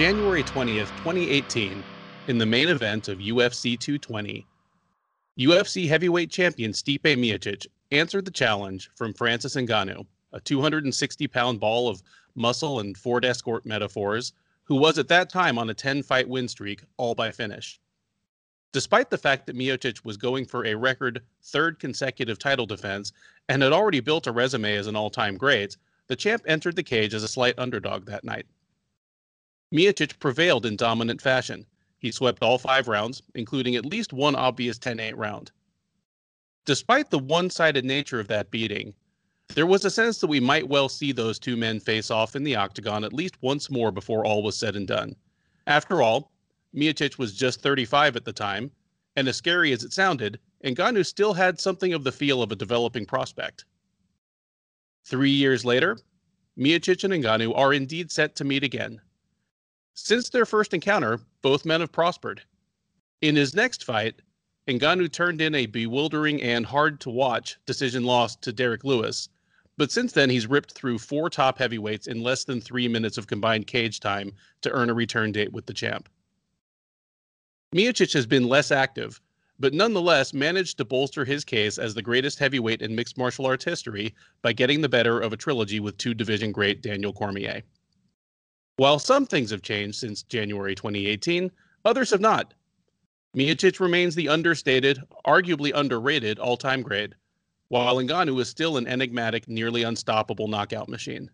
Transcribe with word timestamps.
January 0.00 0.42
20th, 0.42 0.88
2018, 0.96 1.84
in 2.28 2.38
the 2.38 2.46
main 2.46 2.70
event 2.70 3.08
of 3.08 3.18
UFC 3.18 3.78
220, 3.78 4.46
UFC 5.38 5.86
heavyweight 5.86 6.30
champion 6.30 6.72
Stipe 6.72 7.02
Miocic 7.02 7.66
answered 7.92 8.24
the 8.24 8.30
challenge 8.30 8.90
from 8.94 9.12
Francis 9.12 9.56
Ngannou, 9.56 10.06
a 10.32 10.40
260 10.40 11.26
pound 11.28 11.60
ball 11.60 11.86
of 11.86 12.02
muscle 12.34 12.80
and 12.80 12.96
Ford 12.96 13.26
Escort 13.26 13.66
metaphors, 13.66 14.32
who 14.64 14.76
was 14.76 14.96
at 14.96 15.08
that 15.08 15.28
time 15.28 15.58
on 15.58 15.68
a 15.68 15.74
10 15.74 16.02
fight 16.02 16.26
win 16.26 16.48
streak, 16.48 16.82
all 16.96 17.14
by 17.14 17.30
finish. 17.30 17.78
Despite 18.72 19.10
the 19.10 19.18
fact 19.18 19.46
that 19.48 19.56
Miocic 19.56 20.02
was 20.02 20.16
going 20.16 20.46
for 20.46 20.64
a 20.64 20.74
record 20.74 21.20
third 21.42 21.78
consecutive 21.78 22.38
title 22.38 22.64
defense 22.64 23.12
and 23.50 23.62
had 23.62 23.74
already 23.74 24.00
built 24.00 24.26
a 24.26 24.32
resume 24.32 24.76
as 24.76 24.86
an 24.86 24.96
all 24.96 25.10
time 25.10 25.36
great, 25.36 25.76
the 26.06 26.16
champ 26.16 26.42
entered 26.46 26.76
the 26.76 26.82
cage 26.82 27.12
as 27.12 27.22
a 27.22 27.28
slight 27.28 27.58
underdog 27.58 28.06
that 28.06 28.24
night. 28.24 28.46
Miocic 29.72 30.18
prevailed 30.18 30.66
in 30.66 30.76
dominant 30.76 31.22
fashion. 31.22 31.66
He 31.98 32.10
swept 32.10 32.42
all 32.42 32.58
five 32.58 32.88
rounds, 32.88 33.22
including 33.34 33.76
at 33.76 33.86
least 33.86 34.12
one 34.12 34.34
obvious 34.34 34.78
10 34.78 34.98
8 34.98 35.16
round. 35.16 35.52
Despite 36.64 37.10
the 37.10 37.18
one 37.18 37.50
sided 37.50 37.84
nature 37.84 38.18
of 38.18 38.28
that 38.28 38.50
beating, 38.50 38.94
there 39.54 39.66
was 39.66 39.84
a 39.84 39.90
sense 39.90 40.18
that 40.18 40.26
we 40.26 40.40
might 40.40 40.68
well 40.68 40.88
see 40.88 41.12
those 41.12 41.38
two 41.38 41.56
men 41.56 41.80
face 41.80 42.10
off 42.10 42.34
in 42.34 42.42
the 42.42 42.56
octagon 42.56 43.04
at 43.04 43.12
least 43.12 43.40
once 43.40 43.70
more 43.70 43.90
before 43.90 44.24
all 44.24 44.42
was 44.42 44.56
said 44.56 44.76
and 44.76 44.88
done. 44.88 45.14
After 45.66 46.02
all, 46.02 46.32
Miocic 46.74 47.18
was 47.18 47.34
just 47.34 47.60
35 47.60 48.16
at 48.16 48.24
the 48.24 48.32
time, 48.32 48.70
and 49.16 49.28
as 49.28 49.36
scary 49.36 49.72
as 49.72 49.84
it 49.84 49.92
sounded, 49.92 50.38
Ngannou 50.64 51.04
still 51.04 51.34
had 51.34 51.60
something 51.60 51.92
of 51.92 52.04
the 52.04 52.12
feel 52.12 52.42
of 52.42 52.52
a 52.52 52.56
developing 52.56 53.06
prospect. 53.06 53.64
Three 55.04 55.30
years 55.30 55.64
later, 55.64 55.98
Miocic 56.56 57.04
and 57.04 57.12
Ngannou 57.12 57.56
are 57.56 57.72
indeed 57.72 58.10
set 58.10 58.36
to 58.36 58.44
meet 58.44 58.62
again. 58.62 59.00
Since 60.02 60.30
their 60.30 60.46
first 60.46 60.72
encounter, 60.72 61.20
both 61.42 61.66
men 61.66 61.82
have 61.82 61.92
prospered. 61.92 62.42
In 63.20 63.36
his 63.36 63.54
next 63.54 63.84
fight, 63.84 64.22
Ngannou 64.66 65.12
turned 65.12 65.42
in 65.42 65.54
a 65.54 65.66
bewildering 65.66 66.42
and 66.42 66.64
hard 66.64 67.00
to 67.00 67.10
watch 67.10 67.58
decision 67.66 68.04
loss 68.04 68.34
to 68.36 68.52
Derrick 68.52 68.82
Lewis, 68.82 69.28
but 69.76 69.92
since 69.92 70.12
then 70.12 70.30
he's 70.30 70.46
ripped 70.46 70.72
through 70.72 70.98
four 70.98 71.28
top 71.28 71.58
heavyweights 71.58 72.06
in 72.06 72.22
less 72.22 72.44
than 72.44 72.62
three 72.62 72.88
minutes 72.88 73.18
of 73.18 73.26
combined 73.26 73.66
cage 73.66 74.00
time 74.00 74.32
to 74.62 74.70
earn 74.70 74.88
a 74.88 74.94
return 74.94 75.32
date 75.32 75.52
with 75.52 75.66
the 75.66 75.74
champ. 75.74 76.08
Miocic 77.74 78.14
has 78.14 78.26
been 78.26 78.48
less 78.48 78.70
active, 78.70 79.20
but 79.58 79.74
nonetheless 79.74 80.32
managed 80.32 80.78
to 80.78 80.84
bolster 80.86 81.26
his 81.26 81.44
case 81.44 81.76
as 81.76 81.92
the 81.92 82.02
greatest 82.02 82.38
heavyweight 82.38 82.80
in 82.80 82.96
mixed 82.96 83.18
martial 83.18 83.44
arts 83.44 83.66
history 83.66 84.14
by 84.40 84.54
getting 84.54 84.80
the 84.80 84.88
better 84.88 85.20
of 85.20 85.34
a 85.34 85.36
trilogy 85.36 85.78
with 85.78 85.98
two 85.98 86.14
division 86.14 86.52
great 86.52 86.80
Daniel 86.80 87.12
Cormier. 87.12 87.62
While 88.80 88.98
some 88.98 89.26
things 89.26 89.50
have 89.50 89.60
changed 89.60 89.98
since 89.98 90.22
January 90.22 90.74
2018, 90.74 91.52
others 91.84 92.08
have 92.12 92.20
not. 92.22 92.54
Miocic 93.36 93.78
remains 93.78 94.14
the 94.14 94.30
understated, 94.30 95.02
arguably 95.26 95.70
underrated 95.74 96.38
all-time 96.38 96.80
great, 96.80 97.12
while 97.68 97.96
Ngannou 97.96 98.40
is 98.40 98.48
still 98.48 98.78
an 98.78 98.86
enigmatic, 98.86 99.46
nearly 99.46 99.82
unstoppable 99.82 100.48
knockout 100.48 100.88
machine. 100.88 101.30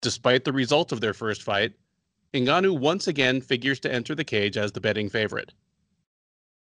Despite 0.00 0.44
the 0.44 0.52
result 0.52 0.92
of 0.92 1.00
their 1.00 1.14
first 1.14 1.42
fight, 1.42 1.72
Ngannou 2.32 2.78
once 2.78 3.08
again 3.08 3.40
figures 3.40 3.80
to 3.80 3.92
enter 3.92 4.14
the 4.14 4.22
cage 4.22 4.56
as 4.56 4.70
the 4.70 4.80
betting 4.80 5.08
favorite. 5.08 5.52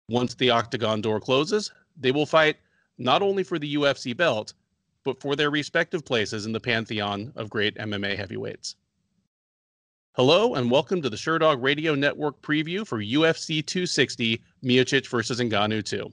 Once 0.09 0.37
the 0.37 0.51
octagon 0.51 1.01
door 1.01 1.19
closes, 1.19 1.73
they 1.97 2.13
will 2.13 2.25
fight 2.25 2.57
not 2.99 3.21
only 3.21 3.43
for 3.43 3.59
the 3.59 3.75
UFC 3.75 4.17
belt, 4.17 4.55
but 5.03 5.21
for 5.21 5.35
their 5.35 5.51
respective 5.51 6.05
places 6.05 6.47
in 6.47 6.53
the 6.53 6.61
pantheon 6.61 7.33
of 7.35 7.51
great 7.51 7.75
MMA 7.75 8.17
heavyweights. 8.17 8.77
Hello, 10.15 10.57
and 10.57 10.71
welcome 10.71 11.01
to 11.01 11.09
the 11.09 11.17
Sherdog 11.17 11.63
Radio 11.63 11.95
Network 11.95 12.43
preview 12.43 12.87
for 12.87 12.99
UFC 12.99 13.65
260 13.65 14.43
Miocic 14.63 15.09
versus 15.09 15.41
Ngannou 15.41 15.83
2. 15.83 16.13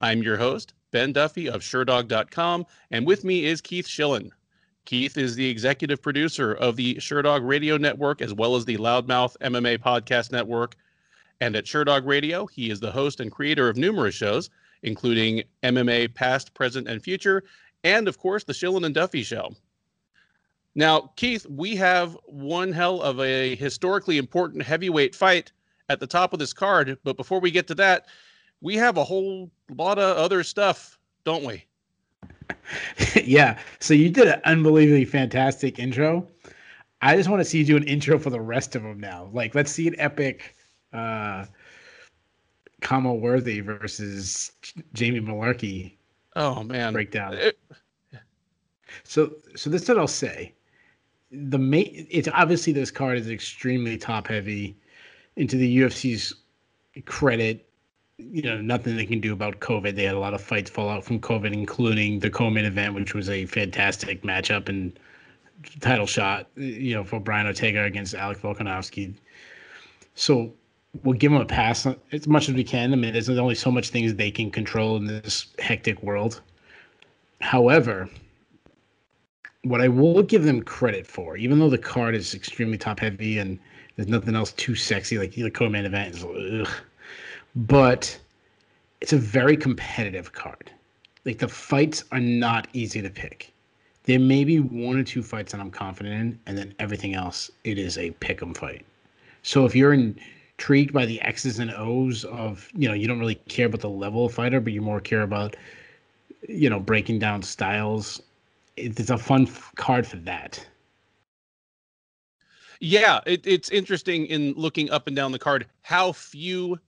I'm 0.00 0.22
your 0.22 0.38
host, 0.38 0.72
Ben 0.92 1.12
Duffy 1.12 1.46
of 1.46 1.60
Sherdog.com, 1.60 2.64
and 2.90 3.06
with 3.06 3.24
me 3.24 3.44
is 3.44 3.60
Keith 3.60 3.86
Shillan. 3.86 4.30
Keith 4.86 5.18
is 5.18 5.34
the 5.34 5.46
executive 5.46 6.00
producer 6.00 6.54
of 6.54 6.76
the 6.76 6.94
Sherdog 6.94 7.46
Radio 7.46 7.76
Network 7.76 8.22
as 8.22 8.32
well 8.32 8.56
as 8.56 8.64
the 8.64 8.78
Loudmouth 8.78 9.36
MMA 9.42 9.76
Podcast 9.76 10.32
Network. 10.32 10.74
And 11.42 11.54
at 11.54 11.66
Sherdog 11.66 12.06
Radio, 12.06 12.46
he 12.46 12.70
is 12.70 12.80
the 12.80 12.92
host 12.92 13.20
and 13.20 13.30
creator 13.30 13.68
of 13.68 13.76
numerous 13.76 14.14
shows, 14.14 14.48
including 14.82 15.42
MMA 15.62 16.14
Past, 16.14 16.54
Present, 16.54 16.88
and 16.88 17.02
Future, 17.02 17.42
and 17.84 18.08
of 18.08 18.16
course, 18.16 18.44
the 18.44 18.54
Shillan 18.54 18.86
and 18.86 18.94
Duffy 18.94 19.22
Show. 19.22 19.54
Now, 20.78 21.10
Keith, 21.16 21.44
we 21.50 21.74
have 21.74 22.16
one 22.26 22.70
hell 22.70 23.02
of 23.02 23.18
a 23.18 23.56
historically 23.56 24.16
important 24.16 24.62
heavyweight 24.62 25.12
fight 25.12 25.50
at 25.88 25.98
the 25.98 26.06
top 26.06 26.32
of 26.32 26.38
this 26.38 26.52
card. 26.52 26.96
But 27.02 27.16
before 27.16 27.40
we 27.40 27.50
get 27.50 27.66
to 27.66 27.74
that, 27.74 28.06
we 28.60 28.76
have 28.76 28.96
a 28.96 29.02
whole 29.02 29.50
lot 29.74 29.98
of 29.98 30.16
other 30.16 30.44
stuff, 30.44 30.96
don't 31.24 31.44
we? 31.44 31.64
yeah. 33.24 33.58
So 33.80 33.92
you 33.92 34.08
did 34.08 34.28
an 34.28 34.40
unbelievably 34.44 35.06
fantastic 35.06 35.80
intro. 35.80 36.28
I 37.02 37.16
just 37.16 37.28
want 37.28 37.40
to 37.40 37.44
see 37.44 37.58
you 37.58 37.64
do 37.64 37.76
an 37.76 37.82
intro 37.82 38.16
for 38.16 38.30
the 38.30 38.40
rest 38.40 38.76
of 38.76 38.84
them 38.84 39.00
now. 39.00 39.30
Like, 39.32 39.56
let's 39.56 39.72
see 39.72 39.88
an 39.88 39.96
epic 39.98 40.54
uh 40.92 41.46
Worthy 42.92 43.58
versus 43.58 44.52
Jamie 44.92 45.18
Mullarkey. 45.18 45.94
Oh 46.36 46.62
man, 46.62 46.92
breakdown. 46.92 47.34
It... 47.34 47.58
So, 49.02 49.32
so 49.56 49.70
this 49.70 49.82
is 49.82 49.88
what 49.88 49.98
I'll 49.98 50.06
say. 50.06 50.54
The 51.30 51.58
main, 51.58 52.06
it's 52.10 52.28
obviously 52.32 52.72
this 52.72 52.90
card 52.90 53.18
is 53.18 53.28
extremely 53.28 53.98
top 53.98 54.28
heavy. 54.28 54.76
Into 55.36 55.56
the 55.56 55.78
UFC's 55.78 56.34
credit, 57.04 57.68
you 58.18 58.42
know 58.42 58.60
nothing 58.60 58.96
they 58.96 59.06
can 59.06 59.20
do 59.20 59.32
about 59.32 59.60
COVID. 59.60 59.94
They 59.94 60.04
had 60.04 60.16
a 60.16 60.18
lot 60.18 60.34
of 60.34 60.40
fights 60.40 60.70
fall 60.70 60.88
out 60.88 61.04
from 61.04 61.20
COVID, 61.20 61.52
including 61.52 62.18
the 62.18 62.30
co-main 62.30 62.64
event, 62.64 62.94
which 62.94 63.14
was 63.14 63.28
a 63.28 63.46
fantastic 63.46 64.22
matchup 64.22 64.68
and 64.68 64.98
title 65.80 66.06
shot. 66.06 66.48
You 66.56 66.94
know, 66.94 67.04
for 67.04 67.20
Brian 67.20 67.46
Ortega 67.46 67.84
against 67.84 68.14
Alex 68.14 68.40
Volkanovski. 68.40 69.14
So 70.14 70.52
we'll 71.04 71.16
give 71.16 71.30
them 71.30 71.40
a 71.40 71.44
pass 71.44 71.86
as 72.10 72.26
much 72.26 72.48
as 72.48 72.54
we 72.54 72.64
can. 72.64 72.92
I 72.92 72.96
mean, 72.96 73.12
there's 73.12 73.28
only 73.28 73.54
so 73.54 73.70
much 73.70 73.90
things 73.90 74.14
they 74.14 74.30
can 74.30 74.50
control 74.50 74.96
in 74.96 75.04
this 75.04 75.46
hectic 75.58 76.02
world. 76.02 76.40
However, 77.40 78.08
what 79.64 79.80
I 79.80 79.88
will 79.88 80.22
give 80.22 80.44
them 80.44 80.62
credit 80.62 81.06
for, 81.06 81.36
even 81.36 81.58
though 81.58 81.70
the 81.70 81.78
card 81.78 82.14
is 82.14 82.34
extremely 82.34 82.78
top 82.78 83.00
heavy 83.00 83.38
and 83.38 83.58
there's 83.96 84.08
nothing 84.08 84.34
else 84.34 84.52
too 84.52 84.74
sexy, 84.74 85.18
like 85.18 85.32
the 85.32 85.50
co-main 85.50 85.84
event 85.84 86.14
is. 86.14 86.24
Ugh 86.24 86.68
but 87.66 88.18
it's 89.00 89.12
a 89.12 89.18
very 89.18 89.56
competitive 89.56 90.32
card. 90.32 90.70
Like 91.24 91.38
the 91.38 91.48
fights 91.48 92.04
are 92.12 92.20
not 92.20 92.68
easy 92.72 93.02
to 93.02 93.10
pick. 93.10 93.52
There 94.04 94.18
may 94.18 94.44
be 94.44 94.60
one 94.60 94.96
or 94.96 95.04
two 95.04 95.22
fights 95.22 95.52
that 95.52 95.60
I'm 95.60 95.70
confident 95.70 96.14
in, 96.14 96.40
and 96.46 96.56
then 96.56 96.74
everything 96.78 97.14
else 97.14 97.50
it 97.64 97.78
is 97.78 97.98
a 97.98 98.12
pick 98.12 98.42
'em 98.42 98.54
fight. 98.54 98.86
So 99.42 99.66
if 99.66 99.74
you're 99.74 99.92
intrigued 99.92 100.92
by 100.92 101.04
the 101.04 101.20
X's 101.22 101.58
and 101.58 101.70
O's 101.72 102.24
of 102.24 102.68
you 102.74 102.88
know 102.88 102.94
you 102.94 103.06
don't 103.06 103.18
really 103.18 103.40
care 103.48 103.66
about 103.66 103.80
the 103.80 103.90
level 103.90 104.24
of 104.26 104.32
fighter, 104.34 104.60
but 104.60 104.72
you 104.72 104.80
more 104.80 105.00
care 105.00 105.22
about 105.22 105.56
you 106.48 106.70
know 106.70 106.80
breaking 106.80 107.18
down 107.18 107.42
styles, 107.42 108.22
it's 108.78 109.10
a 109.10 109.18
fun 109.18 109.42
f- 109.42 109.72
card 109.76 110.06
for 110.06 110.16
that. 110.18 110.64
Yeah, 112.80 113.20
it, 113.26 113.46
it's 113.46 113.70
interesting 113.70 114.26
in 114.26 114.52
looking 114.54 114.90
up 114.90 115.06
and 115.06 115.16
down 115.16 115.32
the 115.32 115.38
card 115.38 115.66
how 115.82 116.12
few 116.12 116.78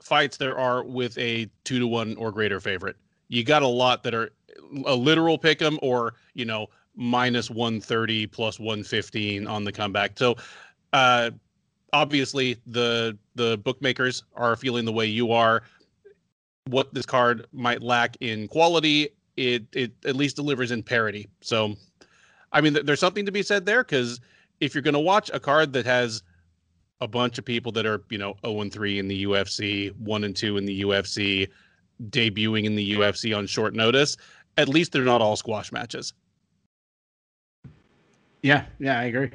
fights 0.00 0.36
there 0.36 0.58
are 0.58 0.84
with 0.84 1.16
a 1.18 1.48
two 1.64 1.78
to 1.78 1.86
one 1.86 2.16
or 2.16 2.30
greater 2.32 2.60
favorite. 2.60 2.96
You 3.28 3.44
got 3.44 3.62
a 3.62 3.68
lot 3.68 4.02
that 4.04 4.14
are 4.14 4.30
a 4.86 4.94
literal 4.94 5.38
pick 5.38 5.62
'em 5.62 5.78
or 5.82 6.14
you 6.34 6.44
know 6.44 6.68
minus 6.94 7.50
130 7.50 8.26
plus 8.26 8.60
115 8.60 9.46
on 9.46 9.64
the 9.64 9.72
comeback. 9.72 10.18
So 10.18 10.36
uh, 10.92 11.30
obviously 11.92 12.58
the 12.66 13.16
the 13.34 13.58
bookmakers 13.58 14.24
are 14.34 14.56
feeling 14.56 14.84
the 14.84 14.92
way 14.92 15.06
you 15.06 15.32
are. 15.32 15.62
What 16.66 16.94
this 16.94 17.06
card 17.06 17.46
might 17.52 17.82
lack 17.82 18.16
in 18.20 18.46
quality, 18.46 19.08
it 19.36 19.64
it 19.72 19.92
at 20.04 20.16
least 20.16 20.36
delivers 20.36 20.70
in 20.70 20.82
parity. 20.82 21.28
So 21.40 21.74
I 22.52 22.60
mean, 22.60 22.78
there's 22.84 23.00
something 23.00 23.26
to 23.26 23.32
be 23.32 23.42
said 23.42 23.66
there 23.66 23.82
because 23.82 24.20
if 24.60 24.74
you're 24.74 24.82
going 24.82 24.94
to 24.94 25.00
watch 25.00 25.30
a 25.32 25.40
card 25.40 25.72
that 25.72 25.86
has 25.86 26.22
a 27.00 27.08
bunch 27.08 27.38
of 27.38 27.44
people 27.44 27.72
that 27.72 27.86
are 27.86 28.02
you 28.10 28.18
know 28.18 28.34
0 28.46 28.60
and 28.60 28.72
3 28.72 28.98
in 28.98 29.08
the 29.08 29.24
UFC, 29.24 29.94
1 29.96 30.24
and 30.24 30.36
2 30.36 30.56
in 30.56 30.66
the 30.66 30.82
UFC, 30.82 31.48
debuting 32.10 32.64
in 32.64 32.76
the 32.76 32.94
UFC 32.94 33.36
on 33.36 33.46
short 33.46 33.74
notice. 33.74 34.16
At 34.58 34.68
least 34.68 34.92
they're 34.92 35.02
not 35.02 35.22
all 35.22 35.36
squash 35.36 35.72
matches. 35.72 36.12
Yeah, 38.42 38.64
yeah, 38.78 38.98
I 38.98 39.04
agree. 39.04 39.30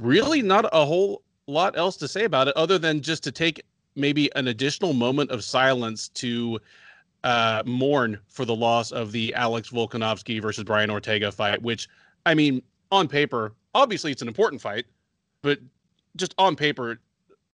Really, 0.00 0.42
not 0.42 0.66
a 0.72 0.84
whole 0.84 1.22
lot 1.46 1.76
else 1.78 1.96
to 1.96 2.08
say 2.08 2.24
about 2.24 2.48
it 2.48 2.56
other 2.56 2.78
than 2.78 3.00
just 3.00 3.22
to 3.24 3.32
take 3.32 3.62
maybe 3.96 4.34
an 4.34 4.48
additional 4.48 4.92
moment 4.92 5.30
of 5.30 5.44
silence 5.44 6.08
to 6.08 6.58
uh, 7.24 7.62
mourn 7.64 8.18
for 8.28 8.44
the 8.44 8.54
loss 8.54 8.92
of 8.92 9.10
the 9.10 9.34
Alex 9.34 9.70
Volkanovski 9.70 10.40
versus 10.40 10.62
Brian 10.62 10.90
Ortega 10.90 11.32
fight, 11.32 11.60
which 11.62 11.88
I 12.26 12.34
mean, 12.34 12.62
on 12.92 13.08
paper, 13.08 13.54
obviously 13.74 14.12
it's 14.12 14.22
an 14.22 14.28
important 14.28 14.60
fight, 14.60 14.84
but 15.42 15.58
just 16.16 16.34
on 16.38 16.54
paper 16.54 17.00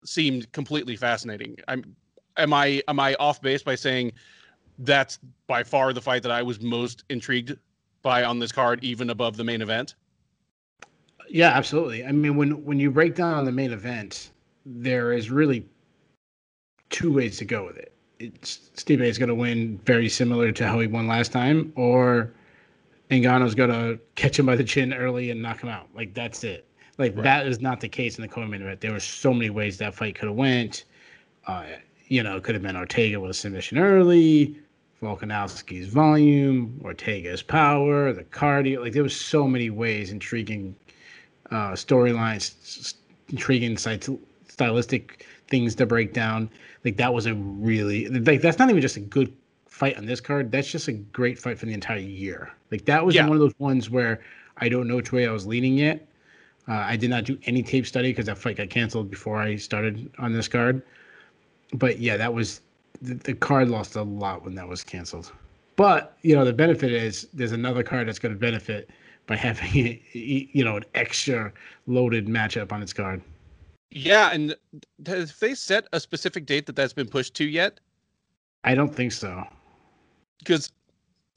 seemed 0.05 0.51
completely 0.53 0.97
fascinating. 0.97 1.57
I'm 1.69 1.97
am 2.37 2.53
I 2.53 2.83
am 2.89 2.99
I 2.99 3.15
off 3.15 3.41
base 3.41 3.63
by 3.63 3.77
saying 3.77 4.13
that's 4.81 5.19
by 5.47 5.63
far 5.63 5.93
the 5.93 6.01
fight 6.01 6.23
that 6.25 6.33
I 6.33 6.43
was 6.43 6.61
most 6.61 7.05
intrigued 7.09 7.57
by 8.03 8.25
on 8.25 8.41
this 8.41 8.51
card, 8.51 8.83
even 8.83 9.11
above 9.11 9.37
the 9.37 9.45
main 9.45 9.63
event? 9.63 9.95
Yeah, 11.29 11.51
absolutely. 11.51 12.05
I 12.05 12.11
mean, 12.11 12.37
when 12.37 12.65
when 12.65 12.81
you 12.81 12.91
break 12.91 13.15
down 13.15 13.45
the 13.45 13.53
main 13.53 13.73
event, 13.73 14.33
there 14.67 15.13
is 15.13 15.31
really 15.31 15.65
two 16.89 17.13
ways 17.13 17.37
to 17.39 17.45
go 17.45 17.65
with 17.65 17.77
it. 17.77 17.95
Stipe 18.21 19.01
is 19.01 19.19
going 19.19 19.29
to 19.29 19.35
win 19.35 19.79
very 19.85 20.09
similar 20.09 20.53
to 20.53 20.67
how 20.67 20.79
he 20.81 20.87
won 20.87 21.07
last 21.07 21.33
time, 21.33 21.73
or 21.75 22.33
Ngannou's 23.11 23.55
going 23.55 23.71
to 23.71 23.99
catch 24.15 24.39
him 24.39 24.47
by 24.47 24.57
the 24.57 24.65
chin 24.65 24.93
early 24.93 25.31
and 25.31 25.41
knock 25.43 25.61
him 25.61 25.69
out. 25.69 25.89
Like 25.95 26.15
that's 26.15 26.45
it. 26.45 26.67
Like 26.99 27.15
right. 27.17 27.25
that 27.25 27.47
is 27.47 27.61
not 27.61 27.81
the 27.81 27.89
case 27.89 28.19
in 28.19 28.23
the 28.23 28.29
co-main 28.29 28.63
event. 28.63 28.81
There 28.81 28.93
were 28.93 29.01
so 29.01 29.33
many 29.33 29.51
ways 29.51 29.79
that 29.79 29.95
fight 29.95 30.17
could 30.17 30.29
have 30.29 30.37
went. 30.37 30.85
Uh, 31.47 31.65
you 32.09 32.23
know, 32.23 32.37
it 32.37 32.43
could 32.43 32.55
have 32.55 32.63
been 32.63 32.77
Ortega 32.77 33.19
with 33.19 33.31
a 33.31 33.35
submission 33.35 33.79
early, 33.79 34.59
Volkanovski's 35.03 35.89
volume, 35.89 36.79
Ortega's 36.85 37.43
power, 37.43 38.13
the 38.13 38.25
cardio. 38.25 38.81
Like 38.83 38.93
there 38.93 39.03
was 39.03 39.17
so 39.17 39.49
many 39.49 39.71
ways, 39.71 40.11
intriguing 40.11 40.77
uh, 41.51 41.73
storylines, 41.73 42.95
intriguing 43.31 43.79
stylistic 43.79 45.27
things 45.51 45.75
to 45.75 45.87
break 45.87 46.13
down. 46.13 46.49
Like 46.85 46.97
that 46.97 47.13
was 47.13 47.27
a 47.27 47.35
really 47.35 48.09
like 48.09 48.41
that's 48.41 48.59
not 48.59 48.71
even 48.71 48.81
just 48.81 48.97
a 48.97 49.01
good 49.01 49.33
fight 49.67 49.97
on 49.99 50.07
this 50.07 50.21
card. 50.21 50.51
That's 50.51 50.71
just 50.71 50.89
a 50.89 50.93
great 50.93 51.39
fight 51.39 51.59
for 51.59 51.67
the 51.67 51.75
entire 51.75 51.99
year. 51.99 52.53
Like 52.71 52.85
that 52.87 53.05
was 53.05 53.15
yeah. 53.15 53.27
one 53.27 53.37
of 53.37 53.41
those 53.41 53.59
ones 53.59 53.91
where 53.91 54.21
I 54.57 54.69
don't 54.69 54.87
know 54.87 54.97
which 54.97 55.13
way 55.13 55.27
I 55.27 55.33
was 55.33 55.47
leaning 55.47 55.77
yet. 55.77 56.07
Uh, 56.69 56.75
I 56.75 56.97
did 56.97 57.11
not 57.11 57.25
do 57.25 57.39
any 57.45 57.63
tape 57.63 57.87
study 57.87 58.11
because 58.11 58.27
that 58.27 58.39
fight 58.39 58.57
got 58.57 58.71
canceled 58.71 59.11
before 59.11 59.39
I 59.39 59.57
started 59.57 60.11
on 60.19 60.33
this 60.33 60.49
card. 60.49 60.83
But 61.75 61.99
yeah, 61.99 62.17
that 62.17 62.33
was 62.33 62.61
the, 63.03 63.15
the 63.15 63.35
card 63.35 63.69
lost 63.69 63.97
a 63.97 64.03
lot 64.03 64.45
when 64.45 64.55
that 64.55 64.69
was 64.69 64.85
canceled. 64.85 65.33
But 65.77 66.17
you 66.23 66.37
know, 66.37 66.45
the 66.45 66.53
benefit 66.53 66.93
is 66.93 67.27
there's 67.33 67.53
another 67.53 67.83
card 67.83 68.07
that's 68.07 68.19
going 68.19 68.35
to 68.35 68.39
benefit 68.39 68.91
by 69.27 69.37
having 69.37 70.01
you 70.13 70.65
know 70.65 70.77
an 70.77 70.85
extra 70.95 71.53
loaded 71.87 72.27
matchup 72.27 72.73
on 72.73 72.83
its 72.83 72.93
card. 72.93 73.23
Yeah, 73.91 74.31
and 74.33 74.55
have 75.07 75.39
they 75.41 75.55
set 75.55 75.87
a 75.93 76.01
specific 76.01 76.47
date 76.47 76.67
that 76.67 76.77
that's 76.77 76.93
been 76.93 77.09
pushed 77.09 77.35
to 77.35 77.45
yet? 77.45 77.81
I 78.63 78.75
don't 78.75 78.95
think 78.95 79.13
so. 79.13 79.45
Because, 80.39 80.71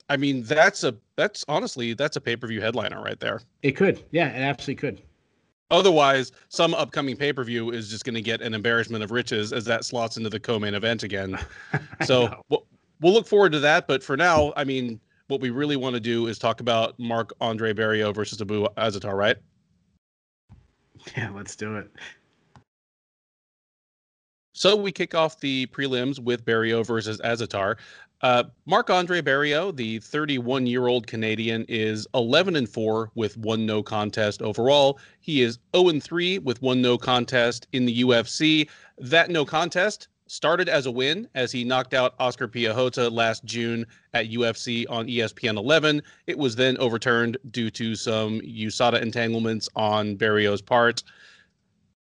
I 0.10 0.18
mean, 0.18 0.44
that's 0.44 0.84
a 0.84 0.96
that's 1.16 1.44
honestly 1.48 1.94
that's 1.94 2.16
a 2.16 2.22
pay 2.22 2.36
per 2.36 2.48
view 2.48 2.62
headliner 2.62 3.02
right 3.02 3.20
there. 3.20 3.42
It 3.64 3.72
could, 3.72 4.04
yeah, 4.12 4.28
it 4.28 4.42
absolutely 4.42 4.76
could. 4.76 5.02
Otherwise, 5.72 6.32
some 6.50 6.76
upcoming 6.76 7.18
pay 7.18 7.34
per 7.34 7.44
view 7.44 7.72
is 7.72 7.90
just 7.90 8.06
going 8.06 8.16
to 8.16 8.22
get 8.22 8.42
an 8.42 8.54
embarrassment 8.54 9.04
of 9.04 9.10
riches 9.10 9.52
as 9.52 9.66
that 9.66 9.84
slots 9.86 10.18
into 10.18 10.30
the 10.30 10.40
co 10.40 10.60
main 10.60 10.76
event 10.76 11.02
again. 11.02 11.38
so 12.06 12.44
we'll, 12.50 12.68
we'll 13.02 13.14
look 13.14 13.28
forward 13.28 13.52
to 13.54 13.60
that. 13.62 13.88
But 13.88 14.04
for 14.04 14.16
now, 14.16 14.54
I 14.56 14.64
mean, 14.64 15.00
what 15.28 15.42
we 15.42 15.50
really 15.50 15.76
want 15.76 15.96
to 15.96 16.00
do 16.00 16.28
is 16.28 16.38
talk 16.38 16.60
about 16.60 17.00
Marc 17.00 17.34
Andre 17.42 17.74
Barriault 17.74 18.14
versus 18.14 18.40
Abu 18.40 18.68
Azaitar, 18.78 19.18
right? 19.18 19.38
Yeah, 21.18 21.32
let's 21.32 21.56
do 21.56 21.78
it. 21.78 21.90
So 24.54 24.76
we 24.76 24.92
kick 24.92 25.16
off 25.16 25.40
the 25.40 25.66
prelims 25.68 26.20
with 26.20 26.46
Barriault 26.46 26.86
versus 26.86 27.20
Azaitar. 27.22 27.78
Uh, 28.22 28.44
Marc 28.68 28.92
Andre 28.92 29.20
Barriault, 29.20 29.76
the 29.76 29.98
31 30.00 30.68
year 30.68 30.88
old 30.88 31.08
Canadian, 31.08 31.66
is 31.68 32.08
11 32.14 32.56
and 32.56 32.70
4 32.70 33.12
with 33.16 33.36
one 33.36 33.66
no 33.66 33.82
contest 33.82 34.44
overall. 34.44 35.00
He 35.20 35.42
is 35.42 35.58
0 35.76 35.90
and 35.90 36.04
3 36.04 36.38
with 36.38 36.62
one 36.62 36.82
no 36.84 37.00
contest 37.00 37.68
in 37.74 37.86
the 37.86 38.04
UFC. 38.04 38.70
That 39.00 39.32
no 39.32 39.44
contest 39.44 40.08
started 40.28 40.70
as 40.70 40.86
a 40.86 40.92
win 40.92 41.28
as 41.34 41.52
he 41.52 41.64
knocked 41.64 41.96
out 41.96 42.14
Oscar 42.20 42.48
Piechota 42.48 43.12
last 43.12 43.44
June 43.44 43.86
at 44.14 44.30
UFC 44.30 44.86
on 44.88 45.08
ESPN 45.08 45.58
11. 45.58 46.02
It 46.28 46.38
was 46.38 46.56
then 46.56 46.78
overturned 46.78 47.38
due 47.50 47.72
to 47.72 47.96
some 47.96 48.40
USADA 48.42 49.02
entanglements 49.02 49.68
on 49.76 50.16
Barriault's 50.16 50.62
part. 50.62 51.04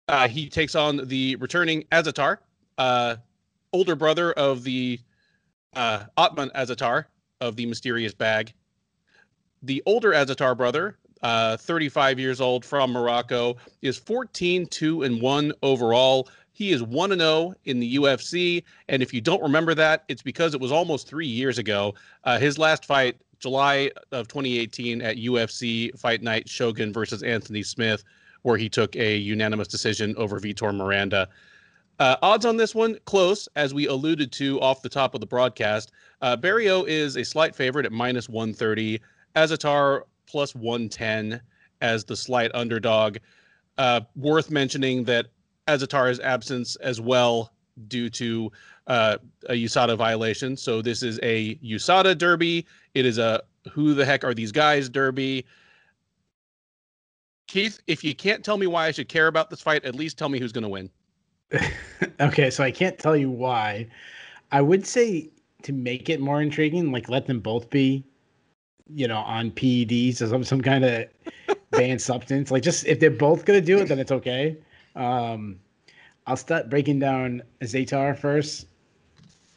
Uh, 0.07 0.28
he 0.28 0.50
takes 0.50 0.75
on 0.75 1.07
the 1.07 1.36
returning 1.38 1.84
Azaitar, 1.92 2.38
uh, 2.78 3.16
older 3.74 3.96
brother 3.96 4.34
of 4.34 4.63
the 4.63 5.00
uh, 5.75 6.04
Ottman 6.18 6.52
Azaitar 6.54 7.06
of 7.42 7.56
the 7.56 7.66
mysterious 7.66 8.13
bag. 8.13 8.54
The 9.63 9.81
older 9.86 10.12
Azaitar 10.12 10.56
brother, 10.56 10.98
uh, 11.24 11.57
35 11.57 12.19
years 12.19 12.40
old 12.40 12.63
from 12.63 12.92
Morocco, 12.92 13.57
is 13.81 13.98
14 13.98 14.68
2 14.68 15.04
and 15.04 15.22
1 15.22 15.54
overall. 15.63 16.30
He 16.52 16.72
is 16.72 16.84
1 16.84 17.18
0 17.18 17.54
in 17.66 17.80
the 17.80 17.96
UFC. 17.96 18.63
And 18.88 19.02
if 19.02 19.13
you 19.13 19.22
don't 19.22 19.42
remember 19.42 19.74
that, 19.74 20.04
it's 20.07 20.22
because 20.22 20.54
it 20.54 20.62
was 20.62 20.72
almost 20.72 21.07
three 21.07 21.28
years 21.28 21.57
ago. 21.57 21.96
Uh, 22.24 22.38
his 22.38 22.60
last 22.60 22.86
fight, 22.86 23.19
July 23.40 23.92
of 24.12 24.28
2018, 24.28 25.02
at 25.02 25.18
UFC 25.18 25.98
Fight 26.00 26.22
Night 26.22 26.48
Shogun 26.48 26.94
versus 26.94 27.24
Anthony 27.24 27.63
Smith, 27.63 28.04
where 28.45 28.57
he 28.57 28.69
took 28.69 28.95
a 28.95 29.18
unanimous 29.18 29.68
decision 29.68 30.13
over 30.18 30.39
Vitor 30.39 30.74
Miranda. 30.74 31.27
Uh, 31.97 32.15
odds 32.21 32.45
on 32.45 32.57
this 32.57 32.75
one 32.75 32.95
close, 33.06 33.50
as 33.56 33.74
we 33.74 33.88
alluded 33.88 34.31
to 34.31 34.62
off 34.62 34.83
the 34.83 34.89
top 34.89 35.15
of 35.15 35.19
the 35.19 35.25
broadcast. 35.25 35.92
Uh, 36.21 36.38
Barriault 36.38 36.88
is 36.88 37.15
a 37.15 37.25
slight 37.25 37.56
favorite 37.56 37.88
at 37.88 37.92
minus 37.92 38.30
130. 38.30 39.01
Azaitar 39.36 40.03
plus 40.27 40.53
110 40.53 41.42
as 41.81 42.06
the 42.06 42.15
slight 42.15 42.51
underdog. 42.53 43.18
Uh, 43.80 44.01
worth 44.15 44.51
mentioning 44.51 45.03
that 45.06 45.25
Azaitar's 45.68 46.19
absence 46.19 46.75
as 46.77 47.01
well 47.01 47.51
due 47.88 48.12
to 48.12 48.51
uh, 48.86 49.18
a 49.50 49.53
USADA 49.53 49.97
violation. 49.97 50.56
So 50.56 50.83
this 50.83 51.01
is 51.01 51.19
a 51.24 51.56
USADA 51.56 52.16
derby. 52.19 52.68
It 52.94 53.07
is 53.07 53.18
a 53.18 53.42
who 53.71 53.95
the 53.95 54.06
heck 54.06 54.23
are 54.23 54.35
these 54.35 54.52
guys 54.52 54.87
derby. 54.87 55.47
Keith, 57.47 57.80
if 57.87 58.04
you 58.04 58.16
can't 58.16 58.44
tell 58.44 58.57
me 58.57 58.68
why 58.68 58.87
I 58.87 58.92
should 58.92 59.09
care 59.09 59.28
about 59.28 59.49
this 59.49 59.61
fight, 59.61 59.85
at 59.85 59.95
least 59.95 60.18
tell 60.18 60.30
me 60.30 60.40
who's 60.40 60.52
going 60.52 60.64
to 60.64 60.69
win. 60.69 60.90
okay, 62.19 62.49
so 62.49 62.64
I 62.64 62.71
can't 62.71 62.97
tell 62.97 63.16
you 63.16 63.30
why. 63.30 63.87
I 64.52 64.61
would 64.61 64.85
say 64.85 65.30
to 65.64 65.73
make 65.73 66.09
it 66.09 66.19
more 66.19 66.42
intriguing, 66.42 66.92
like 66.92 67.09
let 67.09 67.28
them 67.28 67.40
both 67.40 67.69
be, 67.69 68.04
you 68.94 69.07
know, 69.07 69.18
on 69.18 69.52
PEDs 69.52 70.21
or 70.21 70.28
some 70.28 70.44
some 70.44 70.61
kind 70.61 70.85
of 70.85 71.06
banned 71.71 72.02
substance. 72.02 72.52
Like 72.52 72.64
just 72.64 72.85
if 72.85 72.99
they're 72.99 73.11
both 73.11 73.45
gonna 73.45 73.61
do 73.61 73.80
it, 73.80 73.87
then 73.87 73.99
it's 73.99 74.11
okay. 74.11 74.57
Um, 74.95 75.59
I'll 76.28 76.37
start 76.37 76.69
breaking 76.69 76.99
down 76.99 77.44
Zatar 77.61 78.18
first 78.18 78.68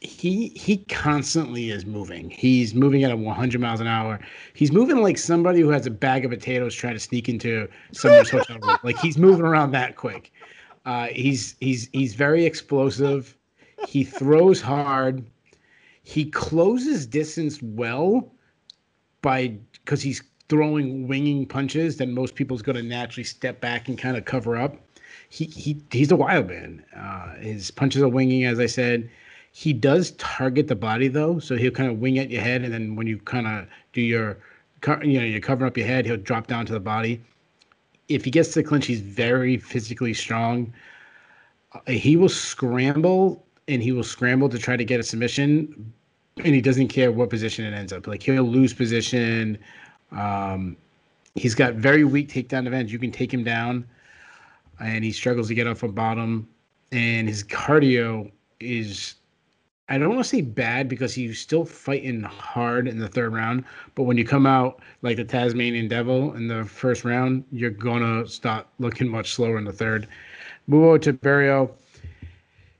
he 0.01 0.49
he 0.49 0.77
constantly 0.77 1.71
is 1.71 1.85
moving. 1.85 2.29
He's 2.29 2.73
moving 2.73 3.03
at 3.03 3.11
a 3.11 3.17
100 3.17 3.59
miles 3.59 3.81
an 3.81 3.87
hour. 3.87 4.19
He's 4.53 4.71
moving 4.71 5.01
like 5.01 5.17
somebody 5.17 5.59
who 5.59 5.69
has 5.69 5.85
a 5.85 5.91
bag 5.91 6.23
of 6.23 6.31
potatoes 6.31 6.73
trying 6.73 6.93
to 6.93 6.99
sneak 6.99 7.27
into 7.27 7.67
someone's 7.91 8.29
hotel 8.29 8.59
room. 8.59 8.77
Like 8.83 8.97
he's 8.99 9.17
moving 9.17 9.45
around 9.45 9.71
that 9.71 9.97
quick. 9.97 10.31
Uh, 10.85 11.07
he's 11.07 11.55
he's 11.59 11.89
he's 11.91 12.13
very 12.15 12.45
explosive. 12.45 13.35
He 13.87 14.03
throws 14.03 14.61
hard. 14.61 15.25
He 16.03 16.25
closes 16.25 17.05
distance 17.05 17.61
well 17.61 18.31
by 19.21 19.57
because 19.73 20.01
he's 20.01 20.23
throwing 20.47 21.07
winging 21.07 21.45
punches 21.45 21.97
that 21.97 22.07
most 22.07 22.35
people's 22.35 22.61
going 22.61 22.77
to 22.77 22.83
naturally 22.83 23.25
step 23.25 23.59
back 23.59 23.89
and 23.89 23.97
kind 23.97 24.15
of 24.15 24.23
cover 24.23 24.55
up. 24.55 24.77
He 25.27 25.45
he 25.45 25.81
he's 25.91 26.11
a 26.11 26.15
wild 26.15 26.47
man. 26.47 26.85
Uh, 26.95 27.35
his 27.35 27.69
punches 27.69 28.01
are 28.01 28.07
winging, 28.07 28.45
as 28.45 28.59
I 28.59 28.65
said 28.65 29.09
he 29.51 29.73
does 29.73 30.11
target 30.11 30.67
the 30.67 30.75
body 30.75 31.07
though, 31.07 31.39
so 31.39 31.55
he'll 31.55 31.71
kind 31.71 31.89
of 31.89 31.99
wing 31.99 32.19
at 32.19 32.29
your 32.29 32.41
head, 32.41 32.63
and 32.63 32.73
then 32.73 32.95
when 32.95 33.07
you 33.07 33.17
kind 33.19 33.47
of 33.47 33.67
do 33.93 34.01
your, 34.01 34.37
you 35.03 35.19
know, 35.19 35.25
you're 35.25 35.41
covering 35.41 35.67
up 35.67 35.77
your 35.77 35.87
head, 35.87 36.05
he'll 36.05 36.17
drop 36.17 36.47
down 36.47 36.65
to 36.67 36.73
the 36.73 36.79
body. 36.79 37.21
If 38.07 38.25
he 38.25 38.31
gets 38.31 38.53
to 38.53 38.61
the 38.61 38.67
clinch, 38.67 38.85
he's 38.85 39.01
very 39.01 39.57
physically 39.57 40.13
strong. 40.13 40.73
Uh, 41.73 41.91
he 41.91 42.15
will 42.15 42.29
scramble 42.29 43.43
and 43.67 43.83
he 43.83 43.91
will 43.91 44.03
scramble 44.03 44.49
to 44.49 44.57
try 44.57 44.75
to 44.75 44.85
get 44.85 44.99
a 44.99 45.03
submission, 45.03 45.93
and 46.37 46.55
he 46.55 46.61
doesn't 46.61 46.87
care 46.87 47.11
what 47.11 47.29
position 47.29 47.65
it 47.65 47.73
ends 47.75 47.93
up. 47.93 48.07
Like 48.07 48.23
he'll 48.23 48.43
lose 48.43 48.73
position. 48.73 49.57
Um, 50.11 50.75
he's 51.35 51.53
got 51.53 51.75
very 51.75 52.03
weak 52.03 52.29
takedown 52.29 52.65
advantage. 52.65 52.91
You 52.91 52.99
can 52.99 53.11
take 53.11 53.31
him 53.33 53.43
down, 53.43 53.87
and 54.79 55.03
he 55.03 55.11
struggles 55.11 55.49
to 55.49 55.55
get 55.55 55.67
off 55.67 55.83
a 55.83 55.87
bottom. 55.87 56.47
And 56.91 57.27
his 57.27 57.43
cardio 57.43 58.31
is 58.59 59.15
I 59.89 59.97
don't 59.97 60.09
want 60.09 60.21
to 60.21 60.29
say 60.29 60.41
bad 60.41 60.87
because 60.87 61.15
he's 61.15 61.39
still 61.39 61.65
fighting 61.65 62.21
hard 62.21 62.87
in 62.87 62.99
the 62.99 63.07
third 63.07 63.33
round. 63.33 63.63
But 63.95 64.03
when 64.03 64.17
you 64.17 64.23
come 64.23 64.45
out 64.45 64.81
like 65.01 65.17
the 65.17 65.23
Tasmanian 65.23 65.87
Devil 65.87 66.35
in 66.35 66.47
the 66.47 66.63
first 66.63 67.03
round, 67.03 67.43
you're 67.51 67.71
gonna 67.71 68.27
start 68.27 68.67
looking 68.77 69.07
much 69.07 69.33
slower 69.33 69.57
in 69.57 69.63
the 69.65 69.73
third. 69.73 70.07
Muo 70.69 70.99
Tiberio, 70.99 71.71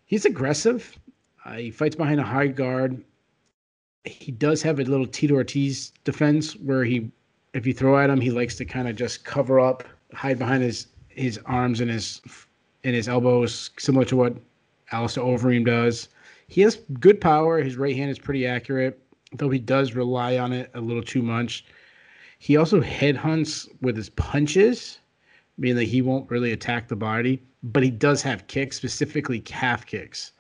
he's 0.06 0.26
aggressive. 0.26 1.00
Uh, 1.46 1.54
he 1.54 1.72
fights 1.72 1.96
behind 1.96 2.20
a 2.20 2.24
high 2.24 2.46
guard. 2.46 3.04
He 4.04 4.32
does 4.32 4.62
have 4.62 4.80
a 4.80 4.84
little 4.84 5.08
Tito 5.08 5.34
Ortiz 5.34 5.92
defense 6.04 6.56
where 6.58 6.84
he 6.84 7.12
if 7.56 7.66
you 7.66 7.74
throw 7.74 7.98
at 7.98 8.12
him, 8.12 8.22
he 8.22 8.30
likes 8.30 8.56
to 8.58 8.66
kind 8.66 8.88
of 8.88 8.96
just 8.96 9.26
cover 9.26 9.60
up, 9.60 9.84
hide 10.14 10.38
behind 10.38 10.62
his 10.62 10.88
his 11.08 11.40
arms 11.48 11.82
and 11.82 11.90
his 11.90 12.22
and 12.84 12.96
his 12.96 13.10
elbows, 13.10 13.72
similar 13.80 14.06
to 14.06 14.16
what 14.16 14.38
Alistair 14.92 15.24
Overeem 15.24 15.66
does. 15.66 16.10
He 16.50 16.62
has 16.62 16.78
good 17.00 17.22
power. 17.22 17.62
His 17.62 17.78
right 17.78 17.96
hand 17.96 18.10
is 18.10 18.20
pretty 18.20 18.46
accurate, 18.46 19.00
though 19.34 19.50
he 19.50 19.60
does 19.60 19.94
rely 19.94 20.38
on 20.38 20.52
it 20.52 20.72
a 20.74 20.82
little 20.82 21.04
too 21.04 21.22
much. 21.22 21.64
He 22.40 22.58
also 22.58 22.82
headhunts 22.82 23.70
with 23.82 23.96
his 23.96 24.10
punches, 24.10 25.00
meaning 25.58 25.78
that 25.78 25.84
he 25.84 26.02
won't 26.02 26.30
really 26.32 26.52
attack 26.52 26.88
the 26.88 26.96
body, 26.96 27.44
but 27.62 27.84
he 27.84 27.92
does 27.92 28.24
have 28.24 28.48
kicks, 28.48 28.78
specifically 28.78 29.40
calf 29.42 29.86
kicks. 29.86 30.32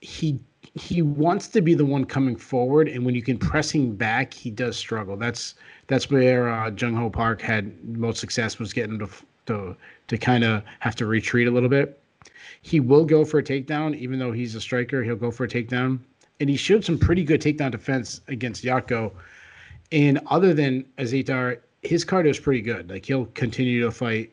He 0.00 0.38
he 0.74 1.00
wants 1.00 1.48
to 1.48 1.62
be 1.62 1.72
the 1.72 1.86
one 1.86 2.04
coming 2.04 2.36
forward, 2.36 2.88
and 2.88 3.06
when 3.06 3.14
you 3.14 3.22
can 3.22 3.38
press 3.38 3.70
him 3.70 3.96
back, 3.96 4.34
he 4.34 4.50
does 4.50 4.76
struggle. 4.76 5.16
That's 5.16 5.54
that's 5.86 6.10
where 6.10 6.50
uh, 6.50 6.70
Jun 6.72 6.92
Yong 6.92 7.10
Park 7.10 7.40
had 7.40 7.72
most 7.84 8.20
success 8.20 8.58
was 8.58 8.74
getting 8.74 8.98
to 8.98 9.08
to 9.46 9.76
to 10.08 10.18
kind 10.18 10.44
of 10.44 10.62
have 10.80 10.96
to 10.96 11.06
retreat 11.06 11.48
a 11.48 11.50
little 11.50 11.70
bit. 11.70 11.98
He 12.62 12.80
will 12.80 13.04
go 13.04 13.24
for 13.24 13.38
a 13.38 13.42
takedown, 13.42 13.96
even 13.96 14.18
though 14.18 14.32
he's 14.32 14.54
a 14.54 14.60
striker. 14.60 15.02
He'll 15.02 15.16
go 15.16 15.30
for 15.30 15.44
a 15.44 15.48
takedown, 15.48 16.00
and 16.40 16.48
he 16.48 16.56
showed 16.56 16.84
some 16.84 16.98
pretty 16.98 17.24
good 17.24 17.40
takedown 17.40 17.70
defense 17.70 18.20
against 18.28 18.64
Jotko. 18.64 19.12
And 19.92 20.20
other 20.26 20.52
than 20.52 20.84
Azaitar, 20.98 21.58
his 21.82 22.04
cardio 22.04 22.30
is 22.30 22.40
pretty 22.40 22.60
good. 22.60 22.90
Like 22.90 23.06
he'll 23.06 23.26
continue 23.26 23.82
to 23.82 23.90
fight, 23.90 24.32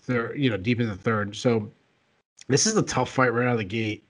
third, 0.00 0.38
you 0.38 0.50
know, 0.50 0.56
deep 0.56 0.80
in 0.80 0.88
the 0.88 0.96
third. 0.96 1.34
So 1.34 1.70
this 2.48 2.66
is 2.66 2.76
a 2.76 2.82
tough 2.82 3.10
fight 3.10 3.32
right 3.32 3.46
out 3.46 3.52
of 3.52 3.58
the 3.58 3.64
gate. 3.64 4.04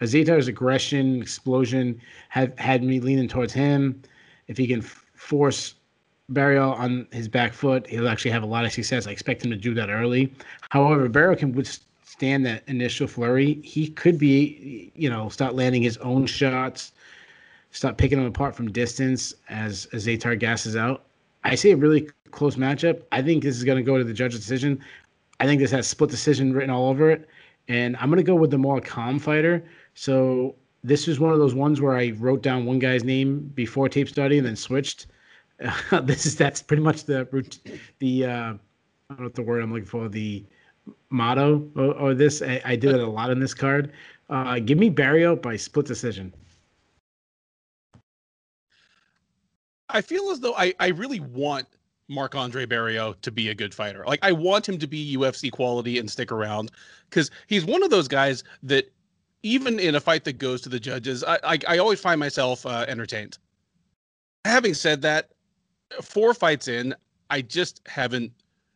Azaitar's 0.00 0.48
aggression, 0.48 1.20
explosion 1.22 2.00
have 2.28 2.56
had 2.58 2.82
me 2.82 3.00
leaning 3.00 3.28
towards 3.28 3.52
him. 3.52 4.02
If 4.48 4.56
he 4.56 4.66
can 4.66 4.82
force 4.82 5.74
Barriault 6.32 6.78
on 6.78 7.06
his 7.12 7.28
back 7.28 7.52
foot, 7.52 7.86
he'll 7.86 8.08
actually 8.08 8.30
have 8.30 8.42
a 8.42 8.46
lot 8.46 8.64
of 8.64 8.72
success. 8.72 9.06
I 9.06 9.10
expect 9.10 9.44
him 9.44 9.50
to 9.50 9.56
do 9.56 9.74
that 9.74 9.90
early. 9.90 10.32
However, 10.70 11.08
Barriault 11.08 11.38
can 11.38 11.52
withstand 12.14 12.46
that 12.46 12.62
initial 12.68 13.08
flurry. 13.08 13.60
He 13.64 13.88
could 13.88 14.18
be, 14.18 14.92
you 14.94 15.10
know, 15.10 15.28
start 15.28 15.56
landing 15.56 15.82
his 15.82 15.96
own 15.96 16.26
shots, 16.26 16.92
start 17.72 17.98
picking 17.98 18.18
them 18.18 18.26
apart 18.28 18.54
from 18.54 18.70
distance 18.70 19.34
as, 19.48 19.88
as 19.92 20.06
Zaytar 20.06 20.38
gasses 20.38 20.76
out. 20.76 21.06
I 21.42 21.56
see 21.56 21.72
a 21.72 21.76
really 21.76 22.08
close 22.30 22.54
matchup. 22.54 23.02
I 23.10 23.20
think 23.20 23.42
this 23.42 23.56
is 23.56 23.64
going 23.64 23.78
to 23.78 23.82
go 23.82 23.98
to 23.98 24.04
the 24.04 24.12
judge's 24.12 24.38
decision. 24.40 24.78
I 25.40 25.46
think 25.46 25.60
this 25.60 25.72
has 25.72 25.88
split 25.88 26.08
decision 26.08 26.52
written 26.52 26.70
all 26.70 26.88
over 26.88 27.10
it. 27.10 27.28
And 27.66 27.96
I'm 27.96 28.10
going 28.10 28.18
to 28.18 28.22
go 28.22 28.36
with 28.36 28.52
the 28.52 28.58
more 28.58 28.80
calm 28.80 29.18
fighter. 29.18 29.64
So 29.94 30.54
this 30.84 31.08
is 31.08 31.18
one 31.18 31.32
of 31.32 31.40
those 31.40 31.54
ones 31.54 31.80
where 31.80 31.96
I 31.96 32.10
wrote 32.10 32.42
down 32.42 32.64
one 32.64 32.78
guy's 32.78 33.02
name 33.02 33.50
before 33.56 33.88
tape 33.88 34.08
study 34.08 34.38
and 34.38 34.46
then 34.46 34.54
switched. 34.56 35.08
Uh, 35.90 36.00
this 36.02 36.26
is 36.26 36.36
that's 36.36 36.62
pretty 36.62 36.82
much 36.82 37.04
the 37.04 37.26
the 37.98 38.24
uh, 38.24 38.30
I 38.30 39.14
don't 39.14 39.18
know 39.18 39.24
what 39.24 39.34
the 39.34 39.42
word 39.42 39.62
I'm 39.62 39.72
looking 39.72 39.86
for 39.86 40.08
the 40.08 40.44
motto 41.10 41.68
or, 41.76 41.94
or 41.94 42.14
this. 42.14 42.42
I, 42.42 42.60
I, 42.64 42.76
did 42.76 42.94
it 42.94 43.00
a 43.00 43.06
lot 43.06 43.30
in 43.30 43.40
this 43.40 43.54
card. 43.54 43.92
Uh, 44.28 44.58
give 44.58 44.78
me 44.78 44.90
Barriault 44.90 45.42
by 45.42 45.56
split 45.56 45.86
decision. 45.86 46.34
I 49.88 50.00
feel 50.00 50.30
as 50.30 50.40
though 50.40 50.54
I, 50.54 50.74
I 50.80 50.88
really 50.88 51.20
want 51.20 51.66
Marc 52.08 52.34
Andre 52.34 52.66
Barriault 52.66 53.20
to 53.22 53.30
be 53.30 53.48
a 53.48 53.54
good 53.54 53.72
fighter. 53.74 54.04
Like 54.06 54.20
I 54.22 54.32
want 54.32 54.68
him 54.68 54.78
to 54.78 54.86
be 54.86 55.16
UFC 55.16 55.50
quality 55.50 55.98
and 55.98 56.10
stick 56.10 56.32
around 56.32 56.70
because 57.08 57.30
he's 57.46 57.64
one 57.64 57.82
of 57.82 57.90
those 57.90 58.08
guys 58.08 58.44
that 58.62 58.90
even 59.42 59.78
in 59.78 59.94
a 59.94 60.00
fight 60.00 60.24
that 60.24 60.38
goes 60.38 60.60
to 60.62 60.68
the 60.68 60.80
judges, 60.80 61.22
I 61.24 61.38
I, 61.44 61.58
I 61.68 61.78
always 61.78 62.00
find 62.00 62.18
myself 62.18 62.66
uh, 62.66 62.84
entertained. 62.88 63.38
Having 64.44 64.74
said 64.74 65.02
that, 65.02 65.30
four 66.02 66.34
fights 66.34 66.68
in, 66.68 66.94
I 67.30 67.40
just 67.40 67.80
haven't 67.86 68.32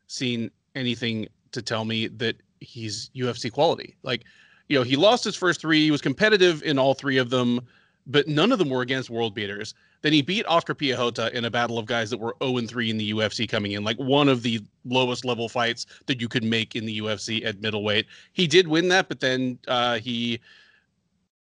seen 0.06 0.50
anything 0.74 1.28
to 1.52 1.62
tell 1.62 1.84
me 1.84 2.08
that 2.08 2.36
he's 2.60 3.10
UFC 3.14 3.50
quality. 3.50 3.96
Like, 4.02 4.24
you 4.68 4.78
know, 4.78 4.82
he 4.82 4.96
lost 4.96 5.24
his 5.24 5.36
first 5.36 5.60
three. 5.60 5.84
He 5.84 5.90
was 5.90 6.00
competitive 6.00 6.62
in 6.62 6.78
all 6.78 6.94
three 6.94 7.18
of 7.18 7.30
them, 7.30 7.60
but 8.06 8.28
none 8.28 8.52
of 8.52 8.58
them 8.58 8.70
were 8.70 8.82
against 8.82 9.10
world 9.10 9.34
beaters. 9.34 9.74
Then 10.02 10.12
he 10.12 10.22
beat 10.22 10.46
Oscar 10.46 10.74
Piechota 10.74 11.32
in 11.32 11.44
a 11.44 11.50
battle 11.50 11.78
of 11.78 11.86
guys 11.86 12.10
that 12.10 12.18
were 12.18 12.36
0 12.42 12.58
and 12.58 12.68
3 12.68 12.90
in 12.90 12.98
the 12.98 13.12
UFC 13.12 13.48
coming 13.48 13.72
in, 13.72 13.82
like 13.82 13.96
one 13.96 14.28
of 14.28 14.42
the 14.42 14.60
lowest 14.84 15.24
level 15.24 15.48
fights 15.48 15.86
that 16.06 16.20
you 16.20 16.28
could 16.28 16.44
make 16.44 16.76
in 16.76 16.86
the 16.86 17.00
UFC 17.00 17.44
at 17.44 17.60
middleweight. 17.60 18.06
He 18.32 18.46
did 18.46 18.68
win 18.68 18.88
that, 18.88 19.08
but 19.08 19.20
then 19.20 19.58
uh, 19.66 19.98
he, 19.98 20.40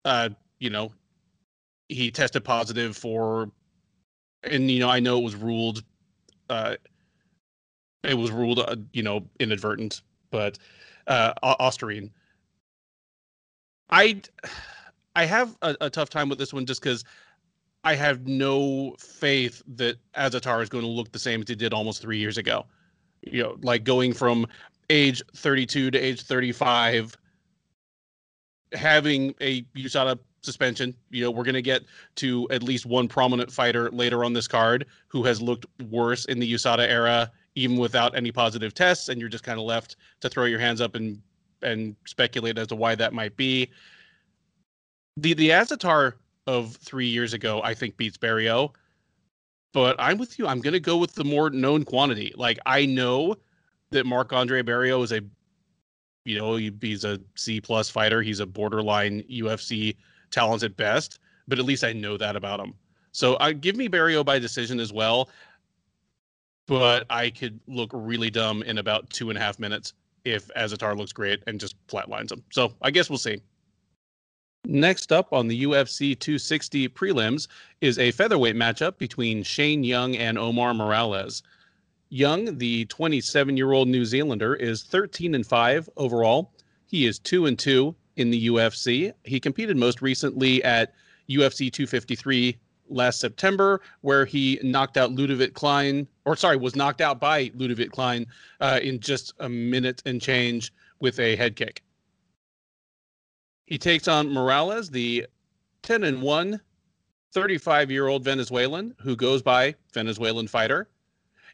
uh, 0.05 0.31
you 0.59 0.69
know, 0.69 0.93
he 1.89 2.11
tested 2.11 2.45
positive 2.45 2.97
for, 2.97 3.51
and 4.45 4.71
you 4.71 4.81
know, 4.81 4.91
I 4.91 5.01
know 5.01 5.19
it 5.19 5.25
was 5.25 5.35
ruled, 5.35 5.83
uh, 6.51 6.77
it 8.05 8.15
was 8.15 8.31
ruled, 8.31 8.59
uh, 8.59 8.77
you 8.93 9.03
know, 9.03 9.27
inadvertent, 9.41 10.03
but 10.31 10.59
uh, 11.07 11.33
Ostarine. 11.43 12.11
I, 13.91 14.23
I 15.15 15.25
have 15.25 15.57
a, 15.63 15.77
a 15.83 15.91
tough 15.91 16.09
time 16.09 16.29
with 16.29 16.39
this 16.39 16.53
one 16.53 16.67
just 16.67 16.81
because 16.81 17.05
I 17.85 17.95
have 17.95 18.27
no 18.27 18.95
faith 18.99 19.63
that 19.75 19.97
Azaitar 20.17 20.63
is 20.63 20.69
going 20.69 20.85
to 20.85 20.91
look 20.91 21.13
the 21.13 21.19
same 21.19 21.43
as 21.43 21.49
he 21.49 21.55
did 21.55 21.75
almost 21.75 22.01
three 22.01 22.19
years 22.19 22.39
ago. 22.39 22.65
You 23.23 23.43
know, 23.43 23.57
like 23.63 23.85
going 23.85 24.13
from 24.13 24.47
age 24.91 25.23
32 25.37 25.91
to 25.91 25.99
age 25.99 26.23
35, 26.23 27.17
having 28.73 29.35
a 29.41 29.63
USADA 29.77 30.19
suspension. 30.43 30.95
You 31.11 31.25
know, 31.25 31.31
we're 31.31 31.45
going 31.45 31.55
to 31.55 31.63
get 31.63 31.83
to 32.17 32.49
at 32.51 32.63
least 32.63 32.87
one 32.87 33.09
prominent 33.09 33.51
fighter 33.51 33.91
later 33.91 34.25
on 34.25 34.33
this 34.33 34.49
card 34.49 34.87
who 35.09 35.23
has 35.25 35.41
looked 35.41 35.67
worse 35.91 36.25
in 36.27 36.39
the 36.39 36.53
USADA 36.53 36.89
era, 36.89 37.31
even 37.55 37.77
without 37.77 38.17
any 38.17 38.33
positive 38.33 38.75
tests, 38.75 39.09
and 39.09 39.21
you're 39.21 39.29
just 39.29 39.45
kind 39.45 39.59
of 39.59 39.65
left 39.65 39.97
to 40.21 40.29
throw 40.29 40.45
your 40.45 40.59
hands 40.59 40.81
up 40.81 40.95
and 40.95 41.21
and 41.63 41.95
speculate 42.07 42.59
as 42.59 42.67
to 42.69 42.77
why 42.77 42.95
that 42.95 43.13
might 43.13 43.37
be. 43.37 43.71
The 45.17 45.35
the 45.35 45.51
Azaitar 45.51 46.15
of 46.47 46.77
three 46.77 47.07
years 47.07 47.35
ago, 47.35 47.61
I 47.63 47.75
think 47.75 47.97
beats 47.97 48.17
Barriault. 48.17 48.75
But 49.73 49.97
I'm 49.99 50.19
with 50.19 50.39
you. 50.39 50.47
I'm 50.47 50.61
to 50.61 50.81
go 50.81 50.99
with 50.99 51.15
the 51.15 51.25
more 51.25 51.51
known 51.51 51.85
quantity. 51.85 52.35
Like 52.37 52.59
I 52.67 52.85
know 52.85 53.37
that 53.91 54.05
Marc 54.05 54.33
Andre 54.33 54.63
Barriault 54.63 55.05
is 55.05 55.13
a, 55.13 55.23
you 56.25 56.39
know, 56.39 56.57
he's 56.57 57.05
a 57.05 57.19
C 57.37 57.61
plus 57.61 57.89
fighter. 57.89 58.23
He's 58.23 58.41
a 58.41 58.47
borderline 58.47 59.23
UFC 59.31 59.97
talent 60.31 60.63
at 60.63 60.77
best. 60.77 61.21
But 61.49 61.59
at 61.59 61.65
least 61.65 61.85
I 61.85 61.93
know 61.93 62.17
that 62.19 62.37
about 62.37 62.61
him. 62.61 62.75
So 63.13 63.37
I 63.41 63.53
give 63.53 63.77
me 63.77 63.89
Barriault 63.89 64.25
by 64.25 64.39
decision 64.39 64.79
as 64.79 64.93
well. 64.93 65.29
But 66.73 67.05
I 67.11 67.29
could 67.29 67.61
look 67.69 67.91
really 67.93 68.31
dumb 68.31 68.63
in 68.63 68.79
about 68.79 69.11
two 69.11 69.29
and 69.29 69.37
a 69.37 69.43
half 69.43 69.59
minutes 69.59 69.93
if 70.25 70.49
Azaitar 70.57 70.97
looks 70.97 71.13
great 71.13 71.43
and 71.47 71.61
just 71.61 71.77
flatlines 71.87 72.33
him. 72.33 72.43
So 72.51 72.73
I 72.81 72.91
guess 72.91 73.11
we'll 73.11 73.19
see. 73.19 73.43
Next 74.65 75.13
up 75.13 75.35
on 75.35 75.49
the 75.49 75.65
UFC 75.65 76.19
260 76.19 76.89
prelims 76.89 77.47
is 77.83 77.99
a 77.99 78.11
featherweight 78.13 78.57
matchup 78.57 78.97
between 78.97 79.43
Shane 79.43 79.85
Young 79.85 80.17
and 80.17 80.39
Omar 80.39 80.73
Morales. 80.73 81.43
Young, 82.09 82.57
the 82.57 82.87
27-year-old 82.87 83.89
New 83.89 84.07
Zealander, 84.07 84.55
is 84.55 84.83
13 84.83 85.35
and 85.35 85.47
5 85.47 85.91
overall. 85.99 86.55
He 86.87 87.05
is 87.05 87.19
2 87.19 87.45
and 87.45 87.59
2 87.59 87.95
in 88.17 88.31
the 88.31 88.47
UFC. 88.47 89.13
He 89.25 89.39
competed 89.39 89.77
most 89.77 90.01
recently 90.01 90.65
at 90.65 90.95
UFC 91.29 91.71
253 91.71 92.57
last 92.93 93.21
September, 93.21 93.81
where 94.01 94.25
he 94.25 94.59
knocked 94.63 94.97
out 94.97 95.13
Ludovit 95.15 95.55
Klein, 95.55 96.07
or 96.25 96.37
sorry, 96.37 96.57
was 96.57 96.77
knocked 96.77 97.01
out 97.01 97.19
by 97.21 97.49
Ludovit 97.51 97.91
Klein 97.91 98.27
uh, 98.61 98.81
in 98.83 99.01
just 99.01 99.33
a 99.41 99.49
minute 99.49 100.03
and 100.07 100.21
change 100.21 100.73
with 101.01 101.19
a 101.19 101.37
head 101.37 101.57
kick. 101.57 101.83
He 103.67 103.79
takes 103.79 104.07
on 104.09 104.33
Morales, 104.33 104.91
the 104.91 105.27
10 105.83 106.05
and 106.05 106.23
1 106.23 106.61
35 107.33 107.91
year 107.91 108.09
old 108.09 108.25
Venezuelan 108.25 108.95
who 109.01 109.17
goes 109.17 109.43
by 109.43 109.75
Venezuelan 109.93 110.47
fighter. 110.47 110.89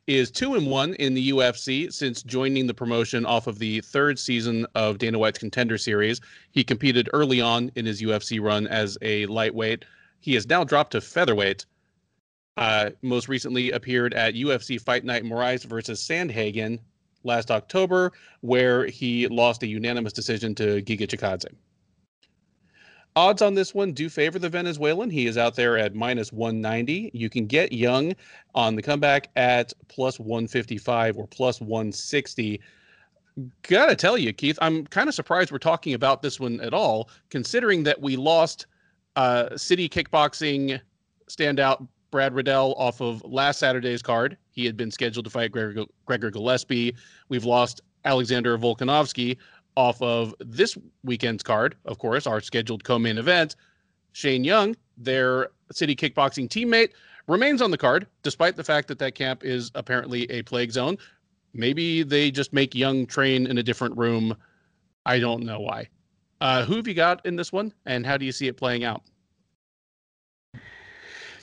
Is 0.07 0.31
two 0.31 0.55
and 0.55 0.67
one 0.67 0.95
in 0.95 1.13
the 1.13 1.31
UFC 1.31 1.93
since 1.93 2.23
joining 2.23 2.67
the 2.67 2.73
promotion 2.73 3.27
off 3.27 3.47
of 3.47 3.59
the 3.59 3.83
third 3.83 4.19
season 4.19 4.67
of 4.75 4.97
Dana 4.97 5.19
White's 5.19 5.39
Contender 5.39 5.77
Series. 5.77 6.19
He 6.51 6.65
competed 6.65 7.11
early 7.13 7.43
on 7.43 7.71
in 7.75 7.85
his 7.85 8.01
UFC 8.01 8.41
run 8.41 8.67
as 8.67 8.97
a 9.03 9.27
lightweight. 9.27 9.85
He 10.21 10.35
has 10.35 10.47
now 10.47 10.65
dropped 10.65 10.93
to 10.93 11.01
featherweight. 11.01 11.67
Uh, 12.57 12.91
most 13.03 13.29
recently 13.29 13.71
appeared 13.71 14.15
at 14.15 14.35
UFC 14.35 14.81
Fight 14.81 15.05
Night 15.05 15.23
Moraes 15.23 15.65
versus 15.65 16.01
Sandhagen 16.03 16.81
last 17.23 17.51
October, 17.51 18.13
where 18.41 18.87
he 18.87 19.29
lost 19.29 19.63
a 19.63 19.67
unanimous 19.67 20.13
decision 20.13 20.55
to 20.57 20.83
Giga 20.83 21.07
Chikadze 21.07 21.55
odds 23.19 23.43
on 23.43 23.55
this 23.55 23.75
one 23.75 23.93
do 23.93 24.09
favor 24.09 24.39
the 24.39 24.49
Venezuelan. 24.49 25.11
He 25.11 25.27
is 25.27 25.37
out 25.37 25.57
there 25.57 25.77
at 25.77 25.95
minus 25.95 26.33
190. 26.33 27.11
You 27.13 27.29
can 27.29 27.47
get 27.47 27.73
Young 27.73 28.15
on 28.55 28.77
the 28.77 28.83
comeback 28.83 29.31
at 29.35 29.73
plus 29.89 30.21
155 30.21 31.19
or 31.19 31.27
plus 31.27 31.61
160. 31.61 32.61
Gotta 33.63 33.97
tell 33.97 34.17
you, 34.17 34.33
Keith, 34.33 34.59
I'm 34.63 34.87
kind 34.87 35.09
of 35.09 35.17
surprised 35.17 35.51
we're 35.51 35.59
talking 35.59 35.95
about 35.95 36.23
this 36.23 36.39
one 36.39 36.61
at 36.61 36.73
all, 36.73 37.11
considering 37.29 37.83
that 37.85 38.01
we 38.01 38.15
lost 38.15 38.67
uh, 39.19 39.57
city 39.57 39.89
kickboxing 39.89 40.81
standout 41.29 41.89
Brad 42.13 42.33
Riddell 42.35 42.75
off 42.79 43.01
of 43.01 43.21
last 43.25 43.59
Saturday's 43.59 44.01
card. 44.01 44.39
He 44.53 44.65
had 44.65 44.77
been 44.77 44.93
scheduled 44.93 45.25
to 45.25 45.31
fight 45.31 45.51
Gregor, 45.51 45.87
Gregor 46.07 46.31
Gillespie. 46.31 46.95
We've 47.29 47.45
lost 47.45 47.81
Alexander 48.05 48.57
Volkanovski 48.57 49.37
off 49.77 50.01
of 50.01 50.37
this 50.39 50.79
weekend's 51.03 51.43
card, 51.43 51.75
of 51.85 51.99
course, 51.99 52.29
our 52.29 52.41
scheduled 52.41 52.85
co 52.85 52.97
main 52.97 53.19
event. 53.19 53.57
Shane 54.13 54.45
Young, 54.45 54.77
their 54.97 55.49
city 55.73 55.97
kickboxing 55.97 56.49
teammate, 56.49 56.91
remains 57.27 57.61
on 57.61 57.73
the 57.73 57.77
card, 57.77 58.07
despite 58.23 58.55
the 58.55 58.65
fact 58.65 58.87
that 58.87 59.01
that 59.01 59.17
camp 59.17 59.45
is 59.45 59.73
apparently 59.75 60.31
a 60.31 60.43
plague 60.43 60.71
zone. 60.71 60.97
Maybe 61.55 62.05
they 62.05 62.31
just 62.31 62.53
make 62.53 62.73
Young 62.73 63.05
train 63.05 63.49
in 63.49 63.59
a 63.59 63.65
different 63.65 63.97
room. 63.97 64.37
I 65.07 65.19
don't 65.19 65.43
know 65.43 65.59
why. 65.59 65.89
Uh, 66.41 66.65
who 66.65 66.77
have 66.77 66.87
you 66.87 66.95
got 66.95 67.25
in 67.27 67.37
this 67.37 67.53
one, 67.53 67.73
and 67.87 68.07
how 68.07 68.17
do 68.17 68.25
you 68.25 68.33
see 68.33 68.47
it 68.47 68.57
playing 68.57 68.85
out? 68.85 69.03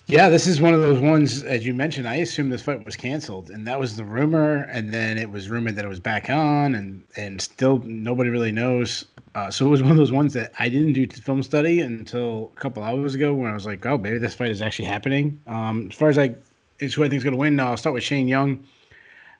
Yeah, 0.07 0.29
this 0.29 0.45
is 0.45 0.61
one 0.61 0.75
of 0.75 0.81
those 0.81 0.99
ones, 0.99 1.41
as 1.41 1.65
you 1.65 1.73
mentioned. 1.73 2.07
I 2.07 2.17
assume 2.17 2.49
this 2.49 2.61
fight 2.61 2.85
was 2.85 2.95
canceled, 2.95 3.49
and 3.49 3.65
that 3.65 3.79
was 3.79 3.95
the 3.95 4.03
rumor. 4.03 4.67
And 4.71 4.93
then 4.93 5.17
it 5.17 5.31
was 5.31 5.49
rumored 5.49 5.75
that 5.77 5.85
it 5.85 5.87
was 5.87 5.99
back 5.99 6.29
on, 6.29 6.75
and 6.75 7.03
and 7.17 7.41
still 7.41 7.79
nobody 7.79 8.29
really 8.29 8.51
knows. 8.51 9.05
Uh, 9.33 9.49
so 9.49 9.65
it 9.65 9.69
was 9.69 9.81
one 9.81 9.91
of 9.91 9.97
those 9.97 10.11
ones 10.11 10.33
that 10.33 10.53
I 10.59 10.69
didn't 10.69 10.93
do 10.93 11.07
film 11.07 11.41
study 11.41 11.81
until 11.81 12.51
a 12.55 12.59
couple 12.59 12.83
hours 12.83 13.15
ago, 13.15 13.33
when 13.33 13.49
I 13.49 13.53
was 13.55 13.65
like, 13.65 13.83
oh, 13.85 13.97
maybe 13.97 14.19
this 14.19 14.35
fight 14.35 14.51
is 14.51 14.61
actually 14.61 14.85
happening. 14.85 15.41
Um, 15.47 15.87
as 15.91 15.97
far 15.97 16.09
as 16.09 16.17
like, 16.17 16.39
is 16.79 16.93
who 16.93 17.03
I 17.03 17.09
think 17.09 17.17
is 17.17 17.23
going 17.23 17.33
to 17.33 17.39
win. 17.39 17.55
Now 17.55 17.71
I'll 17.71 17.77
start 17.77 17.95
with 17.95 18.03
Shane 18.03 18.27
Young. 18.27 18.63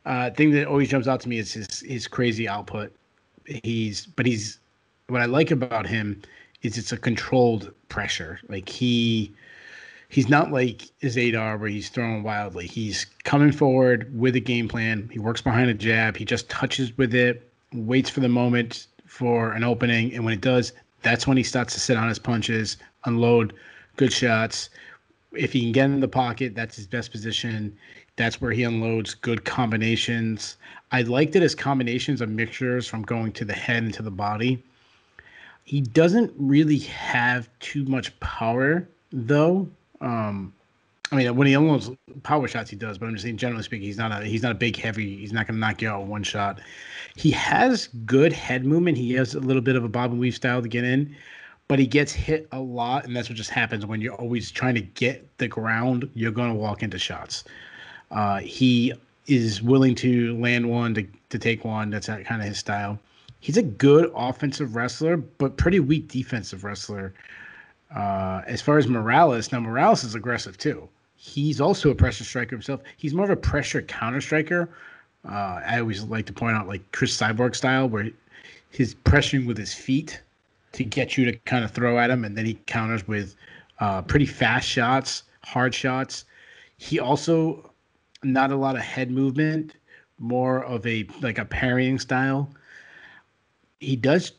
Uh, 0.05 0.31
thing 0.31 0.50
that 0.51 0.67
always 0.67 0.89
jumps 0.89 1.07
out 1.07 1.19
to 1.21 1.29
me 1.29 1.38
is 1.38 1.53
his 1.53 1.81
his 1.81 2.07
crazy 2.07 2.47
output. 2.47 2.91
He's 3.45 4.07
but 4.07 4.25
he's 4.25 4.59
what 5.07 5.21
I 5.21 5.25
like 5.25 5.51
about 5.51 5.88
him 5.88 6.21
is 6.62 6.77
it's 6.77 6.91
a 6.91 6.97
controlled 6.97 7.71
pressure. 7.89 8.39
Like 8.50 8.67
he 8.69 9.31
he's 10.09 10.29
not 10.29 10.51
like 10.51 10.83
Zadar 11.01 11.59
where 11.59 11.69
he's 11.69 11.89
throwing 11.89 12.24
wildly. 12.24 12.67
He's 12.67 13.05
coming 13.24 13.51
forward 13.51 14.17
with 14.17 14.35
a 14.35 14.39
game 14.39 14.67
plan. 14.67 15.09
He 15.12 15.19
works 15.19 15.41
behind 15.41 15.69
a 15.69 15.74
jab. 15.74 16.17
He 16.17 16.25
just 16.25 16.50
touches 16.50 16.97
with 16.97 17.13
it, 17.13 17.51
waits 17.74 18.09
for 18.09 18.19
the 18.19 18.29
moment 18.29 18.88
for 19.05 19.51
an 19.51 19.63
opening, 19.63 20.13
and 20.13 20.25
when 20.25 20.33
it 20.33 20.41
does, 20.41 20.74
that's 21.03 21.27
when 21.27 21.38
he 21.38 21.43
starts 21.43 21.74
to 21.75 21.79
sit 21.79 21.97
on 21.97 22.09
his 22.09 22.19
punches, 22.19 22.77
unload 23.05 23.53
good 23.95 24.12
shots. 24.12 24.69
If 25.33 25.53
he 25.53 25.62
can 25.62 25.71
get 25.71 25.85
in 25.85 26.00
the 26.00 26.07
pocket, 26.07 26.55
that's 26.55 26.75
his 26.75 26.88
best 26.88 27.12
position. 27.12 27.77
That's 28.15 28.41
where 28.41 28.51
he 28.51 28.63
unloads 28.63 29.13
good 29.13 29.45
combinations. 29.45 30.57
I 30.91 31.03
liked 31.03 31.35
it 31.35 31.43
as 31.43 31.53
combinations 31.53 32.21
of 32.21 32.29
mixtures 32.29 32.88
from 32.88 33.03
going 33.03 33.33
to 33.33 33.45
the 33.45 33.53
head 33.53 33.83
and 33.83 33.93
to 33.93 34.01
the 34.01 34.12
body. 34.12 34.63
He 35.65 35.81
doesn't 35.81 36.31
really 36.38 36.77
have 36.79 37.50
too 37.60 37.86
much 37.86 38.17
power, 38.19 38.88
though. 39.12 39.67
Um, 40.00 40.53
I 41.12 41.15
mean, 41.15 41.36
when 41.36 41.48
he 41.48 41.55
almost 41.55 41.91
power 42.24 42.48
shots, 42.48 42.69
he 42.69 42.75
does. 42.75 43.00
But 43.00 43.07
I'm 43.07 43.13
just 43.13 43.24
saying, 43.24 43.38
generally 43.38 43.63
speaking, 43.63 43.86
he's 43.86 43.98
not 43.98 44.12
a 44.12 44.25
he's 44.25 44.43
not 44.43 44.51
a 44.51 44.55
big 44.55 44.75
heavy. 44.75 45.17
He's 45.17 45.34
not 45.34 45.48
going 45.48 45.55
to 45.55 45.60
knock 45.60 45.81
you 45.81 45.89
out 45.89 46.05
one 46.05 46.24
shot. 46.24 46.62
He 47.15 47.31
has 47.31 47.88
good 48.05 48.31
head 48.31 48.65
movement. 48.65 48.98
He 48.98 49.13
has 49.13 49.34
a 49.34 49.39
little 49.39 49.62
bit 49.62 49.75
of 49.75 49.84
a 49.84 49.89
bob 49.89 50.12
and 50.12 50.19
weave 50.19 50.36
style 50.36 50.62
to 50.62 50.67
get 50.67 50.84
in, 50.84 51.15
but 51.67 51.79
he 51.79 51.88
gets 51.88 52.12
hit 52.12 52.48
a 52.51 52.60
lot, 52.60 53.05
and 53.05 53.15
that's 53.15 53.29
what 53.29 53.36
just 53.36 53.50
happens 53.50 53.86
when 53.86 54.01
you're 54.01 54.15
always 54.15 54.51
trying 54.51 54.75
to 54.75 54.81
get 54.81 55.27
the 55.39 55.48
ground. 55.48 56.10
You're 56.13 56.31
going 56.31 56.50
to 56.50 56.55
walk 56.55 56.84
into 56.84 57.00
shots. 57.00 57.43
Uh, 58.11 58.39
he 58.39 58.94
is 59.27 59.63
willing 59.63 59.96
to 59.96 60.37
land 60.39 60.70
one 60.70 60.94
to 60.94 61.07
to 61.29 61.39
take 61.39 61.66
one. 61.66 61.89
That's 61.89 62.05
kind 62.07 62.42
of 62.42 62.44
his 62.44 62.59
style. 62.59 63.00
He's 63.46 63.58
a 63.58 63.62
good 63.62 64.12
offensive 64.16 64.75
wrestler, 64.75 65.18
but 65.18 65.55
pretty 65.55 65.79
weak 65.79 66.08
defensive 66.08 66.64
wrestler. 66.64 67.14
Uh, 67.96 68.42
as 68.48 68.60
far 68.60 68.79
as 68.79 68.88
Morales, 68.88 69.51
now 69.51 69.60
Morales 69.60 70.03
is 70.03 70.16
aggressive 70.16 70.58
too. 70.58 70.90
He's 71.16 71.62
also 71.62 71.92
a 71.92 71.96
pressure 71.96 72.24
striker 72.24 72.55
himself. 72.55 72.81
He's 72.98 73.14
more 73.14 73.25
of 73.25 73.29
a 73.29 73.36
pressure 73.36 73.84
counter 73.84 74.20
striker. 74.20 74.70
Uh, 75.29 75.62
I 75.64 75.79
always 75.79 76.01
like 76.05 76.25
to 76.25 76.34
point 76.34 76.58
out 76.58 76.68
like 76.68 76.92
Cris 76.92 77.16
Cyborg 77.16 77.55
style, 77.55 77.88
where 77.88 78.10
he's 78.72 78.96
pressuring 78.96 79.46
with 79.46 79.60
his 79.60 79.75
feet 79.75 80.20
to 80.72 80.84
get 80.84 81.16
you 81.16 81.25
to 81.25 81.38
kind 81.46 81.64
of 81.64 81.70
throw 81.70 82.00
at 82.00 82.10
him, 82.10 82.25
and 82.25 82.36
then 82.36 82.48
he 82.48 82.55
counters 82.66 83.08
with 83.08 83.36
uh, 83.79 84.01
pretty 84.01 84.25
fast 84.25 84.68
shots, 84.68 85.22
hard 85.44 85.75
shots. 85.75 86.25
He 86.77 87.00
also 87.00 87.72
not 88.24 88.51
a 88.51 88.55
lot 88.55 88.75
of 88.75 88.81
head 88.81 89.12
movement, 89.12 89.74
more 90.18 90.66
of 90.66 90.84
a 90.88 91.08
like 91.22 91.38
a 91.38 91.46
parrying 91.46 92.00
style. 92.00 92.50
He 93.85 93.95
does 93.95 94.31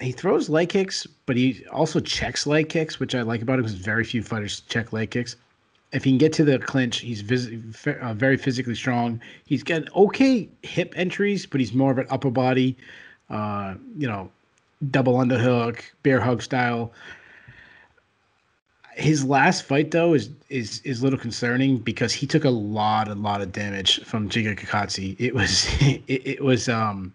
he 0.00 0.12
throws 0.12 0.48
leg 0.48 0.68
kicks, 0.68 1.06
but 1.26 1.36
he 1.36 1.64
also 1.72 1.98
checks 1.98 2.46
leg 2.46 2.68
kicks, 2.68 3.00
which 3.00 3.14
I 3.14 3.22
like 3.22 3.42
about 3.42 3.58
him 3.58 3.64
because 3.64 3.74
very 3.74 4.04
few 4.04 4.22
fighters 4.22 4.60
check 4.68 4.92
leg 4.92 5.10
kicks. 5.10 5.34
If 5.90 6.04
he 6.04 6.10
can 6.12 6.18
get 6.18 6.32
to 6.34 6.44
the 6.44 6.58
clinch, 6.58 6.98
he's 6.98 7.20
vis- 7.20 7.50
uh, 7.86 8.14
very 8.14 8.36
physically 8.36 8.74
strong. 8.74 9.20
He's 9.46 9.64
got 9.64 9.92
okay 9.96 10.48
hip 10.62 10.92
entries, 10.96 11.46
but 11.46 11.60
he's 11.60 11.72
more 11.72 11.90
of 11.90 11.98
an 11.98 12.06
upper 12.10 12.30
body, 12.30 12.76
uh, 13.30 13.74
you 13.96 14.06
know, 14.06 14.30
double 14.90 15.14
underhook, 15.14 15.80
bear 16.04 16.20
hug 16.20 16.42
style. 16.42 16.92
His 18.94 19.24
last 19.24 19.62
fight 19.64 19.90
though 19.90 20.14
is 20.14 20.30
is 20.48 20.80
is 20.84 21.00
a 21.00 21.04
little 21.04 21.18
concerning 21.18 21.78
because 21.78 22.12
he 22.12 22.26
took 22.26 22.44
a 22.44 22.50
lot 22.50 23.08
a 23.08 23.14
lot 23.14 23.40
of 23.40 23.50
damage 23.50 24.04
from 24.04 24.28
Giga 24.28 24.56
Chikadze. 24.56 25.16
It 25.18 25.34
was 25.34 25.66
it, 25.80 26.02
it 26.06 26.44
was 26.44 26.68
um 26.68 27.12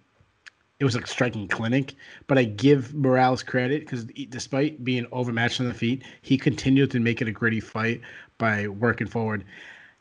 it 0.79 0.85
was 0.85 0.95
like 0.95 1.07
striking 1.07 1.47
clinic. 1.47 1.95
But 2.27 2.37
I 2.37 2.43
give 2.43 2.93
Morales 2.93 3.43
credit 3.43 3.81
because 3.81 4.05
despite 4.29 4.83
being 4.83 5.05
overmatched 5.11 5.59
on 5.59 5.67
the 5.67 5.73
feet, 5.73 6.03
he 6.21 6.37
continued 6.37 6.91
to 6.91 6.99
make 6.99 7.21
it 7.21 7.27
a 7.27 7.31
gritty 7.31 7.59
fight 7.59 8.01
by 8.37 8.67
working 8.67 9.07
forward. 9.07 9.43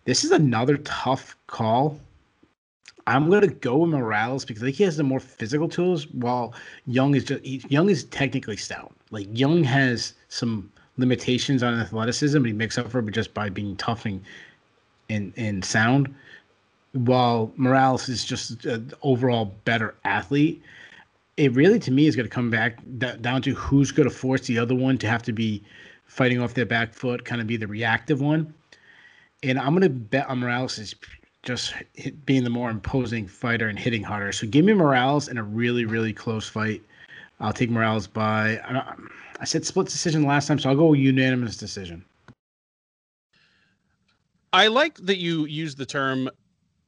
This 0.04 0.24
is 0.24 0.30
another 0.30 0.78
tough 0.78 1.36
call. 1.46 2.00
I'm 3.06 3.30
gonna 3.30 3.48
go 3.48 3.78
with 3.78 3.90
Morales 3.90 4.44
because 4.44 4.62
I 4.62 4.66
think 4.66 4.76
he 4.76 4.84
has 4.84 4.96
the 4.96 5.02
more 5.02 5.20
physical 5.20 5.68
tools, 5.68 6.06
while 6.08 6.54
Young 6.86 7.14
is 7.14 7.24
just 7.24 7.44
he, 7.44 7.64
Young 7.68 7.90
is 7.90 8.04
technically 8.04 8.56
stout. 8.56 8.94
Like 9.10 9.26
Young 9.32 9.64
has 9.64 10.14
some 10.28 10.72
limitations 10.96 11.62
on 11.62 11.78
athleticism, 11.78 12.38
but 12.38 12.46
he 12.46 12.52
makes 12.52 12.78
up 12.78 12.90
for 12.90 13.00
it 13.00 13.10
just 13.10 13.34
by 13.34 13.48
being 13.48 13.76
tough 13.76 14.06
and 14.06 14.22
and, 15.10 15.32
and 15.36 15.64
sound 15.64 16.14
while 16.92 17.52
Morales 17.56 18.08
is 18.08 18.24
just 18.24 18.64
an 18.64 18.92
overall 19.02 19.54
better 19.64 19.94
athlete, 20.04 20.62
it 21.36 21.52
really 21.54 21.78
to 21.78 21.90
me 21.90 22.06
is 22.06 22.14
going 22.14 22.28
to 22.28 22.34
come 22.34 22.50
back 22.50 22.78
down 23.20 23.42
to 23.42 23.54
who's 23.54 23.90
going 23.90 24.08
to 24.08 24.14
force 24.14 24.46
the 24.46 24.58
other 24.58 24.74
one 24.74 24.98
to 24.98 25.08
have 25.08 25.22
to 25.22 25.32
be 25.32 25.62
fighting 26.04 26.40
off 26.40 26.54
their 26.54 26.66
back 26.66 26.92
foot, 26.92 27.24
kind 27.24 27.40
of 27.40 27.46
be 27.46 27.56
the 27.56 27.66
reactive 27.66 28.20
one. 28.20 28.52
And 29.42 29.58
I'm 29.58 29.70
going 29.70 29.82
to 29.82 29.88
bet 29.88 30.28
on 30.28 30.40
Morales 30.40 30.78
is 30.78 30.94
just 31.42 31.74
being 32.26 32.44
the 32.44 32.50
more 32.50 32.70
imposing 32.70 33.26
fighter 33.26 33.68
and 33.68 33.78
hitting 33.78 34.02
harder. 34.02 34.30
So 34.30 34.46
give 34.46 34.64
me 34.64 34.74
Morales 34.74 35.28
in 35.28 35.38
a 35.38 35.42
really, 35.42 35.84
really 35.84 36.12
close 36.12 36.48
fight. 36.48 36.82
I'll 37.40 37.52
take 37.52 37.70
Morales 37.70 38.06
by. 38.06 38.58
I, 38.58 38.94
I 39.40 39.44
said 39.44 39.64
split 39.66 39.86
decision 39.86 40.24
last 40.24 40.46
time, 40.46 40.58
so 40.58 40.68
I'll 40.68 40.76
go 40.76 40.92
unanimous 40.92 41.56
decision. 41.56 42.04
I 44.52 44.68
like 44.68 44.98
that 44.98 45.16
you 45.16 45.46
use 45.46 45.74
the 45.74 45.86
term 45.86 46.28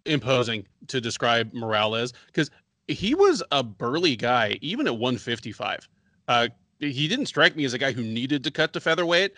imposing 0.07 0.67
to 0.89 1.01
describe 1.01 1.53
Morales 1.53 2.13
because 2.27 2.51
he 2.89 3.15
was 3.15 3.43
a 3.51 3.63
burly 3.63 4.17
guy, 4.17 4.59
even 4.61 4.87
at 4.87 4.95
155. 4.95 5.89
Uh, 6.29 6.49
he 6.81 7.09
didn't 7.09 7.27
strike 7.27 7.57
me 7.57 7.65
as 7.65 7.73
a 7.73 7.79
guy 7.79 7.93
who 7.93 8.03
needed 8.03 8.45
to 8.45 8.51
cut 8.51 8.73
to 8.73 8.81
featherweight. 8.81 9.33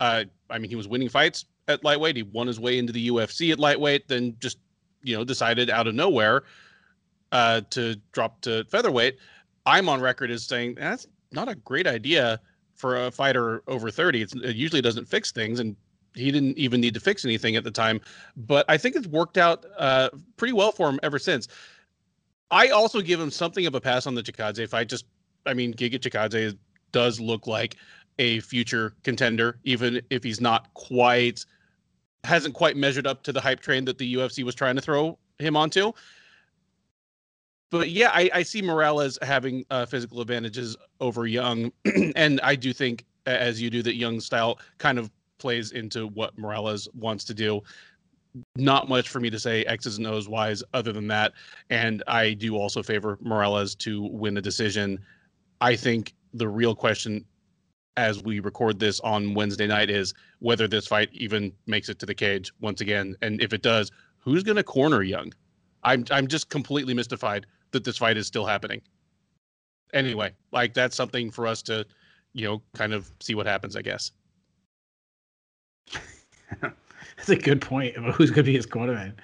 Uh, 0.00 0.24
I 0.48 0.58
mean, 0.58 0.70
he 0.70 0.76
was 0.76 0.88
winning 0.88 1.08
fights 1.08 1.44
at 1.68 1.84
lightweight. 1.84 2.16
He 2.16 2.22
won 2.22 2.46
his 2.46 2.60
way 2.60 2.78
into 2.78 2.92
the 2.92 3.08
UFC 3.08 3.52
at 3.52 3.58
lightweight, 3.58 4.08
then 4.08 4.36
just 4.40 4.58
you 5.02 5.16
know 5.16 5.24
decided 5.24 5.70
out 5.70 5.86
of 5.86 5.94
nowhere 5.94 6.42
uh, 7.32 7.62
to 7.70 7.96
drop 8.12 8.40
to 8.42 8.64
featherweight. 8.64 9.18
I'm 9.66 9.88
on 9.88 10.00
record 10.00 10.30
as 10.30 10.44
saying 10.44 10.76
that's 10.76 11.06
not 11.32 11.48
a 11.48 11.54
great 11.54 11.86
idea 11.86 12.40
for 12.74 13.06
a 13.06 13.10
fighter 13.10 13.62
over 13.66 13.90
30. 13.90 14.22
It's, 14.22 14.34
it 14.34 14.56
usually 14.56 14.82
doesn't 14.82 15.06
fix 15.06 15.32
things, 15.32 15.60
and 15.60 15.76
he 16.14 16.30
didn't 16.30 16.58
even 16.58 16.80
need 16.80 16.94
to 16.94 17.00
fix 17.00 17.24
anything 17.24 17.56
at 17.56 17.64
the 17.64 17.70
time. 17.70 18.00
But 18.36 18.64
I 18.68 18.76
think 18.76 18.96
it's 18.96 19.06
worked 19.06 19.38
out 19.38 19.64
uh, 19.78 20.10
pretty 20.36 20.52
well 20.52 20.72
for 20.72 20.88
him 20.88 21.00
ever 21.02 21.18
since. 21.18 21.48
I 22.50 22.68
also 22.68 23.00
give 23.00 23.20
him 23.20 23.30
something 23.30 23.66
of 23.66 23.74
a 23.74 23.80
pass 23.80 24.06
on 24.06 24.14
the 24.14 24.22
Chikadze 24.22 24.68
fight. 24.68 24.88
Just, 24.88 25.04
I 25.46 25.54
mean, 25.54 25.72
Giga 25.72 25.98
Chikadze 25.98 26.56
does 26.92 27.20
look 27.20 27.46
like 27.46 27.76
a 28.18 28.40
future 28.40 28.94
contender, 29.04 29.58
even 29.64 30.00
if 30.10 30.24
he's 30.24 30.40
not 30.40 30.72
quite, 30.74 31.44
hasn't 32.24 32.54
quite 32.54 32.76
measured 32.76 33.06
up 33.06 33.22
to 33.22 33.32
the 33.32 33.40
hype 33.40 33.60
train 33.60 33.84
that 33.84 33.98
the 33.98 34.14
UFC 34.14 34.44
was 34.44 34.54
trying 34.54 34.74
to 34.76 34.82
throw 34.82 35.16
him 35.38 35.56
onto. 35.56 35.92
But 37.70 37.90
yeah, 37.90 38.10
I, 38.12 38.28
I 38.34 38.42
see 38.42 38.62
Morales 38.62 39.16
having 39.22 39.64
uh, 39.70 39.86
physical 39.86 40.20
advantages 40.20 40.76
over 41.00 41.26
Young, 41.26 41.72
and 42.16 42.40
I 42.42 42.56
do 42.56 42.72
think, 42.72 43.06
as 43.26 43.62
you 43.62 43.70
do, 43.70 43.80
that 43.82 43.94
Young 43.94 44.18
style 44.18 44.58
kind 44.78 44.98
of 44.98 45.10
plays 45.40 45.72
into 45.72 46.06
what 46.08 46.36
Morales 46.38 46.88
wants 46.94 47.24
to 47.24 47.34
do. 47.34 47.60
Not 48.56 48.88
much 48.88 49.08
for 49.08 49.18
me 49.18 49.28
to 49.30 49.38
say 49.38 49.64
X's 49.64 49.98
and 49.98 50.06
O's 50.06 50.28
wise 50.28 50.62
other 50.72 50.92
than 50.92 51.08
that. 51.08 51.32
And 51.70 52.02
I 52.06 52.34
do 52.34 52.56
also 52.56 52.82
favor 52.82 53.18
Morales 53.20 53.74
to 53.76 54.02
win 54.02 54.34
the 54.34 54.42
decision. 54.42 55.00
I 55.60 55.74
think 55.74 56.14
the 56.32 56.48
real 56.48 56.74
question 56.74 57.24
as 57.96 58.22
we 58.22 58.40
record 58.40 58.78
this 58.78 59.00
on 59.00 59.34
Wednesday 59.34 59.66
night 59.66 59.90
is 59.90 60.14
whether 60.38 60.68
this 60.68 60.86
fight 60.86 61.08
even 61.12 61.52
makes 61.66 61.88
it 61.88 61.98
to 61.98 62.06
the 62.06 62.14
cage 62.14 62.52
once 62.60 62.80
again, 62.80 63.16
and 63.20 63.42
if 63.42 63.52
it 63.52 63.62
does, 63.62 63.90
who's 64.18 64.42
going 64.42 64.56
to 64.56 64.62
corner 64.62 65.02
Young? 65.02 65.32
I'm 65.82 66.04
I'm 66.10 66.26
just 66.26 66.50
completely 66.50 66.94
mystified 66.94 67.46
that 67.72 67.84
this 67.84 67.98
fight 67.98 68.16
is 68.16 68.26
still 68.26 68.46
happening. 68.46 68.80
Anyway, 69.92 70.32
like 70.52 70.72
that's 70.72 70.96
something 70.96 71.30
for 71.30 71.46
us 71.46 71.62
to, 71.62 71.84
you 72.32 72.46
know, 72.46 72.62
kind 72.74 72.92
of 72.92 73.10
see 73.20 73.34
what 73.34 73.46
happens, 73.46 73.76
I 73.76 73.82
guess. 73.82 74.12
that's 76.60 77.28
a 77.28 77.36
good 77.36 77.60
point 77.60 77.96
about 77.96 78.14
who's 78.14 78.30
going 78.30 78.44
to 78.44 78.50
be 78.50 78.56
his 78.56 78.66
cornerman. 78.66 79.14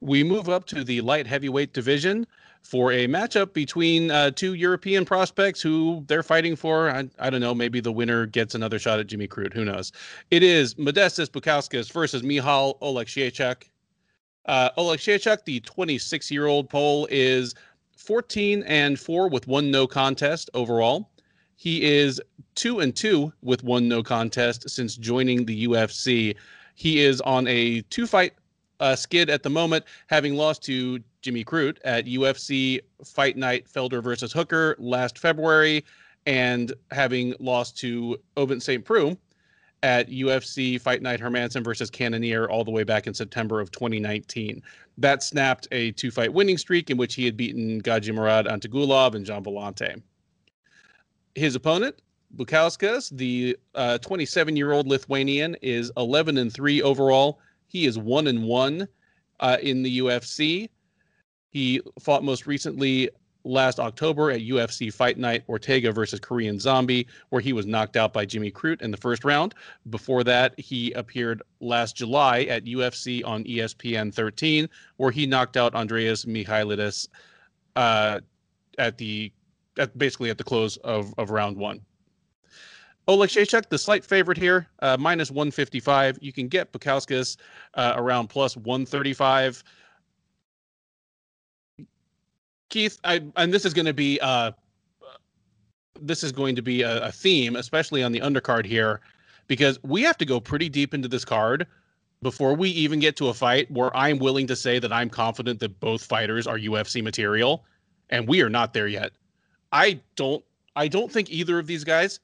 We 0.00 0.22
move 0.22 0.48
up 0.48 0.66
to 0.66 0.84
the 0.84 1.00
light 1.00 1.26
heavyweight 1.26 1.72
division 1.72 2.26
for 2.64 2.92
a 2.92 3.06
matchup 3.06 3.52
between 3.52 4.10
uh, 4.10 4.30
two 4.30 4.54
European 4.54 5.04
prospects 5.04 5.60
who 5.60 6.02
they're 6.08 6.22
fighting 6.22 6.56
for. 6.56 6.90
I, 6.90 7.08
I, 7.18 7.30
don't 7.30 7.40
know. 7.40 7.54
Maybe 7.54 7.80
the 7.80 7.92
winner 7.92 8.26
gets 8.26 8.54
another 8.54 8.78
shot 8.78 8.98
at 8.98 9.06
Jimmy 9.06 9.28
Crute. 9.28 9.52
Who 9.52 9.64
knows? 9.64 9.92
It 10.30 10.42
is 10.42 10.74
Modestas 10.74 11.28
Bukauskas 11.28 11.92
versus 11.92 12.22
Michal 12.22 12.78
Oleksiejczuk. 12.80 13.64
Uh, 14.46 14.70
Oleksiejczuk, 14.78 15.44
the 15.44 15.60
26 15.60 16.30
year 16.30 16.46
old 16.46 16.68
Pole, 16.70 17.06
is 17.10 17.54
14 17.96 18.62
and 18.64 18.98
4 18.98 19.28
with 19.28 19.46
one 19.46 19.70
no 19.70 19.86
contest 19.86 20.50
overall. 20.54 21.10
He 21.56 21.84
is 21.84 22.20
2 22.56 22.80
and 22.80 22.94
2 22.94 23.32
with 23.42 23.62
one 23.62 23.88
no 23.88 24.02
contest 24.02 24.68
since 24.68 24.96
joining 24.96 25.44
the 25.44 25.66
UFC. 25.66 26.36
He 26.74 27.00
is 27.00 27.20
on 27.22 27.46
a 27.46 27.82
two 27.82 28.06
fight 28.06 28.34
uh, 28.80 28.96
skid 28.96 29.30
at 29.30 29.42
the 29.42 29.50
moment, 29.50 29.84
having 30.08 30.34
lost 30.34 30.62
to 30.64 31.00
Jimmy 31.22 31.44
Crute 31.44 31.78
at 31.84 32.06
UFC 32.06 32.80
Fight 33.04 33.36
Night 33.36 33.66
Felder 33.68 34.02
versus 34.02 34.32
Hooker 34.32 34.76
last 34.78 35.18
February, 35.18 35.84
and 36.26 36.72
having 36.90 37.34
lost 37.38 37.78
to 37.78 38.18
Ovince 38.36 38.64
St. 38.64 38.84
Preux 38.84 39.16
at 39.82 40.08
UFC 40.08 40.80
Fight 40.80 41.02
Night 41.02 41.20
Hermansson 41.20 41.62
versus 41.62 41.90
Cannonier 41.90 42.48
all 42.48 42.64
the 42.64 42.70
way 42.70 42.84
back 42.84 43.06
in 43.06 43.14
September 43.14 43.60
of 43.60 43.70
2019. 43.70 44.62
That 44.98 45.22
snapped 45.22 45.68
a 45.72 45.92
two 45.92 46.10
fight 46.10 46.32
winning 46.32 46.58
streak 46.58 46.90
in 46.90 46.96
which 46.96 47.14
he 47.14 47.24
had 47.24 47.36
beaten 47.36 47.80
Gadzhimurad 47.82 48.46
Antigulov 48.46 49.14
and 49.14 49.24
Gian 49.24 49.44
Villante. 49.44 50.02
His 51.34 51.54
opponent, 51.54 52.00
Bukauskas, 52.36 53.10
the 53.10 53.56
27 54.02 54.54
uh, 54.54 54.56
year 54.56 54.72
old 54.72 54.86
Lithuanian, 54.86 55.56
is 55.62 55.92
11 55.96 56.38
and 56.38 56.52
3 56.52 56.82
overall. 56.82 57.40
He 57.66 57.86
is 57.86 57.98
1 57.98 58.26
and 58.26 58.44
1 58.44 58.88
uh, 59.40 59.56
in 59.62 59.82
the 59.82 59.98
UFC. 59.98 60.68
He 61.50 61.80
fought 62.00 62.24
most 62.24 62.46
recently 62.46 63.10
last 63.44 63.78
October 63.78 64.30
at 64.30 64.40
UFC 64.40 64.92
Fight 64.92 65.18
Night 65.18 65.44
Ortega 65.48 65.92
versus 65.92 66.18
Korean 66.18 66.58
Zombie, 66.58 67.06
where 67.28 67.40
he 67.40 67.52
was 67.52 67.66
knocked 67.66 67.96
out 67.96 68.12
by 68.12 68.24
Jimmy 68.24 68.50
Crute 68.50 68.82
in 68.82 68.90
the 68.90 68.96
first 68.96 69.24
round. 69.24 69.54
Before 69.90 70.24
that, 70.24 70.58
he 70.58 70.92
appeared 70.92 71.42
last 71.60 71.96
July 71.96 72.42
at 72.44 72.64
UFC 72.64 73.24
on 73.24 73.44
ESPN 73.44 74.12
13, 74.12 74.68
where 74.96 75.10
he 75.10 75.26
knocked 75.26 75.56
out 75.56 75.74
Andreas 75.74 76.24
Michailidis 76.24 77.08
uh, 77.76 78.20
at 78.78 78.98
the 78.98 79.30
at 79.78 79.96
basically 79.96 80.30
at 80.30 80.38
the 80.38 80.44
close 80.44 80.76
of, 80.78 81.14
of 81.18 81.30
round 81.30 81.56
one. 81.56 81.80
Oleksiejczuk, 83.06 83.68
the 83.68 83.78
slight 83.78 84.04
favorite 84.04 84.38
here, 84.38 84.66
uh, 84.80 84.96
minus 84.98 85.30
155. 85.30 86.18
You 86.22 86.32
can 86.32 86.48
get 86.48 86.72
Bukauskas 86.72 87.36
uh, 87.74 87.92
around 87.96 88.28
plus 88.28 88.56
135. 88.56 89.62
Keith, 92.70 92.98
I, 93.04 93.20
and 93.36 93.52
this 93.52 93.66
is 93.66 93.74
going 93.74 93.86
to 93.86 93.92
be 93.92 94.18
uh, 94.20 94.52
this 96.00 96.24
is 96.24 96.32
going 96.32 96.56
to 96.56 96.62
be 96.62 96.82
a, 96.82 97.04
a 97.04 97.12
theme, 97.12 97.56
especially 97.56 98.02
on 98.02 98.10
the 98.10 98.20
undercard 98.20 98.64
here, 98.64 99.00
because 99.46 99.78
we 99.82 100.02
have 100.02 100.18
to 100.18 100.24
go 100.24 100.40
pretty 100.40 100.68
deep 100.68 100.94
into 100.94 101.08
this 101.08 101.24
card 101.24 101.66
before 102.22 102.54
we 102.54 102.70
even 102.70 103.00
get 103.00 103.16
to 103.16 103.28
a 103.28 103.34
fight 103.34 103.70
where 103.70 103.94
I'm 103.94 104.18
willing 104.18 104.46
to 104.46 104.56
say 104.56 104.78
that 104.78 104.92
I'm 104.92 105.10
confident 105.10 105.60
that 105.60 105.78
both 105.78 106.02
fighters 106.02 106.46
are 106.46 106.58
UFC 106.58 107.02
material, 107.02 107.64
and 108.08 108.26
we 108.26 108.40
are 108.40 108.48
not 108.48 108.72
there 108.72 108.88
yet. 108.88 109.12
I 109.74 110.00
don't 110.16 110.42
I 110.76 110.88
don't 110.88 111.12
think 111.12 111.30
either 111.30 111.58
of 111.58 111.66
these 111.66 111.84
guys 111.84 112.20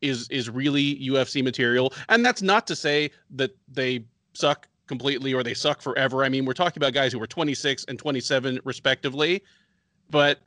is 0.00 0.26
is 0.30 0.48
really 0.48 0.96
UFC 0.96 1.44
material, 1.44 1.92
and 2.08 2.24
that's 2.24 2.40
not 2.40 2.66
to 2.68 2.74
say 2.74 3.10
that 3.32 3.54
they 3.68 4.04
suck 4.32 4.66
completely 4.86 5.34
or 5.34 5.42
they 5.42 5.54
suck 5.54 5.82
forever. 5.82 6.24
I 6.24 6.30
mean, 6.30 6.46
we're 6.46 6.54
talking 6.54 6.80
about 6.80 6.94
guys 6.94 7.12
who 7.12 7.18
were 7.18 7.26
26 7.26 7.84
and 7.88 7.98
27 7.98 8.60
respectively 8.64 9.42
but 10.12 10.40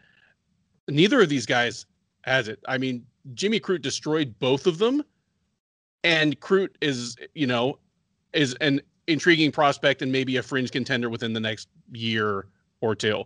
neither 0.87 1.21
of 1.21 1.27
these 1.27 1.45
guys 1.45 1.85
has 2.21 2.47
it. 2.47 2.59
I 2.67 2.77
mean, 2.77 3.05
Jimmy 3.33 3.59
Crute 3.59 3.81
destroyed 3.81 4.33
both 4.39 4.67
of 4.67 4.77
them, 4.77 5.03
and 6.05 6.39
Crute 6.39 6.75
is, 6.81 7.17
you 7.33 7.47
know, 7.47 7.79
is 8.31 8.53
an 8.61 8.79
intriguing 9.07 9.51
prospect 9.51 10.01
and 10.01 10.11
maybe 10.11 10.37
a 10.37 10.43
fringe 10.43 10.71
contender 10.71 11.09
within 11.09 11.33
the 11.33 11.39
next 11.39 11.67
year 11.91 12.45
or 12.81 12.95
two. 12.95 13.23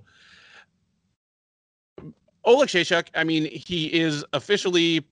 Oleksiejczuk, 2.50 3.08
I 3.16 3.24
mean, 3.24 3.46
he 3.46 3.94
is 3.94 4.26
officially 4.34 5.06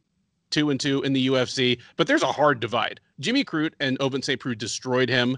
two 0.50 0.72
and 0.72 0.80
two 0.80 1.04
in 1.04 1.14
the 1.14 1.28
UFC, 1.28 1.80
but 1.96 2.08
there's 2.08 2.24
a 2.24 2.32
hard 2.32 2.60
divide. 2.60 3.00
Jimmy 3.20 3.44
Crute 3.44 3.74
and 3.80 3.98
Ovince 4.00 4.26
St. 4.26 4.40
Preux 4.40 4.56
destroyed 4.56 5.08
him 5.08 5.38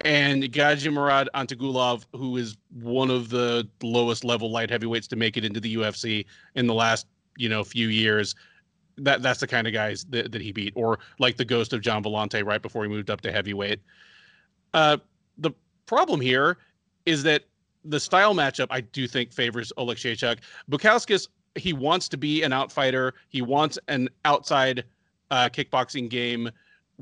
and 0.00 0.44
Gadzhimurad 0.44 1.26
Antigulov, 1.34 2.04
who 2.12 2.36
is 2.36 2.56
one 2.80 3.10
of 3.10 3.28
the 3.28 3.68
lowest 3.82 4.24
level 4.24 4.50
light 4.50 4.70
heavyweights 4.70 5.06
to 5.08 5.16
make 5.16 5.36
it 5.36 5.44
into 5.44 5.60
the 5.60 5.76
UFC 5.76 6.24
in 6.54 6.66
the 6.66 6.74
last 6.74 7.06
you 7.36 7.48
know 7.48 7.62
few 7.62 7.88
years. 7.88 8.34
That 8.96 9.22
that's 9.22 9.40
the 9.40 9.46
kind 9.46 9.66
of 9.66 9.72
guys 9.72 10.04
that, 10.10 10.32
that 10.32 10.40
he 10.40 10.52
beat, 10.52 10.72
or 10.76 10.98
like 11.18 11.36
the 11.36 11.44
ghost 11.44 11.72
of 11.72 11.80
Gian 11.82 12.02
Villante 12.02 12.44
right 12.44 12.62
before 12.62 12.84
he 12.84 12.88
moved 12.88 13.10
up 13.10 13.20
to 13.22 13.32
heavyweight. 13.32 13.80
Uh, 14.72 14.96
the 15.38 15.50
problem 15.86 16.20
here 16.20 16.56
is 17.04 17.22
that 17.24 17.44
the 17.84 18.00
style 18.00 18.34
matchup 18.34 18.68
I 18.70 18.80
do 18.80 19.06
think 19.06 19.32
favors 19.32 19.72
Oleg 19.76 19.98
Oleksiejczuk. 19.98 20.38
Bukauskas 20.70 21.28
he 21.56 21.72
wants 21.72 22.08
to 22.08 22.16
be 22.16 22.42
an 22.42 22.50
outfighter. 22.50 23.12
He 23.28 23.42
wants 23.42 23.78
an 23.88 24.08
outside 24.24 24.84
uh, 25.30 25.48
kickboxing 25.48 26.08
game 26.08 26.50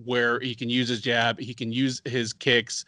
where 0.05 0.41
he 0.41 0.55
can 0.55 0.69
use 0.69 0.89
his 0.89 1.01
jab, 1.01 1.39
he 1.39 1.55
can 1.55 1.73
use 1.73 2.01
his 2.05 2.33
kicks, 2.33 2.85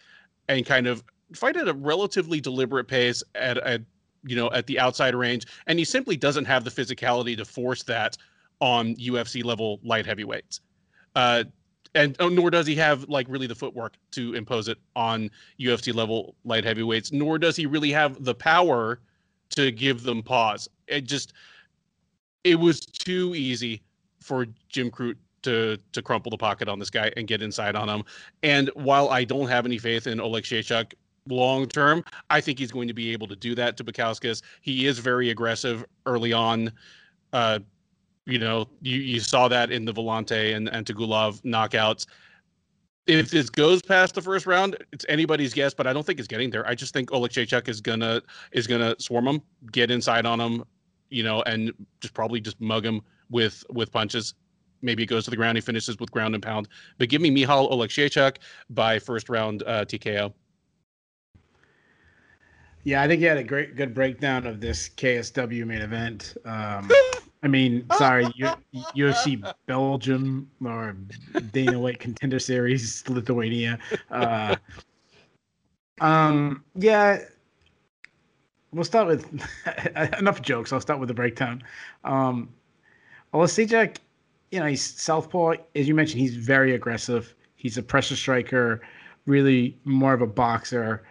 and 0.49 0.65
kind 0.65 0.87
of 0.87 1.05
fight 1.35 1.57
at 1.57 1.69
a 1.69 1.73
relatively 1.73 2.41
deliberate 2.41 2.87
pace 2.87 3.23
at, 3.35 3.59
at 3.59 3.83
you 4.25 4.37
know 4.37 4.51
at 4.51 4.67
the 4.67 4.79
outside 4.79 5.15
range, 5.15 5.47
and 5.67 5.79
he 5.79 5.85
simply 5.85 6.17
doesn't 6.17 6.45
have 6.45 6.65
the 6.65 6.71
physicality 6.71 7.37
to 7.37 7.45
force 7.45 7.83
that 7.85 8.17
on 8.61 8.95
UFC 8.97 9.45
level 9.45 9.81
light 9.83 10.07
heavyweights. 10.07 10.61
Uh, 11.15 11.45
and 11.95 12.17
oh, 12.21 12.29
nor 12.29 12.51
does 12.51 12.67
he 12.67 12.75
have 12.77 13.09
like 13.09 13.27
really 13.29 13.47
the 13.47 13.55
footwork 13.55 13.95
to 14.13 14.35
impose 14.35 14.69
it 14.69 14.79
on 14.97 15.31
UFC 15.61 15.95
level 15.95 16.35
light 16.45 16.65
heavyweights. 16.65 17.13
Nor 17.13 17.39
does 17.39 17.57
he 17.57 17.67
really 17.67 17.91
have 17.91 18.25
the 18.25 18.35
power 18.35 19.01
to 19.51 19.71
give 19.71 20.03
them 20.03 20.23
pause. 20.23 20.69
It 20.89 21.03
just 21.03 21.33
it 22.43 22.57
was 22.57 22.81
too 22.81 23.35
easy 23.35 23.83
for 24.21 24.47
Jim 24.69 24.91
Crute 24.91 25.17
to 25.43 25.79
to 25.93 26.03
crumple 26.03 26.31
the 26.31 26.39
pocket 26.39 26.69
on 26.69 26.79
this 26.79 26.91
guy 26.91 27.13
and 27.17 27.27
get 27.27 27.43
inside 27.43 27.77
on 27.77 27.89
him. 27.89 28.05
And 28.43 28.71
while 28.75 29.11
I 29.11 29.25
don't 29.25 29.49
have 29.49 29.67
any 29.67 29.79
faith 29.79 30.07
in 30.07 30.19
Oleksiejczuk 30.19 30.95
long 31.29 31.67
term, 31.67 32.05
I 32.31 32.41
think 32.41 32.59
he's 32.59 32.73
going 32.73 32.89
to 32.89 32.95
be 32.95 33.13
able 33.13 33.29
to 33.29 33.37
do 33.37 33.55
that 33.55 33.77
to 33.77 33.85
Bukauskas. 33.85 34.43
He 34.63 34.87
is 34.87 34.99
very 34.99 35.31
aggressive 35.31 35.85
early 36.07 36.33
on. 36.33 36.73
Uh, 37.33 37.61
you 38.27 38.39
know, 38.39 38.69
you, 38.81 38.99
you 38.99 39.21
saw 39.21 39.49
that 39.49 39.71
in 39.71 39.85
the 39.85 39.93
Villante 39.93 40.55
and, 40.55 40.69
and 40.69 40.87
Tagulov 40.87 41.43
knockouts. 41.43 42.07
If 43.07 43.31
this 43.31 43.51
goes 43.51 43.83
past 43.83 44.15
the 44.15 44.23
first 44.23 44.47
round, 44.47 44.77
it's 44.93 45.05
anybody's 45.09 45.53
guess, 45.53 45.75
but 45.75 45.87
I 45.87 45.93
don't 45.93 46.07
think 46.07 46.19
it's 46.19 46.29
getting 46.29 46.49
there. 46.49 46.67
I 46.67 46.75
just 46.75 46.95
think 46.95 47.11
Oleksiejczuk 47.11 47.69
is 47.69 47.83
gonna 47.83 48.23
is 48.53 48.67
gonna 48.67 48.97
swarm 48.99 49.29
him, 49.29 49.43
get 49.73 49.91
inside 49.91 50.25
on 50.25 50.41
him, 50.41 50.65
you 51.11 51.23
know, 51.23 51.43
and 51.43 51.71
just 52.01 52.15
probably 52.15 52.41
just 52.41 52.59
mug 52.63 52.85
him 52.85 53.03
with 53.29 53.63
with 53.69 53.93
punches 53.93 54.35
maybe 54.85 55.03
it 55.03 55.07
goes 55.07 55.25
to 55.25 55.31
the 55.31 55.37
ground. 55.37 55.57
He 55.57 55.63
finishes 55.63 55.99
with 55.99 56.13
ground 56.13 56.35
and 56.35 56.43
pound. 56.43 56.69
But 56.99 57.09
give 57.09 57.21
me 57.21 57.31
Michal 57.31 57.69
Oleksiejczuk 57.71 58.37
by 58.71 58.99
first 58.99 59.29
round 59.29 59.63
uh, 59.67 59.85
TKO. 59.87 60.33
Yeah, 62.85 63.03
I 63.03 63.09
think 63.09 63.23
you 63.23 63.29
had 63.29 63.39
a 63.39 63.45
great, 63.45 63.77
good 63.77 63.95
breakdown 63.95 64.47
of 64.47 64.61
this 64.61 64.91
KSW 64.91 65.67
main 65.67 65.81
event. 65.81 66.37
Um, 66.45 66.91
I 67.45 67.49
mean, 67.49 67.87
sorry, 67.99 68.27
UFC 68.97 69.55
Belgium 69.67 70.51
or 70.65 70.97
Dana 71.53 71.79
White 71.79 72.01
Contender 72.01 72.41
Series 72.41 73.09
Lithuania. 73.09 73.79
Uh, 74.11 74.57
um, 76.01 76.65
yeah, 76.75 77.21
we'll 78.73 78.85
start 78.85 79.07
with 79.07 79.47
enough 80.19 80.43
jokes. 80.43 80.73
I'll 80.73 80.81
start 80.81 80.99
with 80.99 81.09
the 81.09 81.15
breakdown. 81.15 81.63
Um, 82.03 82.49
Oleksiejczuk 83.33 83.99
you 84.55 84.61
know, 84.61 84.67
he's 84.67 84.85
southpaw. 85.01 85.55
As 85.75 85.89
you 85.89 85.97
mentioned, 85.97 86.21
he's 86.21 86.37
very 86.37 86.77
aggressive. 86.77 87.35
He's 87.57 87.77
a 87.77 87.83
pressure 87.83 88.15
striker, 88.15 88.81
really 89.27 89.77
more 89.85 90.15
of 90.15 90.23
a 90.23 90.29
boxer. 90.29 91.03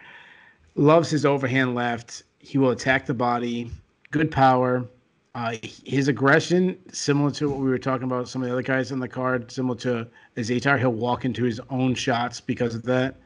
Loves 0.76 1.10
his 1.10 1.26
overhand 1.26 1.74
left. 1.74 2.22
He 2.38 2.56
will 2.56 2.70
attack 2.70 3.04
the 3.04 3.12
body. 3.12 3.70
Good 4.10 4.30
power. 4.30 4.86
Uh, 5.34 5.56
his 5.62 6.06
aggression, 6.06 6.78
similar 6.92 7.30
to 7.32 7.48
what 7.50 7.58
we 7.58 7.68
were 7.68 7.78
talking 7.78 8.04
about, 8.04 8.28
some 8.28 8.40
of 8.42 8.46
the 8.46 8.52
other 8.52 8.62
guys 8.62 8.92
on 8.92 9.00
the 9.00 9.08
card, 9.08 9.50
similar 9.50 9.76
to 9.76 10.06
Zaytar, 10.36 10.78
he'll 10.78 10.92
walk 10.92 11.24
into 11.24 11.42
his 11.42 11.60
own 11.70 11.94
shots 11.94 12.40
because 12.40 12.74
of 12.74 12.84
that. 12.84 13.16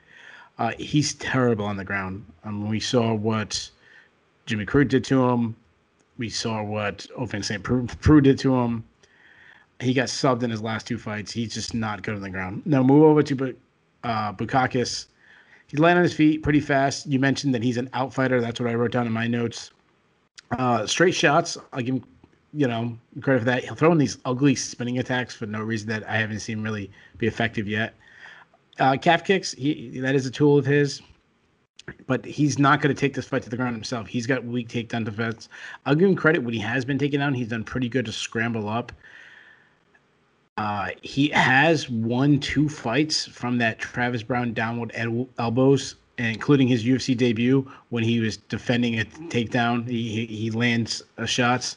Uh, 0.58 0.72
he's 0.78 1.14
terrible 1.14 1.66
on 1.66 1.76
the 1.76 1.84
ground. 1.84 2.24
Um, 2.44 2.68
we 2.68 2.80
saw 2.80 3.12
what 3.12 3.70
Jimmy 4.46 4.64
Crute 4.64 4.88
did 4.88 5.04
to 5.04 5.28
him. 5.28 5.54
We 6.16 6.30
saw 6.30 6.62
what 6.62 7.06
Ovince 7.16 7.44
St. 7.44 7.62
Preux 7.62 8.20
did 8.22 8.38
to 8.38 8.56
him. 8.56 8.84
He 9.80 9.92
got 9.92 10.08
subbed 10.08 10.42
in 10.42 10.50
his 10.50 10.62
last 10.62 10.86
two 10.86 10.98
fights. 10.98 11.30
He's 11.30 11.54
just 11.54 11.74
not 11.74 12.02
good 12.02 12.16
on 12.16 12.22
the 12.22 12.30
ground. 12.30 12.62
Now 12.64 12.82
move 12.82 13.04
over 13.04 13.22
to 13.22 13.54
uh, 14.02 14.32
Bukauskas. 14.32 15.06
He's 15.68 15.78
laying 15.78 15.98
on 15.98 16.02
his 16.02 16.14
feet 16.14 16.42
pretty 16.42 16.60
fast. 16.60 17.06
You 17.06 17.20
mentioned 17.20 17.54
that 17.54 17.62
he's 17.62 17.76
an 17.76 17.88
outfighter. 17.90 18.40
That's 18.40 18.58
what 18.58 18.68
I 18.68 18.74
wrote 18.74 18.90
down 18.92 19.06
in 19.06 19.12
my 19.12 19.28
notes. 19.28 19.70
Uh, 20.50 20.86
straight 20.86 21.14
shots. 21.14 21.58
I'll 21.72 21.82
give 21.82 21.96
him, 21.96 22.04
you 22.52 22.66
know, 22.66 22.98
credit 23.20 23.40
for 23.40 23.44
that. 23.46 23.64
He'll 23.64 23.74
throw 23.74 23.92
in 23.92 23.98
these 23.98 24.18
ugly 24.24 24.54
spinning 24.54 24.98
attacks 24.98 25.34
for 25.34 25.46
no 25.46 25.60
reason 25.60 25.88
that 25.90 26.08
I 26.08 26.16
haven't 26.16 26.40
seen 26.40 26.62
really 26.62 26.90
be 27.18 27.26
effective 27.26 27.68
yet. 27.68 27.94
Uh, 28.78 28.96
calf 28.96 29.24
kicks. 29.24 29.52
He 29.52 29.98
that 30.00 30.14
is 30.14 30.24
a 30.24 30.30
tool 30.30 30.56
of 30.56 30.64
his 30.64 31.02
but 32.06 32.24
he's 32.24 32.58
not 32.58 32.80
going 32.80 32.94
to 32.94 32.98
take 32.98 33.14
this 33.14 33.26
fight 33.26 33.42
to 33.42 33.50
the 33.50 33.56
ground 33.56 33.74
himself. 33.74 34.06
He's 34.06 34.26
got 34.26 34.44
weak 34.44 34.68
takedown 34.68 35.04
defense. 35.04 35.48
I'll 35.86 35.94
give 35.94 36.08
him 36.08 36.16
credit 36.16 36.42
when 36.42 36.54
he 36.54 36.60
has 36.60 36.84
been 36.84 36.98
taken 36.98 37.20
down. 37.20 37.34
He's 37.34 37.48
done 37.48 37.64
pretty 37.64 37.88
good 37.88 38.06
to 38.06 38.12
scramble 38.12 38.68
up. 38.68 38.92
Uh, 40.56 40.88
he 41.02 41.28
has 41.28 41.88
won 41.88 42.40
two 42.40 42.68
fights 42.68 43.26
from 43.26 43.58
that 43.58 43.78
Travis 43.78 44.22
Browne 44.22 44.52
downward 44.52 44.90
el- 44.94 45.28
elbows, 45.38 45.94
including 46.18 46.68
his 46.68 46.84
UFC 46.84 47.16
debut 47.16 47.70
when 47.90 48.04
he 48.04 48.20
was 48.20 48.36
defending 48.36 49.00
a 49.00 49.04
takedown. 49.04 49.88
He 49.88 50.26
he, 50.26 50.50
lands 50.50 51.02
uh, 51.16 51.26
shots. 51.26 51.76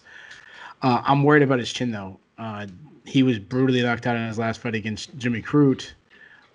Uh, 0.81 1.01
I'm 1.05 1.23
worried 1.23 1.43
about 1.43 1.59
his 1.59 1.71
chin 1.71 1.91
though. 1.91 2.19
Uh, 2.37 2.67
he 3.05 3.23
was 3.23 3.39
brutally 3.39 3.81
knocked 3.81 4.07
out 4.07 4.15
in 4.15 4.27
his 4.27 4.37
last 4.37 4.59
fight 4.61 4.75
against 4.75 5.15
Jimmy 5.17 5.41
Crute. 5.41 5.91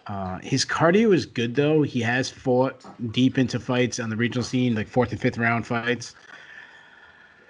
Uh, 0.07 0.38
his 0.38 0.64
cardio 0.64 1.14
is 1.14 1.27
good 1.27 1.55
though. 1.55 1.83
He 1.83 2.01
has 2.01 2.31
fought 2.31 2.85
deep 3.12 3.38
into 3.38 3.59
fights 3.59 3.99
on 3.99 4.11
the 4.11 4.16
regional 4.16 4.44
scene, 4.44 4.75
like 4.75 4.88
fourth 4.88 5.12
and 5.12 5.20
fifth 5.20 5.38
round 5.38 5.66
fights. 5.66 6.14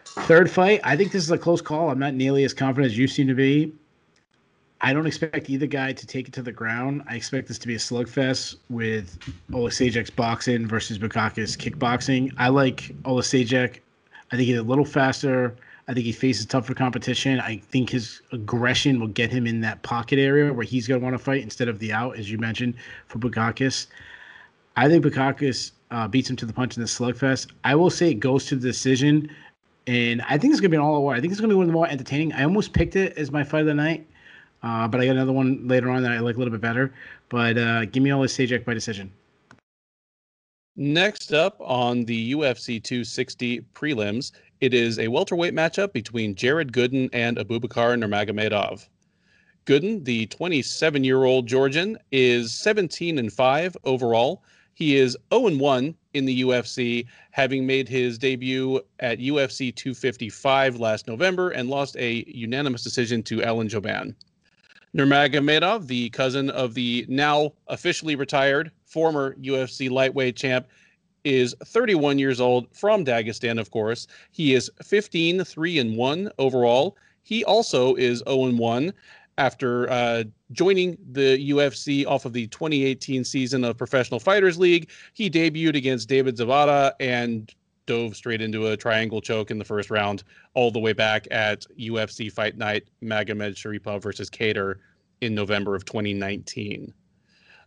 Third 0.05 0.51
fight, 0.51 0.81
I 0.83 0.97
think 0.97 1.13
this 1.13 1.23
is 1.23 1.31
a 1.31 1.37
close 1.37 1.61
call. 1.61 1.91
I'm 1.91 1.99
not 1.99 2.15
nearly 2.15 2.45
as 2.45 2.55
confident 2.55 2.91
as 2.91 2.97
you 2.97 3.07
seem 3.07 3.29
to 3.29 3.35
be. 3.35 3.73
I 4.81 4.93
don't 4.93 5.07
expect 5.07 5.49
either 5.49 5.67
guy 5.67 5.93
to 5.93 6.07
take 6.07 6.29
it 6.29 6.35
to 6.35 6.43
the 6.43 6.53
ground. 6.53 7.03
I 7.09 7.17
expect 7.17 7.49
this 7.49 7.59
to 7.59 7.67
be 7.67 7.75
a 7.75 7.79
slugfest 7.79 8.57
with 8.69 9.19
Oleksiejczuk's 9.51 10.11
boxing 10.11 10.67
versus 10.67 10.99
Bukauskas 10.99 11.57
kickboxing. 11.57 12.33
I 12.37 12.49
like 12.49 12.95
Oleksiejczuk. 13.05 13.79
I 14.33 14.37
think 14.37 14.47
he's 14.47 14.59
a 14.59 14.63
little 14.63 14.85
faster. 14.85 15.57
I 15.89 15.95
think 15.95 16.05
he 16.05 16.13
faces 16.13 16.47
tougher 16.47 16.75
competition. 16.75 17.41
I 17.41 17.59
think 17.59 17.91
his 17.91 18.21
aggression 18.33 19.01
will 19.01 19.09
get 19.09 19.31
him 19.31 19.47
in 19.47 19.61
that 19.61 19.83
pocket 19.83 20.19
area 20.19 20.53
where 20.53 20.65
he's 20.65 20.87
going 20.89 21.01
to 21.01 21.05
want 21.05 21.15
to 21.17 21.23
fight 21.23 21.43
instead 21.43 21.69
of 21.69 21.79
the 21.79 21.93
out, 21.93 22.19
as 22.19 22.31
you 22.31 22.39
mentioned, 22.39 22.75
for 23.07 23.19
Bukauskas. 23.19 23.87
I 24.77 24.89
think 24.89 25.05
Bukauskas 25.05 25.71
uh, 25.91 26.09
beats 26.09 26.29
him 26.29 26.37
to 26.37 26.47
the 26.47 26.53
punch 26.53 26.77
in 26.77 26.83
the 26.83 26.89
slugfest. 26.89 27.53
I 27.65 27.77
will 27.77 27.89
say 27.91 28.11
it 28.11 28.21
goes 28.21 28.47
to 28.47 28.57
the 28.57 28.69
decision, 28.69 29.31
and 29.87 30.21
I 30.23 30.37
think 30.39 30.53
it's 30.53 30.61
going 30.61 30.71
to 30.71 30.77
be 30.77 30.77
an 30.77 30.83
all-out 30.83 31.03
war. 31.03 31.15
I 31.15 31.21
think 31.21 31.33
it's 31.33 31.41
going 31.41 31.49
to 31.51 31.55
be 31.55 31.57
one 31.57 31.65
of 31.65 31.69
the 31.69 31.73
more 31.73 31.89
entertaining. 31.89 32.33
I 32.33 32.43
almost 32.43 32.73
picked 32.73 32.97
it 32.97 33.17
as 33.17 33.31
my 33.31 33.45
fight 33.45 33.61
of 33.61 33.67
the 33.67 33.75
night, 33.75 34.07
uh, 34.63 34.89
but 34.89 35.01
I 35.01 35.07
got 35.07 35.13
another 35.13 35.33
one 35.33 35.67
later 35.67 35.91
on 35.91 36.03
that 36.03 36.13
I 36.13 36.19
like 36.21 36.37
a 36.37 36.39
little 36.39 36.53
bit 36.53 36.61
better. 36.61 36.93
But 37.29 37.59
uh, 37.59 37.85
give 37.87 38.03
me 38.03 38.11
Oleksiejczuk 38.11 38.65
by 38.65 38.75
decision. 38.75 39.13
Next 40.77 41.33
up 41.33 41.57
on 41.61 42.05
the 42.05 42.35
UFC 42.35 42.83
260 42.83 43.63
prelims, 43.75 44.33
it 44.61 44.75
is 44.75 44.99
a 44.99 45.09
welterweight 45.09 45.55
matchup 45.55 45.93
between 45.93 46.35
Jared 46.35 46.73
Gooden 46.73 47.09
and 47.13 47.39
Abubakar 47.39 47.97
Nurmagomedov. 47.99 48.87
Gooden, 49.65 50.05
the 50.05 50.27
27-year-old 50.29 51.47
Georgian, 51.47 51.99
is 52.13 52.53
17 52.55 53.19
and 53.19 53.33
5 53.33 53.77
overall. 53.85 54.43
He 54.75 54.97
is 54.97 55.17
0 55.33 55.57
1 55.57 55.95
in 56.13 56.25
the 56.27 56.43
UFC, 56.43 57.07
having 57.31 57.67
made 57.67 57.89
his 57.89 58.19
debut 58.19 58.81
at 59.01 59.19
UFC 59.19 59.75
255 59.75 60.79
last 60.79 61.09
November 61.09 61.51
and 61.51 61.71
lost 61.71 61.97
a 61.97 62.25
unanimous 62.29 62.85
decision 62.85 63.23
to 63.25 63.43
Alan 63.43 63.69
Jouban. 63.69 64.15
Nurmagomedov, 64.97 65.87
the 65.89 66.09
cousin 66.11 66.49
of 66.49 66.73
the 66.73 67.05
now 67.09 67.53
officially 67.69 68.17
retired 68.17 68.71
former 68.87 69.35
UFC 69.35 69.91
lightweight 69.91 70.37
champ, 70.37 70.67
is 71.23 71.55
31 71.65 72.19
years 72.19 72.41
old 72.41 72.75
from 72.75 73.05
Dagestan, 73.05 73.61
of 73.61 73.71
course. 73.71 74.07
He 74.31 74.55
is 74.55 74.71
15, 74.83 75.45
3 75.45 75.79
and 75.79 75.97
1 75.97 76.31
overall. 76.39 76.97
He 77.25 77.45
also 77.45 77.95
is 77.97 78.23
0 78.27 78.47
and 78.47 78.59
1 78.59 78.93
after 79.37 79.91
uh, 79.91 80.25
joining 80.53 80.97
the 81.13 81.51
UFC 81.51 82.07
off 82.07 82.25
of 82.25 82.33
the 82.33 82.47
2018 82.47 83.23
season 83.25 83.65
of 83.65 83.77
Professional 83.77 84.19
Fighters 84.19 84.59
League. 84.59 84.89
He 85.13 85.29
debuted 85.29 85.77
against 85.77 86.09
David 86.09 86.37
Zawada 86.37 86.93
and 87.01 87.53
dove 87.87 88.17
straight 88.17 88.43
into 88.43 88.67
a 88.67 88.77
triangle 88.77 89.21
choke 89.21 89.51
in 89.51 89.59
the 89.59 89.65
first 89.65 89.91
round, 89.91 90.23
all 90.55 90.71
the 90.71 90.79
way 90.79 90.93
back 90.93 91.27
at 91.31 91.67
UFC 91.79 92.31
Fight 92.31 92.57
Night 92.57 92.85
Magomedsharipov 93.03 94.03
versus 94.03 94.29
Kattar 94.29 94.77
in 95.21 95.35
November 95.35 95.75
of 95.75 95.85
2019. 95.85 96.93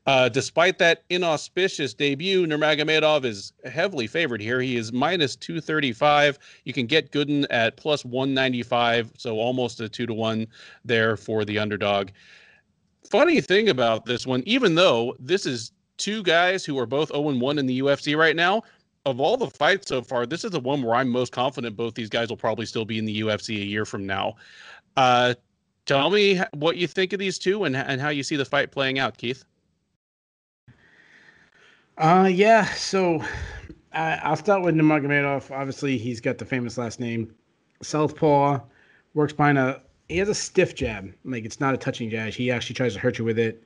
Uh, 0.05 0.29
despite 0.29 0.77
that 0.79 1.03
inauspicious 1.09 1.93
debut, 1.93 2.45
Nurmagomedov 2.47 3.25
is 3.25 3.53
heavily 3.65 4.07
favored 4.07 4.41
here. 4.41 4.59
He 4.59 4.75
is 4.75 4.91
minus 4.91 5.35
235. 5.35 6.39
You 6.63 6.73
can 6.73 6.87
get 6.87 7.11
Gooden 7.11 7.45
at 7.49 7.77
plus 7.77 8.03
195, 8.05 9.11
so 9.17 9.37
almost 9.37 9.81
a 9.81 9.89
two 9.89 10.07
to 10.07 10.13
one 10.13 10.47
there 10.85 11.15
for 11.15 11.45
the 11.45 11.59
underdog. 11.59 12.09
Funny 13.09 13.41
thing 13.41 13.69
about 13.69 14.05
this 14.05 14.25
one, 14.25 14.41
even 14.45 14.75
though 14.75 15.15
this 15.19 15.45
is 15.45 15.71
two 15.97 16.23
guys 16.23 16.65
who 16.65 16.79
are 16.79 16.85
both 16.85 17.09
0 17.09 17.37
1 17.37 17.59
in 17.59 17.65
the 17.65 17.81
UFC 17.81 18.17
right 18.17 18.35
now, 18.35 18.63
of 19.09 19.19
all 19.19 19.37
the 19.37 19.49
fights 19.49 19.87
so 19.87 20.01
far, 20.01 20.25
this 20.25 20.43
is 20.43 20.51
the 20.51 20.59
one 20.59 20.81
where 20.81 20.95
I'm 20.95 21.09
most 21.09 21.31
confident 21.31 21.75
both 21.75 21.95
these 21.95 22.09
guys 22.09 22.29
will 22.29 22.37
probably 22.37 22.65
still 22.65 22.85
be 22.85 22.97
in 22.97 23.05
the 23.05 23.21
UFC 23.21 23.61
a 23.61 23.65
year 23.65 23.85
from 23.85 24.05
now. 24.05 24.35
Uh, 24.95 25.33
tell 25.85 26.09
me 26.09 26.41
what 26.53 26.77
you 26.77 26.87
think 26.87 27.13
of 27.13 27.19
these 27.19 27.37
two 27.39 27.63
and, 27.63 27.75
and 27.75 27.99
how 27.99 28.09
you 28.09 28.23
see 28.23 28.35
the 28.35 28.45
fight 28.45 28.71
playing 28.71 28.99
out, 28.99 29.17
Keith. 29.17 29.43
Uh, 31.97 32.29
yeah. 32.31 32.65
So 32.73 33.23
I, 33.93 34.29
will 34.29 34.35
start 34.35 34.63
with 34.63 34.75
Nurmagomedov. 34.75 35.51
Obviously, 35.51 35.97
he's 35.97 36.21
got 36.21 36.37
the 36.37 36.45
famous 36.45 36.77
last 36.77 36.99
name, 36.99 37.33
Southpaw. 37.81 38.59
Works 39.13 39.33
behind 39.33 39.57
a. 39.57 39.81
He 40.07 40.17
has 40.17 40.29
a 40.29 40.35
stiff 40.35 40.75
jab. 40.75 41.13
Like 41.23 41.45
it's 41.45 41.59
not 41.59 41.73
a 41.73 41.77
touching 41.77 42.09
jab. 42.09 42.33
He 42.33 42.51
actually 42.51 42.75
tries 42.75 42.93
to 42.93 42.99
hurt 42.99 43.19
you 43.19 43.25
with 43.25 43.37
it. 43.37 43.63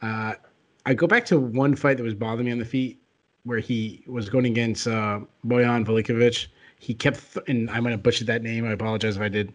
Uh, 0.00 0.34
I 0.84 0.94
go 0.94 1.06
back 1.06 1.24
to 1.26 1.38
one 1.38 1.74
fight 1.76 1.96
that 1.96 2.02
was 2.02 2.14
bothering 2.14 2.46
me 2.46 2.52
on 2.52 2.58
the 2.58 2.64
feet, 2.64 3.01
where 3.44 3.58
he 3.58 4.02
was 4.06 4.28
going 4.28 4.46
against 4.46 4.86
uh, 4.86 5.20
Bojan 5.46 5.84
Velickovic. 5.84 6.46
He 6.78 6.94
kept, 6.94 7.34
th- 7.34 7.44
and 7.48 7.70
I 7.70 7.80
might 7.80 7.90
have 7.90 8.02
butchered 8.02 8.26
that 8.26 8.42
name. 8.42 8.66
I 8.66 8.72
apologize 8.72 9.16
if 9.16 9.22
I 9.22 9.28
did. 9.28 9.52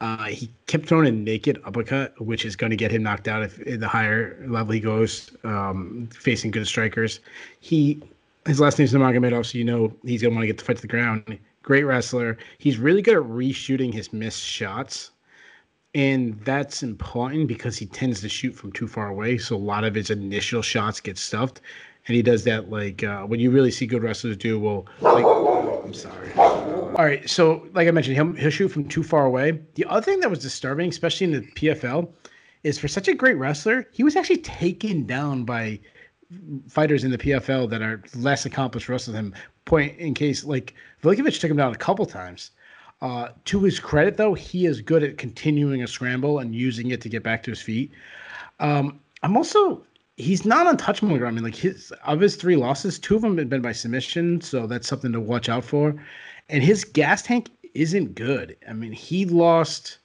Uh, 0.00 0.24
he 0.24 0.50
kept 0.66 0.86
throwing 0.86 1.06
a 1.06 1.12
naked 1.12 1.60
uppercut, 1.64 2.18
which 2.20 2.44
is 2.44 2.56
going 2.56 2.70
to 2.70 2.76
get 2.76 2.90
him 2.90 3.02
knocked 3.02 3.28
out 3.28 3.42
if, 3.42 3.60
if 3.60 3.80
the 3.80 3.88
higher 3.88 4.42
level 4.48 4.72
he 4.72 4.80
goes, 4.80 5.30
um, 5.44 6.08
facing 6.12 6.50
good 6.50 6.66
strikers. 6.66 7.20
He 7.60 8.02
his 8.46 8.60
last 8.60 8.78
name 8.78 8.86
is 8.86 8.94
Nurmagomedov, 8.94 9.44
so 9.44 9.58
you 9.58 9.64
know 9.64 9.94
he's 10.02 10.22
going 10.22 10.32
to 10.32 10.36
want 10.36 10.44
to 10.44 10.46
get 10.46 10.56
the 10.56 10.64
fight 10.64 10.76
to 10.76 10.82
the 10.82 10.88
ground. 10.88 11.38
Great 11.62 11.84
wrestler. 11.84 12.38
He's 12.56 12.78
really 12.78 13.02
good 13.02 13.16
at 13.16 13.22
reshooting 13.22 13.92
his 13.92 14.12
missed 14.12 14.42
shots. 14.42 15.10
And 15.94 16.40
that's 16.44 16.82
important 16.82 17.48
because 17.48 17.76
he 17.76 17.84
tends 17.86 18.20
to 18.20 18.28
shoot 18.28 18.52
from 18.52 18.72
too 18.72 18.86
far 18.86 19.08
away. 19.08 19.38
So 19.38 19.56
a 19.56 19.58
lot 19.58 19.84
of 19.84 19.94
his 19.94 20.10
initial 20.10 20.62
shots 20.62 21.00
get 21.00 21.18
stuffed. 21.18 21.60
And 22.06 22.16
he 22.16 22.22
does 22.22 22.44
that 22.44 22.70
like 22.70 23.04
uh, 23.04 23.22
when 23.22 23.40
you 23.40 23.50
really 23.50 23.70
see 23.70 23.86
good 23.86 24.02
wrestlers 24.02 24.36
do. 24.36 24.58
Well, 24.58 24.86
like, 25.00 25.24
I'm 25.24 25.94
sorry. 25.94 26.32
All 26.34 27.04
right, 27.04 27.28
so 27.28 27.66
like 27.72 27.88
I 27.88 27.92
mentioned, 27.92 28.16
he'll, 28.16 28.32
he'll 28.32 28.50
shoot 28.50 28.68
from 28.68 28.88
too 28.88 29.02
far 29.02 29.24
away. 29.24 29.60
The 29.74 29.84
other 29.86 30.02
thing 30.02 30.20
that 30.20 30.30
was 30.30 30.40
disturbing, 30.40 30.88
especially 30.88 31.24
in 31.24 31.32
the 31.32 31.40
PFL, 31.52 32.10
is 32.64 32.78
for 32.78 32.88
such 32.88 33.08
a 33.08 33.14
great 33.14 33.36
wrestler, 33.36 33.86
he 33.92 34.02
was 34.02 34.16
actually 34.16 34.38
taken 34.38 35.06
down 35.06 35.44
by 35.44 35.80
fighters 36.68 37.04
in 37.04 37.10
the 37.10 37.18
PFL 37.18 37.70
that 37.70 37.82
are 37.82 38.02
less 38.14 38.44
accomplished 38.44 38.88
wrestlers 38.88 39.14
than 39.14 39.26
him. 39.26 39.34
Point 39.64 39.96
in 39.98 40.14
case, 40.14 40.44
like 40.44 40.74
Velickovic 41.02 41.38
took 41.40 41.50
him 41.50 41.56
down 41.56 41.72
a 41.72 41.76
couple 41.76 42.06
times. 42.06 42.50
Uh, 43.02 43.28
to 43.46 43.62
his 43.62 43.80
credit, 43.80 44.16
though, 44.16 44.34
he 44.34 44.66
is 44.66 44.80
good 44.80 45.02
at 45.02 45.16
continuing 45.16 45.82
a 45.82 45.86
scramble 45.86 46.40
and 46.40 46.54
using 46.54 46.90
it 46.90 47.00
to 47.00 47.08
get 47.08 47.22
back 47.22 47.42
to 47.44 47.50
his 47.50 47.62
feet. 47.62 47.90
Um, 48.58 49.00
I'm 49.22 49.36
also 49.36 49.84
he's 50.20 50.44
not 50.44 50.66
untouchable. 50.66 51.26
I 51.26 51.30
mean, 51.30 51.44
like 51.44 51.54
his 51.54 51.92
of 52.04 52.20
his 52.20 52.36
three 52.36 52.56
losses, 52.56 52.98
two 52.98 53.16
of 53.16 53.22
them 53.22 53.38
have 53.38 53.48
been 53.48 53.62
by 53.62 53.72
submission, 53.72 54.40
so 54.40 54.66
that's 54.66 54.88
something 54.88 55.12
to 55.12 55.20
watch 55.20 55.48
out 55.48 55.64
for. 55.64 55.94
And 56.48 56.62
his 56.62 56.84
gas 56.84 57.22
tank 57.22 57.48
isn't 57.74 58.14
good. 58.14 58.56
I 58.68 58.72
mean, 58.72 58.92
he 58.92 59.24
lost. 59.24 59.98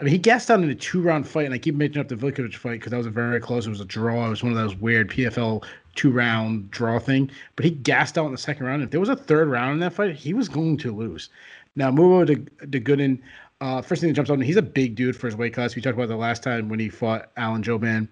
I 0.00 0.04
mean, 0.04 0.12
he 0.12 0.18
gassed 0.18 0.48
out 0.48 0.60
in 0.60 0.70
a 0.70 0.74
two 0.74 1.02
round 1.02 1.28
fight, 1.28 1.46
and 1.46 1.54
I 1.54 1.58
keep 1.58 1.74
mentioning 1.74 2.00
up 2.00 2.08
the 2.08 2.14
Velickovic 2.14 2.54
fight 2.54 2.78
because 2.78 2.90
that 2.90 2.98
was 2.98 3.06
a 3.06 3.10
very 3.10 3.40
close. 3.40 3.66
It 3.66 3.70
was 3.70 3.80
a 3.80 3.84
draw. 3.84 4.26
It 4.26 4.30
was 4.30 4.42
one 4.42 4.52
of 4.52 4.58
those 4.58 4.76
weird 4.76 5.10
PFL 5.10 5.64
two 5.94 6.10
round 6.10 6.70
draw 6.70 6.98
thing. 6.98 7.30
But 7.56 7.64
he 7.64 7.72
gassed 7.72 8.16
out 8.16 8.26
in 8.26 8.32
the 8.32 8.38
second 8.38 8.66
round. 8.66 8.82
If 8.82 8.90
there 8.90 9.00
was 9.00 9.08
a 9.08 9.16
third 9.16 9.48
round 9.48 9.74
in 9.74 9.80
that 9.80 9.92
fight, 9.92 10.14
he 10.14 10.32
was 10.34 10.48
going 10.48 10.76
to 10.78 10.94
lose. 10.94 11.28
Now 11.74 11.90
move 11.90 12.12
over 12.12 12.26
to, 12.26 12.36
to 12.66 12.80
Gooden. 12.80 13.20
Uh, 13.60 13.82
first 13.82 14.00
thing 14.00 14.08
that 14.08 14.14
jumps 14.14 14.30
out, 14.30 14.40
he's 14.40 14.56
a 14.56 14.62
big 14.62 14.94
dude 14.94 15.16
for 15.16 15.26
his 15.26 15.34
weight 15.34 15.52
class. 15.52 15.74
We 15.74 15.82
talked 15.82 15.96
about 15.96 16.08
the 16.08 16.16
last 16.16 16.44
time 16.44 16.68
when 16.68 16.78
he 16.78 16.88
fought 16.88 17.30
Alan 17.36 17.62
Jouban. 17.62 18.06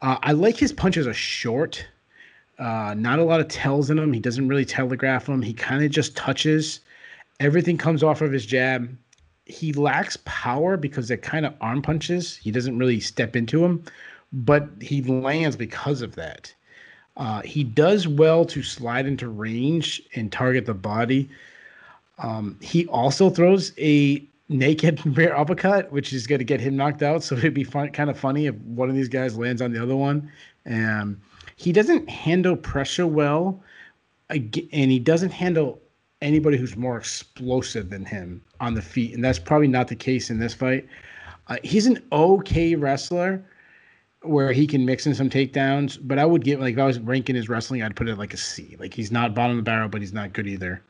Uh, 0.00 0.18
I 0.22 0.32
like 0.32 0.56
his 0.56 0.72
punches 0.72 1.06
are 1.06 1.14
short. 1.14 1.84
Uh, 2.58 2.94
not 2.96 3.18
a 3.18 3.24
lot 3.24 3.40
of 3.40 3.48
tells 3.48 3.90
in 3.90 3.98
him. 3.98 4.12
He 4.12 4.20
doesn't 4.20 4.48
really 4.48 4.64
telegraph 4.64 5.26
them. 5.26 5.42
He 5.42 5.52
kind 5.52 5.84
of 5.84 5.90
just 5.90 6.16
touches. 6.16 6.80
Everything 7.40 7.78
comes 7.78 8.02
off 8.02 8.20
of 8.20 8.32
his 8.32 8.46
jab. 8.46 8.96
He 9.44 9.72
lacks 9.72 10.18
power 10.24 10.76
because 10.76 11.08
they're 11.08 11.16
kind 11.16 11.46
of 11.46 11.54
arm 11.60 11.82
punches. 11.82 12.36
He 12.36 12.50
doesn't 12.50 12.78
really 12.78 13.00
step 13.00 13.36
into 13.36 13.60
them, 13.60 13.84
but 14.32 14.68
he 14.80 15.02
lands 15.02 15.56
because 15.56 16.02
of 16.02 16.14
that. 16.16 16.52
Uh, 17.16 17.42
he 17.42 17.64
does 17.64 18.06
well 18.06 18.44
to 18.44 18.62
slide 18.62 19.06
into 19.06 19.28
range 19.28 20.02
and 20.14 20.30
target 20.30 20.66
the 20.66 20.74
body. 20.74 21.28
Um, 22.18 22.56
he 22.60 22.86
also 22.86 23.30
throws 23.30 23.72
a 23.78 24.22
naked 24.48 25.04
rear 25.16 25.34
uppercut, 25.34 25.90
which 25.92 26.12
is 26.12 26.26
going 26.26 26.38
to 26.38 26.44
get 26.44 26.60
him 26.60 26.76
knocked 26.76 27.02
out. 27.02 27.22
So 27.22 27.36
it'd 27.36 27.54
be 27.54 27.64
fun, 27.64 27.90
kind 27.90 28.10
of 28.10 28.18
funny 28.18 28.46
if 28.46 28.54
one 28.56 28.88
of 28.88 28.96
these 28.96 29.08
guys 29.08 29.36
lands 29.36 29.62
on 29.62 29.72
the 29.72 29.82
other 29.82 29.96
one. 29.96 30.30
And 30.64 31.20
he 31.56 31.72
doesn't 31.72 32.08
handle 32.08 32.56
pressure 32.56 33.06
well, 33.06 33.62
and 34.30 34.54
he 34.72 34.98
doesn't 34.98 35.30
handle 35.30 35.80
anybody 36.20 36.56
who's 36.56 36.76
more 36.76 36.96
explosive 36.96 37.90
than 37.90 38.04
him 38.04 38.42
on 38.60 38.74
the 38.74 38.82
feet, 38.82 39.14
and 39.14 39.24
that's 39.24 39.38
probably 39.38 39.68
not 39.68 39.88
the 39.88 39.96
case 39.96 40.30
in 40.30 40.38
this 40.38 40.54
fight. 40.54 40.86
Uh, 41.46 41.56
he's 41.62 41.86
an 41.86 42.02
okay 42.12 42.74
wrestler 42.74 43.42
where 44.22 44.52
he 44.52 44.66
can 44.66 44.84
mix 44.84 45.06
in 45.06 45.14
some 45.14 45.30
takedowns, 45.30 45.98
but 46.00 46.18
I 46.18 46.24
would 46.26 46.44
give 46.44 46.60
like 46.60 46.74
if 46.74 46.78
I 46.78 46.86
was 46.86 46.98
ranking 46.98 47.36
his 47.36 47.48
wrestling, 47.48 47.82
I'd 47.82 47.96
put 47.96 48.08
it 48.08 48.18
like 48.18 48.34
a 48.34 48.36
C. 48.36 48.76
Like 48.78 48.92
he's 48.92 49.12
not 49.12 49.34
bottom 49.34 49.52
of 49.52 49.64
the 49.64 49.68
barrel, 49.68 49.88
but 49.88 50.00
he's 50.00 50.12
not 50.12 50.32
good 50.32 50.46
either. 50.46 50.82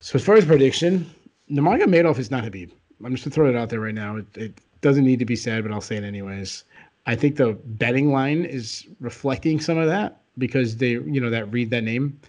So 0.00 0.16
as 0.16 0.24
far 0.24 0.36
as 0.36 0.44
prediction, 0.44 1.10
Nurmagomedov 1.50 2.18
is 2.18 2.30
not 2.30 2.44
Khabib. 2.44 2.72
I'm 3.04 3.12
just 3.12 3.24
gonna 3.24 3.34
throw 3.34 3.48
it 3.48 3.56
out 3.56 3.68
there 3.68 3.80
right 3.80 3.94
now. 3.94 4.16
It, 4.16 4.26
it 4.36 4.60
doesn't 4.80 5.04
need 5.04 5.18
to 5.20 5.24
be 5.24 5.36
said, 5.36 5.62
but 5.62 5.72
I'll 5.72 5.80
say 5.80 5.96
it 5.96 6.04
anyways. 6.04 6.64
I 7.06 7.14
think 7.14 7.36
the 7.36 7.52
betting 7.64 8.10
line 8.10 8.44
is 8.44 8.86
reflecting 9.00 9.60
some 9.60 9.78
of 9.78 9.86
that 9.86 10.22
because 10.38 10.76
they, 10.76 10.90
you 10.90 11.20
know, 11.20 11.30
that 11.30 11.50
read 11.52 11.70
that 11.70 11.84
name. 11.84 12.20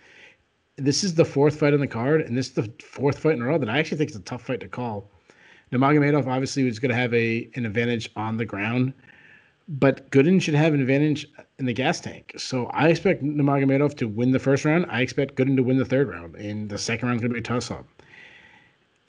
This 0.75 1.03
is 1.03 1.15
the 1.15 1.25
fourth 1.25 1.57
fight 1.57 1.73
on 1.73 1.79
the 1.79 1.87
card, 1.87 2.21
and 2.21 2.37
this 2.37 2.49
is 2.49 2.53
the 2.53 2.71
fourth 2.83 3.17
fight 3.17 3.33
in 3.33 3.41
a 3.41 3.45
row 3.45 3.57
that 3.57 3.69
I 3.69 3.79
actually 3.79 3.97
think 3.97 4.11
is 4.11 4.15
a 4.15 4.21
tough 4.21 4.43
fight 4.43 4.59
to 4.59 4.67
call. 4.67 5.09
Nurmagomedov 5.71 6.27
obviously 6.27 6.63
was 6.63 6.77
going 6.77 6.91
to 6.91 6.95
have 6.95 7.13
a 7.13 7.49
an 7.55 7.65
advantage 7.65 8.11
on 8.15 8.37
the 8.37 8.45
ground, 8.45 8.93
but 9.67 10.09
Gooden 10.11 10.39
should 10.39 10.53
have 10.53 10.75
an 10.75 10.81
advantage 10.81 11.27
in 11.57 11.65
the 11.65 11.73
gas 11.73 11.99
tank. 11.99 12.33
So 12.37 12.67
I 12.67 12.89
expect 12.89 13.23
Nurmagomedov 13.23 13.97
to 13.97 14.07
win 14.07 14.31
the 14.31 14.39
first 14.39 14.63
round. 14.63 14.85
I 14.89 15.01
expect 15.01 15.35
Gooden 15.35 15.55
to 15.55 15.63
win 15.63 15.77
the 15.77 15.85
third 15.85 16.07
round, 16.07 16.35
and 16.35 16.69
the 16.69 16.77
second 16.77 17.07
round 17.07 17.17
is 17.17 17.21
going 17.21 17.31
to 17.31 17.33
be 17.33 17.39
a 17.39 17.43
toss 17.43 17.71
up. 17.71 17.87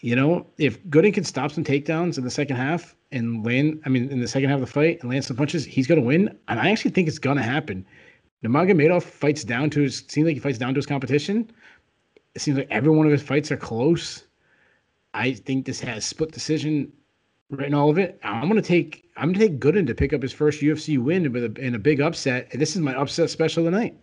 You 0.00 0.14
know, 0.14 0.46
if 0.58 0.82
Gooden 0.84 1.12
can 1.12 1.24
stop 1.24 1.50
some 1.50 1.64
takedowns 1.64 2.18
in 2.18 2.24
the 2.24 2.30
second 2.30 2.56
half 2.56 2.94
and 3.11 3.44
land, 3.44 3.82
I 3.84 3.88
mean, 3.88 4.08
in 4.11 4.20
the 4.20 4.28
second 4.28 4.48
half 4.48 4.61
of 4.61 4.66
the 4.66 4.72
fight 4.72 5.00
and 5.00 5.11
land 5.11 5.24
some 5.24 5.37
punches, 5.37 5.64
he's 5.64 5.88
going 5.88 6.00
to 6.00 6.06
win. 6.06 6.38
And 6.46 6.61
I 6.61 6.70
actually 6.70 6.92
think 6.92 7.08
it's 7.08 7.18
going 7.18 7.37
to 7.37 7.42
happen. 7.42 7.84
Nurmagomedov 8.44 9.02
fights 9.02 9.42
down 9.42 9.70
to 9.70 9.80
his, 9.80 10.04
seems 10.06 10.26
like 10.26 10.34
he 10.34 10.40
fights 10.40 10.58
down 10.58 10.72
to 10.74 10.78
his 10.78 10.87
competition. 10.87 11.50
It 12.34 12.42
seems 12.42 12.58
like 12.58 12.68
every 12.70 12.92
one 12.92 13.06
of 13.06 13.12
his 13.12 13.22
fights 13.22 13.50
are 13.50 13.56
close. 13.56 14.24
I 15.14 15.32
think 15.32 15.66
this 15.66 15.80
has 15.80 16.04
split 16.04 16.30
decision 16.30 16.92
written 17.50 17.74
all 17.74 17.90
of 17.90 17.98
it. 17.98 18.20
I'm 18.22 18.46
gonna 18.46 18.62
take 18.62 19.08
I'm 19.16 19.32
gonna 19.32 19.48
take 19.48 19.58
Gooden 19.58 19.87
to 19.87 19.94
pick 19.94 20.12
up 20.12 20.22
his 20.22 20.32
first 20.32 20.61
UFC 20.61 20.98
win 21.02 21.32
with 21.32 21.44
a, 21.44 21.61
in 21.61 21.74
a 21.74 21.78
big 21.78 22.00
upset. 22.00 22.48
And 22.52 22.61
this 22.61 22.76
is 22.76 22.82
my 22.82 22.94
upset 22.94 23.30
special 23.30 23.64
tonight. 23.64 23.96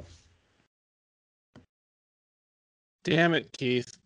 Damn 3.03 3.35
it, 3.35 3.49
Keith 3.53 3.97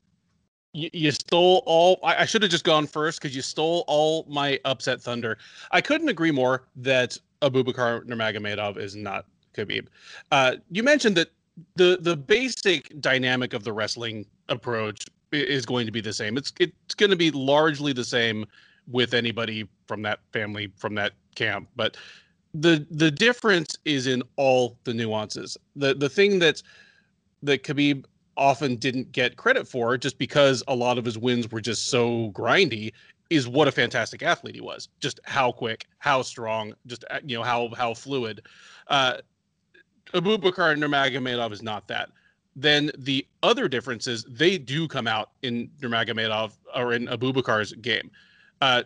you, 0.74 1.12
stole 1.12 1.64
all. 1.66 2.00
I, 2.04 2.24
I 2.24 2.26
should 2.26 2.42
have 2.42 2.52
just 2.52 2.64
gone 2.64 2.88
first 2.88 3.22
because 3.22 3.36
you 3.36 3.42
stole 3.42 3.84
all 3.88 4.26
my 4.30 4.60
upset 4.66 5.02
thunder. 5.02 5.38
I 5.72 5.82
couldn't 5.82 6.10
agree 6.10 6.32
more 6.32 6.68
that 6.78 7.18
Abubakar 7.42 8.06
Nurmagomedov 8.06 8.78
is 8.78 8.96
not 8.96 9.26
Khabib. 9.54 9.88
Uh, 10.32 10.56
you 10.72 10.84
mentioned 10.84 11.18
that 11.18 11.30
the 11.76 11.98
the 12.02 12.16
basic 12.16 13.00
dynamic 13.02 13.54
of 13.54 13.64
the 13.64 13.74
wrestling 13.74 14.26
approach 14.48 15.06
is 15.32 15.66
going 15.66 15.86
to 15.86 15.92
be 15.92 16.02
the 16.02 16.14
same. 16.14 16.38
It's 16.38 16.54
it's 16.60 16.96
going 16.96 17.10
to 17.12 17.16
be 17.16 17.32
largely 17.32 17.94
the 17.94 18.06
same 18.06 18.46
with 18.88 19.14
anybody 19.14 19.68
from 19.88 20.02
that 20.04 20.20
family 20.34 20.72
from 20.78 20.96
that 20.96 21.14
camp, 21.36 21.68
but 21.76 21.98
the 22.54 22.86
the 22.92 23.12
difference 23.12 23.76
is 23.86 24.08
in 24.08 24.24
all 24.36 24.78
the 24.84 24.94
nuances. 24.94 25.58
The 25.76 25.94
the 25.94 26.10
thing 26.10 26.40
that's 26.40 26.64
that 27.44 27.64
Khabib 27.64 28.06
often 28.40 28.78
didn't 28.78 29.12
get 29.12 29.36
credit 29.36 29.68
for 29.68 29.98
just 29.98 30.18
because 30.18 30.64
a 30.68 30.76
lot 30.76 30.98
of 30.98 31.06
his 31.06 31.18
wins 31.18 31.52
were 31.52 31.62
just 31.62 31.90
so 31.90 32.32
grindy 32.32 32.94
is 33.30 33.48
what 33.48 33.68
a 33.68 33.72
fantastic 33.72 34.24
athlete 34.24 34.56
he 34.56 34.62
was. 34.62 34.88
Just 35.00 35.20
how 35.26 35.52
quick 35.52 35.86
how 36.00 36.22
strong 36.22 36.74
just 36.88 37.04
uh, 37.12 37.20
you 37.24 37.38
know 37.38 37.44
how 37.44 37.70
how 37.76 37.94
fluid. 37.94 38.42
Uh 38.88 39.18
abubakar 40.14 40.76
nurmagomedov 40.76 41.52
is 41.52 41.62
not 41.62 41.88
that. 41.90 42.10
Then 42.56 42.92
the 42.98 43.28
other 43.44 43.68
differences 43.68 44.26
they 44.28 44.58
do 44.58 44.88
come 44.88 45.06
out 45.06 45.32
in 45.44 45.70
nurmagomedov 45.82 46.54
or 46.76 46.94
in 46.94 47.08
abubakar's 47.08 47.74
game. 47.74 48.10
Uh 48.62 48.84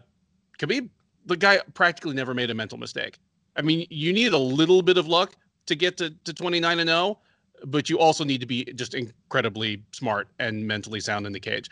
khabib 0.57 0.89
the 1.25 1.37
guy 1.37 1.59
practically 1.73 2.15
never 2.15 2.33
made 2.33 2.49
a 2.49 2.55
mental 2.55 2.77
mistake. 2.77 3.19
I 3.55 3.61
mean 3.61 3.85
you 3.89 4.11
need 4.11 4.33
a 4.33 4.37
little 4.37 4.81
bit 4.81 4.97
of 4.97 5.07
luck 5.07 5.35
to 5.67 5.75
get 5.75 5.95
to, 5.97 6.09
to 6.25 6.33
29 6.33 6.79
and 6.79 6.89
0 6.89 7.19
but 7.65 7.89
you 7.89 7.99
also 7.99 8.23
need 8.23 8.41
to 8.41 8.45
be 8.45 8.65
just 8.75 8.93
incredibly 8.93 9.83
smart 9.91 10.27
and 10.39 10.67
mentally 10.67 10.99
sound 10.99 11.25
in 11.25 11.33
the 11.33 11.39
cage. 11.39 11.69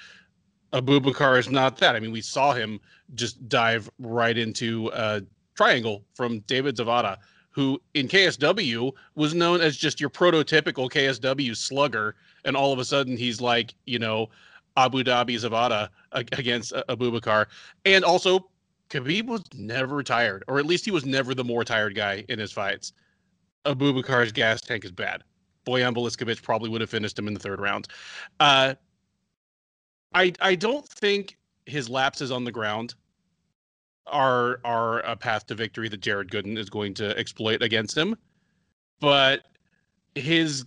Abubakar 0.74 1.38
is 1.38 1.50
not 1.50 1.78
that. 1.78 1.96
I 1.96 2.00
mean, 2.00 2.12
we 2.12 2.22
saw 2.22 2.54
him 2.54 2.80
just 3.16 3.48
dive 3.50 3.90
right 4.00 4.38
into 4.38 4.90
a 4.94 5.22
triangle 5.56 6.04
from 6.14 6.40
David 6.42 6.78
Zawada, 6.78 7.18
who 7.50 7.82
in 7.94 8.08
KSW 8.08 8.94
was 9.16 9.34
known 9.34 9.60
as 9.60 9.76
just 9.76 10.00
your 10.00 10.10
prototypical 10.10 10.90
KSW 10.90 11.56
slugger, 11.58 12.16
and 12.46 12.56
all 12.56 12.72
of 12.72 12.80
a 12.80 12.86
sudden 12.86 13.18
he's 13.18 13.42
like, 13.42 13.74
you 13.86 14.00
know, 14.00 14.30
Abu 14.78 15.04
Dhabi 15.04 15.36
Zawada 15.36 15.90
against 16.14 16.72
Abubakar, 16.88 17.48
and 17.84 18.06
also 18.06 18.48
Khabib 18.90 19.28
was 19.28 19.42
never 19.54 20.02
tired, 20.04 20.46
or 20.48 20.60
at 20.60 20.66
least 20.66 20.86
he 20.86 20.92
was 20.92 21.06
never 21.06 21.36
the 21.36 21.44
more 21.44 21.66
tired 21.66 21.96
guy 21.96 22.24
in 22.30 22.40
his 22.40 22.54
fights. 22.54 22.94
Abubakar's 23.66 24.32
gas 24.32 24.62
tank 24.62 24.86
is 24.86 24.92
bad. 24.92 25.24
Bojan 25.66 25.94
Velickovic 25.94 26.42
probably 26.42 26.70
would 26.70 26.82
have 26.82 26.90
finished 26.90 27.18
him 27.18 27.28
in 27.28 27.34
the 27.34 27.40
third 27.40 27.60
round. 27.60 27.88
Uh, 28.40 28.76
I 30.14 30.34
I 30.42 30.56
don't 30.56 30.88
think 30.88 31.38
his 31.66 31.90
lapses 31.90 32.32
on 32.32 32.44
the 32.44 32.52
ground 32.52 32.96
are 34.08 34.60
are 34.64 35.00
a 35.02 35.16
path 35.16 35.48
to 35.48 35.56
victory 35.56 35.90
that 35.90 36.02
Jared 36.02 36.30
Gooden 36.30 36.58
is 36.58 36.70
going 36.70 36.94
to 36.96 37.18
exploit 37.18 37.62
against 37.62 37.98
him, 37.98 38.16
but 39.00 39.46
his 40.16 40.66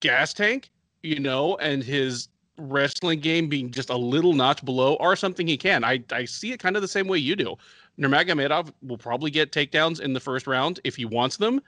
gas 0.00 0.34
tank, 0.34 0.70
you 1.02 1.20
know, 1.20 1.56
and 1.56 1.82
his 1.82 2.28
wrestling 2.58 3.20
game 3.20 3.48
being 3.48 3.70
just 3.70 3.88
a 3.88 3.96
little 3.96 4.34
notch 4.34 4.64
below 4.64 4.96
are 4.96 5.16
something 5.16 5.46
he 5.46 5.56
can. 5.56 5.84
I 5.84 6.02
I 6.10 6.24
see 6.24 6.52
it 6.52 6.60
kind 6.60 6.76
of 6.76 6.82
the 6.82 6.88
same 6.88 7.08
way 7.08 7.18
you 7.18 7.36
do. 7.36 7.56
Nurmagomedov 7.98 8.72
will 8.82 8.98
probably 8.98 9.30
get 9.30 9.52
takedowns 9.52 10.00
in 10.00 10.12
the 10.12 10.20
first 10.20 10.46
round 10.46 10.80
if 10.84 10.96
he 10.96 11.04
wants 11.04 11.36
them, 11.36 11.60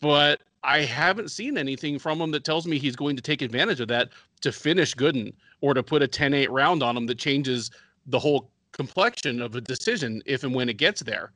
but 0.00 0.42
I 0.64 0.82
haven't 0.82 1.30
seen 1.30 1.58
anything 1.58 1.98
from 1.98 2.20
him 2.20 2.30
that 2.32 2.44
tells 2.44 2.66
me 2.66 2.78
he's 2.78 2.96
going 2.96 3.16
to 3.16 3.22
take 3.22 3.42
advantage 3.42 3.80
of 3.80 3.88
that 3.88 4.10
to 4.42 4.52
finish 4.52 4.94
Gooden 4.94 5.32
or 5.60 5.74
to 5.74 5.82
put 5.82 6.02
a 6.02 6.08
10 6.08 6.34
8 6.34 6.50
round 6.50 6.82
on 6.82 6.96
him 6.96 7.06
that 7.06 7.18
changes 7.18 7.70
the 8.06 8.18
whole 8.18 8.50
complexion 8.72 9.42
of 9.42 9.54
a 9.54 9.60
decision 9.60 10.22
if 10.24 10.44
and 10.44 10.54
when 10.54 10.68
it 10.68 10.76
gets 10.76 11.02
there. 11.02 11.32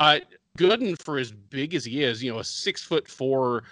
Uh, 0.00 0.20
Gooden, 0.56 1.00
for 1.00 1.18
as 1.18 1.32
big 1.32 1.74
as 1.74 1.84
he 1.84 2.02
is, 2.02 2.22
you 2.22 2.32
know, 2.32 2.38
a 2.38 2.44
six 2.44 2.82
foot 2.82 3.08
four 3.08 3.64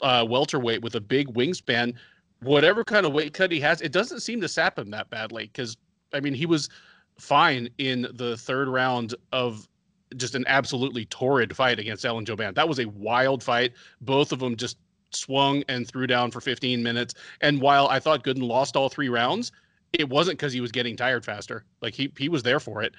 uh, 0.00 0.24
welterweight 0.28 0.82
with 0.82 0.94
a 0.94 1.00
big 1.00 1.32
wingspan, 1.34 1.94
whatever 2.40 2.84
kind 2.84 3.06
of 3.06 3.12
weight 3.12 3.34
cut 3.34 3.50
he 3.50 3.60
has, 3.60 3.80
it 3.80 3.92
doesn't 3.92 4.20
seem 4.20 4.40
to 4.40 4.48
sap 4.48 4.78
him 4.78 4.90
that 4.90 5.10
badly. 5.10 5.44
Because, 5.46 5.76
I 6.12 6.20
mean, 6.20 6.34
he 6.34 6.46
was 6.46 6.68
fine 7.18 7.68
in 7.78 8.06
the 8.14 8.36
third 8.36 8.68
round 8.68 9.14
of 9.32 9.68
just 10.16 10.34
an 10.34 10.44
absolutely 10.46 11.04
torrid 11.06 11.56
fight 11.56 11.78
against 11.78 12.04
Alan 12.04 12.24
Jouban. 12.24 12.54
That 12.54 12.68
was 12.68 12.78
a 12.78 12.86
wild 12.86 13.42
fight. 13.42 13.72
Both 14.00 14.32
of 14.32 14.38
them 14.38 14.56
just 14.56 14.78
swung 15.14 15.62
and 15.68 15.86
threw 15.86 16.06
down 16.06 16.30
for 16.30 16.40
15 16.40 16.82
minutes. 16.82 17.14
And 17.40 17.60
while 17.60 17.88
I 17.88 17.98
thought 17.98 18.24
Gooden 18.24 18.46
lost 18.46 18.76
all 18.76 18.88
three 18.88 19.08
rounds, 19.08 19.52
it 19.92 20.08
wasn't 20.08 20.38
because 20.38 20.52
he 20.52 20.60
was 20.60 20.72
getting 20.72 20.96
tired 20.96 21.24
faster. 21.24 21.64
Like 21.80 21.94
he 21.94 22.12
he 22.16 22.28
was 22.28 22.42
there 22.42 22.60
for 22.60 22.82
it. 22.82 22.94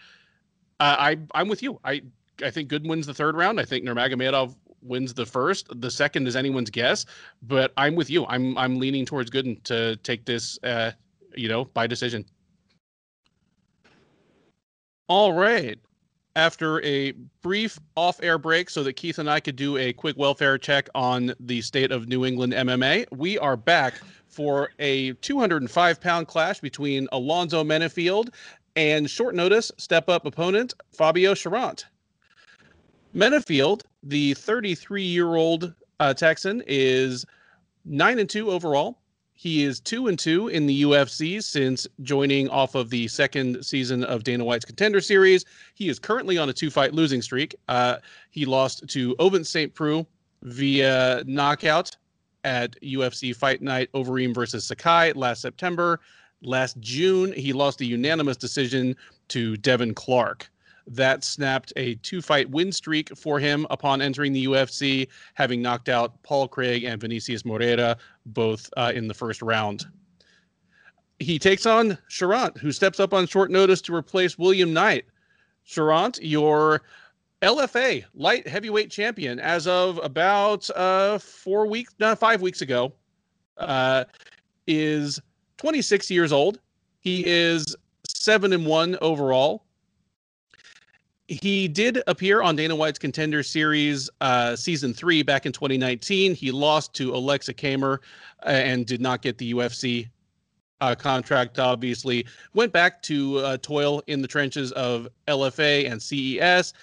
Uh, 0.79 0.95
I 0.99 1.17
I'm 1.33 1.47
with 1.47 1.63
you. 1.63 1.79
I 1.83 2.01
I 2.43 2.51
think 2.51 2.69
Gooden 2.69 2.87
wins 2.87 3.07
the 3.07 3.13
third 3.13 3.35
round. 3.35 3.59
I 3.59 3.65
think 3.65 3.83
Nurmagomedov 3.83 4.55
wins 4.81 5.13
the 5.13 5.25
first. 5.25 5.67
The 5.81 5.89
second 5.89 6.27
is 6.27 6.35
anyone's 6.35 6.69
guess, 6.69 7.05
but 7.41 7.73
I'm 7.77 7.95
with 7.95 8.09
you. 8.09 8.25
I'm 8.27 8.57
I'm 8.57 8.79
leaning 8.79 9.05
towards 9.05 9.31
Gooden 9.31 9.63
to 9.63 9.95
take 9.97 10.25
this, 10.25 10.59
uh, 10.63 10.91
you 11.35 11.47
know, 11.47 11.65
by 11.65 11.87
decision. 11.87 12.25
All 15.07 15.33
right 15.33 15.79
after 16.35 16.81
a 16.83 17.11
brief 17.41 17.79
off 17.95 18.21
air 18.23 18.37
break 18.37 18.69
so 18.69 18.83
that 18.83 18.93
Keith 18.93 19.19
and 19.19 19.29
I 19.29 19.39
could 19.39 19.55
do 19.55 19.77
a 19.77 19.93
quick 19.93 20.17
welfare 20.17 20.57
check 20.57 20.89
on 20.95 21.33
the 21.39 21.61
state 21.61 21.91
of 21.91 22.07
New 22.07 22.25
England 22.25 22.53
MMA, 22.53 23.05
we 23.11 23.37
are 23.37 23.55
back 23.55 23.95
for 24.27 24.71
a 24.79 25.13
205 25.13 26.01
pound 26.01 26.27
clash 26.27 26.59
between 26.59 27.07
Alonzo 27.11 27.63
Menifield 27.63 28.29
And 28.75 29.07
short 29.07 29.35
notice, 29.35 29.71
step 29.77 30.09
up 30.09 30.25
opponent, 30.25 30.73
Fabio 30.91 31.35
Cherant. 31.35 31.85
Menifield, 33.15 33.81
the 34.01 34.33
33 34.33 35.03
year 35.03 35.35
old 35.35 35.73
uh, 35.99 36.15
Texan, 36.15 36.63
is 36.65 37.25
9 37.85 38.17
and 38.17 38.29
2 38.29 38.49
overall. 38.49 38.97
He 39.35 39.63
is 39.63 39.79
2 39.79 40.07
and 40.07 40.17
2 40.17 40.49
in 40.49 40.67
the 40.67 40.83
UFC 40.83 41.43
since 41.43 41.87
joining 42.01 42.49
off 42.49 42.75
of 42.75 42.89
the 42.89 43.07
second 43.07 43.65
season 43.65 44.03
of 44.03 44.23
Dana 44.23 44.45
White's 44.45 44.65
Contender 44.65 45.01
Series. 45.01 45.43
He 45.73 45.89
is 45.89 45.99
currently 45.99 46.37
on 46.37 46.49
a 46.49 46.53
two 46.53 46.69
fight 46.69 46.93
losing 46.93 47.21
streak. 47.21 47.55
Uh, 47.67 47.97
he 48.29 48.45
lost 48.45 48.87
to 48.89 49.15
Ovince 49.17 49.47
St. 49.49 49.73
Preux 49.73 50.05
via 50.43 51.23
knockout 51.25 51.95
at 52.43 52.79
UFC 52.81 53.35
Fight 53.35 53.61
Night 53.61 53.91
Overeem 53.93 54.33
versus 54.33 54.65
Sakai 54.65 55.13
last 55.13 55.41
September. 55.41 55.99
Last 56.41 56.79
June, 56.79 57.31
he 57.31 57.53
lost 57.53 57.81
a 57.81 57.85
unanimous 57.85 58.37
decision 58.37 58.95
to 59.29 59.57
Devin 59.57 59.93
Clark. 59.93 60.51
That 60.85 61.23
snapped 61.23 61.71
a 61.75 61.95
two 61.95 62.21
fight 62.21 62.49
win 62.49 62.71
streak 62.71 63.15
for 63.17 63.39
him 63.39 63.65
upon 63.69 64.01
entering 64.01 64.33
the 64.33 64.45
UFC, 64.45 65.07
having 65.33 65.61
knocked 65.61 65.89
out 65.89 66.21
Paul 66.23 66.47
Craig 66.47 66.83
and 66.83 66.99
Vinicius 66.99 67.45
Moreira, 67.45 67.97
both 68.25 68.69
uh, 68.75 68.91
in 68.93 69.07
the 69.07 69.13
first 69.13 69.41
round. 69.41 69.85
He 71.19 71.39
takes 71.39 71.65
on 71.65 71.97
Cherant, 72.09 72.57
who 72.57 72.71
steps 72.71 72.99
up 72.99 73.13
on 73.13 73.27
short 73.27 73.49
notice 73.49 73.81
to 73.81 73.95
replace 73.95 74.37
William 74.37 74.73
Knight. 74.73 75.05
Cherant, 75.65 76.19
your 76.21 76.81
LFA 77.41 78.03
light 78.13 78.47
heavyweight 78.47 78.89
champion 78.89 79.39
as 79.39 79.67
of 79.67 79.99
about 80.03 80.69
uh, 80.71 81.17
four 81.17 81.67
weeks, 81.67 81.93
no, 81.99 82.15
five 82.15 82.41
weeks 82.41 82.61
ago, 82.61 82.93
uh, 83.57 84.05
is 84.67 85.19
26 85.57 86.09
years 86.09 86.31
old. 86.31 86.59
He 86.99 87.25
is 87.25 87.75
seven 88.07 88.53
and 88.53 88.65
one 88.65 88.97
overall. 89.01 89.62
He 91.27 91.67
did 91.67 92.01
appear 92.07 92.41
on 92.41 92.55
Dana 92.55 92.75
White's 92.75 92.99
Contender 92.99 93.43
Series 93.43 94.09
uh, 94.19 94.55
season 94.55 94.93
three 94.93 95.23
back 95.23 95.45
in 95.45 95.51
2019. 95.51 96.35
He 96.35 96.51
lost 96.51 96.93
to 96.95 97.15
Alexa 97.15 97.53
Kamer 97.53 97.99
uh, 98.45 98.49
and 98.49 98.85
did 98.85 98.99
not 98.99 99.21
get 99.21 99.37
the 99.37 99.53
UFC 99.53 100.09
uh, 100.81 100.95
contract, 100.95 101.59
obviously. 101.59 102.25
Went 102.53 102.73
back 102.73 103.01
to 103.03 103.37
uh, 103.39 103.57
toil 103.61 104.03
in 104.07 104.21
the 104.21 104.27
trenches 104.27 104.73
of 104.73 105.07
LFA 105.27 105.89
and 105.89 106.01
CES 106.01 106.73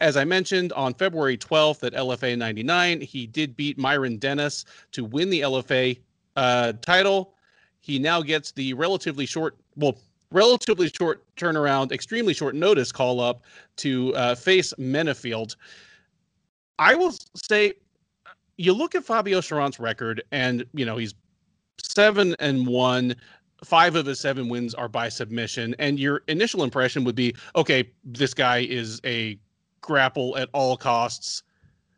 as 0.00 0.16
I 0.16 0.24
mentioned 0.24 0.72
on 0.72 0.94
February 0.94 1.36
12th 1.36 1.86
at 1.86 1.92
LFA 1.92 2.36
99, 2.36 3.02
he 3.02 3.26
did 3.26 3.54
beat 3.54 3.78
Myron 3.78 4.16
Dennis 4.16 4.64
to 4.92 5.04
win 5.04 5.30
the 5.30 5.42
LFA 5.42 5.98
uh, 6.36 6.72
title. 6.80 7.34
He 7.80 7.98
now 7.98 8.22
gets 8.22 8.52
the 8.52 8.72
relatively 8.74 9.26
short, 9.26 9.56
well, 9.76 9.98
relatively 10.32 10.88
short 10.88 11.24
turnaround, 11.36 11.92
extremely 11.92 12.34
short 12.34 12.54
notice 12.54 12.92
call 12.92 13.20
up 13.20 13.42
to 13.76 14.14
uh, 14.14 14.34
face 14.34 14.72
Menifield. 14.78 15.56
I 16.78 16.94
will 16.94 17.14
say, 17.34 17.74
you 18.56 18.72
look 18.72 18.94
at 18.94 19.04
Fabio 19.04 19.40
Cherant's 19.40 19.80
record, 19.80 20.22
and 20.32 20.64
you 20.72 20.84
know 20.84 20.96
he's 20.96 21.14
seven 21.82 22.34
and 22.38 22.66
one. 22.66 23.16
Five 23.64 23.94
of 23.94 24.06
his 24.06 24.18
seven 24.18 24.48
wins 24.48 24.74
are 24.74 24.88
by 24.88 25.10
submission, 25.10 25.74
and 25.78 25.98
your 26.00 26.22
initial 26.28 26.64
impression 26.64 27.04
would 27.04 27.14
be, 27.14 27.34
okay, 27.56 27.90
this 28.04 28.32
guy 28.32 28.58
is 28.58 29.00
a 29.04 29.38
grapple 29.82 30.36
at 30.38 30.48
all 30.54 30.76
costs 30.76 31.42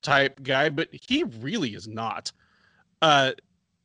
type 0.03 0.43
guy, 0.43 0.69
but 0.69 0.89
he 0.91 1.23
really 1.41 1.75
is 1.75 1.87
not. 1.87 2.33
Uh, 3.01 3.33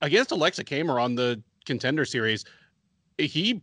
against 0.01 0.31
Alexa 0.31 0.63
Kamer 0.63 1.01
on 1.01 1.13
the 1.13 1.41
contender 1.65 2.05
series, 2.05 2.45
he 3.19 3.61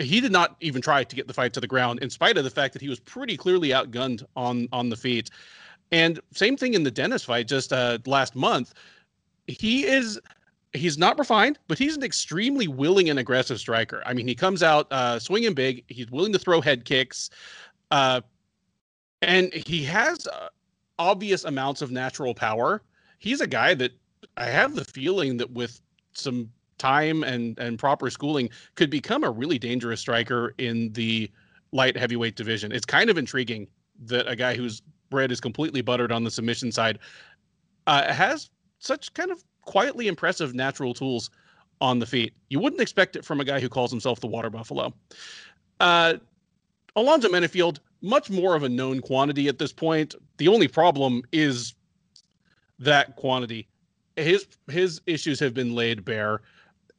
he 0.00 0.20
did 0.20 0.32
not 0.32 0.56
even 0.60 0.82
try 0.82 1.04
to 1.04 1.16
get 1.16 1.26
the 1.26 1.34
fight 1.34 1.52
to 1.54 1.60
the 1.60 1.66
ground, 1.66 2.00
in 2.00 2.10
spite 2.10 2.36
of 2.38 2.44
the 2.44 2.50
fact 2.50 2.72
that 2.72 2.82
he 2.82 2.88
was 2.88 3.00
pretty 3.00 3.36
clearly 3.36 3.70
outgunned 3.70 4.24
on 4.36 4.68
on 4.72 4.88
the 4.88 4.96
feet. 4.96 5.30
And 5.92 6.20
same 6.32 6.56
thing 6.56 6.74
in 6.74 6.82
the 6.82 6.90
Dennis 6.90 7.24
fight 7.24 7.48
just 7.48 7.72
uh, 7.72 7.98
last 8.06 8.36
month. 8.36 8.74
He 9.46 9.86
is 9.86 10.20
he's 10.72 10.98
not 10.98 11.18
refined, 11.18 11.58
but 11.68 11.78
he's 11.78 11.96
an 11.96 12.04
extremely 12.04 12.68
willing 12.68 13.10
and 13.10 13.18
aggressive 13.18 13.58
striker. 13.58 14.02
I 14.06 14.14
mean, 14.14 14.28
he 14.28 14.34
comes 14.34 14.62
out 14.62 14.86
uh, 14.92 15.18
swinging 15.18 15.54
big. 15.54 15.84
He's 15.88 16.10
willing 16.10 16.32
to 16.32 16.38
throw 16.38 16.60
head 16.60 16.84
kicks. 16.84 17.30
Uh, 17.90 18.20
and 19.22 19.52
he 19.52 19.82
has 19.84 20.26
uh, 20.28 20.48
obvious 20.98 21.44
amounts 21.44 21.82
of 21.82 21.90
natural 21.90 22.34
power. 22.34 22.82
He's 23.18 23.40
a 23.40 23.46
guy 23.46 23.74
that 23.74 23.92
I 24.36 24.46
have 24.46 24.74
the 24.74 24.84
feeling 24.84 25.36
that 25.38 25.50
with 25.50 25.80
some 26.12 26.50
time 26.80 27.22
and 27.22 27.56
and 27.58 27.78
proper 27.78 28.10
schooling 28.10 28.50
could 28.74 28.90
become 28.90 29.22
a 29.22 29.30
really 29.30 29.58
dangerous 29.58 30.00
striker 30.00 30.54
in 30.58 30.92
the 30.94 31.30
light 31.72 31.96
heavyweight 31.96 32.34
division. 32.34 32.72
It's 32.72 32.86
kind 32.86 33.10
of 33.10 33.18
intriguing 33.18 33.68
that 34.06 34.26
a 34.26 34.34
guy 34.34 34.56
whose 34.56 34.82
bread 35.10 35.30
is 35.30 35.40
completely 35.40 35.82
buttered 35.82 36.10
on 36.10 36.24
the 36.24 36.30
submission 36.30 36.72
side 36.72 36.98
uh, 37.86 38.12
has 38.12 38.50
such 38.78 39.12
kind 39.14 39.30
of 39.30 39.44
quietly 39.62 40.08
impressive 40.08 40.54
natural 40.54 40.94
tools 40.94 41.30
on 41.80 41.98
the 41.98 42.06
feet. 42.06 42.32
You 42.48 42.58
wouldn't 42.58 42.80
expect 42.80 43.16
it 43.16 43.24
from 43.24 43.40
a 43.40 43.44
guy 43.44 43.60
who 43.60 43.68
calls 43.68 43.90
himself 43.90 44.20
the 44.20 44.26
Water 44.26 44.50
Buffalo. 44.50 44.92
Uh, 45.78 46.14
Alonzo 46.96 47.28
Menifield, 47.28 47.78
much 48.02 48.30
more 48.30 48.54
of 48.54 48.62
a 48.62 48.68
known 48.68 49.00
quantity 49.00 49.48
at 49.48 49.58
this 49.58 49.72
point. 49.72 50.14
The 50.38 50.48
only 50.48 50.68
problem 50.68 51.22
is 51.32 51.74
that 52.78 53.16
quantity. 53.16 53.68
His 54.16 54.46
his 54.68 55.00
issues 55.06 55.38
have 55.40 55.54
been 55.54 55.74
laid 55.74 56.04
bare 56.04 56.42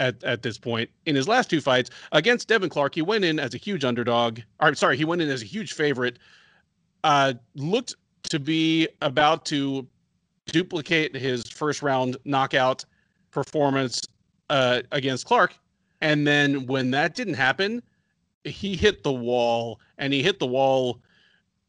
at, 0.02 0.22
at 0.24 0.42
this 0.42 0.58
point. 0.58 0.90
In 1.06 1.16
his 1.16 1.28
last 1.28 1.50
two 1.50 1.62
fights 1.62 1.92
against 2.12 2.48
Devin 2.48 2.70
Clark, 2.70 2.96
he 2.96 3.04
went 3.04 3.24
in 3.24 3.40
as 3.40 3.54
a 3.54 3.58
huge 3.58 3.86
underdog. 3.86 4.40
Or 4.60 4.74
sorry, 4.74 4.98
he 4.98 5.06
went 5.06 5.22
in 5.22 5.30
as 5.30 5.44
a 5.44 5.46
huge 5.46 5.74
favorite. 5.74 6.18
Uh, 7.04 7.34
looked 7.56 7.96
to 8.24 8.40
be 8.40 8.88
about 9.02 9.46
to 9.46 9.88
duplicate 10.48 11.16
his 11.16 11.48
first 11.48 11.84
round 11.84 12.18
knockout 12.26 12.84
performance 13.30 14.02
uh, 14.50 14.82
against 14.92 15.26
Clark. 15.26 15.56
And 16.02 16.26
then 16.26 16.66
when 16.66 16.90
that 16.92 17.14
didn't 17.14 17.36
happen, 17.36 17.84
he 18.44 18.76
hit 18.76 19.04
the 19.04 19.14
wall 19.14 19.80
and 20.00 20.12
he 20.12 20.24
hit 20.24 20.40
the 20.40 20.48
wall 20.48 21.00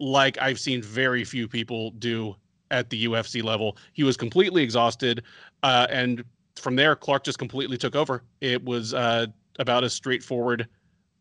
like 0.01 0.41
I've 0.41 0.59
seen 0.59 0.83
very 0.83 1.23
few 1.23 1.47
people 1.47 1.91
do 1.93 2.35
at 2.71 2.89
the 2.89 3.05
UFC 3.05 3.43
level. 3.43 3.77
He 3.93 4.03
was 4.03 4.17
completely 4.17 4.63
exhausted. 4.63 5.23
Uh, 5.63 5.87
and 5.91 6.25
from 6.57 6.77
there, 6.77 6.95
Clark 6.95 7.25
just 7.25 7.39
completely 7.39 7.77
took 7.77 7.97
over. 7.97 8.23
It 8.41 8.63
was 8.65 8.95
uh, 8.95 9.27
about 9.59 9.85
as 9.85 9.93
straightforward 9.93 10.69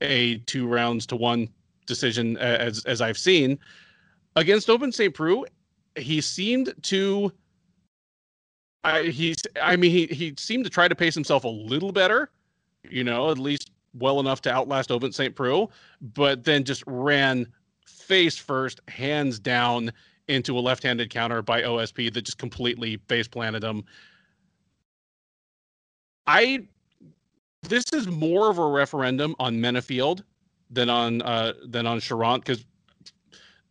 a 0.02 0.38
two 0.40 0.68
rounds 0.68 1.06
to 1.08 1.16
one 1.16 1.50
decision 1.86 2.38
as 2.38 2.84
as 2.86 3.02
I've 3.02 3.18
seen. 3.18 3.60
Against 4.36 4.70
Ovince 4.70 4.96
St. 4.96 5.14
Preux, 5.14 5.46
he 5.96 6.22
seemed 6.22 6.74
to 6.84 7.32
I 8.84 9.04
he's 9.04 9.38
I 9.62 9.76
mean 9.76 9.92
he 9.92 10.08
he 10.08 10.34
seemed 10.38 10.64
to 10.64 10.70
try 10.70 10.88
to 10.88 10.96
pace 10.96 11.14
himself 11.14 11.44
a 11.44 11.50
little 11.50 11.92
better, 11.92 12.32
you 12.90 13.04
know, 13.04 13.30
at 13.30 13.38
least 13.38 13.72
well 13.94 14.20
enough 14.20 14.42
to 14.42 14.52
outlast 14.52 14.90
Ovince 14.90 15.16
St. 15.16 15.36
Preux, 15.36 15.68
but 16.02 16.44
then 16.44 16.64
just 16.64 16.84
ran 16.88 17.46
face 17.86 18.38
first, 18.38 18.80
hands 18.88 19.40
down 19.40 19.92
into 20.28 20.58
a 20.58 20.62
left-handed 20.62 21.10
counter 21.10 21.42
by 21.42 21.62
OSP 21.62 22.14
that 22.14 22.22
just 22.22 22.38
completely 22.38 22.98
face 23.08 23.28
planted 23.28 23.64
him. 23.64 23.84
I 26.28 26.64
this 27.64 27.86
is 27.94 28.08
more 28.08 28.50
of 28.50 28.58
a 28.58 28.68
referendum 28.68 29.36
on 29.40 29.58
Menifield 29.58 30.24
than 30.70 30.90
on 30.90 31.22
uh 31.22 31.54
than 31.66 31.86
on 31.86 32.00
Cherant 32.00 32.40
because 32.40 32.66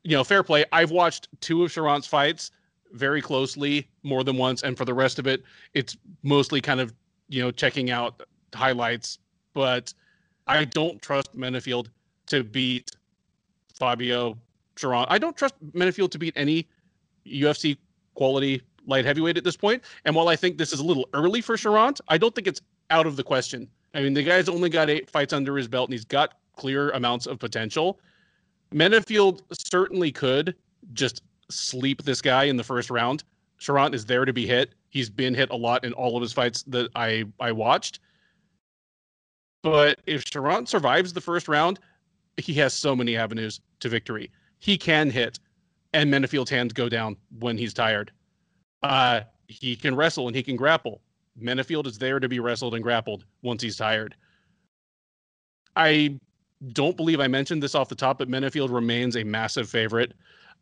you 0.02 0.16
know, 0.16 0.24
fair 0.24 0.42
play. 0.42 0.64
I've 0.72 0.90
watched 0.90 1.28
two 1.40 1.64
of 1.64 1.70
Cherant's 1.70 2.06
fights 2.06 2.52
very 2.92 3.20
closely 3.20 3.88
more 4.02 4.24
than 4.24 4.36
once, 4.36 4.62
and 4.62 4.76
for 4.76 4.84
the 4.84 4.94
rest 4.94 5.18
of 5.18 5.26
it, 5.26 5.42
it's 5.74 5.96
mostly 6.22 6.60
kind 6.60 6.80
of 6.80 6.92
you 7.28 7.42
know 7.42 7.50
checking 7.50 7.90
out 7.90 8.22
highlights. 8.54 9.18
But 9.52 9.92
I 10.46 10.64
don't 10.64 11.00
trust 11.02 11.36
Menifield 11.36 11.88
to 12.26 12.42
beat 12.44 12.90
Fabio 13.74 14.38
Cherant. 14.76 15.06
I 15.08 15.18
don't 15.18 15.36
trust 15.36 15.54
Menifield 15.72 16.10
to 16.12 16.18
beat 16.18 16.34
any 16.36 16.66
UFC 17.26 17.76
quality 18.14 18.62
light 18.86 19.04
heavyweight 19.04 19.36
at 19.36 19.44
this 19.44 19.56
point. 19.56 19.82
And 20.04 20.14
while 20.14 20.28
I 20.28 20.36
think 20.36 20.58
this 20.58 20.72
is 20.72 20.80
a 20.80 20.84
little 20.84 21.08
early 21.14 21.40
for 21.40 21.56
Cherant, 21.56 22.00
I 22.08 22.18
don't 22.18 22.34
think 22.34 22.46
it's 22.46 22.60
out 22.90 23.06
of 23.06 23.16
the 23.16 23.22
question. 23.22 23.68
I 23.94 24.02
mean, 24.02 24.14
the 24.14 24.22
guy's 24.22 24.48
only 24.48 24.68
got 24.68 24.90
eight 24.90 25.10
fights 25.10 25.32
under 25.32 25.56
his 25.56 25.68
belt 25.68 25.88
and 25.88 25.94
he's 25.94 26.04
got 26.04 26.34
clear 26.56 26.90
amounts 26.90 27.26
of 27.26 27.38
potential. 27.38 28.00
Menifield 28.72 29.42
certainly 29.52 30.12
could 30.12 30.54
just 30.92 31.22
sleep 31.50 32.02
this 32.02 32.22
guy 32.22 32.44
in 32.44 32.56
the 32.56 32.64
first 32.64 32.90
round. 32.90 33.24
Cherant 33.60 33.94
is 33.94 34.06
there 34.06 34.24
to 34.24 34.32
be 34.32 34.46
hit. 34.46 34.74
He's 34.88 35.10
been 35.10 35.34
hit 35.34 35.50
a 35.50 35.56
lot 35.56 35.84
in 35.84 35.92
all 35.92 36.16
of 36.16 36.22
his 36.22 36.32
fights 36.32 36.62
that 36.64 36.90
I 36.94 37.24
I 37.38 37.52
watched. 37.52 38.00
But 39.62 40.00
if 40.06 40.24
Cherant 40.24 40.68
survives 40.68 41.12
the 41.12 41.20
first 41.20 41.46
round, 41.46 41.78
he 42.36 42.54
has 42.54 42.72
so 42.72 42.96
many 42.96 43.16
avenues 43.16 43.60
to 43.80 43.88
victory. 43.88 44.30
He 44.58 44.78
can 44.78 45.10
hit, 45.10 45.38
and 45.92 46.10
Menifield's 46.10 46.50
hands 46.50 46.72
go 46.72 46.88
down 46.88 47.16
when 47.38 47.58
he's 47.58 47.74
tired. 47.74 48.12
Uh, 48.82 49.20
he 49.48 49.76
can 49.76 49.94
wrestle 49.94 50.26
and 50.26 50.36
he 50.36 50.42
can 50.42 50.56
grapple. 50.56 51.00
Menifield 51.40 51.86
is 51.86 51.98
there 51.98 52.20
to 52.20 52.28
be 52.28 52.40
wrestled 52.40 52.74
and 52.74 52.82
grappled 52.82 53.24
once 53.42 53.62
he's 53.62 53.76
tired. 53.76 54.14
I 55.76 56.18
don't 56.72 56.96
believe 56.96 57.20
I 57.20 57.28
mentioned 57.28 57.62
this 57.62 57.74
off 57.74 57.88
the 57.88 57.94
top, 57.94 58.18
but 58.18 58.28
Menifield 58.28 58.70
remains 58.70 59.16
a 59.16 59.24
massive 59.24 59.68
favorite. 59.68 60.12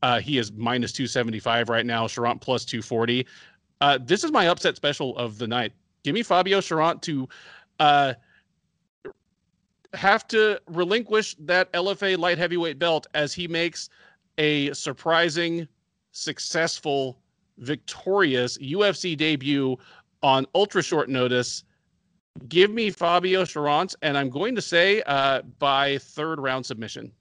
Uh, 0.02 0.20
he 0.20 0.38
is 0.38 0.52
minus 0.52 0.92
275 0.92 1.68
right 1.68 1.84
now, 1.84 2.06
Cherant 2.06 2.40
plus 2.40 2.64
240. 2.64 3.26
Uh, 3.80 3.98
this 4.02 4.24
is 4.24 4.30
my 4.30 4.48
upset 4.48 4.76
special 4.76 5.16
of 5.16 5.38
the 5.38 5.46
night. 5.46 5.72
Give 6.04 6.14
me 6.14 6.22
Fabio 6.22 6.60
Cherant 6.60 7.02
to 7.02 7.28
uh, 7.80 8.14
have 9.94 10.26
to 10.28 10.60
relinquish 10.68 11.34
that 11.40 11.72
LFA 11.72 12.18
light 12.18 12.38
heavyweight 12.38 12.78
belt 12.78 13.06
as 13.14 13.32
he 13.32 13.48
makes 13.48 13.88
a 14.36 14.72
surprising, 14.72 15.66
successful, 16.12 17.18
victorious 17.58 18.58
UFC 18.58 19.16
debut 19.16 19.76
on 20.22 20.46
ultra 20.54 20.82
short 20.82 21.08
notice. 21.08 21.64
Give 22.48 22.70
me 22.70 22.90
Fabio 22.90 23.44
Cherant, 23.44 23.94
and 24.02 24.16
I'm 24.16 24.30
going 24.30 24.54
to 24.54 24.62
say 24.62 25.02
uh, 25.02 25.42
by 25.58 25.98
third 25.98 26.40
round 26.40 26.64
submission. 26.64 27.12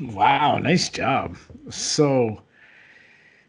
Wow, 0.00 0.58
nice 0.58 0.88
job. 0.88 1.36
So, 1.70 2.42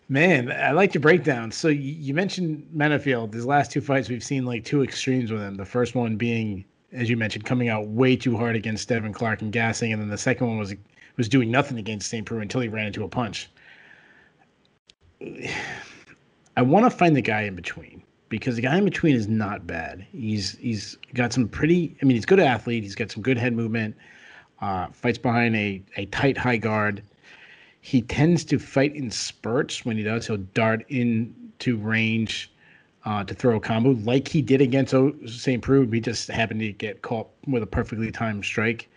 man, 0.09 0.51
I 0.51 0.71
like 0.71 0.93
your 0.93 1.01
breakdown. 1.01 1.51
So 1.51 1.67
you 1.67 2.13
mentioned 2.13 2.67
Menifield. 2.75 3.31
These 3.31 3.45
last 3.45 3.71
two 3.71 3.81
fights, 3.81 4.09
we've 4.09 4.23
seen 4.23 4.45
like 4.45 4.63
two 4.63 4.83
extremes 4.83 5.31
with 5.31 5.41
him. 5.41 5.55
The 5.55 5.65
first 5.65 5.95
one 5.95 6.15
being, 6.15 6.65
as 6.91 7.09
you 7.09 7.17
mentioned, 7.17 7.45
coming 7.45 7.69
out 7.69 7.87
way 7.87 8.15
too 8.15 8.37
hard 8.37 8.55
against 8.55 8.87
Devin 8.89 9.13
Clark 9.13 9.41
and 9.41 9.51
gassing, 9.51 9.91
and 9.91 10.01
then 10.01 10.09
the 10.09 10.17
second 10.17 10.47
one 10.47 10.57
was 10.57 10.75
was 11.17 11.27
doing 11.27 11.49
nothing 11.49 11.79
against 11.79 12.09
St. 12.09 12.25
Preux 12.25 12.41
until 12.41 12.61
he 12.61 12.67
ran 12.67 12.85
into 12.85 13.03
a 13.03 13.07
punch. 13.07 13.49
I 15.21 16.61
want 16.61 16.85
to 16.85 16.89
find 16.89 17.15
the 17.15 17.21
guy 17.21 17.41
in 17.43 17.55
between 17.55 18.03
because 18.29 18.55
the 18.55 18.61
guy 18.61 18.77
in 18.77 18.85
between 18.85 19.15
is 19.15 19.27
not 19.27 19.65
bad. 19.65 20.05
He's 20.11 20.57
he's 20.57 20.97
got 21.13 21.33
some 21.33 21.47
pretty. 21.47 21.95
I 22.01 22.05
mean, 22.05 22.15
he's 22.15 22.25
good 22.25 22.39
athlete. 22.39 22.83
He's 22.83 22.95
got 22.95 23.11
some 23.11 23.23
good 23.23 23.37
head 23.37 23.53
movement. 23.53 23.95
Uh, 24.61 24.87
fights 24.87 25.17
behind 25.17 25.55
a 25.55 25.81
a 25.95 26.05
tight 26.07 26.37
high 26.37 26.57
guard. 26.57 27.03
He 27.81 28.01
tends 28.01 28.43
to 28.45 28.59
fight 28.59 28.95
in 28.95 29.09
spurts. 29.11 29.85
When 29.85 29.97
he 29.97 30.03
does, 30.03 30.27
he'll 30.27 30.37
dart 30.37 30.85
into 30.89 31.77
range 31.77 32.51
uh, 33.05 33.23
to 33.23 33.33
throw 33.33 33.55
a 33.55 33.59
combo, 33.59 33.91
like 34.03 34.27
he 34.27 34.41
did 34.41 34.61
against 34.61 34.93
St. 35.25 35.61
Preux. 35.61 35.87
He 35.87 36.01
just 36.01 36.27
happened 36.27 36.59
to 36.59 36.73
get 36.73 37.01
caught 37.01 37.29
with 37.47 37.63
a 37.63 37.67
perfectly 37.67 38.11
timed 38.11 38.43
strike. 38.43 38.89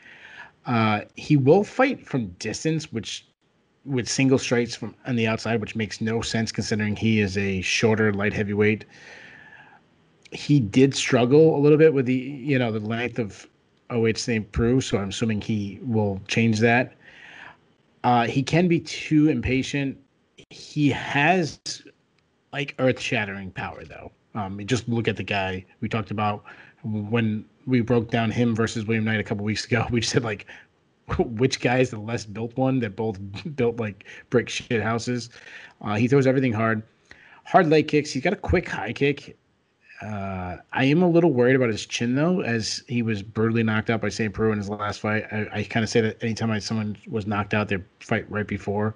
Uh, 0.66 1.02
he 1.14 1.36
will 1.36 1.62
fight 1.62 2.06
from 2.06 2.28
distance, 2.38 2.92
which 2.92 3.26
with 3.90 4.08
single 4.08 4.38
strikes 4.38 4.74
from 4.74 4.94
on 5.06 5.16
the 5.16 5.26
outside, 5.26 5.60
which 5.60 5.76
makes 5.76 6.00
no 6.00 6.20
sense 6.20 6.52
considering 6.52 6.96
he 6.96 7.20
is 7.20 7.36
a 7.36 7.60
shorter 7.62 8.12
light 8.12 8.32
heavyweight. 8.32 8.84
He 10.32 10.60
did 10.60 10.94
struggle 10.94 11.56
a 11.56 11.60
little 11.60 11.78
bit 11.78 11.92
with 11.92 12.06
the 12.06 12.14
you 12.14 12.58
know 12.58 12.70
the 12.70 12.80
length 12.80 13.18
of 13.18 13.46
OH 13.90 14.16
St. 14.16 14.50
Preux, 14.52 14.80
so 14.80 14.98
I'm 14.98 15.08
assuming 15.08 15.40
he 15.40 15.80
will 15.82 16.20
change 16.28 16.60
that. 16.60 16.94
Uh, 18.04 18.26
he 18.26 18.42
can 18.42 18.68
be 18.68 18.80
too 18.80 19.28
impatient. 19.28 19.98
He 20.50 20.88
has 20.90 21.60
like 22.52 22.74
earth 22.78 23.00
shattering 23.00 23.50
power 23.50 23.84
though. 23.84 24.12
Um, 24.34 24.64
just 24.66 24.88
look 24.88 25.08
at 25.08 25.16
the 25.16 25.24
guy 25.24 25.64
we 25.80 25.88
talked 25.88 26.10
about 26.12 26.44
when 26.82 27.44
we 27.66 27.80
broke 27.80 28.10
down 28.10 28.30
him 28.30 28.54
versus 28.54 28.86
William 28.86 29.04
Knight 29.04 29.20
a 29.20 29.24
couple 29.24 29.44
weeks 29.44 29.64
ago. 29.64 29.86
We 29.90 30.00
just 30.00 30.12
said 30.12 30.24
like 30.24 30.46
which 31.18 31.60
guy 31.60 31.78
is 31.78 31.90
the 31.90 31.98
less 31.98 32.24
built 32.24 32.56
one 32.56 32.80
that 32.80 32.96
both 32.96 33.18
built 33.56 33.78
like 33.78 34.04
brick 34.30 34.48
shit 34.48 34.82
houses. 34.82 35.30
Uh, 35.80 35.96
he 35.96 36.08
throws 36.08 36.26
everything 36.26 36.52
hard. 36.52 36.82
Hard 37.44 37.68
leg 37.68 37.88
kicks. 37.88 38.12
He's 38.12 38.22
got 38.22 38.32
a 38.32 38.36
quick 38.36 38.68
high 38.68 38.92
kick. 38.92 39.36
Uh, 40.02 40.56
I 40.72 40.84
am 40.84 41.02
a 41.02 41.08
little 41.08 41.32
worried 41.32 41.56
about 41.56 41.68
his 41.68 41.84
chin 41.84 42.14
though, 42.14 42.40
as 42.40 42.82
he 42.88 43.02
was 43.02 43.22
brutally 43.22 43.62
knocked 43.62 43.90
out 43.90 44.00
by 44.00 44.08
St. 44.08 44.32
Preux 44.32 44.52
in 44.52 44.58
his 44.58 44.68
last 44.68 45.00
fight. 45.00 45.24
I, 45.30 45.46
I 45.52 45.62
kind 45.64 45.84
of 45.84 45.90
say 45.90 46.00
that 46.00 46.22
anytime 46.22 46.50
I, 46.50 46.58
someone 46.58 46.96
was 47.08 47.26
knocked 47.26 47.52
out, 47.52 47.68
their 47.68 47.84
fight 48.00 48.30
right 48.30 48.46
before. 48.46 48.94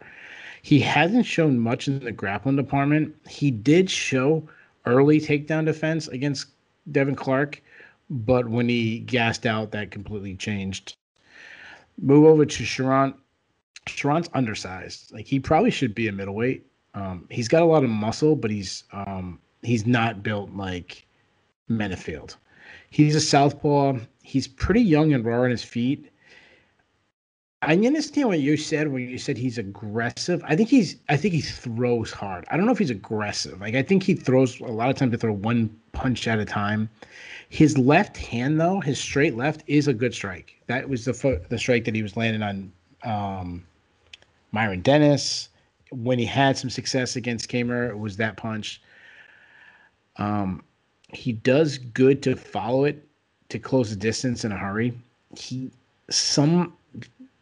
He 0.62 0.80
hasn't 0.80 1.26
shown 1.26 1.58
much 1.58 1.88
in 1.88 1.98
the 1.98 2.12
grappling 2.12 2.56
department. 2.56 3.14
He 3.28 3.50
did 3.50 3.90
show 3.90 4.48
early 4.86 5.20
takedown 5.20 5.66
defense 5.66 6.08
against 6.08 6.46
Devin 6.90 7.16
Clark, 7.16 7.60
but 8.08 8.48
when 8.48 8.68
he 8.70 9.00
gassed 9.00 9.44
out, 9.44 9.72
that 9.72 9.90
completely 9.90 10.34
changed. 10.34 10.96
Move 12.00 12.26
over 12.26 12.44
to 12.44 12.62
Cherant. 12.64 13.14
Cherant's 13.86 14.28
undersized. 14.34 15.12
Like 15.12 15.26
he 15.26 15.38
probably 15.38 15.70
should 15.70 15.94
be 15.94 16.08
a 16.08 16.12
middleweight. 16.12 16.66
Um, 16.94 17.26
he's 17.30 17.48
got 17.48 17.62
a 17.62 17.66
lot 17.66 17.84
of 17.84 17.90
muscle, 17.90 18.36
but 18.36 18.50
he's 18.50 18.84
um, 18.92 19.38
he's 19.62 19.86
not 19.86 20.22
built 20.22 20.50
like 20.50 21.06
Menifield. 21.70 22.36
He's 22.90 23.14
a 23.14 23.20
southpaw. 23.20 23.98
He's 24.22 24.46
pretty 24.46 24.80
young 24.80 25.12
and 25.12 25.24
raw 25.24 25.42
on 25.42 25.50
his 25.50 25.64
feet. 25.64 26.10
I 27.66 27.74
understand 27.76 28.28
what 28.28 28.40
you 28.40 28.56
said 28.56 28.88
when 28.88 29.08
you 29.08 29.16
said 29.16 29.38
he's 29.38 29.56
aggressive. 29.56 30.44
I 30.46 30.54
think 30.54 30.68
he's 30.68 30.96
I 31.08 31.16
think 31.16 31.34
he 31.34 31.40
throws 31.40 32.12
hard. 32.12 32.44
I 32.50 32.56
don't 32.56 32.66
know 32.66 32.72
if 32.72 32.78
he's 32.78 32.90
aggressive. 32.90 33.60
Like 33.60 33.74
I 33.74 33.82
think 33.82 34.02
he 34.02 34.14
throws 34.14 34.60
a 34.60 34.64
lot 34.64 34.90
of 34.90 34.96
times 34.96 35.12
to 35.12 35.18
throw 35.18 35.32
one 35.32 35.74
punch 35.92 36.28
at 36.28 36.38
a 36.38 36.44
time. 36.44 36.90
His 37.48 37.78
left 37.78 38.16
hand 38.16 38.60
though, 38.60 38.80
his 38.80 38.98
straight 38.98 39.36
left 39.36 39.62
is 39.66 39.88
a 39.88 39.94
good 39.94 40.14
strike. 40.14 40.60
That 40.66 40.88
was 40.88 41.04
the 41.04 41.14
fo- 41.14 41.40
the 41.48 41.58
strike 41.58 41.84
that 41.84 41.94
he 41.94 42.02
was 42.02 42.16
landing 42.16 42.42
on 42.42 42.72
um, 43.04 43.66
Myron 44.52 44.80
Dennis 44.80 45.48
when 45.90 46.18
he 46.18 46.24
had 46.24 46.56
some 46.56 46.70
success 46.70 47.16
against 47.16 47.48
Kamer. 47.50 47.96
Was 47.98 48.16
that 48.16 48.36
punch. 48.36 48.80
Um, 50.16 50.62
he 51.12 51.32
does 51.32 51.78
good 51.78 52.22
to 52.24 52.34
follow 52.34 52.84
it 52.84 53.06
to 53.50 53.58
close 53.58 53.90
the 53.90 53.96
distance 53.96 54.44
in 54.44 54.52
a 54.52 54.56
hurry. 54.56 54.92
He 55.36 55.70
some 56.10 56.74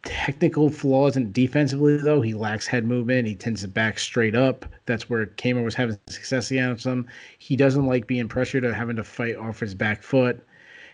technical 0.03 0.69
flaws 0.69 1.15
and 1.15 1.33
defensively 1.33 1.97
though. 1.97 2.21
He 2.21 2.33
lacks 2.33 2.67
head 2.67 2.85
movement. 2.85 3.27
He 3.27 3.35
tends 3.35 3.61
to 3.61 3.67
back 3.67 3.97
straight 3.97 4.35
up. 4.35 4.65
That's 4.85 5.09
where 5.09 5.25
Kamer 5.25 5.63
was 5.63 5.75
having 5.75 5.97
success 6.07 6.51
against 6.51 6.85
him. 6.85 7.07
He 7.39 7.55
doesn't 7.55 7.85
like 7.85 8.07
being 8.07 8.27
pressured 8.27 8.65
or 8.65 8.73
having 8.73 8.97
to 8.97 9.03
fight 9.03 9.37
off 9.37 9.59
his 9.59 9.73
back 9.73 10.03
foot. 10.03 10.45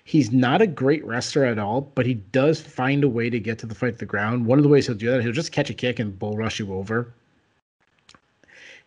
He's 0.03 0.31
not 0.31 0.61
a 0.61 0.67
great 0.67 1.05
wrestler 1.05 1.45
at 1.45 1.59
all 1.59 1.81
but 1.81 2.05
he 2.05 2.15
does 2.15 2.61
find 2.61 3.03
a 3.03 3.09
way 3.09 3.29
to 3.29 3.39
get 3.39 3.59
to 3.59 3.65
the 3.65 3.75
fight 3.75 3.93
to 3.93 3.99
the 3.99 4.05
ground. 4.05 4.45
One 4.45 4.59
of 4.59 4.63
the 4.63 4.69
ways 4.69 4.85
he'll 4.87 4.95
do 4.95 5.11
that 5.11 5.21
he'll 5.21 5.31
just 5.31 5.51
catch 5.51 5.69
a 5.69 5.73
kick 5.73 5.99
and 5.99 6.17
bull 6.17 6.37
rush 6.37 6.59
you 6.59 6.73
over. 6.73 7.13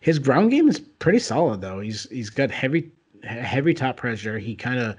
His 0.00 0.18
ground 0.18 0.50
game 0.50 0.68
is 0.68 0.80
pretty 0.80 1.20
solid 1.20 1.60
though. 1.60 1.80
He's 1.80 2.08
he's 2.10 2.30
got 2.30 2.50
heavy 2.50 2.90
heavy 3.24 3.74
top 3.74 3.96
pressure. 3.96 4.38
He 4.38 4.54
kind 4.54 4.78
of 4.78 4.96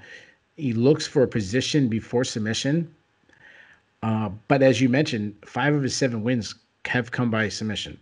he 0.56 0.72
looks 0.72 1.06
for 1.06 1.22
a 1.22 1.28
position 1.28 1.88
before 1.88 2.24
submission 2.24 2.94
uh, 4.04 4.28
but 4.48 4.62
as 4.62 4.82
you 4.82 4.88
mentioned, 4.90 5.34
five 5.46 5.74
of 5.74 5.82
his 5.82 5.96
seven 5.96 6.22
wins 6.22 6.54
have 6.84 7.10
come 7.10 7.30
by 7.30 7.48
submission. 7.48 7.98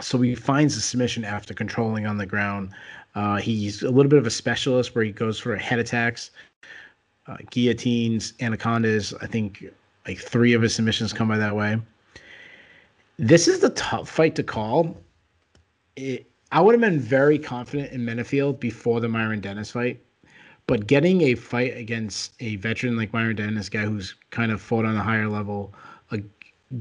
So 0.00 0.18
he 0.22 0.34
finds 0.34 0.74
the 0.76 0.80
submission 0.80 1.26
after 1.26 1.52
controlling 1.52 2.06
on 2.06 2.16
the 2.16 2.24
ground. 2.24 2.70
Uh, 3.14 3.36
he's 3.36 3.82
a 3.82 3.90
little 3.90 4.08
bit 4.08 4.18
of 4.18 4.26
a 4.26 4.30
specialist 4.30 4.94
where 4.94 5.04
he 5.04 5.12
goes 5.12 5.38
for 5.38 5.54
head 5.56 5.78
attacks, 5.78 6.30
uh, 7.26 7.36
guillotines, 7.50 8.32
anacondas. 8.40 9.12
I 9.20 9.26
think 9.26 9.66
like 10.06 10.20
three 10.20 10.54
of 10.54 10.62
his 10.62 10.74
submissions 10.74 11.12
come 11.12 11.28
by 11.28 11.36
that 11.36 11.54
way. 11.54 11.78
This 13.18 13.46
is 13.46 13.58
the 13.58 13.70
tough 13.70 14.08
fight 14.08 14.34
to 14.36 14.42
call. 14.42 14.96
It, 15.96 16.24
I 16.50 16.62
would 16.62 16.72
have 16.72 16.80
been 16.80 16.98
very 16.98 17.38
confident 17.38 17.92
in 17.92 18.06
Menifield 18.06 18.58
before 18.58 19.00
the 19.00 19.08
Myron 19.08 19.40
Dennis 19.40 19.72
fight. 19.72 20.00
But 20.68 20.86
getting 20.86 21.22
a 21.22 21.34
fight 21.34 21.74
against 21.78 22.34
a 22.40 22.56
veteran 22.56 22.94
like 22.94 23.10
Myron 23.14 23.36
Dennis, 23.36 23.70
guy 23.70 23.86
who's 23.86 24.14
kind 24.28 24.52
of 24.52 24.60
fought 24.60 24.84
on 24.84 24.96
a 24.96 25.02
higher 25.02 25.26
level, 25.26 25.72
uh, 26.12 26.18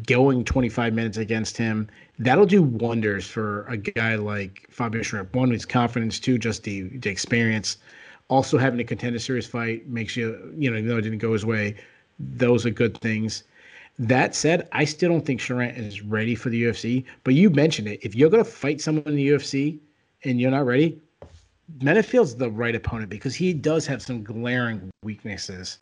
going 0.06 0.44
25 0.44 0.94
minutes 0.94 1.18
against 1.18 1.58
him, 1.58 1.88
that'll 2.20 2.46
do 2.46 2.62
wonders 2.62 3.26
for 3.28 3.66
a 3.68 3.78
guy 3.78 4.16
like 4.16 4.68
Fabio 4.70 5.02
Cherant. 5.02 5.34
One, 5.34 5.52
his 5.52 5.66
confidence. 5.66 6.20
Two, 6.20 6.38
just 6.38 6.64
the, 6.64 6.82
the 6.98 7.10
experience. 7.10 7.78
Also, 8.28 8.58
having 8.58 8.78
to 8.78 8.84
Contender 8.84 9.20
Series 9.20 9.48
fight 9.48 9.88
makes 9.88 10.18
you, 10.18 10.54
you 10.58 10.70
know, 10.70 10.76
even 10.76 10.90
though 10.90 10.98
it 10.98 11.04
didn't 11.04 11.20
go 11.20 11.32
his 11.32 11.46
way, 11.46 11.74
those 12.20 12.66
are 12.66 12.72
good 12.72 13.00
things. 13.00 13.46
That 13.98 14.36
said, 14.36 14.68
I 14.74 14.84
still 14.84 15.12
don't 15.12 15.26
think 15.26 15.40
Cherant 15.40 15.78
is 15.78 16.02
ready 16.02 16.36
for 16.36 16.50
the 16.50 16.62
UFC. 16.62 17.06
But 17.24 17.36
you 17.36 17.50
mentioned 17.50 17.88
it. 17.88 18.02
If 18.04 18.16
you're 18.16 18.30
going 18.30 18.44
to 18.44 18.52
fight 18.52 18.82
someone 18.82 19.08
in 19.08 19.16
the 19.16 19.30
UFC 19.30 19.80
and 20.26 20.42
you're 20.42 20.52
not 20.52 20.66
ready, 20.66 21.02
Menifield's 21.80 22.36
the 22.36 22.50
right 22.50 22.76
opponent 22.76 23.10
because 23.10 23.36
he 23.36 23.54
does 23.54 23.86
have 23.88 24.02
some 24.02 24.24
glaring 24.24 24.90
weaknesses. 25.04 25.80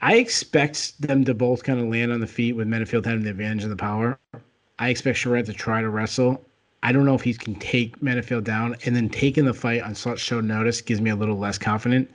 I 0.00 0.16
expect 0.16 1.00
them 1.00 1.24
to 1.24 1.34
both 1.34 1.64
kind 1.64 1.80
of 1.80 1.88
land 1.88 2.12
on 2.12 2.20
the 2.20 2.26
feet 2.26 2.52
with 2.54 2.68
Menifield 2.68 3.04
having 3.04 3.24
the 3.24 3.30
advantage 3.30 3.64
of 3.64 3.70
the 3.70 3.76
power. 3.76 4.18
I 4.78 4.90
expect 4.90 5.18
Cherant 5.18 5.46
to 5.46 5.52
try 5.52 5.80
to 5.80 5.88
wrestle. 5.88 6.44
I 6.82 6.92
don't 6.92 7.04
know 7.04 7.14
if 7.14 7.22
he 7.22 7.34
can 7.34 7.56
take 7.56 8.00
Menifield 8.00 8.44
down, 8.44 8.76
and 8.84 8.94
then 8.94 9.08
taking 9.08 9.44
the 9.44 9.54
fight 9.54 9.82
on 9.82 9.94
such 9.94 10.20
short 10.20 10.44
notice 10.44 10.80
gives 10.80 11.00
me 11.00 11.10
a 11.10 11.16
little 11.16 11.36
less 11.36 11.58
confident. 11.58 12.08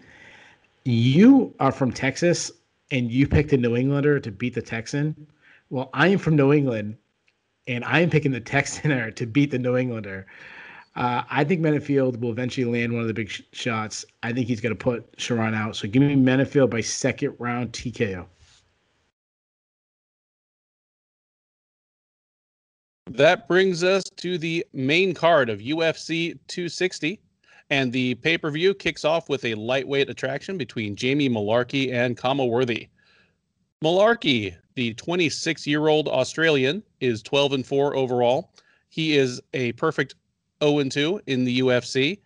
You 0.86 1.54
are 1.60 1.72
from 1.72 1.92
Texas, 1.92 2.52
and 2.92 3.12
you 3.12 3.28
picked 3.28 3.52
a 3.54 3.58
New 3.58 3.76
Englander 3.76 4.20
to 4.20 4.32
beat 4.32 4.54
the 4.54 4.62
Texan. 4.62 5.28
Well, 5.70 5.90
I 5.94 6.08
am 6.08 6.20
from 6.20 6.38
New 6.38 6.54
England, 6.54 6.96
and 7.68 7.84
I 7.86 8.00
am 8.00 8.10
picking 8.10 8.32
the 8.32 8.42
Texaner 8.42 9.16
to 9.16 9.26
beat 9.26 9.52
the 9.52 9.60
New 9.60 9.78
Englander. 9.78 10.26
Uh, 10.96 11.24
I 11.30 11.44
think 11.44 11.62
Menifield 11.62 12.20
will 12.20 12.32
eventually 12.32 12.66
land 12.66 12.94
one 12.94 13.02
of 13.02 13.08
the 13.08 13.14
big 13.14 13.30
sh- 13.30 13.42
shots. 13.52 14.06
I 14.22 14.32
think 14.32 14.48
he's 14.48 14.62
going 14.62 14.76
to 14.76 14.84
put 14.84 15.18
Cherant 15.18 15.56
out. 15.56 15.76
So 15.76 15.88
give 15.88 16.04
me 16.04 16.16
Menifield 16.16 16.70
by 16.70 16.82
second 16.82 17.36
round 17.40 17.72
TKO. 17.72 18.28
That 23.10 23.48
brings 23.48 23.84
us 23.84 24.04
to 24.18 24.38
the 24.38 24.66
main 24.74 25.14
card 25.14 25.50
of 25.50 25.60
UFC 25.60 26.38
260. 26.48 27.20
And 27.70 27.92
the 27.92 28.16
pay 28.16 28.38
per 28.38 28.52
view 28.52 28.74
kicks 28.74 29.04
off 29.04 29.30
with 29.30 29.46
a 29.46 29.56
lightweight 29.56 30.10
attraction 30.10 30.58
between 30.58 30.96
Jamie 30.96 31.30
Mullarkey 31.30 31.92
and 31.92 32.16
Khama 32.16 32.46
Worthy. 32.46 32.90
Mullarkey, 33.84 34.56
the 34.76 34.94
26 34.96 35.68
year 35.68 35.88
old 35.88 36.08
Australian, 36.08 36.84
is 37.00 37.22
12 37.22 37.54
and 37.54 37.66
4 37.66 37.96
overall. 37.96 38.52
He 38.90 39.18
is 39.18 39.42
a 39.54 39.72
perfect 39.74 40.16
0 40.64 40.80
and 40.80 40.92
2 40.92 41.22
in 41.28 41.44
the 41.44 41.60
UFC, 41.60 42.20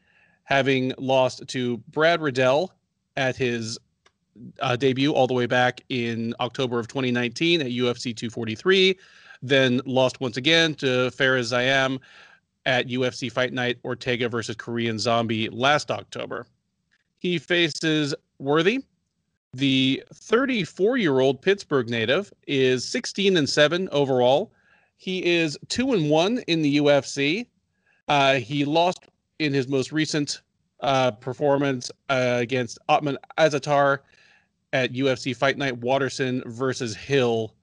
having 0.43 0.93
lost 0.97 1.47
to 1.47 1.77
Brad 1.89 2.21
Riddell 2.21 2.73
at 3.15 3.35
his 3.35 3.77
uh, 4.61 4.75
debut 4.75 5.11
all 5.13 5.27
the 5.27 5.33
way 5.33 5.45
back 5.45 5.81
in 5.89 6.33
October 6.39 6.79
of 6.79 6.87
2019 6.87 7.61
at 7.61 7.67
UFC 7.67 8.15
243, 8.15 8.97
then 9.41 9.81
lost 9.85 10.19
once 10.19 10.37
again 10.37 10.73
to 10.75 11.09
Fares 11.11 11.51
Ziam 11.51 11.99
at 12.65 12.87
UFC 12.87 13.31
Fight 13.31 13.53
Night 13.53 13.77
Ortega 13.83 14.29
versus 14.29 14.55
Korean 14.55 14.99
Zombie 14.99 15.49
last 15.49 15.89
October. 15.89 16.45
He 17.19 17.39
faces 17.39 18.13
Worthy. 18.39 18.83
The 19.57 20.03
34 20.13 20.97
year 20.97 21.19
old 21.19 21.41
Pittsburgh 21.41 21.89
native 21.89 22.31
is 22.45 22.87
16 22.87 23.37
and 23.37 23.49
7 23.49 23.89
overall. 23.91 24.51
He 24.97 25.25
is 25.25 25.57
2 25.69 25.93
and 25.93 26.11
1 26.11 26.43
in 26.45 26.61
the 26.61 26.77
UFC. 26.77 27.47
Uh, 28.07 28.35
he 28.35 28.65
lost 28.65 28.99
in 29.39 29.55
his 29.55 29.67
most 29.67 29.91
recent 29.91 30.43
uh, 30.81 31.09
performance 31.09 31.89
uh, 32.07 32.37
against 32.39 32.77
Ottman 32.87 33.17
Azaitar 33.39 34.01
at 34.73 34.93
UFC 34.93 35.35
Fight 35.35 35.57
Night 35.57 35.75
Waterson 35.79 36.43
versus 36.45 36.95
Hill 36.95 37.55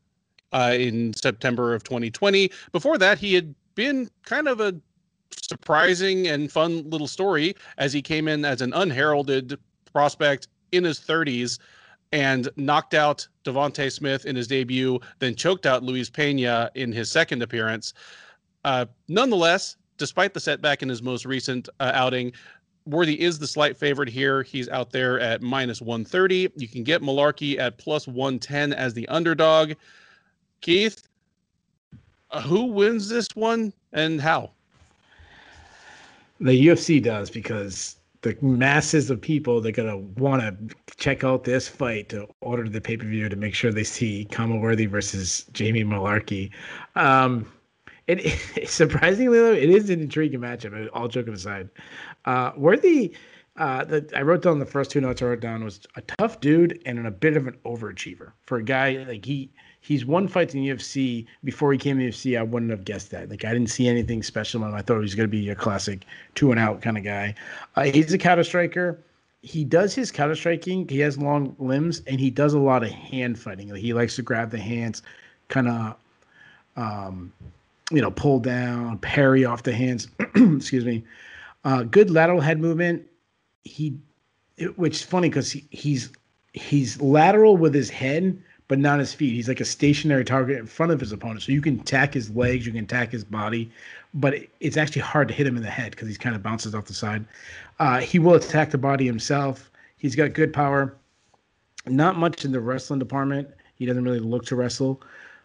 uh, 0.52 0.74
in 0.76 1.14
September 1.14 1.74
of 1.74 1.84
2020. 1.84 2.50
Before 2.72 2.98
that, 2.98 3.18
he 3.18 3.34
had 3.34 3.54
been 3.76 4.10
kind 4.24 4.48
of 4.48 4.58
a 4.58 4.74
surprising 5.30 6.26
and 6.26 6.50
fun 6.50 6.90
little 6.90 7.06
story 7.06 7.54
as 7.78 7.92
he 7.92 8.02
came 8.02 8.26
in 8.26 8.44
as 8.44 8.62
an 8.62 8.72
unheralded 8.72 9.56
prospect 9.92 10.48
in 10.72 10.82
his 10.82 10.98
30s 10.98 11.60
and 12.14 12.48
knocked 12.54 12.94
out 12.94 13.26
Devonte 13.44 13.90
Smith 13.90 14.24
in 14.24 14.36
his 14.36 14.46
debut, 14.46 15.00
then 15.18 15.34
choked 15.34 15.66
out 15.66 15.82
Luis 15.82 16.08
Pena 16.08 16.70
in 16.76 16.92
his 16.92 17.10
second 17.10 17.42
appearance. 17.42 17.92
Uh, 18.64 18.86
nonetheless, 19.08 19.76
despite 19.98 20.32
the 20.32 20.38
setback 20.38 20.80
in 20.80 20.88
his 20.88 21.02
most 21.02 21.26
recent 21.26 21.68
uh, 21.80 21.90
outing, 21.92 22.32
Worthy 22.86 23.20
is 23.20 23.38
the 23.38 23.48
slight 23.48 23.76
favorite 23.76 24.08
here. 24.08 24.44
He's 24.44 24.68
out 24.68 24.90
there 24.90 25.18
at 25.18 25.42
minus 25.42 25.80
130. 25.80 26.52
You 26.54 26.68
can 26.68 26.84
get 26.84 27.02
Mullarkey 27.02 27.58
at 27.58 27.78
plus 27.78 28.06
110 28.06 28.72
as 28.74 28.94
the 28.94 29.08
underdog. 29.08 29.72
Keith, 30.60 31.08
uh, 32.30 32.42
who 32.42 32.66
wins 32.66 33.08
this 33.08 33.34
one 33.34 33.72
and 33.92 34.20
how? 34.20 34.52
The 36.40 36.66
UFC 36.66 37.02
does 37.02 37.28
because 37.28 37.96
the 38.24 38.36
masses 38.40 39.10
of 39.10 39.20
people 39.20 39.60
they're 39.60 39.70
gonna 39.70 39.98
want 39.98 40.40
to 40.42 40.76
check 40.96 41.22
out 41.22 41.44
this 41.44 41.68
fight 41.68 42.08
to 42.08 42.26
order 42.40 42.66
the 42.68 42.80
pay 42.80 42.96
per 42.96 43.06
view 43.06 43.28
to 43.28 43.36
make 43.36 43.54
sure 43.54 43.70
they 43.70 43.84
see 43.84 44.24
Khama 44.32 44.56
Worthy 44.56 44.86
versus 44.86 45.44
Jamie 45.52 45.84
Mullarkey. 45.84 46.50
Um, 46.96 47.46
it, 48.06 48.24
it 48.56 48.68
surprisingly 48.68 49.38
though, 49.38 49.52
it 49.52 49.68
is 49.68 49.90
an 49.90 50.00
intriguing 50.00 50.40
matchup. 50.40 50.88
All 50.94 51.06
joking 51.06 51.34
aside, 51.34 51.68
uh, 52.24 52.52
Worthy. 52.56 53.14
Uh, 53.56 53.84
the, 53.84 54.10
I 54.16 54.22
wrote 54.22 54.42
down 54.42 54.58
the 54.58 54.66
first 54.66 54.90
two 54.90 55.00
notes 55.00 55.22
I 55.22 55.26
wrote 55.26 55.38
down 55.40 55.62
was 55.62 55.80
a 55.94 56.00
tough 56.00 56.40
dude 56.40 56.82
and 56.86 57.06
a 57.06 57.10
bit 57.12 57.36
of 57.36 57.46
an 57.46 57.56
overachiever 57.64 58.32
for 58.46 58.58
a 58.58 58.64
guy 58.64 59.04
like 59.06 59.24
he 59.24 59.52
he's 59.84 60.06
won 60.06 60.26
fights 60.26 60.54
in 60.54 60.62
the 60.62 60.70
UFC 60.70 61.26
before 61.44 61.70
he 61.70 61.78
came 61.78 61.98
to 61.98 62.04
the 62.04 62.10
UFC. 62.10 62.38
I 62.38 62.42
wouldn't 62.42 62.70
have 62.70 62.86
guessed 62.86 63.10
that. 63.10 63.28
Like 63.28 63.44
I 63.44 63.52
didn't 63.52 63.68
see 63.68 63.86
anything 63.86 64.22
special 64.22 64.64
him. 64.64 64.74
I 64.74 64.80
thought 64.80 64.94
he 64.94 65.00
was 65.00 65.14
going 65.14 65.28
to 65.28 65.36
be 65.36 65.50
a 65.50 65.54
classic 65.54 66.06
two 66.34 66.50
and 66.50 66.58
out 66.58 66.80
kind 66.80 66.96
of 66.96 67.04
guy. 67.04 67.34
Uh, 67.76 67.82
he's 67.82 68.12
a 68.12 68.18
counter 68.18 68.44
striker. 68.44 68.98
He 69.42 69.62
does 69.62 69.94
his 69.94 70.10
counter 70.10 70.36
striking. 70.36 70.88
He 70.88 71.00
has 71.00 71.18
long 71.18 71.54
limbs 71.58 72.00
and 72.06 72.18
he 72.18 72.30
does 72.30 72.54
a 72.54 72.58
lot 72.58 72.82
of 72.82 72.88
hand 72.88 73.38
fighting. 73.38 73.68
Like 73.68 73.82
he 73.82 73.92
likes 73.92 74.16
to 74.16 74.22
grab 74.22 74.50
the 74.50 74.58
hands, 74.58 75.02
kind 75.48 75.68
of, 75.68 75.96
um, 76.76 77.30
you 77.90 78.00
know, 78.00 78.10
pull 78.10 78.40
down, 78.40 78.96
parry 78.98 79.44
off 79.44 79.64
the 79.64 79.74
hands. 79.74 80.08
Excuse 80.34 80.86
me. 80.86 81.04
Uh, 81.64 81.82
good 81.82 82.10
lateral 82.10 82.40
head 82.40 82.58
movement. 82.58 83.04
He, 83.64 83.98
it, 84.56 84.78
which 84.78 84.96
is 84.96 85.02
funny 85.02 85.28
because 85.28 85.52
he, 85.52 85.66
he's 85.68 86.10
he's 86.54 87.00
lateral 87.02 87.56
with 87.56 87.74
his 87.74 87.90
head 87.90 88.40
but 88.68 88.78
not 88.78 88.98
his 88.98 89.12
feet. 89.12 89.34
He's 89.34 89.48
like 89.48 89.60
a 89.60 89.64
stationary 89.64 90.24
target 90.24 90.58
in 90.58 90.66
front 90.66 90.92
of 90.92 91.00
his 91.00 91.12
opponent. 91.12 91.42
So 91.42 91.52
you 91.52 91.60
can 91.60 91.80
attack 91.80 92.14
his 92.14 92.30
legs, 92.30 92.66
you 92.66 92.72
can 92.72 92.84
attack 92.84 93.10
his 93.10 93.24
body, 93.24 93.70
but 94.14 94.34
it's 94.60 94.76
actually 94.76 95.02
hard 95.02 95.28
to 95.28 95.34
hit 95.34 95.46
him 95.46 95.56
in 95.56 95.62
the 95.62 95.70
head 95.70 95.90
because 95.90 96.08
he 96.08 96.14
kind 96.14 96.34
of 96.34 96.42
bounces 96.42 96.74
off 96.74 96.86
the 96.86 96.94
side. 96.94 97.24
Uh, 97.78 98.00
he 98.00 98.18
will 98.18 98.34
attack 98.34 98.70
the 98.70 98.78
body 98.78 99.04
himself. 99.06 99.70
He's 99.96 100.16
got 100.16 100.32
good 100.32 100.52
power. 100.52 100.94
Not 101.86 102.16
much 102.16 102.44
in 102.44 102.52
the 102.52 102.60
wrestling 102.60 102.98
department. 102.98 103.48
He 103.74 103.86
doesn't 103.86 104.04
really 104.04 104.20
look 104.20 104.46
to 104.46 104.56
wrestle. 104.56 105.02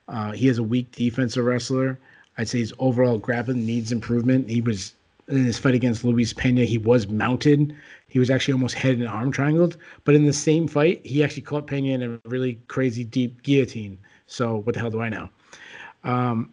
Uh, 0.08 0.32
he 0.32 0.48
has 0.48 0.58
a 0.58 0.64
weak 0.64 0.92
defensive 0.92 1.44
wrestler. 1.44 2.00
I'd 2.38 2.48
say 2.48 2.60
his 2.60 2.74
overall 2.80 3.18
grappling 3.18 3.66
needs 3.66 3.92
improvement. 3.92 4.50
He 4.50 4.62
was 4.62 4.94
in 5.30 5.46
his 5.46 5.58
fight 5.58 5.76
against 5.76 6.04
Luis 6.04 6.34
Pena, 6.34 6.66
he 6.66 6.78
was 6.78 7.08
mounted. 7.08 7.76
He 8.08 8.20
was 8.20 8.30
actually 8.30 8.54
almost 8.54 8.76
head 8.76 8.98
and 8.98 9.08
arm 9.08 9.32
triangled. 9.32 9.78
But 10.04 10.16
in 10.16 10.26
the 10.26 10.34
same 10.34 10.68
fight, 10.68 11.06
he 11.06 11.24
actually 11.24 11.44
caught 11.44 11.68
Pena 11.68 11.94
in 11.94 12.04
a 12.04 12.20
really 12.28 12.60
crazy 12.68 13.04
deep 13.04 13.44
guillotine. 13.44 13.98
So 14.26 14.58
what 14.58 14.74
the 14.74 14.82
hell 14.82 14.90
do 14.90 15.02
I 15.02 15.10
know? 15.10 15.30
Um, 16.04 16.52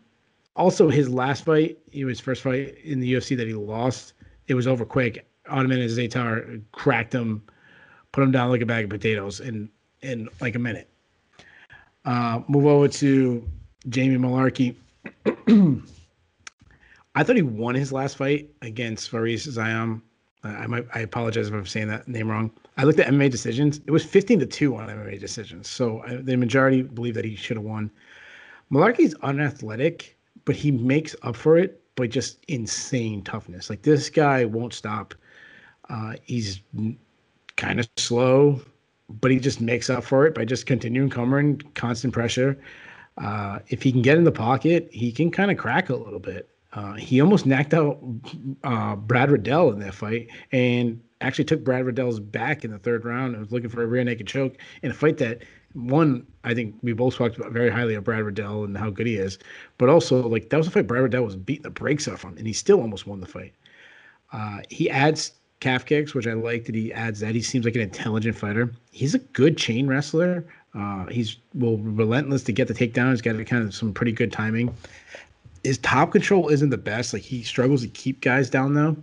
also, 0.55 0.89
his 0.89 1.09
last 1.09 1.45
fight, 1.45 1.79
he 1.91 2.05
was 2.05 2.21
first 2.21 2.43
fight 2.43 2.77
in 2.85 3.01
the 3.01 3.13
UFC 3.13 3.37
that 3.37 3.47
he 3.47 3.55
lost. 3.55 4.13
It 4.49 4.55
was 4.55 4.67
over 4.67 4.85
quick. 4.85 5.27
Ottman 5.51 5.85
Azaitar 5.85 6.61
cracked 6.73 7.15
him, 7.15 7.43
put 8.13 8.25
him 8.25 8.31
down 8.31 8.51
like 8.51 8.63
a 8.63 8.67
bag 8.67 8.85
of 8.85 8.91
potatoes 8.91 9.41
in 9.41 9.69
in 10.03 10.29
like 10.41 10.55
a 10.55 10.59
minute. 10.59 10.89
Uh, 12.05 12.41
move 12.49 12.67
over 12.67 12.89
to 12.89 13.47
Jamie 13.89 14.17
Mullarkey. 14.17 14.75
I 17.17 17.25
thought 17.25 17.37
he 17.37 17.43
won 17.43 17.75
his 17.75 17.93
last 17.93 18.19
fight 18.19 18.51
against 18.61 19.09
Fares 19.09 19.47
Ziam. 19.47 20.03
Uh, 20.45 20.49
I 20.49 20.67
might 20.67 20.87
I 20.95 21.01
apologize 21.01 21.49
if 21.49 21.55
I'm 21.55 21.65
saying 21.65 21.89
that 21.89 22.07
name 22.07 22.31
wrong. 22.31 22.51
I 22.77 22.85
looked 22.85 23.01
at 23.01 23.09
MMA 23.09 23.31
decisions. 23.31 23.81
It 23.87 23.91
was 23.91 24.05
15 24.05 24.39
to 24.41 24.47
2 24.47 24.77
on 24.77 24.89
MMA 24.91 25.19
decisions. 25.19 25.69
So 25.69 26.01
uh, 26.01 26.19
the 26.21 26.37
majority 26.37 26.83
believe 26.83 27.15
that 27.15 27.25
he 27.25 27.35
should 27.35 27.57
have 27.57 27.65
won. 27.65 27.91
Mullarkey's 28.71 29.15
unathletic, 29.23 30.19
but 30.45 30.57
he 30.57 30.71
makes 30.71 31.17
up 31.23 31.37
for 31.37 31.57
it 31.57 31.83
by 31.97 32.07
just 32.07 32.45
insane 32.49 33.23
toughness. 33.23 33.71
Like 33.71 33.81
this 33.81 34.11
guy 34.11 34.45
won't 34.45 34.75
stop. 34.75 35.15
Uh, 35.89 36.15
he's 36.23 36.61
kind 37.57 37.81
of 37.81 37.89
slow, 37.97 38.61
but 39.09 39.31
he 39.31 39.39
just 39.39 39.63
makes 39.63 39.89
up 39.89 40.05
for 40.05 40.27
it 40.27 40.35
by 40.35 40.45
just 40.45 40.67
continuing 40.67 41.09
covering 41.09 41.63
constant 41.75 42.13
pressure. 42.13 42.59
Uh, 43.17 43.61
if 43.69 43.83
he 43.83 43.91
can 43.91 44.03
get 44.03 44.19
in 44.19 44.25
the 44.25 44.33
pocket, 44.33 44.91
he 44.93 45.11
can 45.11 45.31
kind 45.31 45.51
of 45.51 45.57
crack 45.57 45.89
a 45.89 45.97
little 45.97 46.21
bit. 46.21 46.51
Uh, 46.77 46.93
he 46.93 47.23
almost 47.23 47.47
knocked 47.47 47.73
out 47.73 47.99
uh, 48.63 48.95
Brad 48.95 49.31
Riddell 49.31 49.73
in 49.73 49.79
that 49.79 49.95
fight 49.95 50.29
and 50.53 51.01
actually 51.23 51.47
took 51.47 51.65
Brad 51.65 51.87
Riddell's 51.87 52.21
back 52.21 52.67
in 52.67 52.71
the 52.71 52.79
third 52.79 53.07
round 53.07 53.35
and 53.35 53.43
was 53.43 53.51
looking 53.51 53.71
for 53.71 53.83
a 53.83 53.87
rear 53.87 54.05
naked 54.05 54.27
choke 54.27 54.59
in 54.83 54.91
a 54.91 54.95
fight 54.95 55.17
that 55.17 55.43
one 55.73 56.27
I 56.45 56.53
think 56.53 56.75
we 56.83 56.93
both 56.93 57.17
talked 57.17 57.37
about 57.37 57.53
very 57.53 57.71
highly 57.71 57.95
of 57.95 58.05
Brad 58.05 58.23
Riddell 58.23 58.65
and 58.65 58.77
how 58.77 58.91
good 58.91 59.07
he 59.07 59.17
is, 59.17 59.39
but 59.79 59.89
also 59.89 60.29
like 60.29 60.51
that 60.51 60.59
was 60.59 60.67
a 60.67 60.71
fight 60.71 60.87
Brad 60.87 61.03
Riddell 61.03 61.25
was 61.25 61.35
beating 61.35 61.63
the 61.63 61.71
brakes 61.71 62.07
off 62.09 62.23
him 62.23 62.37
and 62.37 62.47
he 62.47 62.53
still 62.53 62.83
almost 62.83 63.07
won 63.07 63.21
the 63.21 63.27
fight. 63.27 63.55
Uh, 64.33 64.59
he 64.69 64.91
adds 64.91 65.33
calf 65.61 65.87
kicks, 65.87 66.15
which 66.15 66.27
I 66.27 66.35
like 66.35 66.67
that 66.67 66.75
he 66.75 66.93
adds 66.93 67.21
that. 67.21 67.35
He 67.35 67.41
seems 67.41 67.65
like 67.65 67.75
an 67.75 67.81
intelligent 67.81 68.37
fighter. 68.37 68.71
He's 68.91 69.15
a 69.15 69.19
good 69.19 69.57
chain 69.57 69.87
wrestler. 69.87 70.45
Uh, 70.75 71.07
he's 71.07 71.39
well 71.55 71.79
relentless 71.79 72.43
to 72.45 72.53
get 72.53 72.69
the 72.69 72.75
takedown. 72.75 73.13
He's 73.13 73.23
got 73.23 73.35
kind 73.47 73.65
of 73.65 73.75
some 73.75 73.95
pretty 73.95 74.13
good 74.13 74.31
timing 74.31 74.75
his 75.67 75.79
top 75.79 76.13
control 76.13 76.49
isn't 76.49 76.71
the 76.71 76.79
best. 76.79 77.13
Like 77.13 77.23
he 77.23 77.43
struggles 77.43 77.83
to 77.83 77.89
keep 77.89 78.21
guys 78.21 78.49
down 78.49 78.75
though. 78.75 78.97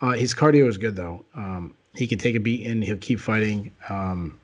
Uh, 0.00 0.12
his 0.12 0.34
cardio 0.34 0.66
is 0.66 0.78
good 0.78 0.96
though. 0.96 1.24
Um, 1.34 1.74
he 1.94 2.06
can 2.06 2.18
take 2.18 2.34
a 2.34 2.40
beat 2.40 2.66
and 2.66 2.82
he'll 2.82 2.96
keep 2.96 3.20
fighting. 3.20 3.70
Um, 3.88 4.38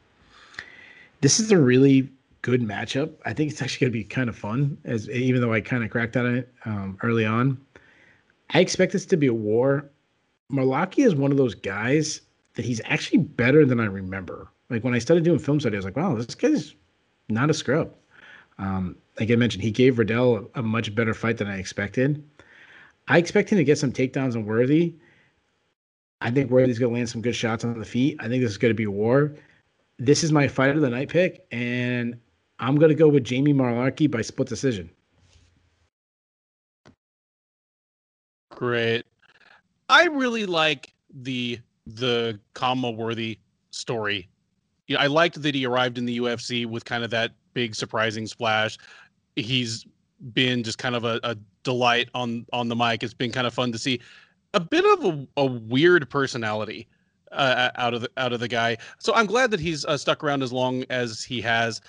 this 1.20 1.40
is 1.40 1.50
a 1.52 1.58
really 1.58 2.08
good 2.42 2.60
matchup. 2.60 3.12
I 3.24 3.32
think 3.32 3.50
it's 3.50 3.62
actually 3.62 3.86
going 3.86 3.92
to 3.92 3.98
be 3.98 4.04
kind 4.04 4.28
of 4.28 4.36
fun, 4.36 4.76
as 4.84 5.08
even 5.08 5.40
though 5.40 5.52
I 5.52 5.60
kind 5.60 5.82
of 5.82 5.90
cracked 5.90 6.16
on 6.16 6.34
it 6.34 6.52
um, 6.66 6.98
early 7.02 7.24
on. 7.24 7.58
I 8.50 8.60
expect 8.60 8.92
this 8.92 9.06
to 9.06 9.16
be 9.16 9.28
a 9.28 9.34
war. 9.34 9.88
Mullarkey 10.52 11.06
is 11.06 11.14
one 11.14 11.30
of 11.30 11.38
those 11.38 11.54
guys 11.54 12.20
that 12.54 12.64
he's 12.64 12.80
actually 12.84 13.18
better 13.18 13.64
than 13.64 13.80
I 13.80 13.86
remember. 13.86 14.48
Like 14.68 14.84
when 14.84 14.94
I 14.94 14.98
started 14.98 15.24
doing 15.24 15.38
film 15.38 15.60
study, 15.60 15.76
I 15.76 15.78
was 15.78 15.84
like, 15.84 15.96
wow, 15.96 16.14
this 16.14 16.34
guy's 16.34 16.74
not 17.28 17.48
a 17.48 17.54
scrub. 17.54 17.92
Um, 18.58 18.96
like 19.18 19.30
I 19.30 19.36
mentioned, 19.36 19.62
he 19.62 19.70
gave 19.70 19.98
Riddell 19.98 20.50
a, 20.54 20.60
a, 20.60 20.62
much 20.62 20.94
better 20.94 21.14
fight 21.14 21.38
than 21.38 21.48
I 21.48 21.58
expected. 21.58 22.22
I 23.08 23.18
expect 23.18 23.50
him 23.50 23.58
to 23.58 23.64
get 23.64 23.78
some 23.78 23.92
takedowns 23.92 24.34
on 24.34 24.44
Worthy. 24.44 24.94
I 26.20 26.30
think 26.30 26.50
Worthy's 26.50 26.78
going 26.78 26.92
to 26.92 26.96
land 26.96 27.08
some 27.08 27.20
good 27.20 27.36
shots 27.36 27.64
on 27.64 27.78
the 27.78 27.84
feet. 27.84 28.16
I 28.18 28.28
think 28.28 28.42
this 28.42 28.50
is 28.50 28.58
going 28.58 28.70
to 28.70 28.76
be 28.76 28.84
a 28.84 28.90
war. 28.90 29.34
This 29.98 30.24
is 30.24 30.32
my 30.32 30.48
fight 30.48 30.74
of 30.74 30.80
the 30.80 30.90
night 30.90 31.08
pick, 31.08 31.46
and 31.52 32.18
I'm 32.58 32.76
going 32.76 32.88
to 32.88 32.94
go 32.94 33.08
with 33.08 33.24
Jamie 33.24 33.52
Mullarkey 33.52 34.10
by 34.10 34.22
split 34.22 34.48
decision. 34.48 34.90
Great. 38.50 39.04
I 39.88 40.06
really 40.06 40.46
like 40.46 40.92
the 41.12 41.60
the 41.86 42.40
Khama 42.54 42.90
Worthy 42.90 43.38
story. 43.70 44.28
Know, 44.88 44.96
I 44.98 45.06
liked 45.06 45.40
that 45.42 45.54
he 45.54 45.66
arrived 45.66 45.98
in 45.98 46.06
the 46.06 46.18
UFC 46.18 46.66
with 46.66 46.84
kind 46.84 47.04
of 47.04 47.10
that 47.10 47.32
big 47.54 47.74
surprising 47.74 48.26
splash. 48.26 48.78
He's 49.36 49.86
been 50.32 50.62
just 50.62 50.78
kind 50.78 50.94
of 50.94 51.04
a, 51.04 51.20
a 51.22 51.36
delight 51.62 52.08
on 52.14 52.46
on 52.52 52.68
the 52.68 52.76
mic. 52.76 53.02
It's 53.02 53.14
been 53.14 53.32
kind 53.32 53.46
of 53.46 53.54
fun 53.54 53.72
to 53.72 53.78
see 53.78 54.00
a 54.54 54.60
bit 54.60 54.84
of 54.84 55.04
a, 55.04 55.26
a 55.36 55.46
weird 55.46 56.08
personality 56.08 56.86
uh, 57.32 57.70
out 57.76 57.94
of 57.94 58.02
the 58.02 58.10
out 58.16 58.32
of 58.32 58.40
the 58.40 58.48
guy. 58.48 58.76
So 58.98 59.14
I'm 59.14 59.26
glad 59.26 59.50
that 59.50 59.60
he's 59.60 59.84
uh, 59.84 59.98
stuck 59.98 60.24
around 60.24 60.42
as 60.42 60.52
long 60.52 60.84
as 60.90 61.22
he 61.22 61.40
has. 61.42 61.80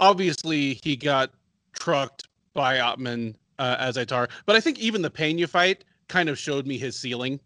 Obviously, 0.00 0.80
he 0.82 0.96
got 0.96 1.30
trucked 1.72 2.28
by 2.54 2.78
Ottman 2.78 3.34
uh, 3.58 3.76
Azaitar, 3.76 4.28
but 4.46 4.56
I 4.56 4.60
think 4.60 4.78
even 4.78 5.02
the 5.02 5.10
Pena 5.10 5.46
fight 5.46 5.84
kind 6.08 6.28
of 6.28 6.38
showed 6.38 6.66
me 6.66 6.78
his 6.78 6.96
ceiling. 6.96 7.38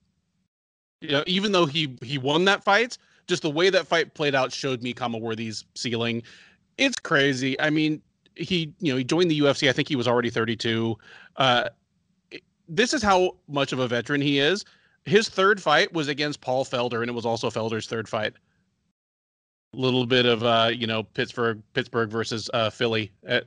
You 1.00 1.10
know, 1.10 1.24
even 1.26 1.52
though 1.52 1.66
he 1.66 1.96
he 2.02 2.18
won 2.18 2.44
that 2.46 2.64
fight, 2.64 2.96
just 3.26 3.42
the 3.42 3.50
way 3.50 3.70
that 3.70 3.86
fight 3.86 4.14
played 4.14 4.34
out 4.34 4.52
showed 4.52 4.82
me 4.82 4.92
Khama 4.92 5.18
Worthy's 5.18 5.64
ceiling. 5.74 6.22
It's 6.78 6.98
crazy. 6.98 7.60
I 7.60 7.70
mean, 7.70 8.00
he 8.36 8.72
you 8.80 8.92
know 8.92 8.98
he 8.98 9.04
joined 9.04 9.30
the 9.30 9.38
UFC. 9.40 9.68
I 9.68 9.72
think 9.72 9.88
he 9.88 9.96
was 9.96 10.08
already 10.08 10.30
32. 10.30 10.96
Uh, 11.36 11.68
this 12.68 12.94
is 12.94 13.02
how 13.02 13.36
much 13.48 13.72
of 13.72 13.78
a 13.78 13.88
veteran 13.88 14.20
he 14.20 14.38
is. 14.38 14.64
His 15.04 15.28
third 15.28 15.60
fight 15.60 15.92
was 15.92 16.08
against 16.08 16.40
Paul 16.40 16.64
Felder, 16.64 17.00
and 17.00 17.10
it 17.10 17.14
was 17.14 17.26
also 17.26 17.50
Felder's 17.50 17.86
third 17.86 18.08
fight. 18.08 18.32
A 19.74 19.76
little 19.76 20.06
bit 20.06 20.24
of 20.24 20.44
uh, 20.44 20.70
you 20.74 20.86
know 20.86 21.02
Pittsburgh, 21.02 21.60
Pittsburgh 21.74 22.10
versus 22.10 22.48
uh, 22.54 22.70
Philly, 22.70 23.10
uh, 23.28 23.40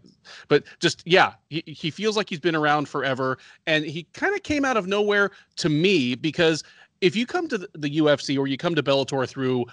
but 0.49 0.63
just 0.79 1.01
yeah, 1.05 1.33
he, 1.49 1.63
he 1.65 1.89
feels 1.89 2.17
like 2.17 2.29
he's 2.29 2.39
been 2.39 2.55
around 2.55 2.87
forever, 2.87 3.37
and 3.65 3.85
he 3.85 4.03
kind 4.13 4.35
of 4.35 4.43
came 4.43 4.65
out 4.65 4.77
of 4.77 4.87
nowhere 4.87 5.31
to 5.55 5.69
me 5.69 6.15
because 6.15 6.63
if 7.01 7.15
you 7.15 7.25
come 7.25 7.47
to 7.47 7.57
the, 7.57 7.67
UFC 7.99 8.37
or 8.37 8.47
you 8.47 8.57
come 8.57 8.75
to 8.75 8.83
Bellator 8.83 9.27
through 9.27 9.65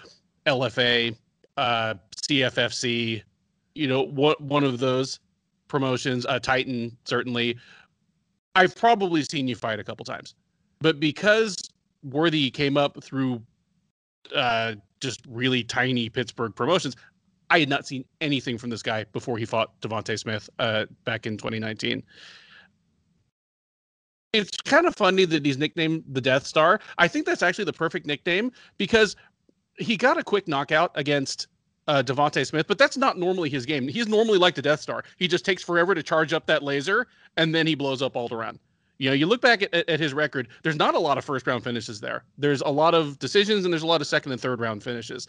LFA, 0.47 1.17
uh, 1.57 1.95
CFFC, 2.17 3.23
you 3.75 3.89
know, 3.89 4.03
what 4.03 4.41
one 4.41 4.65
of 4.65 4.79
those 4.79 5.21
promotions, 5.69 6.27
uh, 6.27 6.39
Titan 6.39 6.97
certainly. 7.05 7.57
I've 8.57 8.77
probably 8.77 9.23
seen 9.25 9.49
you 9.49 9.57
fight 9.57 9.81
a 9.81 9.85
couple 9.85 10.05
times, 10.05 10.35
but 10.79 11.01
because 11.01 11.57
Worthy 12.05 12.51
came 12.51 12.77
up 12.77 13.03
through 13.03 13.43
uh, 14.35 14.75
just 15.01 15.21
really 15.29 15.65
tiny 15.65 16.09
Pittsburgh 16.09 16.55
promotions, 16.55 16.95
I 17.51 17.59
had 17.59 17.69
not 17.69 17.85
seen 17.87 18.05
anything 18.21 18.57
from 18.57 18.71
this 18.71 18.83
guy 18.83 19.05
before 19.13 19.39
he 19.39 19.45
fought 19.45 19.81
Devonte 19.81 20.17
Smith 20.19 20.49
uh, 20.61 20.87
back 21.05 21.27
in 21.27 21.37
2019 21.37 22.03
it's 24.35 24.57
kind 24.63 24.85
of 24.85 24.97
funny 24.97 25.25
that 25.25 25.47
he's 25.47 25.59
nicknamed 25.59 26.03
the 26.09 26.21
Death 26.21 26.45
Star. 26.45 26.81
I 26.99 27.07
think 27.07 27.25
that's 27.25 27.43
actually 27.43 27.67
the 27.67 27.73
perfect 27.73 28.05
nickname 28.05 28.51
because 28.79 29.15
he 29.79 29.97
got 29.97 30.19
a 30.19 30.25
quick 30.25 30.49
knockout 30.49 30.91
against 30.97 31.47
uh, 31.89 32.03
Devonte 32.03 32.47
Smith, 32.47 32.67
but 32.67 32.79
that's 32.79 32.97
not 32.97 33.19
normally 33.19 33.49
his 33.49 33.67
game. 33.67 33.89
He's 33.89 34.09
normally 34.09 34.39
like 34.39 34.55
the 34.55 34.63
Death 34.63 34.81
Star. 34.81 35.05
He 35.19 35.29
just 35.29 35.45
takes 35.45 35.63
forever 35.63 35.95
to 35.95 36.03
charge 36.03 36.33
up 36.33 36.47
that 36.47 36.63
laser, 36.63 37.07
and 37.37 37.55
then 37.55 37.67
he 37.67 37.75
blows 37.75 38.03
up 38.03 38.17
all 38.17 38.33
around. 38.33 38.59
You 38.99 39.11
know, 39.11 39.15
you 39.15 39.27
look 39.27 39.41
back 39.41 39.63
at, 39.63 39.75
at 39.75 40.01
his 40.01 40.15
record. 40.15 40.49
There's 40.63 40.77
not 40.77 40.95
a 40.95 40.99
lot 40.99 41.19
of 41.19 41.25
first 41.25 41.47
round 41.47 41.65
finishes 41.65 42.01
there. 42.01 42.25
There's 42.39 42.61
a 42.61 42.69
lot 42.69 42.95
of 42.95 43.19
decisions, 43.19 43.65
and 43.65 43.73
there's 43.73 43.83
a 43.83 43.87
lot 43.87 44.01
of 44.01 44.07
second 44.07 44.33
and 44.33 44.41
third 44.41 44.61
round 44.61 44.83
finishes. 44.83 45.27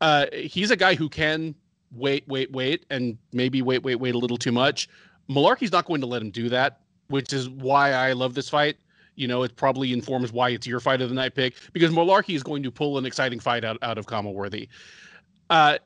Uh, 0.00 0.26
he's 0.32 0.70
a 0.70 0.76
guy 0.76 0.94
who 0.94 1.08
can 1.08 1.54
wait, 1.92 2.24
wait, 2.28 2.50
wait, 2.52 2.84
and 2.90 3.16
maybe 3.32 3.62
wait, 3.62 3.82
wait, 3.82 3.96
wait 3.96 4.14
a 4.14 4.18
little 4.18 4.36
too 4.36 4.52
much. 4.52 4.88
Mullarkey's 5.30 5.72
not 5.72 5.86
going 5.86 6.00
to 6.02 6.06
let 6.06 6.20
him 6.20 6.30
do 6.30 6.48
that 6.50 6.80
which 7.08 7.32
is 7.32 7.48
why 7.48 7.92
I 7.92 8.12
love 8.12 8.34
this 8.34 8.48
fight. 8.48 8.76
You 9.16 9.28
know, 9.28 9.44
it 9.44 9.54
probably 9.56 9.92
informs 9.92 10.32
why 10.32 10.50
it's 10.50 10.66
your 10.66 10.80
fight 10.80 11.00
of 11.00 11.08
the 11.08 11.14
night 11.14 11.34
pick 11.34 11.54
because 11.72 11.92
Mullarkey 11.92 12.34
is 12.34 12.42
going 12.42 12.62
to 12.64 12.70
pull 12.70 12.98
an 12.98 13.06
exciting 13.06 13.38
fight 13.38 13.64
out, 13.64 13.78
out 13.82 13.98
of 13.98 14.06
Khama 14.06 14.30
Worthy. 14.30 14.68
Uh, 15.50 15.78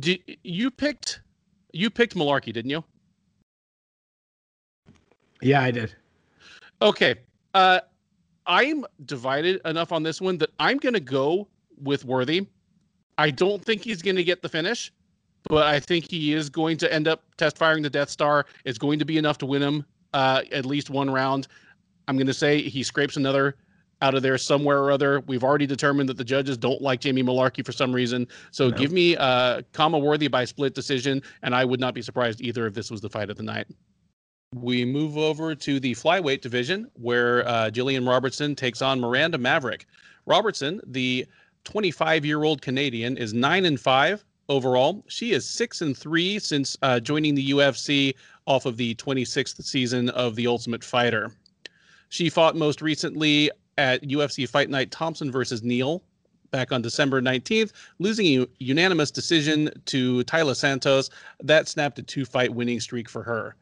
did, 0.00 0.20
you 0.42 0.70
picked 0.70 1.20
you 1.72 1.90
picked 1.90 2.14
Mullarkey, 2.14 2.52
didn't 2.52 2.70
you? 2.70 2.84
Yeah, 5.42 5.62
I 5.62 5.70
did. 5.70 5.94
Okay. 6.80 7.16
Uh, 7.52 7.80
I'm 8.46 8.84
divided 9.04 9.60
enough 9.64 9.92
on 9.92 10.02
this 10.02 10.20
one 10.20 10.38
that 10.38 10.50
I'm 10.58 10.78
going 10.78 10.94
to 10.94 11.00
go 11.00 11.48
with 11.82 12.04
Worthy. 12.04 12.46
I 13.18 13.30
don't 13.30 13.64
think 13.64 13.82
he's 13.82 14.02
going 14.02 14.16
to 14.16 14.24
get 14.24 14.42
the 14.42 14.48
finish, 14.48 14.92
but 15.48 15.66
I 15.66 15.80
think 15.80 16.10
he 16.10 16.32
is 16.32 16.48
going 16.48 16.76
to 16.78 16.92
end 16.92 17.08
up 17.08 17.24
test 17.36 17.58
firing 17.58 17.82
the 17.82 17.90
Death 17.90 18.10
Star. 18.10 18.46
It's 18.64 18.78
going 18.78 18.98
to 18.98 19.04
be 19.04 19.18
enough 19.18 19.38
to 19.38 19.46
win 19.46 19.62
him 19.62 19.84
uh, 20.12 20.42
at 20.52 20.66
least 20.66 20.90
one 20.90 21.10
round. 21.10 21.48
I'm 22.08 22.16
going 22.16 22.26
to 22.26 22.34
say 22.34 22.62
he 22.62 22.82
scrapes 22.82 23.16
another 23.16 23.56
out 24.02 24.14
of 24.14 24.22
there 24.22 24.38
somewhere 24.38 24.78
or 24.78 24.90
other. 24.90 25.20
We've 25.20 25.44
already 25.44 25.66
determined 25.66 26.08
that 26.08 26.16
the 26.16 26.24
judges 26.24 26.56
don't 26.56 26.82
like 26.82 27.00
Jamie 27.00 27.22
Mullarkey 27.22 27.64
for 27.64 27.72
some 27.72 27.92
reason. 27.92 28.28
So 28.50 28.68
no. 28.68 28.76
give 28.76 28.92
me 28.92 29.16
uh, 29.16 29.62
Khama 29.72 29.98
Worthy 29.98 30.28
by 30.28 30.44
split 30.44 30.74
decision, 30.74 31.22
and 31.42 31.54
I 31.54 31.64
would 31.64 31.80
not 31.80 31.94
be 31.94 32.02
surprised 32.02 32.40
either 32.40 32.66
if 32.66 32.74
this 32.74 32.90
was 32.90 33.00
the 33.00 33.08
fight 33.08 33.30
of 33.30 33.36
the 33.36 33.42
night. 33.42 33.66
We 34.54 34.84
move 34.84 35.18
over 35.18 35.54
to 35.54 35.80
the 35.80 35.94
flyweight 35.94 36.40
division 36.40 36.88
where 36.94 37.46
uh, 37.48 37.70
Gillian 37.70 38.06
Robertson 38.06 38.54
takes 38.54 38.82
on 38.82 39.00
Miranda 39.00 39.38
Maverick. 39.38 39.86
Robertson, 40.26 40.80
the 40.86 41.26
25 41.64 42.24
year 42.24 42.44
old 42.44 42.62
Canadian, 42.62 43.16
is 43.16 43.34
9 43.34 43.64
and 43.64 43.80
5 43.80 44.24
overall. 44.48 45.04
She 45.08 45.32
is 45.32 45.48
6 45.48 45.80
and 45.80 45.96
3 45.96 46.38
since 46.38 46.76
uh, 46.82 47.00
joining 47.00 47.34
the 47.34 47.50
UFC 47.50 48.14
off 48.46 48.66
of 48.66 48.76
the 48.76 48.94
26th 48.96 49.62
season 49.64 50.10
of 50.10 50.36
The 50.36 50.46
Ultimate 50.46 50.84
Fighter. 50.84 51.32
She 52.08 52.30
fought 52.30 52.54
most 52.54 52.80
recently 52.82 53.50
at 53.78 54.02
UFC 54.02 54.48
Fight 54.48 54.70
Night 54.70 54.90
Thompson 54.90 55.30
versus 55.30 55.62
Neal 55.62 56.02
back 56.50 56.70
on 56.70 56.80
December 56.80 57.20
19th, 57.20 57.72
losing 57.98 58.40
a 58.40 58.46
unanimous 58.60 59.10
decision 59.10 59.70
to 59.86 60.22
Taila 60.24 60.54
Santos. 60.54 61.10
That 61.42 61.66
snapped 61.66 61.98
a 61.98 62.02
two 62.02 62.24
fight 62.24 62.54
winning 62.54 62.78
streak 62.78 63.08
for 63.08 63.24
her. 63.24 63.56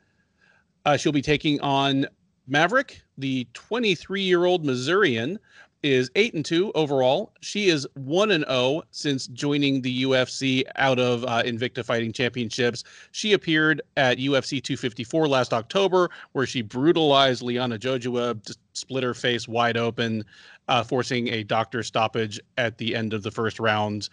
Uh, 0.84 0.98
she'll 0.98 1.12
be 1.12 1.22
taking 1.22 1.58
on 1.62 2.06
Maverick, 2.46 3.00
the 3.16 3.46
23 3.54 4.20
year 4.20 4.44
old 4.44 4.64
Missourian, 4.64 5.38
is 5.82 6.10
8 6.14 6.34
and 6.34 6.44
2 6.44 6.72
overall. 6.74 7.32
She 7.40 7.68
is 7.68 7.86
1 7.94 8.30
and 8.30 8.44
0 8.48 8.82
since 8.90 9.26
joining 9.28 9.82
the 9.82 10.04
UFC 10.04 10.62
out 10.76 10.98
of 10.98 11.24
uh, 11.24 11.42
Invicta 11.42 11.84
Fighting 11.84 12.12
Championships. 12.12 12.84
She 13.10 13.32
appeared 13.32 13.82
at 13.96 14.18
UFC 14.18 14.62
254 14.62 15.28
last 15.28 15.52
October 15.52 16.08
where 16.32 16.46
she 16.46 16.62
brutalized 16.62 17.42
Liana 17.42 17.78
Jojua, 17.78 18.54
split 18.74 19.02
her 19.02 19.14
face 19.14 19.48
wide 19.48 19.76
open, 19.76 20.24
uh, 20.68 20.84
forcing 20.84 21.28
a 21.28 21.42
doctor 21.42 21.82
stoppage 21.82 22.40
at 22.58 22.78
the 22.78 22.94
end 22.94 23.12
of 23.12 23.22
the 23.22 23.30
first 23.30 23.58
round, 23.58 24.08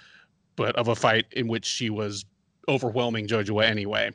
but 0.55 0.75
of 0.75 0.87
a 0.87 0.95
fight 0.95 1.25
in 1.31 1.47
which 1.47 1.65
she 1.65 1.89
was 1.89 2.25
overwhelming 2.67 3.27
Jojua 3.27 3.63
anyway. 3.65 4.11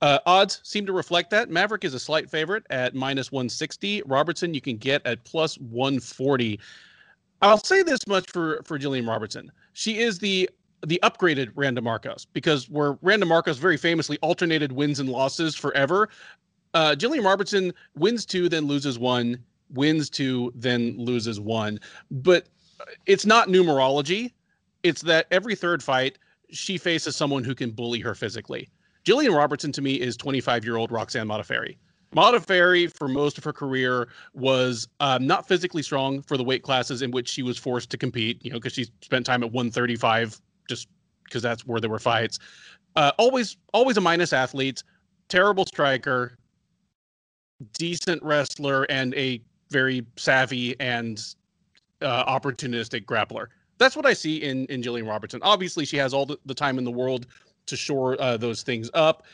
Uh, 0.00 0.18
odds 0.26 0.60
seem 0.64 0.84
to 0.86 0.92
reflect 0.92 1.30
that. 1.30 1.50
Maverick 1.50 1.84
is 1.84 1.94
a 1.94 1.98
slight 1.98 2.30
favorite 2.30 2.66
at 2.70 2.94
minus 2.94 3.32
160. 3.32 4.02
Robertson 4.06 4.52
you 4.52 4.60
can 4.60 4.76
get 4.76 5.04
at 5.06 5.24
plus 5.24 5.56
140. 5.58 6.60
I'll 7.42 7.58
say 7.58 7.82
this 7.82 8.06
much 8.06 8.30
for 8.30 8.62
for 8.64 8.78
Gillian 8.78 9.06
Robertson. 9.06 9.50
She 9.72 9.98
is 9.98 10.18
the 10.18 10.48
the 10.86 11.00
upgraded 11.02 11.52
Randa 11.54 11.80
Markos 11.80 12.26
because 12.32 12.68
where 12.68 12.98
Randa 13.02 13.26
Markos 13.26 13.56
very 13.56 13.76
famously 13.76 14.18
alternated 14.18 14.72
wins 14.72 15.00
and 15.00 15.08
losses 15.08 15.54
forever. 15.54 16.08
Uh, 16.74 16.94
Gillian 16.94 17.24
Robertson 17.24 17.72
wins 17.94 18.26
two, 18.26 18.48
then 18.48 18.66
loses 18.66 18.98
one, 18.98 19.38
wins 19.70 20.10
two, 20.10 20.52
then 20.54 20.96
loses 20.98 21.40
one. 21.40 21.78
But 22.10 22.48
it's 23.06 23.24
not 23.24 23.48
numerology. 23.48 24.32
It's 24.82 25.02
that 25.02 25.26
every 25.30 25.54
third 25.54 25.82
fight 25.82 26.18
she 26.50 26.78
faces 26.78 27.16
someone 27.16 27.44
who 27.44 27.54
can 27.54 27.70
bully 27.70 28.00
her 28.00 28.14
physically. 28.14 28.68
Gillian 29.04 29.32
Robertson 29.32 29.70
to 29.72 29.82
me 29.82 29.94
is 29.94 30.16
25 30.16 30.64
year 30.64 30.76
old 30.76 30.90
Roxanne 30.90 31.28
Modafferi. 31.28 31.76
Modafferi, 32.14 32.90
for 32.92 33.08
most 33.08 33.38
of 33.38 33.44
her 33.44 33.52
career, 33.52 34.08
was 34.34 34.88
um, 35.00 35.26
not 35.26 35.48
physically 35.48 35.82
strong 35.82 36.22
for 36.22 36.36
the 36.36 36.44
weight 36.44 36.62
classes 36.62 37.02
in 37.02 37.10
which 37.10 37.28
she 37.28 37.42
was 37.42 37.58
forced 37.58 37.90
to 37.90 37.98
compete. 37.98 38.42
You 38.44 38.50
know, 38.50 38.58
because 38.58 38.72
she 38.72 38.86
spent 39.02 39.26
time 39.26 39.42
at 39.42 39.52
135 39.52 40.40
just 40.68 40.88
because 41.24 41.42
that's 41.42 41.66
where 41.66 41.80
there 41.80 41.90
were 41.90 41.98
fights. 41.98 42.38
Uh, 42.96 43.10
always, 43.18 43.56
always 43.72 43.96
a 43.96 44.00
minus 44.00 44.32
athlete, 44.32 44.82
terrible 45.28 45.66
striker, 45.66 46.38
decent 47.72 48.22
wrestler, 48.22 48.84
and 48.84 49.12
a 49.14 49.42
very 49.70 50.06
savvy 50.16 50.78
and 50.78 51.34
uh, 52.00 52.24
opportunistic 52.26 53.04
grappler. 53.04 53.48
That's 53.78 53.96
what 53.96 54.06
I 54.06 54.12
see 54.12 54.36
in 54.36 54.66
in 54.66 54.82
Gillian 54.82 55.06
Robertson. 55.06 55.40
Obviously, 55.42 55.84
she 55.84 55.96
has 55.96 56.14
all 56.14 56.26
the, 56.26 56.38
the 56.46 56.54
time 56.54 56.78
in 56.78 56.84
the 56.84 56.92
world 56.92 57.26
to 57.66 57.76
shore 57.76 58.20
uh, 58.20 58.36
those 58.36 58.62
things 58.62 58.90
up. 58.94 59.24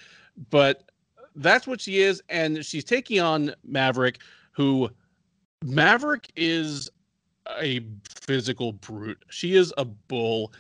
But 0.51 0.91
that's 1.37 1.66
what 1.66 1.81
she 1.81 2.01
is, 2.01 2.22
and 2.28 2.64
she's 2.64 2.85
taking 2.85 3.20
on 3.20 3.55
Maverick, 3.64 4.20
who 4.53 4.91
Maverick 5.64 6.31
is 6.37 6.91
a 7.61 7.81
physical 8.09 8.72
brute. 8.72 9.22
She 9.31 9.57
is 9.57 9.72
a 9.76 9.85
bull. 9.85 10.53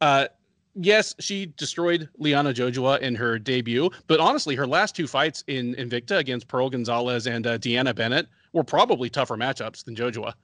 Uh, 0.00 0.28
yes, 0.74 1.14
she 1.18 1.46
destroyed 1.56 2.08
Liana 2.18 2.52
Jojua 2.52 3.00
in 3.00 3.14
her 3.14 3.38
debut, 3.38 3.90
but 4.06 4.20
honestly, 4.20 4.54
her 4.54 4.66
last 4.66 4.94
two 4.96 5.06
fights 5.06 5.44
in 5.46 5.74
Invicta 5.76 6.18
against 6.18 6.48
Pearl 6.48 6.70
Gonzalez 6.70 7.26
and 7.26 7.46
uh, 7.46 7.58
Deanna 7.58 7.94
Bennett 7.94 8.28
were 8.52 8.64
probably 8.64 9.10
tougher 9.10 9.36
matchups 9.36 9.84
than 9.84 9.94
Jojua. 9.94 10.34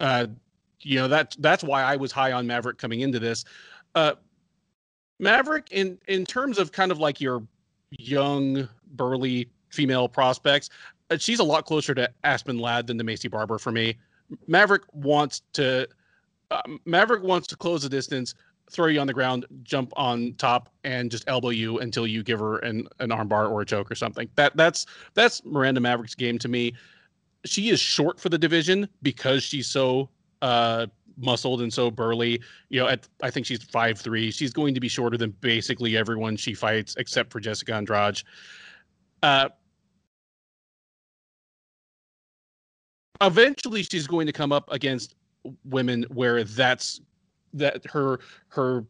Uh, 0.00 0.26
you 0.80 0.96
know 0.98 1.08
that 1.08 1.36
that's 1.38 1.62
why 1.62 1.82
I 1.82 1.96
was 1.96 2.10
high 2.10 2.32
on 2.32 2.46
Maverick 2.46 2.78
coming 2.78 3.00
into 3.00 3.18
this. 3.18 3.44
Uh, 3.94 4.14
Maverick, 5.22 5.68
in 5.70 5.98
in 6.08 6.26
terms 6.26 6.58
of 6.58 6.72
kind 6.72 6.90
of 6.90 6.98
like 6.98 7.20
your 7.20 7.42
young, 7.90 8.68
burly 8.94 9.48
female 9.68 10.08
prospects, 10.08 10.68
uh, 11.10 11.16
she's 11.16 11.38
a 11.38 11.44
lot 11.44 11.64
closer 11.64 11.94
to 11.94 12.10
Aspen 12.24 12.58
Ladd 12.58 12.88
than 12.88 12.98
to 12.98 13.04
Maycee 13.04 13.30
Barber 13.30 13.58
for 13.58 13.70
me. 13.70 13.96
Maverick 14.48 14.82
wants 14.92 15.42
to 15.52 15.88
uh, 16.50 16.62
Maverick 16.84 17.22
wants 17.22 17.46
to 17.48 17.56
close 17.56 17.82
the 17.82 17.88
distance, 17.88 18.34
throw 18.68 18.86
you 18.86 18.98
on 18.98 19.06
the 19.06 19.12
ground, 19.12 19.46
jump 19.62 19.92
on 19.94 20.34
top, 20.38 20.70
and 20.82 21.08
just 21.08 21.22
elbow 21.28 21.50
you 21.50 21.78
until 21.78 22.04
you 22.04 22.24
give 22.24 22.40
her 22.40 22.58
an 22.58 22.88
an 22.98 23.10
armbar 23.10 23.48
or 23.48 23.60
a 23.60 23.64
choke 23.64 23.92
or 23.92 23.94
something. 23.94 24.28
That 24.34 24.56
that's 24.56 24.86
that's 25.14 25.44
Miranda 25.44 25.80
Maverick's 25.80 26.16
game 26.16 26.36
to 26.40 26.48
me. 26.48 26.74
She 27.44 27.70
is 27.70 27.78
short 27.78 28.18
for 28.18 28.28
the 28.28 28.38
division 28.38 28.88
because 29.02 29.44
she's 29.44 29.68
so 29.68 30.08
uh, 30.42 30.86
muscled 31.16 31.62
and 31.62 31.72
so 31.72 31.90
burly. 31.90 32.40
You 32.68 32.80
know, 32.80 32.88
at 32.88 33.08
I 33.22 33.30
think 33.30 33.46
she's 33.46 33.62
five 33.62 33.98
three. 33.98 34.30
She's 34.30 34.52
going 34.52 34.74
to 34.74 34.80
be 34.80 34.88
shorter 34.88 35.16
than 35.16 35.30
basically 35.40 35.96
everyone 35.96 36.36
she 36.36 36.54
fights 36.54 36.94
except 36.98 37.32
for 37.32 37.40
Jessica 37.40 37.74
Andrade. 37.74 38.18
Uh, 39.22 39.48
eventually, 43.20 43.82
she's 43.82 44.06
going 44.06 44.26
to 44.26 44.32
come 44.32 44.52
up 44.52 44.70
against 44.72 45.14
women 45.64 46.04
where 46.10 46.44
that's 46.44 47.00
that 47.54 47.84
her 47.86 48.20
her 48.48 48.84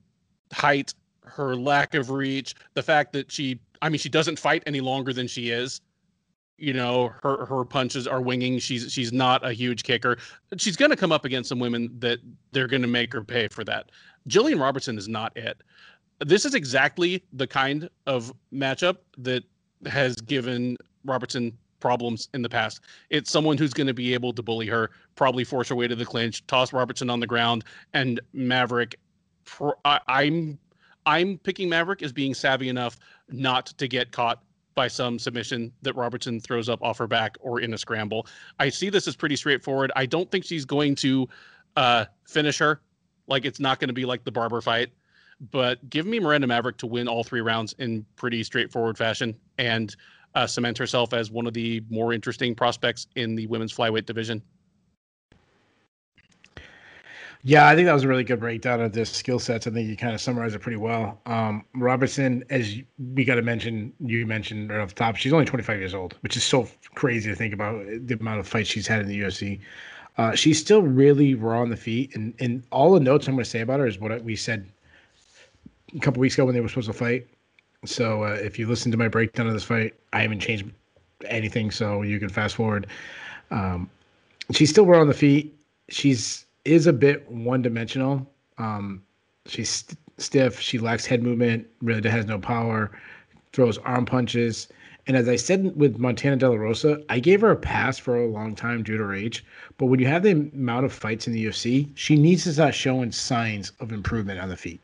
height, 0.53 0.95
her 1.25 1.57
lack 1.57 1.95
of 1.95 2.11
reach, 2.11 2.55
the 2.75 2.83
fact 2.83 3.13
that 3.13 3.31
she 3.31 3.61
I 3.81 3.89
mean 3.89 3.99
she 3.99 4.09
doesn't 4.09 4.39
fight 4.39 4.63
any 4.67 4.81
longer 4.81 5.13
than 5.13 5.27
she 5.27 5.51
is. 5.51 5.81
You 6.59 6.73
know, 6.75 7.13
her 7.23 7.45
her 7.47 7.65
punches 7.65 8.07
are 8.07 8.21
winging. 8.21 8.59
She's 8.59 8.93
she's 8.93 9.13
not 9.13 9.45
a 9.45 9.53
huge 9.53 9.83
kicker. 9.83 10.19
She's 10.59 10.77
going 10.77 10.91
to 10.91 10.97
come 10.97 11.11
up 11.11 11.25
against 11.25 11.49
some 11.49 11.59
women 11.59 11.91
that 11.99 12.21
they're 12.53 12.69
going 12.69 12.83
to 12.83 12.89
make 12.89 13.13
her 13.13 13.25
pay 13.25 13.49
for 13.49 13.65
that. 13.65 13.91
Gillian 14.29 14.61
Robertson 14.61 14.97
is 14.97 15.09
not 15.09 15.37
it. 15.37 15.63
This 16.25 16.45
is 16.45 16.55
exactly 16.55 17.25
the 17.33 17.47
kind 17.47 17.89
of 18.07 18.33
matchup 18.53 18.99
that 19.19 19.43
has 19.87 20.15
given 20.17 20.77
Robertson 21.05 21.57
problems 21.81 22.29
in 22.33 22.43
the 22.43 22.49
past. 22.49 22.81
It's 23.11 23.31
someone 23.31 23.59
who's 23.59 23.75
going 23.75 23.89
to 23.89 23.95
be 23.95 24.15
able 24.15 24.33
to 24.33 24.43
bully 24.43 24.69
her, 24.69 24.91
probably 25.17 25.45
force 25.45 25.69
her 25.69 25.75
way 25.75 25.89
to 25.89 25.97
the 25.97 26.05
clinch, 26.05 26.47
toss 26.47 26.73
Robertson 26.73 27.11
on 27.11 27.19
the 27.19 27.27
ground, 27.27 27.65
and 27.93 28.21
Maverick. 28.33 28.95
I, 29.85 30.01
I'm 30.07 30.59
I'm 31.05 31.39
picking 31.39 31.69
Maverick 31.69 32.03
as 32.03 32.13
being 32.13 32.33
savvy 32.33 32.69
enough 32.69 32.99
not 33.29 33.67
to 33.67 33.89
get 33.89 34.13
caught 34.13 34.43
by 34.75 34.89
some 34.89 35.19
submission 35.19 35.73
that 35.83 35.95
Robertson 35.95 36.41
throws 36.41 36.69
up 36.69 36.83
off 36.83 36.99
her 36.99 37.07
back 37.07 37.37
or 37.41 37.61
in 37.61 37.75
a 37.75 37.79
scramble. 37.79 38.27
I 38.59 38.69
see 38.69 38.91
this 38.91 39.07
as 39.07 39.17
pretty 39.17 39.37
straightforward. 39.37 39.93
I 39.97 40.07
don't 40.07 40.31
think 40.31 40.45
she's 40.45 40.65
going 40.65 40.95
to 40.97 41.29
uh, 41.77 42.05
finish 42.27 42.59
her. 42.59 42.81
Like 43.27 43.45
it's 43.45 43.61
not 43.61 43.81
going 43.81 43.89
to 43.89 43.95
be 43.95 44.05
like 44.05 44.25
the 44.25 44.33
Barber 44.33 44.61
fight. 44.61 44.91
But 45.51 45.89
give 45.91 46.07
me 46.07 46.21
Miranda 46.21 46.47
Maverick 46.47 46.77
to 46.79 46.87
win 46.87 47.09
all 47.09 47.25
three 47.25 47.41
rounds 47.41 47.75
in 47.79 48.07
pretty 48.17 48.45
straightforward 48.45 48.97
fashion. 48.97 49.37
And 49.59 49.95
uh, 50.35 50.47
cement 50.47 50.79
herself 50.79 51.13
as 51.13 51.31
one 51.31 51.47
of 51.47 51.53
the 51.53 51.83
more 51.91 52.13
interesting 52.13 52.55
prospects 52.55 53.07
in 53.17 53.35
the 53.35 53.47
women's 53.49 53.75
flyweight 53.75 54.07
division. 54.07 54.43
Yeah, 57.45 57.67
I 57.67 57.75
think 57.75 57.87
that 57.87 57.93
was 57.93 58.05
a 58.05 58.09
really 58.09 58.23
good 58.23 58.39
breakdown 58.39 58.81
of 58.81 58.93
the 58.93 59.05
skill 59.05 59.41
sets. 59.41 59.67
I 59.67 59.71
think 59.71 59.89
you 59.89 59.97
kind 59.97 60.15
of 60.15 60.21
summarized 60.21 60.55
it 60.55 60.61
pretty 60.61 60.77
well. 60.77 61.21
Um, 61.27 61.65
Robertson, 61.75 62.45
as 62.51 62.77
we 63.15 63.25
got 63.25 63.35
to 63.35 63.43
mention, 63.43 63.93
you 63.99 64.25
mentioned 64.27 64.71
right 64.71 64.79
off 64.79 64.91
the 64.91 64.95
top, 64.95 65.17
she's 65.17 65.33
only 65.33 65.45
25 65.45 65.79
years 65.79 65.93
old, 65.93 66.17
which 66.21 66.37
is 66.37 66.45
so 66.45 66.69
crazy 66.95 67.29
to 67.31 67.35
think 67.35 67.53
about 67.53 67.85
the 68.07 68.15
amount 68.15 68.39
of 68.39 68.47
fights 68.47 68.69
she's 68.69 68.87
had 68.87 69.01
in 69.01 69.09
the 69.09 69.21
UFC. 69.21 69.59
Uh, 70.19 70.37
she's 70.37 70.61
still 70.61 70.83
really 70.83 71.35
raw 71.35 71.61
on 71.61 71.71
the 71.71 71.77
feet, 71.77 72.15
and 72.15 72.35
and 72.39 72.63
all 72.71 72.93
the 72.93 73.01
notes 73.01 73.27
I'm 73.27 73.35
going 73.35 73.45
to 73.45 73.51
say 73.51 73.61
about 73.61 73.81
her 73.81 73.87
is 73.87 73.99
what 73.99 74.23
we 74.23 74.37
said 74.37 74.71
a 75.97 75.99
couple 75.99 76.21
weeks 76.21 76.35
ago 76.35 76.45
when 76.45 76.55
they 76.55 76.61
were 76.61 76.69
supposed 76.69 76.89
to 76.89 76.93
fight. 76.93 77.27
So 77.85 78.23
uh, 78.23 78.35
if 78.35 78.59
you 78.59 78.69
listen 78.69 78.93
to 78.93 78.99
my 78.99 79.09
breakdown 79.09 79.49
of 79.49 79.55
this 79.55 79.65
fight, 79.65 79.95
I 80.13 80.21
haven't 80.21 80.41
changed 80.41 80.67
anything, 81.25 81.73
so 81.73 82.03
you 82.03 82.21
can 82.21 82.29
fast 82.29 82.55
forward. 82.55 82.87
Um, 83.51 83.91
she's 84.53 84.71
still 84.71 84.87
raw 84.87 85.01
on 85.01 85.09
the 85.09 85.15
feet. 85.15 85.53
She's 85.89 86.47
is 86.65 86.87
a 86.87 86.93
bit 86.93 87.31
one 87.31 87.63
dimensional. 87.63 88.31
Um, 88.59 89.03
she's 89.47 89.71
st- 89.71 89.99
stiff. 90.19 90.61
She 90.61 90.79
lacks 90.79 91.07
head 91.07 91.23
movement. 91.23 91.67
Really 91.81 92.09
has 92.09 92.27
no 92.27 92.39
power. 92.39 92.91
Throws 93.53 93.79
arm 93.79 94.07
punches. 94.07 94.69
And 95.07 95.17
as 95.17 95.29
I 95.29 95.37
said 95.37 95.75
with 95.77 95.99
Montana 95.99 96.37
De 96.37 96.49
La 96.49 96.55
Rosa, 96.55 97.03
I 97.09 97.19
gave 97.19 97.41
her 97.41 97.51
a 97.51 97.57
pass 97.57 97.99
for 97.99 98.17
a 98.17 98.29
long 98.29 98.55
time 98.55 98.85
due 98.85 98.97
to 98.97 99.03
her 99.03 99.15
age. 99.15 99.45
But 99.79 99.87
when 99.87 99.99
you 99.99 100.07
have 100.07 100.23
the 100.23 100.31
amount 100.31 100.85
of 100.85 100.93
fights 100.93 101.27
in 101.27 101.33
the 101.33 101.45
UFC, 101.47 101.89
she 101.95 102.15
needs 102.15 102.45
to 102.45 102.53
start 102.53 102.75
showing 102.75 103.11
signs 103.11 103.73
of 103.81 103.91
improvement 103.93 104.39
on 104.39 104.49
the 104.49 104.57
feet. 104.57 104.81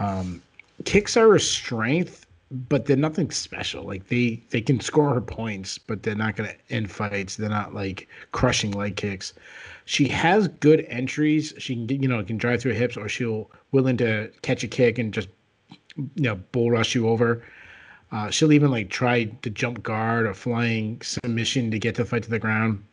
Um, 0.00 0.42
kicks 0.84 1.16
are 1.16 1.34
a 1.34 1.40
strength, 1.40 2.26
but 2.68 2.86
they're 2.86 2.96
nothing 2.96 3.30
special. 3.30 3.84
Like 3.84 4.08
they 4.08 4.42
they 4.50 4.60
can 4.60 4.80
score 4.80 5.14
her 5.14 5.20
points, 5.20 5.78
but 5.78 6.02
they're 6.02 6.16
not 6.16 6.34
going 6.34 6.50
to 6.50 6.74
end 6.74 6.90
fights. 6.90 7.36
They're 7.36 7.48
not 7.48 7.72
like 7.72 8.08
crushing 8.32 8.72
leg 8.72 8.96
kicks. 8.96 9.32
She 9.86 10.08
has 10.08 10.48
good 10.48 10.84
entries. 10.88 11.54
She 11.58 11.86
can 11.86 12.02
you 12.02 12.08
know 12.08 12.22
can 12.22 12.36
drive 12.36 12.60
through 12.60 12.72
hips, 12.72 12.96
or 12.96 13.08
she'll 13.08 13.50
willing 13.72 13.96
to 13.98 14.30
catch 14.42 14.62
a 14.62 14.68
kick 14.68 14.98
and 14.98 15.14
just 15.14 15.28
you 15.96 16.10
know 16.16 16.34
bull 16.52 16.70
rush 16.70 16.94
you 16.94 17.08
over. 17.08 17.44
Uh, 18.12 18.30
she'll 18.30 18.52
even 18.52 18.70
like 18.70 18.90
try 18.90 19.24
to 19.24 19.50
jump 19.50 19.82
guard 19.82 20.26
or 20.26 20.34
flying 20.34 21.00
submission 21.02 21.70
to 21.70 21.78
get 21.78 21.94
the 21.94 22.04
fight 22.04 22.22
to 22.24 22.30
the 22.30 22.38
ground. 22.38 22.84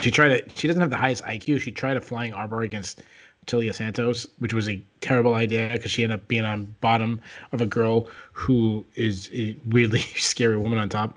She 0.00 0.10
tried 0.10 0.28
to. 0.28 0.50
She 0.56 0.66
doesn't 0.66 0.80
have 0.80 0.90
the 0.90 0.96
highest 0.96 1.24
IQ. 1.24 1.60
She 1.60 1.70
tried 1.70 1.96
a 1.96 2.00
flying 2.00 2.32
armbar 2.32 2.64
against 2.64 3.02
Taila 3.46 3.74
Santos, 3.74 4.26
which 4.38 4.52
was 4.52 4.68
a 4.68 4.82
terrible 5.00 5.34
idea 5.34 5.70
because 5.72 5.92
she 5.92 6.02
ended 6.02 6.18
up 6.18 6.28
being 6.28 6.44
on 6.44 6.74
bottom 6.80 7.20
of 7.52 7.60
a 7.60 7.66
girl 7.66 8.08
who 8.32 8.84
is 8.96 9.30
a 9.32 9.56
really 9.68 10.00
scary 10.16 10.56
woman 10.56 10.78
on 10.78 10.88
top. 10.88 11.16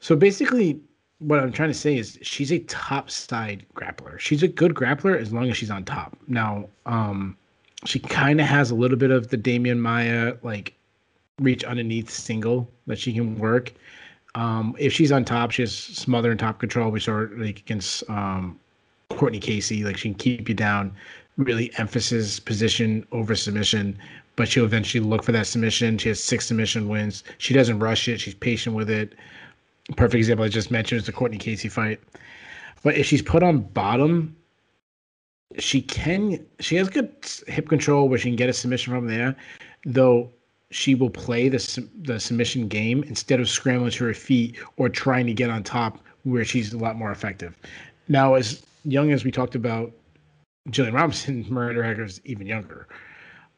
So 0.00 0.16
basically, 0.16 0.80
what 1.20 1.40
I'm 1.40 1.52
trying 1.52 1.70
to 1.70 1.74
say 1.74 1.96
is 1.98 2.18
she's 2.22 2.52
a 2.52 2.60
top 2.60 3.10
side 3.10 3.64
grappler. 3.74 4.18
She's 4.18 4.42
a 4.42 4.48
good 4.48 4.74
grappler 4.74 5.20
as 5.20 5.32
long 5.32 5.50
as 5.50 5.56
she's 5.56 5.70
on 5.70 5.84
top. 5.84 6.16
Now, 6.28 6.68
um, 6.86 7.36
she 7.84 7.98
kind 7.98 8.40
of 8.40 8.46
has 8.46 8.70
a 8.70 8.74
little 8.74 8.96
bit 8.96 9.10
of 9.10 9.28
the 9.28 9.38
Demian 9.38 9.78
Maya 9.78 10.34
like 10.42 10.74
reach 11.40 11.64
underneath 11.64 12.10
single 12.10 12.70
that 12.86 12.98
she 12.98 13.12
can 13.12 13.36
work. 13.38 13.72
Um, 14.34 14.76
if 14.78 14.92
she's 14.92 15.10
on 15.10 15.24
top, 15.24 15.50
she 15.50 15.62
has 15.62 15.74
smother 15.74 16.30
and 16.30 16.38
top 16.38 16.60
control. 16.60 16.90
We 16.90 17.00
saw 17.00 17.26
like 17.36 17.60
against 17.60 18.08
um, 18.08 18.58
Courtney 19.10 19.40
Casey. 19.40 19.84
Like 19.84 19.96
she 19.96 20.08
can 20.08 20.18
keep 20.18 20.48
you 20.48 20.54
down, 20.54 20.92
really 21.36 21.72
emphasis 21.78 22.38
position 22.38 23.06
over 23.10 23.34
submission, 23.34 23.98
but 24.36 24.48
she'll 24.48 24.64
eventually 24.64 25.04
look 25.04 25.24
for 25.24 25.32
that 25.32 25.46
submission. 25.46 25.98
She 25.98 26.08
has 26.10 26.22
six 26.22 26.46
submission 26.46 26.88
wins. 26.88 27.24
She 27.38 27.54
doesn't 27.54 27.78
rush 27.80 28.06
it. 28.08 28.20
She's 28.20 28.34
patient 28.34 28.76
with 28.76 28.90
it. 28.90 29.14
Perfect 29.96 30.16
example 30.16 30.44
I 30.44 30.48
just 30.48 30.70
mentioned 30.70 31.00
is 31.00 31.06
the 31.06 31.12
Courtney 31.12 31.38
Casey 31.38 31.68
fight. 31.68 32.00
But 32.82 32.96
if 32.96 33.06
she's 33.06 33.22
put 33.22 33.42
on 33.42 33.60
bottom, 33.60 34.36
she 35.58 35.80
can 35.80 36.44
she 36.60 36.76
has 36.76 36.88
good 36.88 37.10
hip 37.46 37.68
control 37.68 38.08
where 38.08 38.18
she 38.18 38.28
can 38.28 38.36
get 38.36 38.48
a 38.48 38.52
submission 38.52 38.92
from 38.92 39.06
there, 39.06 39.34
though 39.84 40.30
she 40.70 40.94
will 40.94 41.10
play 41.10 41.48
the 41.48 41.88
the 42.02 42.20
submission 42.20 42.68
game 42.68 43.02
instead 43.04 43.40
of 43.40 43.48
scrambling 43.48 43.90
to 43.92 44.04
her 44.04 44.14
feet 44.14 44.56
or 44.76 44.88
trying 44.88 45.26
to 45.26 45.32
get 45.32 45.50
on 45.50 45.62
top 45.62 45.98
where 46.24 46.44
she's 46.44 46.72
a 46.72 46.78
lot 46.78 46.96
more 46.96 47.10
effective. 47.10 47.56
Now, 48.08 48.34
as 48.34 48.62
young 48.84 49.12
as 49.12 49.24
we 49.24 49.30
talked 49.30 49.54
about 49.54 49.92
Jillian 50.70 50.92
Robinson, 50.92 51.46
Miranda 51.48 51.82
Hacker 51.82 52.04
is 52.04 52.20
even 52.24 52.46
younger. 52.46 52.86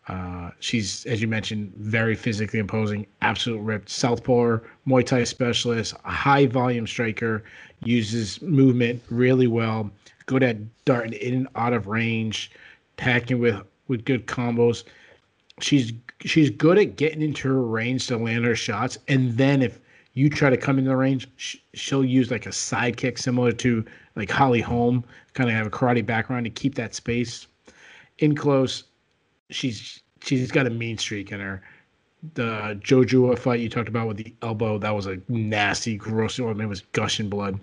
Uh, 0.08 0.50
she's, 0.60 1.06
as 1.06 1.20
you 1.20 1.28
mentioned, 1.28 1.72
very 1.76 2.14
physically 2.14 2.58
imposing, 2.58 3.06
absolute 3.22 3.60
ripped 3.60 3.88
southpaw, 3.88 4.58
Muay 4.86 5.04
Thai 5.04 5.24
specialist, 5.24 5.94
high 6.04 6.46
volume 6.46 6.86
striker, 6.86 7.44
uses 7.84 8.40
movement 8.42 9.02
really 9.10 9.46
well, 9.46 9.90
good 10.26 10.42
at 10.42 10.56
darting 10.84 11.12
in 11.12 11.34
and 11.34 11.48
out 11.54 11.72
of 11.72 11.86
range, 11.86 12.50
attacking 12.98 13.38
with 13.38 13.62
with 13.88 14.04
good 14.04 14.26
combos. 14.26 14.84
She's 15.60 15.92
she's 16.24 16.50
good 16.50 16.78
at 16.78 16.96
getting 16.96 17.22
into 17.22 17.48
her 17.48 17.62
range 17.62 18.06
to 18.08 18.16
land 18.16 18.44
her 18.44 18.56
shots, 18.56 18.98
and 19.08 19.36
then 19.36 19.62
if 19.62 19.80
you 20.14 20.28
try 20.28 20.50
to 20.50 20.56
come 20.56 20.78
into 20.78 20.90
the 20.90 20.96
range, 20.96 21.28
she'll 21.74 22.04
use 22.04 22.30
like 22.30 22.46
a 22.46 22.50
sidekick 22.50 23.18
similar 23.18 23.52
to 23.52 23.84
like 24.16 24.30
Holly 24.30 24.60
Holm, 24.60 25.04
kind 25.34 25.48
of 25.48 25.54
have 25.54 25.66
a 25.66 25.70
karate 25.70 26.04
background 26.04 26.44
to 26.44 26.50
keep 26.50 26.74
that 26.74 26.94
space. 26.94 27.46
In 28.18 28.34
close, 28.34 28.84
she's 29.50 30.02
she's 30.22 30.50
got 30.50 30.66
a 30.66 30.70
mean 30.70 30.98
streak 30.98 31.32
in 31.32 31.40
her. 31.40 31.62
The 32.34 32.78
Jojua 32.82 33.38
fight 33.38 33.60
you 33.60 33.68
talked 33.68 33.88
about 33.88 34.06
with 34.06 34.18
the 34.18 34.34
elbow, 34.42 34.78
that 34.78 34.90
was 34.90 35.06
a 35.06 35.18
nasty, 35.28 35.96
gross. 35.96 36.38
Mean, 36.38 36.60
it 36.60 36.66
was 36.66 36.82
gushing 36.92 37.30
blood. 37.30 37.58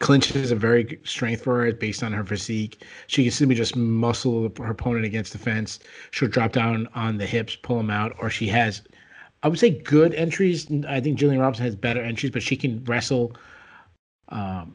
Clinch 0.00 0.34
is 0.34 0.50
a 0.50 0.56
very 0.56 0.98
strength 1.04 1.44
for 1.44 1.64
her 1.64 1.72
based 1.72 2.02
on 2.02 2.12
her 2.12 2.24
physique. 2.24 2.82
She 3.06 3.22
can 3.22 3.32
simply 3.32 3.54
just 3.54 3.76
muscle 3.76 4.50
her 4.58 4.70
opponent 4.70 5.04
against 5.04 5.32
the 5.32 5.38
fence. 5.38 5.78
She'll 6.10 6.28
drop 6.28 6.52
down 6.52 6.88
on 6.94 7.18
the 7.18 7.26
hips, 7.26 7.56
pull 7.56 7.78
them 7.78 7.90
out, 7.90 8.14
or 8.18 8.28
she 8.28 8.48
has, 8.48 8.82
I 9.42 9.48
would 9.48 9.58
say, 9.58 9.70
good 9.70 10.14
entries. 10.14 10.66
I 10.88 11.00
think 11.00 11.18
Jillian 11.18 11.40
Robinson 11.40 11.64
has 11.64 11.76
better 11.76 12.02
entries, 12.02 12.32
but 12.32 12.42
she 12.42 12.56
can 12.56 12.84
wrestle. 12.84 13.34
Um, 14.28 14.74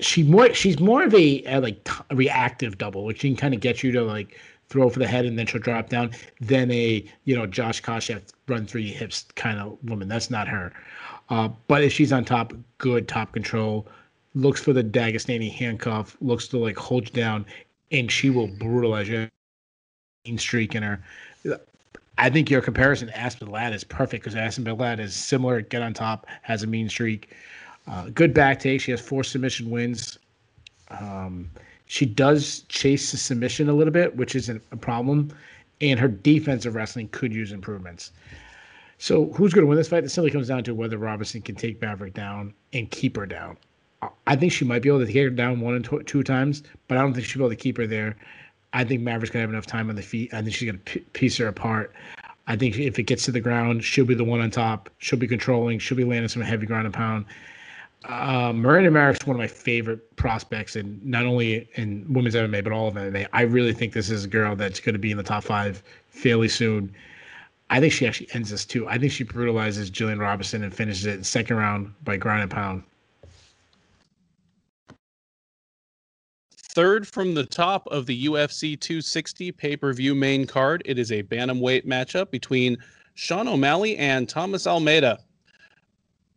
she 0.00 0.22
more 0.22 0.52
she's 0.52 0.80
more 0.80 1.04
of 1.04 1.14
a, 1.14 1.44
a 1.44 1.60
like 1.60 1.82
t- 1.84 1.92
reactive 2.12 2.78
double, 2.78 3.04
which 3.04 3.20
can 3.20 3.36
kind 3.36 3.54
of 3.54 3.60
get 3.60 3.82
you 3.82 3.92
to 3.92 4.02
like 4.02 4.38
throw 4.68 4.88
for 4.88 4.98
the 4.98 5.06
head 5.06 5.24
and 5.24 5.38
then 5.38 5.46
she'll 5.46 5.60
drop 5.60 5.88
down 5.88 6.10
than 6.40 6.70
a 6.70 7.04
you 7.24 7.36
know 7.36 7.46
Josh 7.46 7.82
Koscheck 7.82 8.22
run 8.48 8.66
your 8.72 8.82
hips 8.96 9.26
kind 9.36 9.58
of 9.58 9.78
woman. 9.84 10.08
That's 10.08 10.30
not 10.30 10.48
her. 10.48 10.72
Uh, 11.30 11.48
but 11.68 11.82
if 11.82 11.92
she's 11.92 12.12
on 12.12 12.24
top, 12.24 12.52
good 12.78 13.08
top 13.08 13.32
control, 13.32 13.86
looks 14.34 14.60
for 14.60 14.72
the 14.72 14.84
Dagestani 14.84 15.50
handcuff, 15.50 16.16
looks 16.20 16.48
to 16.48 16.58
like 16.58 16.76
hold 16.76 17.06
you 17.06 17.12
down, 17.12 17.46
and 17.90 18.10
she 18.10 18.30
will 18.30 18.48
brutalize 18.48 19.08
you. 19.08 19.28
Streak 20.36 20.74
in 20.74 20.82
her. 20.82 21.02
I 22.16 22.30
think 22.30 22.48
your 22.48 22.62
comparison 22.62 23.08
to 23.08 23.18
Aspen 23.18 23.50
Ladd 23.50 23.74
is 23.74 23.84
perfect 23.84 24.24
because 24.24 24.36
Aspen 24.36 24.64
Ladd 24.64 24.98
is 24.98 25.14
similar, 25.14 25.60
get 25.60 25.82
on 25.82 25.92
top, 25.92 26.26
has 26.42 26.62
a 26.62 26.66
mean 26.66 26.88
streak. 26.88 27.34
Uh, 27.86 28.08
good 28.14 28.32
back 28.32 28.58
take. 28.58 28.80
She 28.80 28.90
has 28.92 29.00
four 29.00 29.22
submission 29.22 29.68
wins. 29.68 30.18
Um, 30.88 31.50
she 31.86 32.06
does 32.06 32.60
chase 32.68 33.10
the 33.10 33.16
submission 33.16 33.68
a 33.68 33.74
little 33.74 33.92
bit, 33.92 34.16
which 34.16 34.34
isn't 34.34 34.62
a 34.70 34.76
problem. 34.76 35.30
And 35.80 35.98
her 36.00 36.08
defensive 36.08 36.74
wrestling 36.74 37.08
could 37.08 37.34
use 37.34 37.52
improvements. 37.52 38.12
So 38.98 39.26
who's 39.32 39.52
going 39.52 39.64
to 39.64 39.68
win 39.68 39.76
this 39.76 39.88
fight? 39.88 40.04
It 40.04 40.10
simply 40.10 40.30
comes 40.30 40.48
down 40.48 40.64
to 40.64 40.74
whether 40.74 40.98
Robertson 40.98 41.42
can 41.42 41.56
take 41.56 41.82
Maverick 41.82 42.14
down 42.14 42.54
and 42.72 42.90
keep 42.90 43.16
her 43.16 43.26
down. 43.26 43.56
I 44.26 44.36
think 44.36 44.52
she 44.52 44.64
might 44.64 44.82
be 44.82 44.88
able 44.88 45.00
to 45.00 45.06
take 45.06 45.16
her 45.16 45.30
down 45.30 45.60
one 45.60 45.74
and 45.74 46.06
two 46.06 46.22
times, 46.22 46.62
but 46.88 46.96
I 46.96 47.00
don't 47.00 47.12
think 47.12 47.26
she'll 47.26 47.40
be 47.40 47.44
able 47.44 47.50
to 47.50 47.56
keep 47.56 47.76
her 47.78 47.86
there. 47.86 48.16
I 48.72 48.84
think 48.84 49.02
Maverick's 49.02 49.30
going 49.30 49.42
to 49.42 49.46
have 49.46 49.54
enough 49.54 49.66
time 49.66 49.88
on 49.90 49.96
the 49.96 50.02
feet. 50.02 50.32
I 50.32 50.42
think 50.42 50.54
she's 50.54 50.70
going 50.70 50.80
to 50.84 51.00
piece 51.12 51.36
her 51.38 51.48
apart. 51.48 51.92
I 52.46 52.56
think 52.56 52.78
if 52.78 52.98
it 52.98 53.04
gets 53.04 53.24
to 53.24 53.32
the 53.32 53.40
ground, 53.40 53.84
she'll 53.84 54.04
be 54.04 54.14
the 54.14 54.24
one 54.24 54.40
on 54.40 54.50
top. 54.50 54.90
She'll 54.98 55.18
be 55.18 55.28
controlling. 55.28 55.78
She'll 55.78 55.96
be 55.96 56.04
landing 56.04 56.28
some 56.28 56.42
heavy 56.42 56.66
ground 56.66 56.86
and 56.86 56.94
pound 56.94 57.24
uh, 58.08 58.52
Miranda 58.54 58.90
Maverick's 58.90 59.26
one 59.26 59.36
of 59.36 59.38
my 59.38 59.46
favorite 59.46 60.14
prospects, 60.16 60.76
and 60.76 61.04
not 61.04 61.24
only 61.24 61.68
in 61.74 62.04
women's 62.12 62.34
MMA 62.34 62.62
but 62.62 62.72
all 62.72 62.88
of 62.88 62.94
MMA. 62.94 63.26
I 63.32 63.42
really 63.42 63.72
think 63.72 63.92
this 63.92 64.10
is 64.10 64.24
a 64.24 64.28
girl 64.28 64.54
that's 64.54 64.80
going 64.80 64.94
to 64.94 64.98
be 64.98 65.10
in 65.10 65.16
the 65.16 65.22
top 65.22 65.44
five 65.44 65.82
fairly 66.08 66.48
soon. 66.48 66.94
I 67.70 67.80
think 67.80 67.92
she 67.92 68.06
actually 68.06 68.28
ends 68.34 68.50
this 68.50 68.64
too. 68.64 68.86
I 68.88 68.98
think 68.98 69.10
she 69.10 69.24
brutalizes 69.24 69.88
Gillian 69.90 70.18
Robertson 70.18 70.62
and 70.62 70.74
finishes 70.74 71.06
it 71.06 71.14
in 71.14 71.24
second 71.24 71.56
round 71.56 71.94
by 72.04 72.16
ground 72.16 72.42
and 72.42 72.50
pound. 72.50 72.82
Third 76.74 77.06
from 77.06 77.34
the 77.34 77.46
top 77.46 77.86
of 77.86 78.06
the 78.06 78.26
UFC 78.26 78.78
260 78.78 79.52
pay 79.52 79.76
per 79.76 79.92
view 79.92 80.14
main 80.14 80.46
card, 80.46 80.82
it 80.84 80.98
is 80.98 81.12
a 81.12 81.22
bantamweight 81.22 81.86
matchup 81.86 82.30
between 82.30 82.76
Sean 83.14 83.48
O'Malley 83.48 83.96
and 83.96 84.28
Thomas 84.28 84.66
Almeida. 84.66 85.20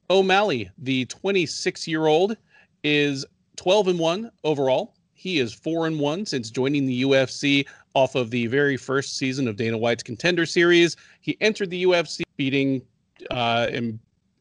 O'Malley, 0.09 0.69
the 0.77 1.05
26 1.05 1.87
year 1.87 2.05
old, 2.05 2.37
is 2.83 3.25
12 3.57 3.89
and 3.89 3.99
1 3.99 4.31
overall. 4.43 4.93
He 5.13 5.39
is 5.39 5.53
4 5.53 5.87
and 5.87 5.99
1 5.99 6.25
since 6.25 6.49
joining 6.49 6.85
the 6.85 7.03
UFC 7.03 7.65
off 7.93 8.15
of 8.15 8.29
the 8.29 8.47
very 8.47 8.77
first 8.77 9.17
season 9.17 9.47
of 9.47 9.55
Dana 9.55 9.77
White's 9.77 10.03
Contender 10.03 10.45
Series. 10.45 10.95
He 11.21 11.37
entered 11.41 11.69
the 11.71 11.83
UFC 11.83 12.21
beating 12.37 12.81
uh, 13.31 13.67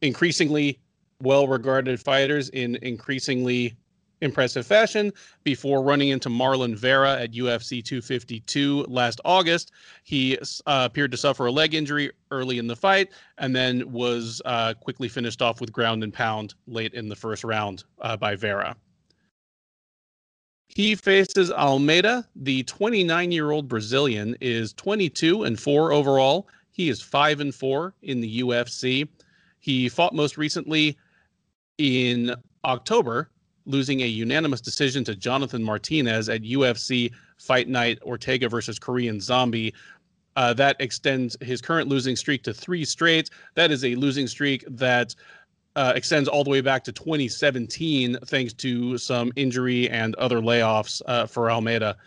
increasingly 0.01 0.79
well 1.23 1.47
regarded 1.47 1.99
fighters 1.99 2.49
in 2.49 2.75
increasingly 2.77 3.75
impressive 4.21 4.65
fashion 4.65 5.11
before 5.43 5.83
running 5.83 6.09
into 6.09 6.29
Marlon 6.29 6.75
Vera 6.75 7.19
at 7.19 7.33
UFC 7.33 7.83
252 7.83 8.85
last 8.87 9.21
August. 9.25 9.71
He 10.03 10.37
uh, 10.37 10.43
appeared 10.65 11.11
to 11.11 11.17
suffer 11.17 11.45
a 11.45 11.51
leg 11.51 11.73
injury 11.73 12.11
early 12.31 12.57
in 12.57 12.67
the 12.67 12.75
fight 12.75 13.09
and 13.37 13.55
then 13.55 13.91
was 13.91 14.41
uh, 14.45 14.73
quickly 14.75 15.07
finished 15.07 15.41
off 15.41 15.61
with 15.61 15.71
ground 15.71 16.03
and 16.03 16.13
pound 16.13 16.55
late 16.67 16.93
in 16.93 17.09
the 17.09 17.15
first 17.15 17.43
round 17.43 17.83
uh, 18.01 18.17
by 18.17 18.35
Vera. 18.35 18.75
He 20.67 20.95
faces 20.95 21.51
Almeida. 21.51 22.27
The 22.35 22.63
29 22.63 23.31
year 23.31 23.51
old 23.51 23.67
Brazilian 23.67 24.35
is 24.41 24.73
22 24.73 25.43
and 25.43 25.59
4 25.59 25.91
overall. 25.91 26.47
He 26.71 26.89
is 26.89 27.01
5 27.01 27.39
and 27.39 27.55
4 27.55 27.93
in 28.03 28.21
the 28.21 28.41
UFC. 28.41 29.07
He 29.59 29.89
fought 29.89 30.13
most 30.13 30.37
recently 30.37 30.97
in 31.77 32.35
October 32.63 33.29
losing 33.67 34.01
a 34.01 34.05
unanimous 34.05 34.61
decision 34.61 35.03
to 35.03 35.15
Jonathan 35.15 35.61
Martinez 35.61 36.29
at 36.29 36.41
UFC 36.41 37.11
Fight 37.37 37.67
Night 37.67 37.99
Ortega 38.01 38.49
versus 38.49 38.79
Korean 38.79 39.19
Zombie. 39.19 39.73
Uh, 40.35 40.53
that 40.53 40.75
extends 40.79 41.35
his 41.41 41.61
current 41.61 41.89
losing 41.89 42.15
streak 42.15 42.43
to 42.43 42.53
three 42.53 42.85
straight. 42.85 43.29
That 43.55 43.71
is 43.71 43.83
a 43.83 43.95
losing 43.95 44.27
streak 44.27 44.63
that 44.69 45.13
uh, 45.75 45.93
extends 45.95 46.29
all 46.29 46.43
the 46.43 46.49
way 46.49 46.61
back 46.61 46.83
to 46.85 46.91
2017, 46.91 48.17
thanks 48.25 48.53
to 48.53 48.97
some 48.97 49.31
injury 49.35 49.89
and 49.89 50.15
other 50.15 50.39
layoffs 50.39 51.01
uh, 51.05 51.25
for 51.25 51.51
Almeida. 51.51 51.97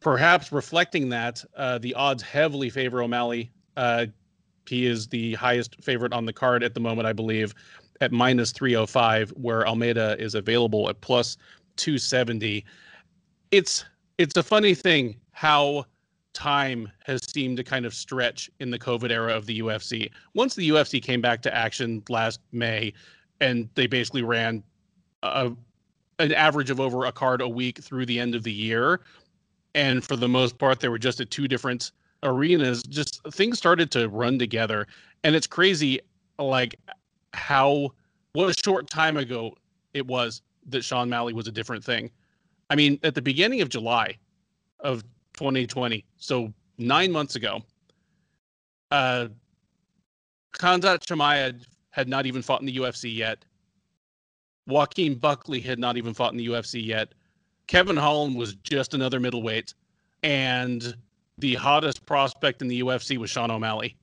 Perhaps 0.00 0.52
reflecting 0.52 1.08
that, 1.10 1.44
uh, 1.56 1.78
the 1.78 1.94
odds 1.94 2.22
heavily 2.22 2.70
favor 2.70 3.02
O'Malley. 3.02 3.50
Uh, 3.76 4.06
he 4.66 4.86
is 4.86 5.08
the 5.08 5.34
highest 5.34 5.82
favorite 5.82 6.12
on 6.12 6.24
the 6.24 6.32
card 6.32 6.62
at 6.62 6.74
the 6.74 6.80
moment, 6.80 7.06
I 7.06 7.12
believe 7.12 7.54
at 8.02 8.10
minus 8.10 8.50
305, 8.50 9.30
where 9.36 9.66
Almeida 9.66 10.16
is 10.18 10.34
available 10.34 10.88
at 10.88 11.00
plus 11.00 11.36
270. 11.76 12.64
It's 13.52 13.84
it's 14.18 14.36
a 14.36 14.42
funny 14.42 14.74
thing 14.74 15.16
how 15.30 15.86
time 16.32 16.90
has 17.04 17.20
seemed 17.30 17.56
to 17.58 17.64
kind 17.64 17.86
of 17.86 17.94
stretch 17.94 18.50
in 18.58 18.70
the 18.70 18.78
COVID 18.78 19.10
era 19.10 19.34
of 19.34 19.46
the 19.46 19.60
UFC. 19.60 20.10
Once 20.34 20.54
the 20.54 20.68
UFC 20.68 21.00
came 21.00 21.20
back 21.20 21.42
to 21.42 21.54
action 21.54 22.02
last 22.08 22.40
May, 22.50 22.92
and 23.40 23.68
they 23.74 23.86
basically 23.86 24.22
ran 24.22 24.64
a, 25.22 25.52
an 26.18 26.32
average 26.32 26.70
of 26.70 26.80
over 26.80 27.04
a 27.04 27.12
card 27.12 27.40
a 27.40 27.48
week 27.48 27.78
through 27.78 28.06
the 28.06 28.18
end 28.18 28.34
of 28.34 28.42
the 28.42 28.52
year, 28.52 29.00
and 29.76 30.04
for 30.04 30.16
the 30.16 30.28
most 30.28 30.58
part, 30.58 30.80
they 30.80 30.88
were 30.88 30.98
just 30.98 31.20
at 31.20 31.30
two 31.30 31.46
different 31.46 31.92
arenas. 32.24 32.82
Just 32.82 33.22
things 33.32 33.58
started 33.58 33.92
to 33.92 34.08
run 34.08 34.40
together, 34.40 34.88
and 35.22 35.36
it's 35.36 35.46
crazy, 35.46 36.00
like 36.38 36.74
how 37.34 37.90
what 38.32 38.48
a 38.48 38.62
short 38.64 38.88
time 38.88 39.16
ago 39.16 39.54
it 39.94 40.06
was 40.06 40.42
that 40.68 40.84
Sean 40.84 41.08
Malley 41.08 41.32
was 41.32 41.48
a 41.48 41.52
different 41.52 41.84
thing. 41.84 42.10
I 42.70 42.76
mean, 42.76 42.98
at 43.02 43.14
the 43.14 43.22
beginning 43.22 43.60
of 43.60 43.68
July 43.68 44.16
of 44.80 45.02
2020, 45.34 46.04
so 46.16 46.52
nine 46.78 47.12
months 47.12 47.36
ago, 47.36 47.60
uh, 48.90 49.28
Khamzat 50.54 51.04
Chimaev 51.04 51.64
had 51.90 52.08
not 52.08 52.26
even 52.26 52.42
fought 52.42 52.60
in 52.60 52.66
the 52.66 52.76
UFC 52.76 53.14
yet. 53.14 53.44
Joaquin 54.66 55.16
Buckley 55.16 55.60
had 55.60 55.78
not 55.78 55.96
even 55.96 56.14
fought 56.14 56.32
in 56.32 56.38
the 56.38 56.46
UFC 56.46 56.84
yet. 56.84 57.12
Kevin 57.66 57.96
Holland 57.96 58.36
was 58.36 58.54
just 58.56 58.94
another 58.94 59.20
middleweight, 59.20 59.74
and 60.22 60.94
the 61.38 61.54
hottest 61.54 62.04
prospect 62.06 62.62
in 62.62 62.68
the 62.68 62.80
UFC 62.80 63.18
was 63.18 63.30
Sean 63.30 63.50
O'Malley. 63.50 63.96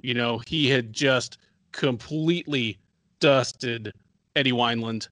You 0.00 0.14
know, 0.14 0.38
he 0.38 0.68
had 0.68 0.92
just 0.92 1.38
completely 1.72 2.78
dusted 3.20 3.92
Eddie 4.36 4.52
Wineland 4.52 5.08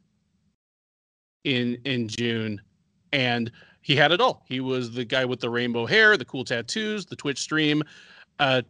in 1.45 1.79
in 1.85 2.09
June, 2.09 2.61
and 3.13 3.51
he 3.83 3.95
had 3.95 4.11
it 4.11 4.21
all. 4.21 4.43
He 4.49 4.61
was 4.61 4.91
the 4.91 5.05
guy 5.05 5.25
with 5.25 5.41
the 5.41 5.51
rainbow 5.51 5.87
hair, 5.87 6.17
the 6.17 6.25
cool 6.25 6.45
tattoos, 6.45 7.07
the 7.07 7.17
Twitch 7.17 7.39
stream. 7.39 7.83
Uh, 8.39 8.63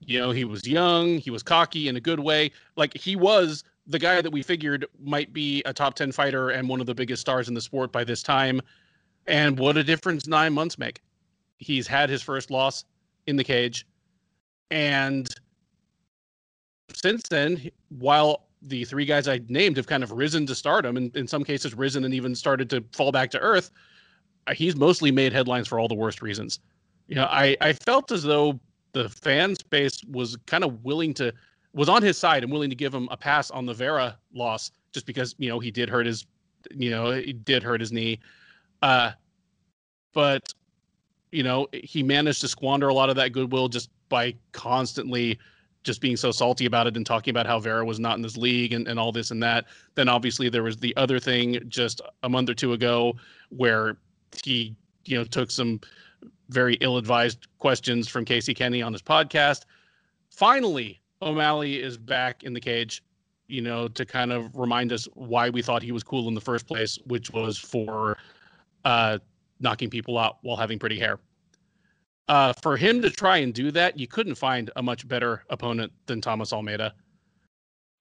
you 0.00 0.18
know, 0.18 0.30
he 0.30 0.44
was 0.44 0.66
young, 0.66 1.18
he 1.18 1.30
was 1.30 1.42
cocky 1.42 1.88
in 1.88 1.96
a 1.96 2.00
good 2.00 2.20
way. 2.20 2.52
Like 2.76 2.96
he 2.96 3.16
was 3.16 3.64
the 3.86 3.98
guy 3.98 4.20
that 4.20 4.30
we 4.30 4.42
figured 4.42 4.86
might 5.00 5.32
be 5.32 5.62
a 5.64 5.72
top 5.72 5.94
10 5.94 6.12
fighter 6.12 6.50
and 6.50 6.68
one 6.68 6.80
of 6.80 6.86
the 6.86 6.94
biggest 6.94 7.22
stars 7.22 7.48
in 7.48 7.54
the 7.54 7.60
sport 7.60 7.90
by 7.90 8.04
this 8.04 8.22
time. 8.22 8.60
And 9.26 9.58
what 9.58 9.76
a 9.76 9.84
difference 9.84 10.26
nine 10.26 10.52
months 10.52 10.78
make. 10.78 11.00
He's 11.58 11.86
had 11.86 12.10
his 12.10 12.22
first 12.22 12.50
loss 12.50 12.84
in 13.26 13.36
the 13.36 13.44
cage. 13.44 13.86
And 14.70 15.28
since 17.02 17.22
then, 17.28 17.70
while 17.98 18.48
the 18.62 18.84
three 18.84 19.04
guys 19.04 19.28
I 19.28 19.40
named 19.48 19.76
have 19.76 19.86
kind 19.86 20.02
of 20.02 20.12
risen 20.12 20.46
to 20.46 20.54
stardom 20.54 20.96
and 20.96 21.14
in 21.16 21.28
some 21.28 21.44
cases 21.44 21.74
risen 21.74 22.04
and 22.04 22.12
even 22.12 22.34
started 22.34 22.68
to 22.70 22.84
fall 22.92 23.12
back 23.12 23.30
to 23.32 23.38
earth. 23.38 23.70
Uh, 24.46 24.54
he's 24.54 24.74
mostly 24.74 25.10
made 25.10 25.32
headlines 25.32 25.68
for 25.68 25.78
all 25.78 25.88
the 25.88 25.94
worst 25.94 26.22
reasons. 26.22 26.58
You 27.06 27.16
know, 27.16 27.24
I, 27.24 27.56
I 27.60 27.72
felt 27.72 28.10
as 28.10 28.22
though 28.22 28.58
the 28.92 29.08
fan 29.08 29.54
space 29.54 30.02
was 30.10 30.36
kind 30.46 30.64
of 30.64 30.84
willing 30.84 31.14
to 31.14 31.32
was 31.72 31.88
on 31.88 32.02
his 32.02 32.18
side 32.18 32.42
and 32.42 32.50
willing 32.50 32.70
to 32.70 32.76
give 32.76 32.92
him 32.92 33.08
a 33.10 33.16
pass 33.16 33.50
on 33.50 33.66
the 33.66 33.74
Vera 33.74 34.18
loss 34.32 34.72
just 34.92 35.06
because, 35.06 35.34
you 35.38 35.48
know, 35.48 35.60
he 35.60 35.70
did 35.70 35.88
hurt 35.88 36.06
his 36.06 36.26
you 36.74 36.90
know, 36.90 37.12
he 37.12 37.32
did 37.32 37.62
hurt 37.62 37.80
his 37.80 37.92
knee. 37.92 38.18
Uh 38.82 39.12
but 40.14 40.52
you 41.30 41.42
know, 41.42 41.68
he 41.72 42.02
managed 42.02 42.40
to 42.40 42.48
squander 42.48 42.88
a 42.88 42.94
lot 42.94 43.10
of 43.10 43.16
that 43.16 43.32
goodwill 43.32 43.68
just 43.68 43.90
by 44.08 44.34
constantly 44.52 45.38
just 45.84 46.00
being 46.00 46.16
so 46.16 46.30
salty 46.30 46.66
about 46.66 46.86
it 46.86 46.96
and 46.96 47.06
talking 47.06 47.30
about 47.30 47.46
how 47.46 47.58
Vera 47.58 47.84
was 47.84 48.00
not 48.00 48.16
in 48.16 48.22
this 48.22 48.36
league 48.36 48.72
and, 48.72 48.88
and 48.88 48.98
all 48.98 49.12
this 49.12 49.30
and 49.30 49.42
that. 49.42 49.66
Then 49.94 50.08
obviously 50.08 50.48
there 50.48 50.62
was 50.62 50.76
the 50.76 50.94
other 50.96 51.18
thing 51.18 51.60
just 51.68 52.00
a 52.22 52.28
month 52.28 52.50
or 52.50 52.54
two 52.54 52.72
ago 52.72 53.14
where 53.50 53.96
he, 54.44 54.74
you 55.04 55.16
know, 55.16 55.24
took 55.24 55.50
some 55.50 55.80
very 56.50 56.74
ill-advised 56.80 57.46
questions 57.58 58.08
from 58.08 58.24
Casey 58.24 58.54
Kenny 58.54 58.82
on 58.82 58.92
his 58.92 59.02
podcast. 59.02 59.64
Finally, 60.30 61.00
O'Malley 61.22 61.80
is 61.82 61.96
back 61.96 62.42
in 62.42 62.52
the 62.52 62.60
cage, 62.60 63.02
you 63.48 63.60
know, 63.60 63.88
to 63.88 64.04
kind 64.04 64.32
of 64.32 64.54
remind 64.56 64.92
us 64.92 65.06
why 65.14 65.50
we 65.50 65.62
thought 65.62 65.82
he 65.82 65.92
was 65.92 66.02
cool 66.02 66.28
in 66.28 66.34
the 66.34 66.40
first 66.40 66.66
place, 66.66 66.98
which 67.06 67.30
was 67.30 67.58
for 67.58 68.16
uh, 68.84 69.18
knocking 69.60 69.90
people 69.90 70.18
out 70.18 70.38
while 70.42 70.56
having 70.56 70.78
pretty 70.78 70.98
hair. 70.98 71.18
Uh, 72.28 72.52
for 72.62 72.76
him 72.76 73.00
to 73.00 73.10
try 73.10 73.38
and 73.38 73.54
do 73.54 73.70
that, 73.70 73.98
you 73.98 74.06
couldn't 74.06 74.34
find 74.34 74.70
a 74.76 74.82
much 74.82 75.08
better 75.08 75.44
opponent 75.48 75.92
than 76.06 76.20
Thomas 76.20 76.52
Almeida. 76.52 76.94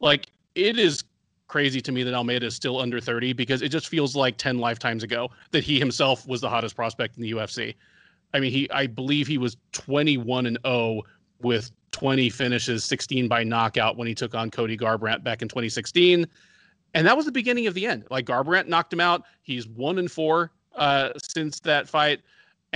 Like, 0.02 0.28
it 0.56 0.78
is 0.78 1.04
crazy 1.48 1.80
to 1.82 1.92
me 1.92 2.04
that 2.04 2.14
Almeida 2.14 2.46
is 2.46 2.56
still 2.56 2.80
under 2.80 3.00
30 3.00 3.34
because 3.34 3.62
it 3.62 3.70
just 3.70 3.88
feels 3.88 4.16
like 4.16 4.38
10 4.38 4.58
lifetimes 4.58 5.04
ago 5.04 5.30
that 5.52 5.64
he 5.64 5.80
himself 5.80 6.28
was 6.28 6.42
the 6.42 6.50
hottest 6.50 6.76
prospect 6.76 7.16
in 7.16 7.24
the 7.24 7.32
UFC. 7.32 7.74
I 8.34 8.40
mean, 8.42 8.52
he 8.52 8.70
I 8.72 8.88
believe 8.88 9.28
he 9.28 9.38
was 9.38 9.56
21 9.72 10.46
and 10.46 10.58
0 10.66 11.04
with 11.42 11.72
20 11.92 12.30
finishes, 12.30 12.84
16 12.84 13.28
by 13.30 13.44
knockout 13.44 13.96
when 13.96 14.08
he 14.08 14.14
took 14.14 14.36
on 14.36 14.52
Cody 14.52 14.78
Garbrandt 14.78 15.24
back 15.24 15.42
in 15.42 15.48
2016. 15.48 16.28
And 16.94 17.08
that 17.08 17.16
was 17.16 17.26
the 17.26 17.32
beginning 17.32 17.68
of 17.68 17.74
the 17.74 17.86
end. 17.86 18.06
Like 18.10 18.26
Garbrandt 18.26 18.68
knocked 18.68 18.92
him 18.92 19.00
out. 19.00 19.24
He's 19.42 19.68
one 19.68 20.00
and 20.00 20.12
four 20.12 20.52
uh, 20.76 21.12
since 21.18 21.60
that 21.62 21.88
fight 21.88 22.20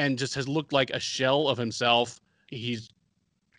and 0.01 0.17
just 0.17 0.33
has 0.33 0.47
looked 0.47 0.73
like 0.73 0.89
a 0.89 0.99
shell 0.99 1.47
of 1.47 1.59
himself. 1.59 2.19
He's 2.47 2.89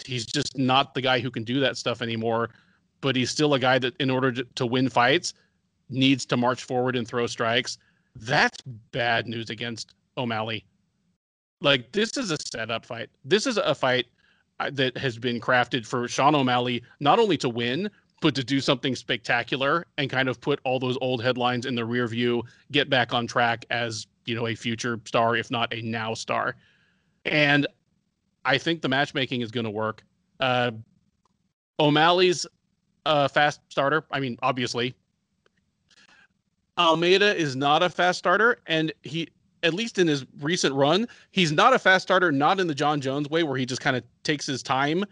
he's 0.05 0.26
just 0.26 0.59
not 0.59 0.93
the 0.93 1.01
guy 1.01 1.20
who 1.20 1.30
can 1.30 1.45
do 1.45 1.61
that 1.61 1.76
stuff 1.76 2.03
anymore. 2.03 2.51
But 3.01 3.14
he's 3.14 3.30
still 3.30 3.55
a 3.55 3.59
guy 3.59 3.78
that, 3.78 3.97
in 4.01 4.11
order 4.11 4.32
to, 4.32 4.45
to 4.57 4.66
win 4.66 4.88
fights, 4.88 5.34
needs 5.88 6.26
to 6.26 6.36
march 6.36 6.64
forward 6.64 6.97
and 6.97 7.07
throw 7.07 7.26
strikes. 7.28 7.78
That's 8.16 8.59
bad 8.90 9.28
news 9.28 9.51
against 9.51 9.95
O'Malley. 10.16 10.64
Like 11.61 11.93
this 11.93 12.16
is 12.16 12.32
a 12.32 12.36
setup 12.45 12.84
fight. 12.84 13.09
This 13.24 13.47
is 13.47 13.57
a 13.57 13.74
fight 13.74 14.07
uh, 14.59 14.70
that 14.72 14.97
has 14.99 15.18
been 15.18 15.40
crafted 15.40 15.86
for 15.86 16.09
Sean 16.09 16.34
O'Malley 16.34 16.82
not 16.99 17.20
only 17.20 17.36
to 17.38 17.49
win, 17.49 17.88
but 18.20 18.34
to 18.34 18.43
do 18.43 18.61
something 18.61 18.97
spectacular 18.97 19.86
and 19.97 20.11
kind 20.11 20.28
of 20.28 20.40
put 20.40 20.59
all 20.64 20.80
those 20.80 20.99
old 21.01 21.22
headlines 21.22 21.66
in 21.66 21.76
the 21.76 21.84
rear 21.84 22.09
view, 22.09 22.43
get 22.72 22.90
back 22.90 23.14
on 23.14 23.28
track 23.28 23.64
as 23.70 24.07
you 24.25 24.35
know 24.35 24.47
a 24.47 24.55
future 24.55 25.01
star, 25.05 25.37
if 25.37 25.51
not 25.51 25.73
a 25.73 25.83
now 25.83 26.14
star. 26.14 26.57
And 27.25 27.66
I 28.45 28.59
think 28.59 28.83
the 28.83 28.89
matchmaking 28.89 29.41
is 29.41 29.51
going 29.51 29.64
to 29.64 29.70
work. 29.70 30.03
Uh, 30.41 30.73
O'Malley's 31.79 32.47
a 33.07 33.29
fast 33.29 33.61
starter. 33.68 34.05
I 34.11 34.20
mean, 34.20 34.39
obviously. 34.43 34.95
Almeida 36.79 37.37
is 37.37 37.55
not 37.55 37.83
a 37.83 37.91
fast 37.91 38.18
starter, 38.18 38.61
and 38.66 38.93
he, 39.03 39.29
at 39.62 39.75
least 39.75 39.99
in 39.99 40.09
his 40.09 40.25
recent 40.41 40.75
run, 40.75 41.07
he's 41.31 41.53
not 41.53 41.75
a 41.75 41.79
fast 41.79 42.03
starter. 42.05 42.33
Not 42.33 42.61
in 42.61 42.66
the 42.66 42.75
Jon 42.75 43.01
Jones 43.01 43.29
way, 43.29 43.43
where 43.43 43.59
he 43.59 43.66
just 43.66 43.83
kind 43.83 43.97
of 43.97 44.03
takes 44.23 44.47
his 44.47 44.62
time 44.62 45.05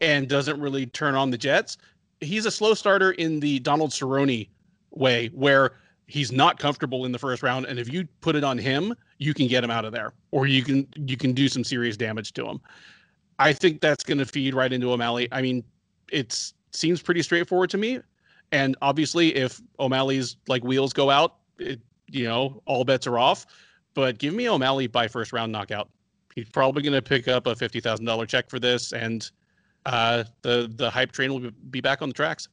and 0.00 0.28
doesn't 0.28 0.60
really 0.60 0.86
turn 0.86 1.14
on 1.14 1.30
the 1.30 1.38
jets. 1.38 1.78
He's 2.20 2.46
a 2.46 2.50
slow 2.50 2.74
starter 2.74 3.12
in 3.12 3.40
the 3.40 3.60
Donald 3.60 3.90
Cerrone 3.90 4.48
way, 4.90 5.28
where 5.28 5.72
he's 6.06 6.32
not 6.32 6.58
comfortable 6.58 7.04
in 7.04 7.12
the 7.12 7.18
first 7.18 7.42
round 7.42 7.66
and 7.66 7.78
if 7.78 7.92
you 7.92 8.06
put 8.20 8.36
it 8.36 8.44
on 8.44 8.58
him 8.58 8.94
you 9.18 9.32
can 9.32 9.46
get 9.46 9.64
him 9.64 9.70
out 9.70 9.84
of 9.84 9.92
there 9.92 10.12
or 10.30 10.46
you 10.46 10.62
can 10.62 10.86
you 10.96 11.16
can 11.16 11.32
do 11.32 11.48
some 11.48 11.64
serious 11.64 11.96
damage 11.96 12.32
to 12.32 12.46
him. 12.46 12.60
I 13.38 13.52
think 13.52 13.80
that's 13.80 14.04
going 14.04 14.18
to 14.18 14.26
feed 14.26 14.54
right 14.54 14.72
into 14.72 14.92
o'malley. 14.92 15.28
I 15.32 15.42
mean 15.42 15.64
it 16.10 16.52
seems 16.72 17.00
pretty 17.02 17.22
straightforward 17.22 17.70
to 17.70 17.78
me 17.78 18.00
and 18.52 18.76
obviously 18.82 19.34
if 19.34 19.60
o'malley's 19.78 20.36
like 20.48 20.62
wheels 20.62 20.92
go 20.92 21.10
out 21.10 21.36
it, 21.58 21.80
you 22.10 22.24
know 22.24 22.62
all 22.66 22.84
bets 22.84 23.06
are 23.06 23.18
off 23.18 23.46
but 23.94 24.18
give 24.18 24.34
me 24.34 24.48
o'malley 24.48 24.86
by 24.86 25.08
first 25.08 25.32
round 25.32 25.52
knockout. 25.52 25.88
He's 26.34 26.48
probably 26.48 26.82
going 26.82 26.94
to 26.94 27.02
pick 27.02 27.28
up 27.28 27.46
a 27.46 27.54
$50000 27.54 28.28
check 28.28 28.50
for 28.50 28.58
this 28.58 28.92
and 28.92 29.30
uh, 29.86 30.24
the 30.42 30.70
the 30.76 30.90
hype 30.90 31.12
train 31.12 31.32
will 31.32 31.50
be 31.70 31.80
back 31.80 32.02
on 32.02 32.08
the 32.08 32.14
tracks. 32.14 32.48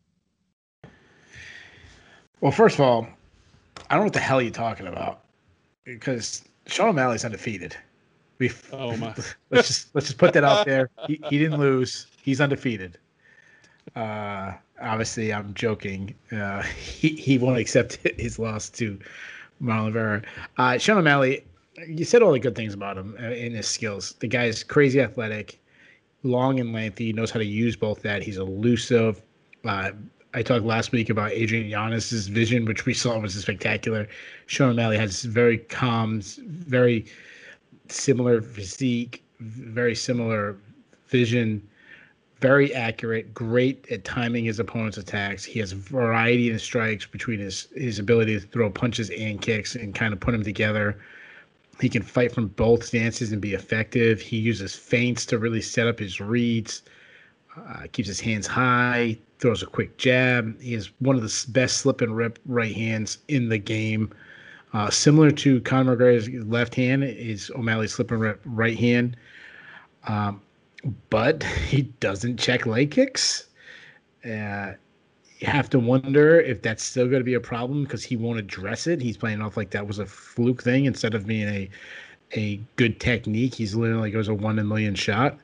Well 2.42 2.52
first 2.52 2.76
of 2.76 2.82
all 2.82 3.08
I 3.90 3.96
don't 3.96 4.02
know 4.02 4.06
what 4.06 4.14
the 4.14 4.20
hell 4.20 4.42
you're 4.42 4.52
talking 4.52 4.88
about 4.88 5.24
because 5.84 6.44
Sean 6.68 6.90
O'Malley's 6.90 7.26
undefeated. 7.26 7.76
We 8.38 8.52
oh 8.72 8.98
my. 8.98 9.14
let's 9.50 9.68
just 9.68 9.96
let's 9.96 10.08
just 10.08 10.18
put 10.18 10.34
that 10.34 10.44
out 10.44 10.66
there. 10.66 10.90
He, 11.08 11.22
he 11.30 11.38
didn't 11.38 11.60
lose. 11.60 12.08
He's 12.22 12.42
undefeated. 12.42 12.98
Uh, 13.96 14.54
obviously, 14.82 15.34
I'm 15.34 15.54
joking. 15.54 16.16
Uh, 16.32 16.62
he 16.84 17.10
he 17.10 17.38
won't 17.38 17.58
accept 17.60 18.00
his 18.18 18.40
loss 18.40 18.70
to 18.72 19.00
Marlon 19.62 19.94
Vera. 19.94 20.22
Uh, 20.58 20.78
Sean 20.78 20.98
O'Malley, 20.98 21.44
you 21.88 22.06
said 22.06 22.22
all 22.22 22.32
the 22.32 22.40
good 22.40 22.56
things 22.56 22.74
about 22.74 22.98
him 22.98 23.16
uh, 23.22 23.28
in 23.28 23.54
his 23.54 23.68
skills. 23.68 24.16
The 24.20 24.28
guy 24.28 24.46
is 24.46 24.64
crazy 24.64 25.00
athletic, 25.00 25.60
long 26.24 26.60
and 26.60 26.74
lengthy. 26.74 27.14
Knows 27.14 27.32
how 27.32 27.40
to 27.40 27.46
use 27.46 27.76
both 27.76 28.02
that. 28.02 28.24
He's 28.24 28.38
elusive. 28.38 29.22
Uh, 29.64 29.92
I 30.34 30.42
talked 30.42 30.66
last 30.66 30.92
week 30.92 31.10
about 31.10 31.32
Adrian 31.32 31.68
Yanez's 31.68 32.28
vision, 32.28 32.66
which 32.66 32.86
we 32.86 32.94
saw 32.94 33.20
was 33.20 33.34
spectacular. 33.34 34.08
Sean 34.46 34.70
O'Malley 34.70 34.98
has 34.98 35.24
very 35.24 35.58
calm, 35.58 36.22
very 36.22 37.06
similar 37.90 38.42
physique, 38.42 39.24
very 39.40 39.94
similar 39.94 40.58
vision, 41.08 41.68
very 42.40 42.74
accurate, 42.74 43.34
great 43.34 43.86
at 43.92 44.06
timing 44.06 44.46
his 44.46 44.60
opponent's 44.60 44.98
attacks. 44.98 45.44
He 45.44 45.60
has 45.60 45.74
variety 45.74 46.50
in 46.50 46.60
strikes 46.60 47.06
between 47.06 47.40
his 47.40 47.68
his 47.76 48.00
ability 48.00 48.40
to 48.40 48.46
throw 48.48 48.70
punches 48.70 49.10
and 49.10 49.42
kicks 49.42 49.76
and 49.76 49.94
kind 49.94 50.14
of 50.14 50.20
put 50.20 50.32
them 50.32 50.44
together. 50.44 50.98
He 51.80 51.90
can 51.90 52.04
fight 52.04 52.32
from 52.32 52.48
both 52.48 52.86
stances 52.86 53.32
and 53.32 53.42
be 53.42 53.54
effective. 53.54 54.22
He 54.22 54.38
uses 54.38 54.76
feints 54.76 55.26
to 55.28 55.38
really 55.40 55.62
set 55.62 55.88
up 55.88 56.00
his 56.00 56.22
reads. 56.22 56.84
Uh, 57.58 57.84
keeps 57.92 58.08
his 58.08 58.20
hands 58.20 58.48
high, 58.48 59.18
throws 59.40 59.62
a 59.62 59.66
quick 59.66 59.98
jab. 59.98 60.60
He 60.62 60.74
has 60.74 60.92
one 61.00 61.18
of 61.18 61.22
the 61.22 61.46
best 61.50 61.78
slip 61.78 62.00
and 62.00 62.16
rip 62.16 62.40
right 62.46 62.74
hands 62.74 63.18
in 63.28 63.50
the 63.50 63.58
game. 63.58 64.14
Uh, 64.74 64.90
similar 64.90 65.32
to 65.32 65.60
Conor 65.62 65.98
McGregor's 65.98 66.30
left 66.48 66.76
hand 66.76 67.04
is 67.04 67.52
O'Malley's 67.56 67.92
slip 67.94 68.12
and 68.12 68.22
rip 68.22 68.42
right 68.46 68.80
hand. 68.80 69.18
Um, 70.08 70.42
but 71.10 71.44
he 71.68 71.84
doesn't 72.00 72.38
check 72.38 72.66
leg 72.66 72.92
kicks. 72.92 73.50
Uh, 74.24 74.74
you 75.40 75.48
have 75.48 75.70
to 75.72 75.80
wonder 75.80 76.40
if 76.40 76.62
that's 76.62 76.84
still 76.84 77.08
going 77.08 77.20
to 77.20 77.26
be 77.26 77.34
a 77.34 77.40
problem 77.40 77.84
because 77.84 78.04
he 78.04 78.16
won't 78.16 78.40
address 78.40 78.88
it. 78.88 79.02
He's 79.02 79.18
playing 79.18 79.42
off 79.42 79.58
like 79.58 79.72
that 79.72 79.88
was 79.88 80.00
a 80.00 80.06
fluke 80.06 80.64
thing 80.64 80.86
instead 80.86 81.16
of 81.16 81.28
being 81.28 81.50
a 81.50 81.70
a 82.34 82.62
good 82.78 83.02
technique. 83.02 83.56
He's 83.56 83.76
literally 83.76 84.10
goes 84.10 84.30
a 84.30 84.34
one 84.34 84.58
in 84.58 84.66
a 84.66 84.70
million 84.70 84.96
shot 84.96 85.38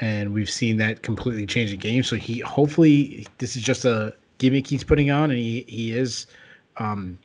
and 0.00 0.32
we've 0.32 0.50
seen 0.50 0.76
that 0.78 1.02
completely 1.02 1.46
change 1.46 1.70
the 1.70 1.76
game. 1.76 2.02
So 2.02 2.16
he 2.16 2.40
hopefully 2.40 3.26
this 3.38 3.56
is 3.56 3.62
just 3.62 3.84
a 3.84 4.14
gimmick 4.38 4.66
he's 4.66 4.84
putting 4.84 5.10
on, 5.10 5.30
and 5.30 5.38
he 5.38 5.64
he 5.68 5.92
is 5.92 6.26
um, 6.76 7.18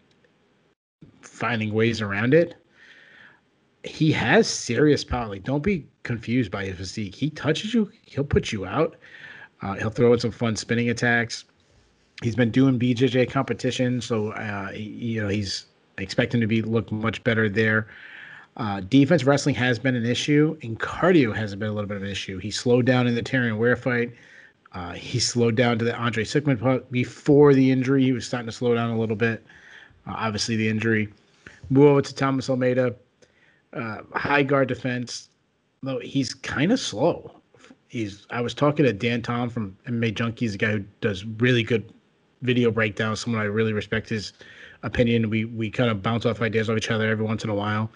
finding 1.22 1.74
ways 1.74 2.02
around 2.02 2.34
it. 2.34 2.56
He 3.84 4.12
has 4.14 4.48
serious 4.48 5.04
power. 5.04 5.28
Like, 5.28 5.44
don't 5.44 5.64
be 5.64 5.86
confused 6.04 6.52
by 6.52 6.66
his 6.66 6.78
physique. 6.78 7.16
He 7.16 7.30
touches 7.30 7.74
you, 7.74 7.92
he'll 8.04 8.24
put 8.24 8.52
you 8.52 8.66
out. 8.66 8.96
Uh, 9.62 9.76
he'll 9.76 9.90
throw 9.90 10.14
in 10.14 10.20
some 10.20 10.32
fun 10.32 10.56
spinning 10.56 10.90
attacks. 10.90 11.46
He's 12.22 12.36
been 12.36 12.52
doing 12.52 12.80
BJJ 12.80 13.30
competition, 13.30 14.00
so 14.02 14.32
uh, 14.32 14.72
you 14.74 15.22
know 15.22 15.28
he's 15.28 15.66
expecting 15.98 16.42
to 16.42 16.48
be 16.48 16.62
look 16.62 16.92
much 16.92 17.24
better 17.24 17.50
there. 17.50 17.88
Uh, 18.56 18.82
defense 18.82 19.24
wrestling 19.24 19.56
has 19.56 19.80
been 19.80 19.96
an 19.96 20.06
issue, 20.06 20.58
and 20.62 20.80
cardio 20.80 21.36
has 21.36 21.56
been 21.56 21.70
a 21.70 21.74
little 21.74 21.88
bit 21.88 21.98
of 21.98 22.04
an 22.04 22.10
issue. 22.10 22.38
He 22.38 22.52
slowed 22.52 22.86
down 22.86 23.08
in 23.08 23.16
the 23.16 23.24
Terrion 23.24 23.58
Ware 23.58 23.76
fight. 23.76 24.14
Uh, 24.74 24.92
he 24.92 25.20
slowed 25.20 25.56
down 25.56 25.80
to 25.80 25.86
the 25.86 25.96
Andre 25.96 26.24
Soukhamthath 26.24 26.60
fight 26.60 26.92
before 26.92 27.54
the 27.54 27.72
injury. 27.72 28.04
He 28.04 28.12
was 28.12 28.26
starting 28.28 28.48
to 28.48 28.52
slow 28.52 28.76
down 28.76 28.92
a 28.92 29.00
little 29.00 29.16
bit. 29.16 29.44
Uh, 30.08 30.14
obviously, 30.16 30.56
the 30.56 30.68
injury. 30.68 31.10
Move 31.70 31.86
over 31.86 32.02
to 32.02 32.14
Thomas 32.14 32.50
Almeida. 32.50 32.96
Uh, 33.74 34.00
high 34.14 34.44
guard 34.44 34.68
defense. 34.68 35.30
Though 35.82 36.00
he's 36.00 36.34
kind 36.34 36.72
of 36.72 36.80
slow. 36.80 37.32
He's. 37.88 38.26
I 38.30 38.42
was 38.42 38.54
talking 38.54 38.86
to 38.86 38.94
Dan 38.94 39.22
Tom 39.22 39.50
from 39.50 39.76
MMA 39.88 40.14
Junkies, 40.14 40.56
a 40.56 40.58
guy 40.58 40.72
who 40.72 40.80
does 41.02 41.26
really 41.26 41.64
good 41.64 41.92
video 42.42 42.72
breakdowns. 42.72 43.22
Someone 43.22 43.42
I 43.42 43.46
really 43.46 43.74
respect 43.74 44.10
his 44.10 44.34
opinion. 44.84 45.30
We 45.30 45.46
we 45.46 45.70
kind 45.70 45.90
of 45.90 46.02
bounce 46.02 46.26
off 46.26 46.42
ideas 46.42 46.70
of 46.70 46.78
each 46.78 46.92
other 46.92 47.10
every 47.10 47.26
once 47.26 47.44
in 47.44 47.50
a 47.50 47.56
while. 47.56 47.92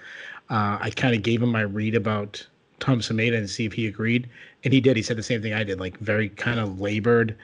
Uh, 0.50 0.78
I 0.80 0.92
kind 0.92 1.16
of 1.16 1.24
gave 1.24 1.42
him 1.42 1.52
my 1.52 1.62
read 1.62 1.96
about 1.96 2.46
Thomas 2.80 3.10
Almeida 3.10 3.38
and 3.38 3.50
see 3.50 3.66
if 3.66 3.74
he 3.74 3.88
agreed, 3.88 4.30
and 4.64 4.74
he 4.74 4.80
did. 4.80 4.96
He 4.96 5.04
said 5.04 5.18
the 5.18 5.24
same 5.24 5.42
thing 5.42 5.54
I 5.54 5.64
did, 5.64 5.80
like 5.80 5.98
very 6.00 6.30
kind 6.30 6.60
of 6.60 6.80
labored. 6.80 7.36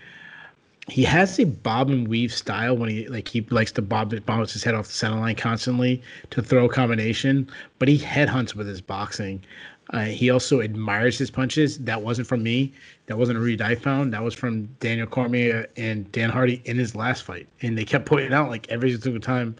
He 0.90 1.04
has 1.04 1.40
a 1.40 1.46
bob 1.46 1.90
and 1.90 2.08
weave 2.08 2.34
style 2.34 2.76
when 2.76 2.90
he 2.90 3.08
like 3.08 3.28
he 3.28 3.42
likes 3.50 3.72
to 3.74 3.82
bob 3.82 4.14
bounce 4.26 4.54
his 4.54 4.64
head 4.64 4.76
off 4.76 4.88
the 4.88 4.94
center 4.94 5.20
line 5.20 5.36
constantly 5.36 6.02
to 6.32 6.42
throw 6.42 6.66
a 6.66 6.70
combination, 6.70 7.50
but 7.80 7.88
he 7.88 7.98
headhunts 7.98 8.54
with 8.54 8.68
his 8.68 8.82
boxing. 8.82 9.44
Uh, 9.90 10.06
he 10.06 10.30
also 10.30 10.62
admires 10.62 11.18
his 11.18 11.30
punches. 11.30 11.78
That 11.80 12.02
wasn't 12.02 12.28
from 12.28 12.42
me. 12.42 12.74
That 13.08 13.18
wasn't 13.18 13.38
a 13.38 13.42
read 13.42 13.62
I 13.62 13.76
found. 13.76 14.14
That 14.14 14.24
was 14.24 14.34
from 14.34 14.66
Daniel 14.80 15.08
Cormier 15.08 15.68
and 15.76 16.10
Dan 16.12 16.30
Hardy 16.30 16.62
in 16.66 16.78
his 16.78 16.96
last 16.96 17.24
fight. 17.24 17.48
And 17.62 17.78
they 17.78 17.86
kept 17.86 18.06
pointing 18.06 18.34
out 18.34 18.50
like 18.50 18.68
every 18.70 18.98
single 18.98 19.22
time 19.22 19.56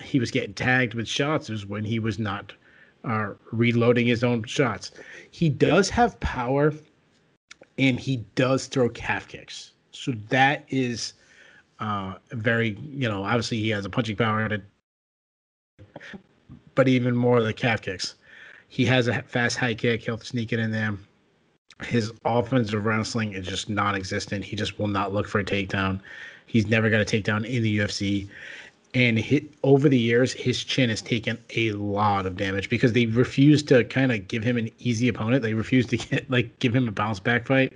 he 0.00 0.18
was 0.18 0.30
getting 0.30 0.54
tagged 0.54 0.94
with 0.94 1.08
shots 1.08 1.48
was 1.48 1.64
when 1.64 1.84
he 1.84 1.98
was 1.98 2.18
not 2.18 2.52
uh, 3.08 3.30
reloading 3.52 4.06
his 4.06 4.22
own 4.22 4.44
shots. 4.44 4.92
He 5.30 5.48
does 5.48 5.88
have 5.90 6.18
power, 6.20 6.72
and 7.78 7.98
he 7.98 8.18
does 8.34 8.66
throw 8.66 8.88
calf 8.90 9.28
kicks. 9.28 9.72
So 9.92 10.12
that 10.28 10.64
is 10.68 11.14
uh, 11.80 12.14
very, 12.30 12.78
you 12.80 13.08
know, 13.08 13.24
obviously 13.24 13.58
he 13.58 13.70
has 13.70 13.84
a 13.84 13.90
punching 13.90 14.16
power, 14.16 14.48
to, 14.48 14.62
but 16.74 16.88
even 16.88 17.16
more 17.16 17.42
the 17.42 17.52
calf 17.52 17.82
kicks. 17.82 18.14
He 18.68 18.84
has 18.84 19.08
a 19.08 19.22
fast 19.22 19.56
high 19.56 19.74
kick. 19.74 20.02
He'll 20.02 20.18
sneak 20.18 20.52
it 20.52 20.58
in 20.58 20.70
there. 20.70 20.94
His 21.82 22.12
offensive 22.24 22.84
wrestling 22.84 23.32
is 23.32 23.46
just 23.46 23.70
non-existent. 23.70 24.44
He 24.44 24.56
just 24.56 24.78
will 24.78 24.88
not 24.88 25.14
look 25.14 25.28
for 25.28 25.38
a 25.38 25.44
takedown. 25.44 26.00
He's 26.46 26.66
never 26.66 26.90
got 26.90 27.00
a 27.00 27.04
takedown 27.04 27.46
in 27.46 27.62
the 27.62 27.78
UFC. 27.78 28.28
And 28.94 29.18
hit, 29.18 29.44
over 29.62 29.88
the 29.88 29.98
years, 29.98 30.32
his 30.32 30.64
chin 30.64 30.88
has 30.88 31.02
taken 31.02 31.38
a 31.54 31.72
lot 31.72 32.24
of 32.24 32.36
damage 32.36 32.70
because 32.70 32.94
they 32.94 33.04
refuse 33.06 33.62
to 33.64 33.84
kind 33.84 34.12
of 34.12 34.26
give 34.28 34.42
him 34.42 34.56
an 34.56 34.70
easy 34.78 35.08
opponent. 35.08 35.42
They 35.42 35.54
refuse 35.54 35.86
to 35.86 35.98
get 35.98 36.30
like 36.30 36.58
give 36.58 36.74
him 36.74 36.88
a 36.88 36.92
bounce 36.92 37.20
back 37.20 37.46
fight. 37.46 37.72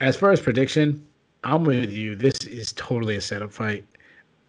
As 0.00 0.16
far 0.16 0.30
as 0.30 0.40
prediction, 0.40 1.04
I'm 1.42 1.64
with 1.64 1.90
you. 1.90 2.14
This 2.14 2.38
is 2.44 2.72
totally 2.72 3.16
a 3.16 3.20
setup 3.20 3.52
fight. 3.52 3.84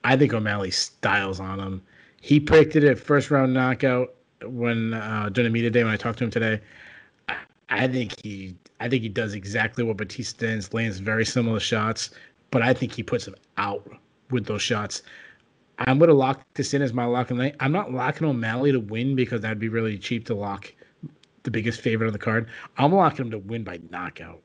I 0.03 0.15
think 0.15 0.34
O'Malley 0.34 0.71
styles 0.71 1.39
on 1.39 1.59
him. 1.59 1.81
He 2.21 2.39
predicted 2.39 2.84
a 2.84 2.95
first 2.95 3.31
round 3.31 3.53
knockout 3.53 4.13
when 4.43 4.93
uh, 4.93 5.29
during 5.31 5.49
the 5.49 5.53
media 5.53 5.69
day 5.69 5.84
when 5.84 5.93
I 5.93 5.97
talked 5.97 6.19
to 6.19 6.23
him 6.23 6.31
today. 6.31 6.61
I, 7.27 7.35
I 7.69 7.88
think 7.88 8.13
he 8.23 8.55
I 8.79 8.89
think 8.89 9.03
he 9.03 9.09
does 9.09 9.34
exactly 9.34 9.84
what 9.84 9.97
Batista 9.97 10.45
does, 10.45 10.73
lands 10.73 10.99
very 10.99 11.25
similar 11.25 11.59
shots, 11.59 12.11
but 12.51 12.61
I 12.61 12.73
think 12.73 12.93
he 12.93 13.03
puts 13.03 13.27
him 13.27 13.35
out 13.57 13.89
with 14.29 14.45
those 14.45 14.61
shots. 14.61 15.01
I'm 15.79 15.99
gonna 15.99 16.13
lock 16.13 16.41
this 16.53 16.73
in 16.73 16.81
as 16.81 16.93
my 16.93 17.05
lock 17.05 17.27
the 17.27 17.35
night. 17.35 17.55
I'm 17.59 17.71
not 17.71 17.93
locking 17.93 18.27
O'Malley 18.27 18.71
to 18.71 18.79
win 18.79 19.15
because 19.15 19.41
that'd 19.41 19.59
be 19.59 19.69
really 19.69 19.97
cheap 19.97 20.25
to 20.25 20.35
lock 20.35 20.73
the 21.43 21.51
biggest 21.51 21.81
favorite 21.81 22.07
on 22.07 22.13
the 22.13 22.19
card. 22.19 22.49
I'm 22.77 22.91
locking 22.91 23.25
him 23.25 23.31
to 23.31 23.39
win 23.39 23.63
by 23.63 23.79
knockout. 23.89 24.41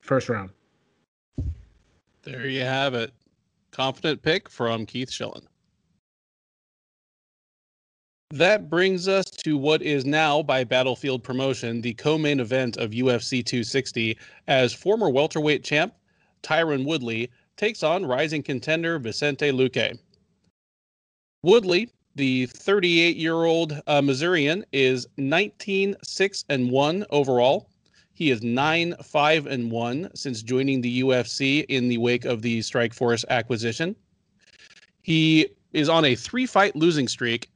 First 0.00 0.28
round. 0.28 0.50
There 2.22 2.46
you 2.46 2.62
have 2.62 2.94
it. 2.94 3.12
Confident 3.70 4.22
pick 4.22 4.48
from 4.48 4.86
Keith 4.86 5.10
Shillan. 5.10 5.44
That 8.30 8.68
brings 8.68 9.08
us 9.08 9.24
to 9.44 9.56
what 9.56 9.80
is 9.80 10.04
now, 10.04 10.42
by 10.42 10.62
Battlefield 10.62 11.22
Promotion, 11.24 11.80
the 11.80 11.94
co 11.94 12.18
main 12.18 12.40
event 12.40 12.76
of 12.76 12.90
UFC 12.90 13.44
260 13.44 14.18
as 14.46 14.74
former 14.74 15.08
welterweight 15.08 15.64
champ 15.64 15.94
Tyron 16.42 16.84
Woodley 16.84 17.30
takes 17.58 17.82
on 17.82 18.06
rising 18.06 18.42
contender 18.42 18.98
Vicente 18.98 19.50
Luque. 19.50 19.98
Woodley, 21.42 21.90
the 22.14 22.46
38 22.46 23.16
year 23.16 23.44
old 23.44 23.82
uh, 23.86 24.00
Missourian, 24.00 24.64
is 24.72 25.06
19 25.18 25.96
6 26.02 26.44
and 26.48 26.70
1 26.70 27.04
overall. 27.10 27.68
He 28.14 28.30
is 28.30 28.42
9 28.42 28.94
5 29.02 29.46
and 29.46 29.70
1 29.70 30.10
since 30.14 30.42
joining 30.42 30.80
the 30.80 31.02
UFC 31.02 31.66
in 31.68 31.88
the 31.88 31.98
wake 31.98 32.24
of 32.24 32.40
the 32.40 32.60
Strikeforce 32.60 33.24
acquisition. 33.28 33.94
He 35.02 35.48
is 35.72 35.88
on 35.88 36.04
a 36.06 36.14
three 36.14 36.46
fight 36.46 36.74
losing 36.74 37.08
streak 37.08 37.50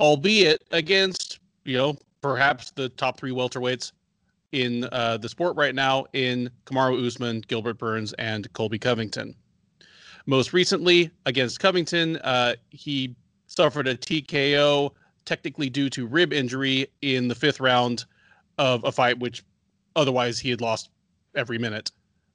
albeit 0.00 0.62
against 0.72 1.38
you 1.64 1.76
know 1.76 1.96
perhaps 2.20 2.70
the 2.72 2.88
top 2.90 3.16
three 3.16 3.30
welterweights 3.30 3.92
in 4.54 4.88
uh, 4.92 5.16
the 5.16 5.28
sport 5.28 5.56
right 5.56 5.74
now 5.74 6.06
in 6.12 6.48
Kamaru 6.64 7.04
Usman, 7.04 7.42
Gilbert 7.48 7.76
Burns, 7.76 8.12
and 8.14 8.50
Colby 8.52 8.78
Covington. 8.78 9.34
Most 10.26 10.52
recently 10.52 11.10
against 11.26 11.58
Covington, 11.58 12.16
uh, 12.18 12.54
he 12.70 13.14
suffered 13.48 13.88
a 13.88 13.96
TKO 13.96 14.92
technically 15.24 15.68
due 15.68 15.90
to 15.90 16.06
rib 16.06 16.32
injury 16.32 16.86
in 17.02 17.26
the 17.26 17.34
fifth 17.34 17.58
round 17.58 18.04
of 18.56 18.84
a 18.84 18.92
fight 18.92 19.18
which 19.18 19.42
otherwise 19.96 20.38
he 20.38 20.50
had 20.50 20.60
lost 20.60 20.90
every 21.34 21.58
minute. 21.58 21.90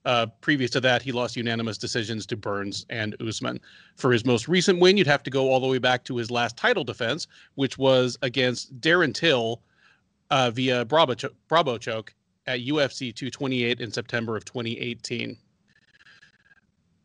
Uh, 0.06 0.26
previous 0.41 0.72
to 0.72 0.82
that, 0.82 1.02
he 1.02 1.12
lost 1.12 1.38
unanimous 1.38 1.78
decisions 1.78 2.26
to 2.26 2.36
Burns 2.36 2.86
and 2.90 3.16
Usman. 3.22 3.60
For 3.96 4.12
his 4.12 4.26
most 4.26 4.48
recent 4.48 4.80
win, 4.80 4.98
you'd 4.98 5.08
have 5.08 5.24
to 5.24 5.30
go 5.30 5.50
all 5.50 5.60
the 5.62 5.68
way 5.68 5.78
back 5.78 6.04
to 6.06 6.18
his 6.18 6.30
last 6.30 6.58
title 6.58 6.84
defense, 6.84 7.28
which 7.56 7.78
was 7.78 8.18
against 8.22 8.80
Darren 8.82 9.14
Till 9.14 9.62
uh, 10.32 10.52
via 10.52 10.86
Brabo, 10.86 11.16
cho- 11.16 11.32
Brabo 11.50 11.80
choke 11.80 12.14
at 12.48 12.60
UFC 12.60 13.14
228 13.14 13.82
in 13.82 13.92
September 13.92 14.36
of 14.36 14.46
2018. 14.46 15.38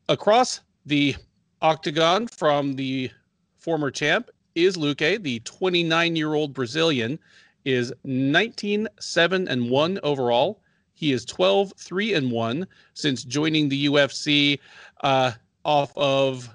Across 0.09 0.61
the 0.87 1.17
octagon 1.63 2.27
from 2.27 2.75
the 2.75 3.11
former 3.59 3.91
champ 3.91 4.31
is 4.55 4.77
Luque, 4.77 5.23
the 5.23 5.41
29 5.41 6.17
year 6.17 6.35
old 6.35 6.53
Brazilian, 6.53 7.19
is 7.65 7.93
19 8.05 8.87
7 9.01 9.49
and 9.49 9.71
1 9.71 9.99
overall 10.03 10.61
he 10.95 11.13
is 11.13 11.25
12 11.25 11.75
3 11.77 12.15
and 12.15 12.31
1 12.31 12.67
since 12.95 13.25
joining 13.25 13.69
the 13.69 13.87
UFC 13.87 14.59
uh, 15.03 15.33
off 15.65 15.93
of, 15.97 16.49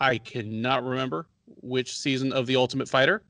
I 0.00 0.18
cannot 0.18 0.84
remember 0.84 1.26
which 1.60 1.98
season 1.98 2.32
of 2.32 2.46
The 2.46 2.56
Ultimate 2.56 2.88
Fighter, 2.88 3.22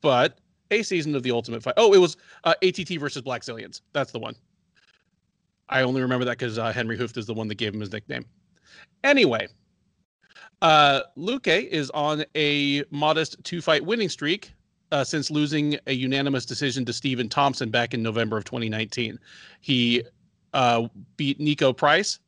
but 0.00 0.38
a 0.72 0.82
season 0.82 1.14
of 1.14 1.22
The 1.22 1.30
Ultimate 1.30 1.62
Fight. 1.62 1.74
Oh, 1.76 1.92
it 1.92 1.98
was 1.98 2.16
uh, 2.44 2.54
ATT 2.62 2.88
versus 2.98 3.22
Blackzilians. 3.22 3.82
That's 3.92 4.12
the 4.12 4.18
one. 4.18 4.34
I 5.68 5.82
only 5.82 6.02
remember 6.02 6.24
that 6.24 6.38
because 6.38 6.58
uh, 6.58 6.72
Henry 6.72 6.98
Hooft 6.98 7.16
is 7.16 7.26
the 7.26 7.34
one 7.34 7.48
that 7.48 7.54
gave 7.54 7.72
him 7.72 7.80
his 7.80 7.92
nickname. 7.92 8.26
Anyway, 9.04 9.48
uh, 10.60 11.02
Luque 11.16 11.66
is 11.68 11.90
on 11.90 12.24
a 12.36 12.84
modest 12.90 13.42
two 13.44 13.60
fight 13.62 13.84
winning 13.84 14.08
streak 14.08 14.52
uh, 14.90 15.02
since 15.02 15.30
losing 15.30 15.78
a 15.86 15.92
unanimous 15.92 16.44
decision 16.44 16.84
to 16.84 16.92
Stephen 16.92 17.28
Thompson 17.28 17.70
back 17.70 17.94
in 17.94 18.02
November 18.02 18.36
of 18.36 18.44
2019. 18.44 19.18
He 19.60 20.02
uh, 20.52 20.88
beat 21.16 21.38
Niko 21.38 21.76
Price 21.76 22.18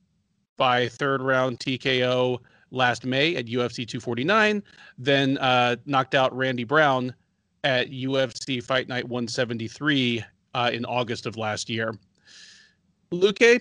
by 0.57 0.89
third 0.89 1.21
round 1.21 1.61
TKO 1.61 2.39
last 2.71 3.05
May 3.05 3.37
at 3.37 3.47
UFC 3.47 3.87
249, 3.87 4.63
then 4.99 5.39
uh, 5.39 5.77
knocked 5.87 6.15
out 6.15 6.35
Randy 6.37 6.65
Brown 6.65 7.15
at 7.65 7.91
UFC 7.91 8.63
Fight 8.63 8.89
Night 8.89 9.09
173 9.09 10.23
uh, 10.55 10.71
in 10.73 10.85
August 10.85 11.27
of 11.27 11.37
last 11.37 11.69
year. 11.69 11.95
Luque, 13.11 13.61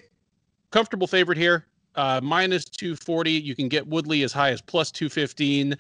comfortable 0.72 1.08
favorite 1.08 1.38
here, 1.38 1.66
uh, 1.96 2.20
minus 2.22 2.66
240. 2.66 3.32
You 3.32 3.56
can 3.56 3.70
get 3.70 3.88
Woodley 3.88 4.24
as 4.24 4.34
high 4.34 4.52
as 4.52 4.62
plus 4.62 4.92
215. 4.92 5.76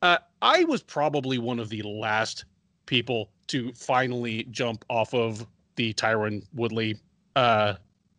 Uh, 0.00 0.18
I 0.40 0.64
was 0.64 0.82
probably 0.82 1.38
one 1.38 1.58
of 1.58 1.68
the 1.68 1.82
last 1.82 2.44
people 2.86 3.30
to 3.48 3.72
finally 3.72 4.44
jump 4.50 4.84
off 4.88 5.12
of 5.12 5.46
the 5.76 5.92
Tyron 5.94 6.44
Woodley 6.54 6.96
uh, 7.36 7.74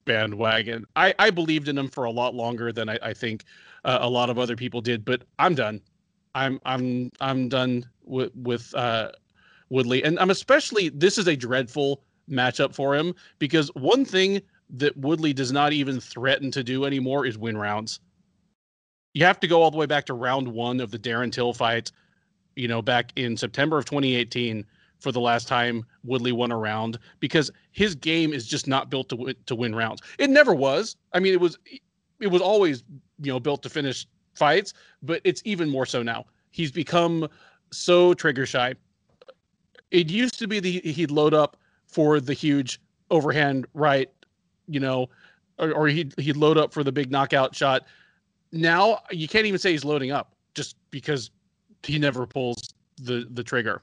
bandwagon. 0.05 0.85
I, 0.95 1.13
I 1.19 1.29
believed 1.29 1.67
in 1.67 1.77
him 1.77 1.87
for 1.87 2.03
a 2.03 2.11
lot 2.11 2.35
longer 2.35 2.71
than 2.71 2.89
I, 2.89 2.99
I 3.01 3.13
think 3.13 3.43
uh, 3.85 3.99
a 4.01 4.09
lot 4.09 4.29
of 4.29 4.37
other 4.37 4.55
people 4.55 4.81
did, 4.81 5.05
but 5.05 5.23
I'm 5.39 5.55
done. 5.55 5.81
I'm 6.33 6.59
I'm 6.65 7.11
I'm 7.21 7.47
done 7.47 7.85
with 8.05 8.35
with 8.35 8.73
uh, 8.75 9.11
Woodley, 9.69 10.03
and 10.03 10.19
I'm 10.19 10.29
especially 10.29 10.89
this 10.89 11.17
is 11.17 11.27
a 11.27 11.35
dreadful 11.35 12.01
matchup 12.29 12.73
for 12.73 12.95
him 12.95 13.13
because 13.39 13.67
one 13.75 14.05
thing 14.05 14.41
that 14.69 14.97
Woodley 14.97 15.33
does 15.33 15.51
not 15.51 15.73
even 15.73 15.99
threaten 15.99 16.49
to 16.51 16.63
do 16.63 16.85
anymore 16.85 17.25
is 17.25 17.37
win 17.37 17.57
rounds 17.57 17.99
you 19.15 19.25
have 19.25 19.39
to 19.39 19.47
go 19.47 19.63
all 19.63 19.71
the 19.71 19.77
way 19.77 19.87
back 19.87 20.05
to 20.05 20.13
round 20.13 20.47
one 20.47 20.79
of 20.79 20.91
the 20.91 20.99
Darren 20.99 21.31
Till 21.31 21.53
fight, 21.53 21.91
you 22.55 22.67
know, 22.67 22.81
back 22.81 23.11
in 23.15 23.35
September 23.35 23.79
of 23.79 23.85
2018 23.85 24.63
for 24.99 25.11
the 25.11 25.21
last 25.21 25.47
time 25.47 25.85
Woodley 26.03 26.33
won 26.33 26.51
a 26.51 26.57
round 26.57 26.99
because 27.19 27.49
his 27.71 27.95
game 27.95 28.33
is 28.33 28.45
just 28.45 28.67
not 28.67 28.89
built 28.89 29.09
to 29.09 29.33
to 29.45 29.55
win 29.55 29.73
rounds. 29.73 30.01
It 30.19 30.29
never 30.29 30.53
was. 30.53 30.97
I 31.13 31.19
mean, 31.19 31.33
it 31.33 31.39
was 31.39 31.57
it 32.19 32.27
was 32.27 32.41
always 32.41 32.83
you 33.21 33.31
know 33.31 33.39
built 33.39 33.63
to 33.63 33.69
finish 33.69 34.05
fights, 34.35 34.73
but 35.01 35.21
it's 35.23 35.41
even 35.45 35.69
more 35.69 35.85
so 35.85 36.03
now. 36.03 36.25
He's 36.51 36.71
become 36.71 37.27
so 37.75 38.13
trigger 38.13 38.45
shy. 38.45 38.75
It 39.91 40.09
used 40.09 40.39
to 40.39 40.47
be 40.47 40.59
that 40.59 40.67
he'd 40.67 41.11
load 41.11 41.33
up 41.33 41.57
for 41.87 42.19
the 42.19 42.33
huge 42.33 42.81
overhand 43.11 43.67
right, 43.73 44.09
you 44.67 44.79
know, 44.79 45.09
or, 45.59 45.71
or 45.71 45.87
he'd 45.87 46.13
he'd 46.19 46.37
load 46.37 46.57
up 46.57 46.73
for 46.73 46.83
the 46.83 46.91
big 46.91 47.11
knockout 47.11 47.55
shot 47.55 47.85
now 48.55 48.99
you 49.11 49.27
can't 49.27 49.45
even 49.45 49.59
say 49.59 49.71
he's 49.71 49.85
loading 49.85 50.11
up 50.11 50.33
just 50.55 50.77
because 50.89 51.29
he 51.83 51.99
never 51.99 52.25
pulls 52.25 52.73
the 53.01 53.27
the 53.31 53.43
trigger. 53.43 53.81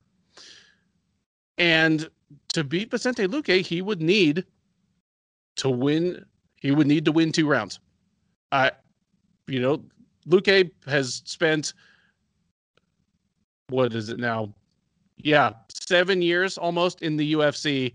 And 1.59 2.09
to 2.55 2.65
beat 2.65 2.91
Vicente 2.91 3.27
Luque, 3.27 3.61
he 3.61 3.83
would 3.83 4.01
need 4.01 4.45
to 5.57 5.69
win. 5.69 6.25
He 6.57 6.71
would 6.71 6.87
need 6.87 7.05
to 7.05 7.13
win 7.13 7.31
two 7.33 7.47
rounds. 7.47 7.79
I, 8.51 8.73
you 9.47 9.61
know, 9.61 9.85
Luque 10.27 10.71
has 10.87 11.23
spent 11.25 11.75
what 13.73 13.95
is 13.95 14.09
it 14.09 14.19
now? 14.19 14.53
Yeah, 15.17 15.53
seven 15.69 16.23
years 16.23 16.59
almost 16.59 17.03
in 17.03 17.17
the 17.17 17.35
UFC, 17.35 17.95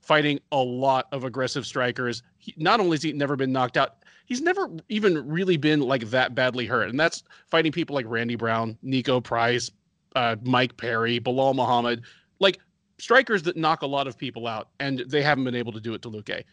fighting 0.00 0.40
a 0.52 0.58
lot 0.58 1.06
of 1.12 1.24
aggressive 1.24 1.66
strikers. 1.66 2.22
He, 2.38 2.54
not 2.56 2.80
only 2.80 2.96
has 2.96 3.02
he 3.02 3.12
never 3.12 3.36
been 3.36 3.52
knocked 3.52 3.76
out, 3.76 4.04
he's 4.26 4.40
never 4.40 4.68
even 4.88 5.26
really 5.28 5.56
been 5.56 5.80
like 5.80 6.10
that 6.10 6.34
badly 6.34 6.66
hurt. 6.66 6.88
And 6.88 6.98
that's 6.98 7.22
fighting 7.46 7.72
people 7.72 7.94
like 7.94 8.06
Randy 8.08 8.36
Brown, 8.36 8.76
Niko 8.84 9.22
Price, 9.22 9.70
uh, 10.16 10.36
Mike 10.42 10.76
Perry, 10.76 11.20
Belal 11.20 11.54
Muhammad, 11.54 12.02
like 12.38 12.58
strikers 12.98 13.42
that 13.44 13.56
knock 13.56 13.82
a 13.82 13.86
lot 13.86 14.06
of 14.06 14.16
people 14.16 14.46
out, 14.46 14.68
and 14.80 15.00
they 15.00 15.22
haven't 15.22 15.44
been 15.44 15.54
able 15.54 15.72
to 15.72 15.80
do 15.80 15.94
it 15.94 16.02
to 16.02 16.10
Luque. 16.10 16.44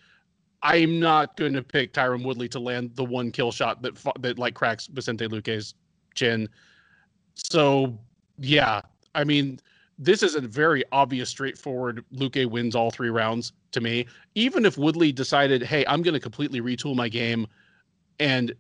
I'm 0.64 1.00
not 1.00 1.38
going 1.38 1.54
to 1.54 1.62
pick 1.62 1.94
Tyron 1.94 2.24
Woodley 2.24 2.48
to 2.50 2.60
land 2.60 2.92
the 2.96 3.06
one 3.06 3.32
kill 3.32 3.52
shot 3.52 3.82
that 3.84 3.94
that 4.20 4.40
like 4.40 4.56
cracks 4.56 4.88
Vicente 4.88 5.28
Luque's 5.28 5.76
chin. 6.16 6.50
So 7.36 8.00
yeah, 8.38 8.82
I 9.14 9.24
mean, 9.24 9.60
this 9.98 10.24
is 10.24 10.36
a 10.36 10.41
very 10.41 10.84
obvious, 10.91 11.30
straightforward. 11.30 12.03
Luque 12.14 12.49
wins 12.49 12.76
all 12.76 12.91
three 12.91 13.10
rounds 13.10 13.53
to 13.72 13.82
me. 13.82 14.06
Even 14.36 14.66
if 14.66 14.78
Woodley 14.78 15.12
decided, 15.12 15.64
hey, 15.64 15.86
I'm 15.88 16.02
going 16.02 16.14
to 16.14 16.20
completely 16.20 16.62
retool 16.62 16.95
my 16.95 17.07
game 17.07 17.48
and 18.20 18.53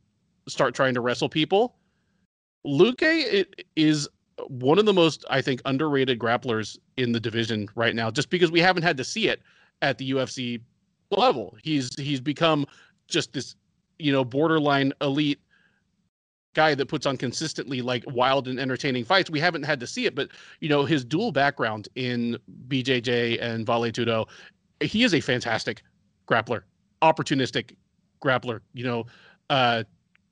start 0.47 0.73
trying 0.75 0.93
to 0.93 1.01
wrestle 1.01 1.29
people, 1.29 1.75
Luque 2.65 3.45
is 3.75 4.07
one 4.47 4.79
of 4.79 4.85
the 4.85 4.93
most, 4.93 5.25
I 5.29 5.41
think, 5.41 5.61
underrated 5.65 6.19
grapplers 6.19 6.77
in 6.97 7.11
the 7.11 7.19
division 7.19 7.67
right 7.75 7.95
now, 7.95 8.11
just 8.11 8.29
because 8.29 8.51
we 8.51 8.59
haven't 8.59 8.83
had 8.83 8.97
to 8.97 9.03
see 9.03 9.27
it 9.27 9.41
at 9.81 9.97
the 9.97 10.11
UFC 10.11 10.61
level. 11.11 11.55
He's 11.63 11.93
he's 11.97 12.21
become 12.21 12.65
just 13.07 13.33
this, 13.33 13.55
you 13.99 14.11
know, 14.11 14.25
borderline 14.25 14.93
elite 15.01 15.39
guy 16.55 16.73
that 16.73 16.87
puts 16.87 17.05
on 17.05 17.17
consistently 17.17 17.81
like 17.81 18.03
wild 18.07 18.47
and 18.47 18.59
entertaining 18.59 19.05
fights. 19.05 19.29
We 19.29 19.39
haven't 19.39 19.63
had 19.63 19.79
to 19.81 19.87
see 19.87 20.05
it, 20.07 20.15
but 20.15 20.29
you 20.61 20.69
know, 20.69 20.85
his 20.85 21.05
dual 21.05 21.31
background 21.31 21.87
in 21.95 22.37
BJJ 22.67 23.39
and 23.41 23.65
Vale 23.65 23.91
Tudo, 23.91 24.27
he 24.81 25.03
is 25.03 25.13
a 25.13 25.19
fantastic 25.19 25.83
grappler, 26.27 26.61
opportunistic 27.03 27.75
grappler, 28.23 28.61
you 28.73 28.83
know, 28.83 29.05
uh, 29.51 29.83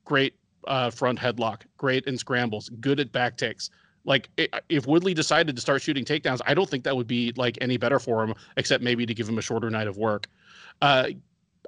great 0.04 0.34
uh, 0.66 0.90
front 0.90 1.18
headlock, 1.18 1.62
great 1.76 2.04
in 2.06 2.18
scrambles, 2.18 2.68
good 2.80 2.98
at 2.98 3.12
back 3.12 3.36
takes. 3.36 3.70
Like 4.06 4.28
if 4.68 4.86
Woodley 4.86 5.14
decided 5.14 5.54
to 5.54 5.62
start 5.62 5.80
shooting 5.80 6.04
takedowns, 6.04 6.40
I 6.46 6.52
don't 6.52 6.68
think 6.68 6.84
that 6.84 6.96
would 6.96 7.06
be 7.06 7.32
like 7.36 7.56
any 7.60 7.76
better 7.78 7.98
for 7.98 8.22
him, 8.22 8.34
except 8.56 8.82
maybe 8.82 9.06
to 9.06 9.14
give 9.14 9.28
him 9.28 9.38
a 9.38 9.42
shorter 9.42 9.70
night 9.70 9.86
of 9.86 9.96
work. 9.96 10.26
Uh, 10.82 11.08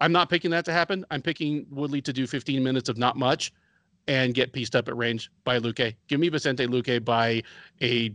I'm 0.02 0.12
not 0.12 0.28
picking 0.28 0.50
that 0.50 0.66
to 0.66 0.72
happen. 0.72 1.06
I'm 1.10 1.22
picking 1.22 1.66
Woodley 1.70 2.02
to 2.02 2.12
do 2.12 2.26
15 2.26 2.62
minutes 2.62 2.90
of 2.90 2.98
not 2.98 3.16
much 3.16 3.52
and 4.08 4.34
get 4.34 4.52
pieced 4.52 4.76
up 4.76 4.88
at 4.88 4.96
range 4.96 5.30
by 5.44 5.58
Luque. 5.58 5.94
Give 6.08 6.20
me 6.20 6.28
Vicente 6.28 6.66
Luque 6.66 7.04
by 7.04 7.42
a 7.82 8.14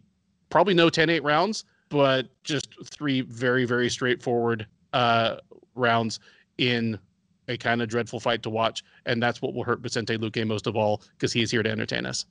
probably 0.50 0.74
no 0.74 0.90
10-8 0.90 1.24
rounds, 1.24 1.66
but 1.90 2.28
just 2.44 2.68
three 2.86 3.22
very 3.22 3.66
very 3.66 3.90
straightforward 3.90 4.68
uh, 4.94 5.38
rounds 5.76 6.20
in 6.58 7.00
a 7.48 7.58
kind 7.58 7.82
of 7.82 7.90
dreadful 7.90 8.20
fight 8.20 8.44
to 8.44 8.50
watch, 8.50 8.84
and 9.06 9.22
that's 9.22 9.42
what 9.42 9.54
will 9.54 9.64
hurt 9.64 9.80
Vicente 9.82 10.18
Luque 10.18 10.46
most 10.48 10.68
of 10.68 10.76
all 10.76 11.02
because 11.18 11.34
he's 11.34 11.52
here 11.52 11.64
to 11.64 11.70
entertain 11.70 12.06
us. 12.06 12.26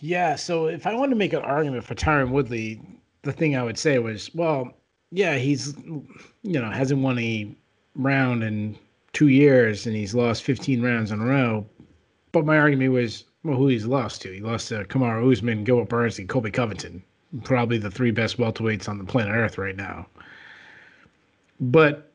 Yeah, 0.00 0.34
so 0.34 0.66
if 0.66 0.86
I 0.86 0.94
wanted 0.94 1.10
to 1.10 1.16
make 1.16 1.32
an 1.32 1.42
argument 1.42 1.84
for 1.84 1.94
Tyron 1.94 2.30
Woodley, 2.30 2.80
the 3.22 3.32
thing 3.32 3.56
I 3.56 3.62
would 3.62 3.78
say 3.78 4.00
was, 4.00 4.34
well, 4.34 4.74
yeah, 5.12 5.36
he's 5.36 5.76
you 6.42 6.60
know 6.60 6.70
hasn't 6.70 7.02
won 7.02 7.18
a 7.18 7.54
round 7.94 8.42
in 8.42 8.76
two 9.12 9.28
years 9.28 9.86
and 9.86 9.94
he's 9.94 10.14
lost 10.14 10.42
15 10.42 10.82
rounds 10.82 11.10
in 11.10 11.20
a 11.20 11.24
row. 11.24 11.66
But 12.32 12.46
my 12.46 12.58
argument 12.58 12.92
was, 12.92 13.24
well, 13.44 13.56
who 13.56 13.68
he's 13.68 13.86
lost 13.86 14.22
to? 14.22 14.32
He 14.32 14.40
lost 14.40 14.68
to 14.68 14.84
Kamaru 14.84 15.30
Usman, 15.30 15.64
Gilbert 15.64 15.88
Burns, 15.88 16.18
and 16.18 16.28
Colby 16.28 16.50
Covington, 16.50 17.02
probably 17.44 17.78
the 17.78 17.90
three 17.90 18.10
best 18.10 18.38
welterweights 18.38 18.88
on 18.88 18.98
the 18.98 19.04
planet 19.04 19.34
Earth 19.34 19.58
right 19.58 19.76
now. 19.76 20.06
But 21.60 22.12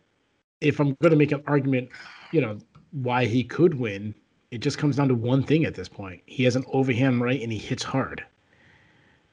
if 0.62 0.80
I'm 0.80 0.98
going 1.02 1.12
to 1.12 1.18
make 1.18 1.32
an 1.32 1.44
argument, 1.48 1.90
you 2.32 2.42
know, 2.42 2.58
why 2.92 3.26
he 3.26 3.44
could 3.44 3.76
win, 3.76 4.16
it 4.52 4.60
just 4.60 4.78
comes 4.78 4.96
down 4.96 5.08
to 5.10 5.16
one 5.16 5.44
thing 5.44 5.66
at 5.66 5.76
this 5.76 5.90
point. 5.90 6.22
He 6.26 6.44
has 6.46 6.56
an 6.56 6.66
overhand 6.72 7.22
right 7.22 7.42
and 7.42 7.52
he 7.52 7.58
hits 7.58 7.84
hard. 7.84 8.24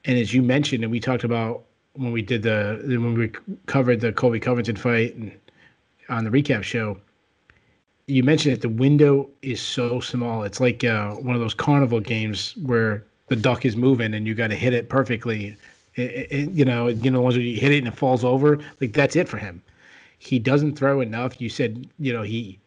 And 0.05 0.19
as 0.19 0.35
you 0.35 0.43
mentioned, 0.43 0.82
and 0.85 0.91
we 0.91 1.01
talked 1.01 1.24
about 1.24 1.65
when 1.95 2.12
we 2.12 2.20
did 2.20 2.43
the 2.43 2.81
when 2.85 3.15
we 3.15 3.31
covered 3.66 4.01
the 4.01 4.12
Colby 4.12 4.41
Covington 4.41 4.77
fight 4.77 5.15
and 5.15 5.32
on 6.09 6.24
the 6.24 6.31
recap 6.31 6.62
show, 6.62 6.99
you 8.07 8.23
mentioned 8.23 8.55
that 8.55 8.61
the 8.61 8.69
window 8.69 9.31
is 9.43 9.61
so 9.61 10.01
small. 10.01 10.43
It's 10.43 10.61
like 10.61 10.85
uh, 10.85 11.13
one 11.13 11.35
of 11.35 11.41
those 11.41 11.55
carnival 11.55 12.01
games 12.01 12.55
where 12.63 13.05
the 13.29 13.37
duck 13.37 13.65
is 13.65 13.77
moving 13.77 14.15
and 14.15 14.27
you 14.27 14.35
got 14.35 14.49
to 14.49 14.57
hit 14.57 14.75
it 14.75 14.89
perfectly. 14.89 15.57
It, 15.95 16.03
it, 16.31 16.51
you 16.51 16.65
know, 16.65 16.89
you 16.89 17.11
know, 17.11 17.23
once 17.23 17.37
you 17.37 17.59
hit 17.59 17.73
it 17.73 17.79
and 17.79 17.89
it 17.89 17.97
falls 17.97 18.25
over, 18.25 18.59
like 18.81 18.93
that's 18.93 19.17
it 19.17 19.29
for 19.29 19.39
him. 19.39 19.63
He 20.19 20.39
doesn't 20.39 20.77
throw 20.77 21.01
enough. 21.01 21.41
You 21.41 21.49
said, 21.49 21.89
you 21.99 22.13
know, 22.13 22.23
he 22.23 22.59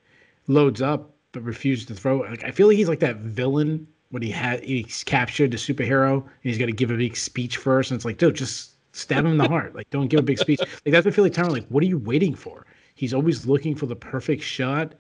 loads 0.48 0.82
up 0.82 1.12
but 1.34 1.44
refuses 1.44 1.86
to 1.88 1.96
throw. 1.96 2.20
Like 2.20 2.44
I 2.44 2.52
feel 2.52 2.68
like 2.68 2.78
he's 2.78 2.90
like 2.90 3.00
that 3.00 3.18
villain 3.18 3.88
when 4.10 4.24
he 4.24 4.32
had 4.32 4.64
he's 4.64 5.04
captured 5.04 5.52
the 5.52 5.58
superhero 5.58 6.24
and 6.24 6.32
he's 6.42 6.58
got 6.58 6.68
to 6.68 6.72
give 6.72 6.90
a 6.90 6.98
big 6.98 7.16
speech 7.16 7.58
first, 7.58 7.92
and 7.92 7.98
it's 7.98 8.06
like, 8.06 8.18
dude, 8.18 8.36
just 8.36 8.72
stab 8.94 9.26
him 9.26 9.34
in 9.34 9.38
the 9.38 9.48
heart. 9.50 9.76
Like, 9.76 9.90
don't 9.90 10.08
give 10.08 10.22
a 10.22 10.24
big 10.24 10.40
speech. 10.40 10.60
Like 10.60 10.70
that's 10.86 11.06
what 11.06 11.14
I 11.14 11.16
feel 11.16 11.26
like. 11.26 11.34
Tyron, 11.34 11.52
like, 11.52 11.68
what 11.68 11.84
are 11.84 11.88
you 11.88 12.00
waiting 12.00 12.34
for? 12.34 12.66
He's 12.96 13.14
always 13.14 13.46
looking 13.46 13.76
for 13.76 13.86
the 13.86 13.96
perfect 13.96 14.42
shot 14.42 14.96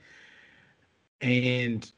and 1.22 1.92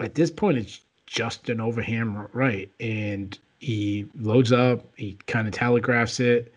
at 0.00 0.14
this 0.14 0.30
point, 0.30 0.58
it's 0.58 0.80
just 1.06 1.48
an 1.48 1.60
overhand 1.60 2.28
right. 2.32 2.70
And 2.80 3.38
he 3.58 4.06
loads 4.18 4.52
up, 4.52 4.84
he 4.96 5.18
kind 5.26 5.46
of 5.46 5.52
telegraphs 5.52 6.20
it. 6.20 6.52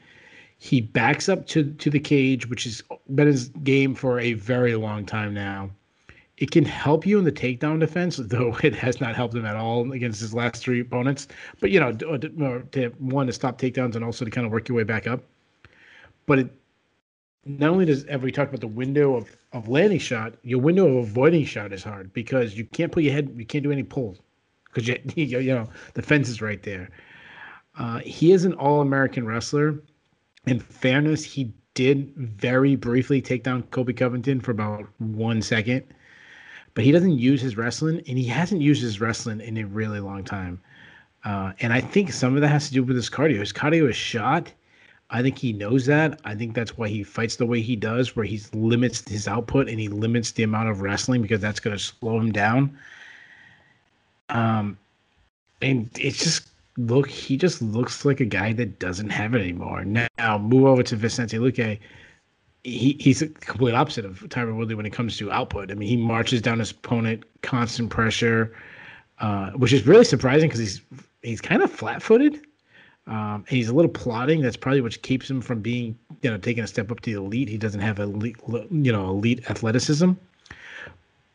He 0.58 0.80
backs 0.80 1.28
up 1.28 1.46
to, 1.48 1.74
to 1.74 1.90
the 1.90 2.00
cage, 2.00 2.48
which 2.48 2.64
has 2.64 2.82
been 3.14 3.28
his 3.28 3.50
game 3.50 3.94
for 3.96 4.20
a 4.20 4.34
very 4.34 4.76
long 4.76 5.06
time 5.06 5.34
now. 5.34 5.70
It 6.38 6.52
can 6.52 6.64
help 6.64 7.06
you 7.06 7.20
in 7.20 7.26
the 7.26 7.32
takedown 7.32 7.80
defense, 7.80 8.18
though 8.18 8.58
it 8.64 8.74
has 8.76 9.02
not 9.02 9.16
helped 9.16 9.36
him 9.36 9.46
at 9.46 9.58
all 9.58 9.92
against 9.92 10.22
his 10.22 10.34
last 10.34 10.64
three 10.64 10.80
opponents. 10.80 11.28
But, 11.60 11.72
you 11.72 11.80
know, 11.80 11.92
to, 11.92 12.64
to 12.72 12.90
one, 13.00 13.28
to 13.28 13.34
stop 13.34 13.60
takedowns 13.60 13.96
and 13.96 14.06
also 14.06 14.24
to 14.24 14.32
kind 14.32 14.46
of 14.46 14.54
work 14.54 14.70
your 14.70 14.78
way 14.78 14.84
back 14.84 15.06
up. 15.06 15.22
But 16.26 16.40
it 16.40 16.50
not 17.46 17.70
only 17.70 17.86
does 17.86 18.06
every 18.06 18.32
talk 18.32 18.48
about 18.48 18.62
the 18.62 18.68
window 18.68 19.16
of, 19.16 19.36
of 19.54 19.70
landing 19.70 20.00
shot, 20.00 20.34
your 20.44 20.60
window 20.60 20.98
of 20.98 21.08
avoiding 21.10 21.46
shot 21.46 21.72
is 21.72 21.84
hard 21.84 22.12
because 22.14 22.56
you 22.56 22.66
can't 22.66 22.92
put 22.92 23.04
your 23.04 23.14
head, 23.14 23.34
you 23.38 23.46
can't 23.46 23.64
do 23.64 23.72
any 23.72 23.84
pulls 23.84 24.20
because 24.72 24.88
you, 25.16 25.40
you, 25.40 25.54
know 25.54 25.70
the 25.94 26.02
fence 26.02 26.28
is 26.28 26.42
right 26.42 26.64
there. 26.64 26.90
Uh, 27.78 28.00
he 28.00 28.32
is 28.32 28.46
an 28.46 28.54
all-American 28.54 29.26
wrestler. 29.26 29.80
In 30.46 30.60
fairness, 30.60 31.24
he 31.24 31.54
did 31.74 32.14
very 32.16 32.76
briefly 32.76 33.22
take 33.22 33.44
down 33.44 33.64
Colby 33.64 33.94
Covington 33.94 34.42
for 34.42 34.52
about 34.52 34.86
one 35.00 35.42
second, 35.42 35.84
but 36.74 36.84
he 36.84 36.92
doesn't 36.92 37.18
use 37.18 37.42
his 37.42 37.58
wrestling, 37.58 38.02
and 38.08 38.18
he 38.18 38.26
hasn't 38.26 38.62
used 38.62 38.82
his 38.82 39.00
wrestling 39.00 39.40
in 39.40 39.58
a 39.58 39.64
really 39.64 40.00
long 40.00 40.24
time. 40.24 40.62
Uh, 41.26 41.54
and 41.62 41.72
I 41.72 41.80
think 41.80 42.12
some 42.12 42.36
of 42.36 42.42
that 42.42 42.50
has 42.50 42.68
to 42.68 42.74
do 42.74 42.84
with 42.84 42.96
his 42.96 43.10
cardio. 43.10 43.40
His 43.40 43.54
cardio 43.54 43.90
is 43.90 43.96
shot 43.96 44.52
I 45.14 45.22
think 45.22 45.38
he 45.38 45.54
knows 45.54 45.86
that. 45.86 46.20
I 46.26 46.34
think 46.34 46.56
that's 46.56 46.76
why 46.76 46.88
he 46.88 47.04
fights 47.04 47.36
the 47.36 47.46
way 47.46 47.62
he 47.62 47.76
does, 47.76 48.16
where 48.16 48.26
he 48.26 48.42
limits 48.52 49.08
his 49.08 49.28
output 49.28 49.70
and 49.70 49.80
he 49.80 49.88
limits 49.88 50.32
the 50.32 50.42
amount 50.42 50.70
of 50.70 50.82
wrestling 50.82 51.22
because 51.22 51.40
that's 51.40 51.60
going 51.60 51.78
to 51.78 51.82
slow 51.82 52.20
him 52.20 52.32
down. 52.32 52.76
Um, 54.30 54.76
and 55.62 55.88
it's 56.00 56.18
just 56.18 56.50
look, 56.78 57.08
he 57.08 57.38
just 57.38 57.62
looks 57.62 58.06
like 58.06 58.22
a 58.22 58.26
guy 58.26 58.54
that 58.54 58.80
doesn't 58.80 59.12
have 59.12 59.36
it 59.36 59.42
anymore. 59.42 59.86
Now, 59.86 60.40
move 60.40 60.66
over 60.66 60.82
to 60.82 60.96
Vicente 60.96 61.38
Luque. 61.38 61.78
He, 62.64 62.98
he's 63.00 63.22
a 63.22 63.28
complete 63.28 63.76
opposite 63.76 64.06
of 64.06 64.22
Tyron 64.30 64.58
Woodley 64.58 64.74
when 64.74 64.88
it 64.88 64.94
comes 64.94 65.16
to 65.18 65.32
output. 65.32 65.70
I 65.70 65.76
mean, 65.76 65.90
he 65.90 65.98
marches 65.98 66.42
down 66.42 66.58
his 66.58 66.72
opponent, 66.72 67.24
constant 67.44 67.92
pressure, 67.92 68.56
uh, 69.20 69.52
which 69.52 69.74
is 69.74 69.86
really 69.86 70.06
surprising 70.06 70.50
because 70.50 70.60
he's 70.60 70.82
he's 71.22 71.42
kind 71.42 71.62
of 71.62 71.72
flat 71.72 72.02
footed. 72.02 72.42
Um, 73.06 73.46
and 73.48 73.50
he's 73.50 73.70
a 73.70 73.74
little 73.74 73.92
plotting. 73.92 74.42
That's 74.42 74.56
probably 74.56 74.82
what 74.82 75.02
keeps 75.02 75.30
him 75.30 75.42
from 75.42 75.62
being, 75.62 75.98
you 76.22 76.30
know, 76.30 76.38
taking 76.38 76.64
a 76.64 76.68
step 76.68 76.92
up 76.92 77.02
to 77.02 77.12
the 77.12 77.18
elite. 77.20 77.50
He 77.50 77.58
doesn't 77.58 77.82
have 77.82 78.00
elite, 78.00 78.38
you 78.48 78.92
know, 78.92 79.10
elite 79.10 79.50
athleticism, 79.50 80.12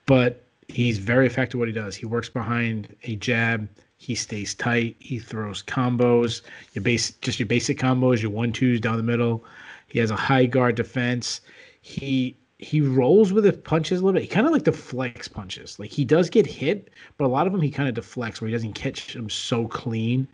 but 0.06 0.44
he's 0.68 0.98
very 0.98 1.26
effective 1.26 1.58
what 1.58 1.68
he 1.68 1.74
does. 1.74 1.94
He 1.94 2.06
works 2.06 2.28
behind 2.28 2.94
a 3.04 3.16
jab. 3.16 3.68
He 3.98 4.14
stays 4.14 4.54
tight. 4.54 4.96
He 4.98 5.18
throws 5.18 5.62
combos. 5.62 6.42
Your 6.72 6.82
base, 6.82 7.10
just 7.20 7.38
your 7.38 7.46
basic 7.46 7.78
combos, 7.78 8.22
your 8.22 8.30
one 8.30 8.52
twos 8.52 8.80
down 8.80 8.96
the 8.96 9.02
middle. 9.02 9.44
He 9.88 9.98
has 9.98 10.10
a 10.10 10.16
high 10.16 10.46
guard 10.46 10.76
defense. 10.76 11.40
He 11.82 12.36
he 12.58 12.80
rolls 12.80 13.32
with 13.32 13.44
his 13.44 13.56
punches 13.58 14.00
a 14.00 14.04
little 14.04 14.18
bit. 14.18 14.22
He 14.22 14.28
kind 14.28 14.46
of 14.46 14.52
like 14.52 14.64
deflects 14.64 15.28
punches. 15.28 15.78
Like 15.78 15.90
he 15.90 16.04
does 16.04 16.28
get 16.28 16.46
hit, 16.46 16.90
but 17.16 17.26
a 17.26 17.28
lot 17.28 17.46
of 17.46 17.52
them 17.52 17.62
he 17.62 17.70
kind 17.70 17.88
of 17.88 17.94
deflects 17.94 18.40
where 18.40 18.48
he 18.48 18.54
doesn't 18.54 18.72
catch 18.72 19.12
them 19.12 19.30
so 19.30 19.68
clean. 19.68 20.26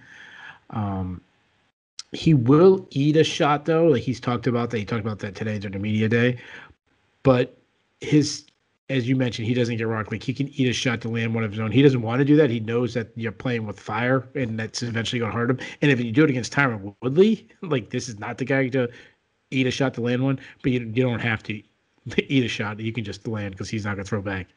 Um, 0.75 1.23
he 2.13 2.35
will 2.35 2.87
eat 2.91 3.17
a 3.17 3.25
shot 3.25 3.65
though. 3.65 3.87
Like 3.87 4.03
he's 4.03 4.21
talked 4.21 4.47
about 4.47 4.71
that. 4.71 4.79
He 4.79 4.85
talked 4.85 5.01
about 5.01 5.19
that 5.21 5.35
today 5.35 5.59
during 5.59 5.73
the 5.73 5.79
media 5.79 6.09
day. 6.09 6.39
But 7.23 7.57
his 8.01 8.45
as 8.91 9.09
you 9.09 9.17
mentioned, 9.17 9.49
he 9.49 9.55
doesn't 9.55 9.77
get 9.77 9.87
rocked. 9.87 10.13
Like 10.13 10.23
he 10.23 10.35
can 10.35 10.49
eat 10.49 10.69
a 10.69 10.73
shot 10.73 11.01
to 11.03 11.09
land 11.09 11.35
one 11.35 11.43
of 11.43 11.51
his 11.51 11.61
own. 11.61 11.73
He 11.73 11.83
doesn't 11.83 12.03
want 12.03 12.19
to 12.19 12.25
do 12.25 12.37
that. 12.37 12.51
He 12.51 12.61
knows 12.61 12.93
that 12.95 13.09
you're 13.17 13.33
playing 13.33 13.67
with 13.67 13.81
fire, 13.81 14.29
and 14.35 14.59
that's 14.59 14.83
eventually 14.83 15.21
going 15.21 15.33
to 15.33 15.39
hurt 15.39 15.51
him. 15.51 15.59
And 15.81 15.91
if 15.91 16.01
you 16.01 16.13
do 16.13 16.25
it 16.25 16.31
against 16.31 16.53
Tyron 16.53 16.95
Woodley, 17.03 17.49
like 17.63 17.91
this 17.91 18.09
is 18.09 18.19
not 18.19 18.39
the 18.39 18.45
guy 18.45 18.69
to 18.69 18.89
eat 19.51 19.67
a 19.67 19.71
shot 19.71 19.95
to 19.95 20.03
land 20.03 20.23
one. 20.23 20.39
But 20.63 20.73
you, 20.73 20.81
you 20.81 21.03
don't 21.03 21.21
have 21.21 21.43
to 21.45 21.55
eat 22.19 22.45
a 22.45 22.49
shot. 22.49 22.79
You 22.79 22.93
can 22.93 23.05
just 23.05 23.27
land 23.27 23.53
because 23.53 23.71
he's 23.71 23.85
not 23.85 23.95
going 23.95 24.05
to 24.05 24.09
throw 24.09 24.21
back. 24.23 24.49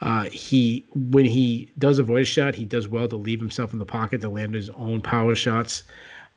Uh, 0.00 0.24
he 0.24 0.84
when 0.94 1.24
he 1.24 1.70
does 1.78 1.98
avoid 1.98 2.22
a 2.22 2.24
shot, 2.24 2.54
he 2.54 2.64
does 2.64 2.86
well 2.86 3.08
to 3.08 3.16
leave 3.16 3.40
himself 3.40 3.72
in 3.72 3.78
the 3.78 3.86
pocket 3.86 4.20
to 4.20 4.28
land 4.28 4.54
his 4.54 4.68
own 4.70 5.00
power 5.00 5.34
shots. 5.34 5.84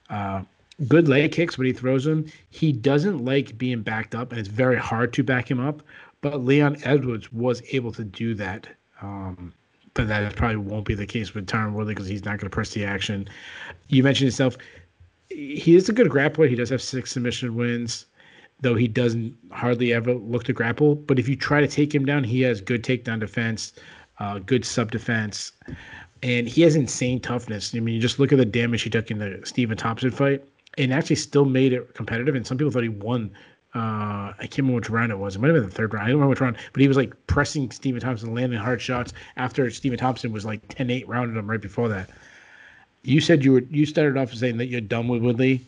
Uh, 0.10 0.42
good 0.88 1.08
leg 1.08 1.32
kicks 1.32 1.58
when 1.58 1.68
he 1.68 1.74
throws 1.74 2.06
them. 2.06 2.26
He 2.50 2.72
doesn't 2.72 3.24
like 3.24 3.58
being 3.58 3.82
backed 3.82 4.16
up, 4.16 4.32
and 4.32 4.40
it's 4.40 4.48
very 4.48 4.78
hard 4.78 5.12
to 5.14 5.24
back 5.24 5.50
him 5.50 5.60
up. 5.60 5.84
But 6.22 6.44
Leon 6.44 6.78
Edwards 6.84 7.32
was 7.32 7.62
able 7.72 7.92
to 7.94 8.04
do 8.04 8.34
that. 8.36 8.68
Um, 9.02 9.54
but 9.94 10.08
that 10.08 10.36
probably 10.36 10.58
won't 10.58 10.86
be 10.86 10.96
the 10.96 11.06
case 11.06 11.34
with 11.34 11.48
Tyron 11.48 11.74
Woodley 11.74 11.94
because 11.94 12.08
he's 12.08 12.24
not 12.24 12.38
going 12.38 12.50
to 12.50 12.54
press 12.54 12.74
the 12.74 12.86
action. 12.86 13.28
You 13.88 14.04
mentioned 14.04 14.28
yourself. 14.28 14.58
He 15.30 15.76
is 15.76 15.90
a 15.90 15.94
good 15.94 16.08
grappler. 16.08 16.50
He 16.50 16.56
does 16.56 16.70
have 16.70 16.82
six 16.82 17.12
submission 17.12 17.56
wins, 17.56 18.06
though 18.62 18.76
he 18.76 18.88
doesn't 18.88 19.36
hardly 19.52 19.94
ever 19.94 20.14
look 20.14 20.44
to 20.46 20.54
grapple. 20.54 20.96
But 20.96 21.20
if 21.20 21.28
you 21.28 21.36
try 21.36 21.62
to 21.62 21.68
take 21.68 21.94
him 21.94 22.06
down, 22.06 22.24
he 22.24 22.42
has 22.42 22.62
good 22.62 22.84
takedown 22.84 23.20
defense, 23.20 23.74
uh, 24.20 24.40
good 24.40 24.66
sub 24.66 24.92
defense, 24.92 25.52
and 26.24 26.48
he 26.48 26.62
has 26.64 26.76
insane 26.76 27.20
toughness. 27.20 27.74
I 27.74 27.80
mean, 27.80 27.96
you 27.96 28.02
just 28.02 28.20
look 28.20 28.32
at 28.32 28.38
the 28.38 28.46
damage 28.46 28.82
he 28.82 28.90
took 28.90 29.12
in 29.12 29.20
the 29.20 29.42
Stephen 29.44 29.78
Thompson 29.78 30.12
fight, 30.12 30.44
and 30.78 30.94
actually 30.94 31.16
still 31.16 31.46
made 31.46 31.74
it 31.74 31.94
competitive. 31.94 32.36
And 32.36 32.46
some 32.46 32.58
people 32.58 32.72
thought 32.72 32.84
he 32.84 32.90
won 32.90 33.32
uh, 33.76 34.34
I 34.40 34.48
can't 34.48 34.60
remember 34.60 34.78
which 34.78 34.90
round 34.90 35.12
it 35.12 35.20
was. 35.20 35.36
It 35.36 35.40
might 35.40 35.50
have 35.50 35.56
been 35.56 35.70
the 35.70 35.76
third 35.76 35.94
round. 35.94 36.06
I 36.06 36.08
don't 36.08 36.16
remember 36.16 36.32
which 36.32 36.42
round, 36.42 36.58
but 36.74 36.82
he 36.82 36.88
was 36.88 36.98
like 36.98 37.14
pressing 37.28 37.70
Stephen 37.70 38.02
Thompson, 38.02 38.34
landing 38.34 38.58
hard 38.58 38.82
shots 38.82 39.14
after 39.38 39.70
Stephen 39.70 40.00
Thompson 40.00 40.32
was 40.32 40.44
like 40.44 40.68
10-8 40.70 41.04
rounded 41.08 41.38
him 41.38 41.50
right 41.50 41.62
before 41.62 41.88
that. 41.90 42.10
You 43.04 43.22
said 43.22 43.46
you 43.46 43.54
were 43.54 43.64
you 43.70 43.86
started 43.86 44.18
off 44.18 44.34
saying 44.34 44.58
that 44.58 44.68
you're 44.68 44.82
done 44.82 45.08
with 45.08 45.22
Woodley. 45.22 45.68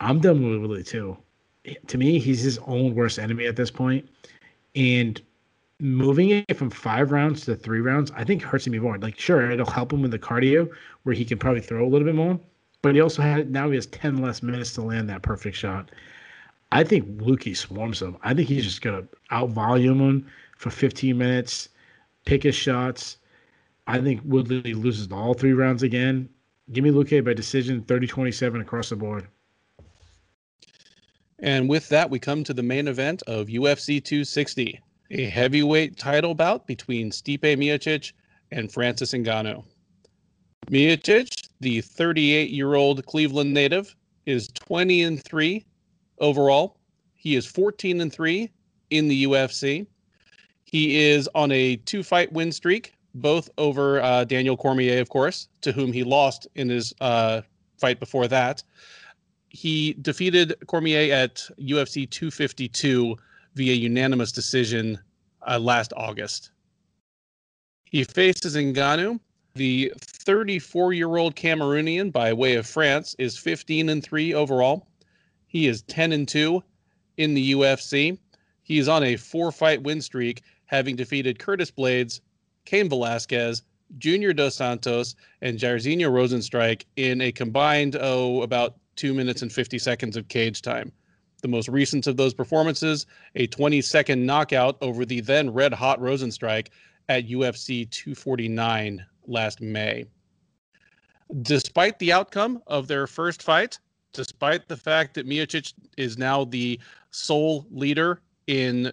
I'm 0.00 0.20
done 0.20 0.42
with 0.42 0.60
Woodley 0.60 0.82
too. 0.82 1.16
To 1.88 1.98
me, 1.98 2.18
he's 2.18 2.40
his 2.40 2.58
own 2.66 2.94
worst 2.94 3.18
enemy 3.18 3.46
at 3.46 3.56
this 3.56 3.70
point, 3.70 4.08
and 4.74 5.20
moving 5.80 6.30
it 6.30 6.56
from 6.56 6.70
five 6.70 7.12
rounds 7.12 7.44
to 7.44 7.54
three 7.54 7.80
rounds, 7.80 8.10
I 8.16 8.24
think 8.24 8.42
hurts 8.42 8.66
him 8.66 8.74
even 8.74 8.84
more. 8.84 8.98
Like, 8.98 9.18
sure, 9.18 9.50
it'll 9.50 9.70
help 9.70 9.92
him 9.92 10.02
with 10.02 10.10
the 10.10 10.18
cardio 10.18 10.68
where 11.04 11.14
he 11.14 11.24
can 11.24 11.38
probably 11.38 11.60
throw 11.60 11.86
a 11.86 11.88
little 11.88 12.06
bit 12.06 12.14
more, 12.14 12.38
but 12.82 12.94
he 12.94 13.00
also 13.00 13.22
had 13.22 13.50
now 13.50 13.68
he 13.68 13.76
has 13.76 13.86
ten 13.86 14.18
less 14.18 14.42
minutes 14.42 14.72
to 14.74 14.82
land 14.82 15.08
that 15.08 15.22
perfect 15.22 15.56
shot. 15.56 15.90
I 16.70 16.84
think 16.84 17.06
Luque 17.18 17.56
swarms 17.56 18.02
him. 18.02 18.16
I 18.22 18.34
think 18.34 18.48
he's 18.48 18.64
just 18.64 18.82
gonna 18.82 19.04
out 19.30 19.50
volume 19.50 20.00
him 20.00 20.26
for 20.56 20.70
15 20.70 21.16
minutes, 21.16 21.70
pick 22.24 22.42
his 22.42 22.54
shots. 22.54 23.18
I 23.86 24.00
think 24.00 24.20
Woodley 24.24 24.74
loses 24.74 25.10
all 25.10 25.32
three 25.32 25.54
rounds 25.54 25.82
again. 25.82 26.28
Give 26.72 26.84
me 26.84 26.90
Luque 26.90 27.24
by 27.24 27.32
decision 27.32 27.82
30-27 27.82 28.60
across 28.60 28.90
the 28.90 28.96
board. 28.96 29.26
And 31.40 31.68
with 31.68 31.88
that, 31.90 32.10
we 32.10 32.18
come 32.18 32.42
to 32.44 32.54
the 32.54 32.62
main 32.62 32.88
event 32.88 33.22
of 33.26 33.46
UFC 33.46 34.02
260, 34.02 34.80
a 35.12 35.24
heavyweight 35.26 35.96
title 35.96 36.34
bout 36.34 36.66
between 36.66 37.10
Stipe 37.10 37.40
Miocic 37.40 38.12
and 38.50 38.72
Francis 38.72 39.12
Ngannou. 39.12 39.64
Miocic, 40.68 41.48
the 41.60 41.80
38-year-old 41.80 43.06
Cleveland 43.06 43.54
native, 43.54 43.94
is 44.26 44.48
20 44.48 45.02
and 45.04 45.24
3 45.24 45.64
overall. 46.18 46.76
He 47.14 47.36
is 47.36 47.46
14 47.46 48.00
and 48.00 48.12
3 48.12 48.50
in 48.90 49.08
the 49.08 49.24
UFC. 49.24 49.86
He 50.64 51.02
is 51.02 51.28
on 51.34 51.50
a 51.52 51.76
two 51.76 52.02
fight 52.02 52.32
win 52.32 52.52
streak, 52.52 52.94
both 53.14 53.48
over 53.56 54.02
uh, 54.02 54.24
Daniel 54.24 54.56
Cormier, 54.56 55.00
of 55.00 55.08
course, 55.08 55.48
to 55.62 55.72
whom 55.72 55.92
he 55.92 56.04
lost 56.04 56.46
in 56.56 56.68
his 56.68 56.92
uh, 57.00 57.40
fight 57.78 58.00
before 58.00 58.28
that. 58.28 58.62
He 59.58 59.94
defeated 59.94 60.54
Cormier 60.68 61.12
at 61.12 61.44
UFC 61.58 62.08
252 62.08 63.16
via 63.56 63.72
unanimous 63.72 64.30
decision 64.30 65.00
uh, 65.48 65.58
last 65.58 65.92
August. 65.96 66.52
He 67.82 68.04
faces 68.04 68.54
Ngannou. 68.54 69.18
The 69.56 69.92
34 70.00 70.92
year 70.92 71.16
old 71.16 71.34
Cameroonian 71.34 72.12
by 72.12 72.32
way 72.32 72.54
of 72.54 72.68
France 72.68 73.16
is 73.18 73.36
15 73.36 73.88
and 73.88 74.00
3 74.00 74.32
overall. 74.32 74.86
He 75.48 75.66
is 75.66 75.82
10 75.82 76.12
and 76.12 76.28
2 76.28 76.62
in 77.16 77.34
the 77.34 77.50
UFC. 77.54 78.16
He 78.62 78.78
is 78.78 78.86
on 78.86 79.02
a 79.02 79.16
four 79.16 79.50
fight 79.50 79.82
win 79.82 80.00
streak, 80.00 80.42
having 80.66 80.94
defeated 80.94 81.40
Curtis 81.40 81.72
Blaydes, 81.72 82.20
Cain 82.64 82.88
Velasquez, 82.88 83.62
Junior 83.98 84.32
Dos 84.32 84.54
Santos, 84.54 85.16
and 85.42 85.58
Jairzinho 85.58 86.12
Rozenstruik 86.12 86.84
in 86.94 87.20
a 87.20 87.32
combined, 87.32 87.96
oh, 88.00 88.42
about 88.42 88.76
two 88.98 89.14
minutes 89.14 89.40
and 89.40 89.50
50 89.50 89.78
seconds 89.78 90.16
of 90.16 90.28
cage 90.28 90.60
time. 90.60 90.92
The 91.40 91.48
most 91.48 91.68
recent 91.68 92.06
of 92.08 92.16
those 92.16 92.34
performances, 92.34 93.06
a 93.36 93.46
20 93.46 93.80
second 93.80 94.26
knockout 94.26 94.76
over 94.82 95.06
the 95.06 95.20
then 95.20 95.50
red 95.50 95.72
hot 95.72 96.00
Rozenstruik 96.00 96.68
at 97.08 97.28
UFC 97.28 97.88
249 97.90 99.06
last 99.26 99.60
May. 99.60 100.04
Despite 101.42 101.98
the 101.98 102.12
outcome 102.12 102.60
of 102.66 102.88
their 102.88 103.06
first 103.06 103.42
fight, 103.42 103.78
despite 104.12 104.66
the 104.66 104.76
fact 104.76 105.14
that 105.14 105.28
Miocic 105.28 105.72
is 105.96 106.18
now 106.18 106.44
the 106.44 106.80
sole 107.10 107.66
leader 107.70 108.20
in 108.48 108.92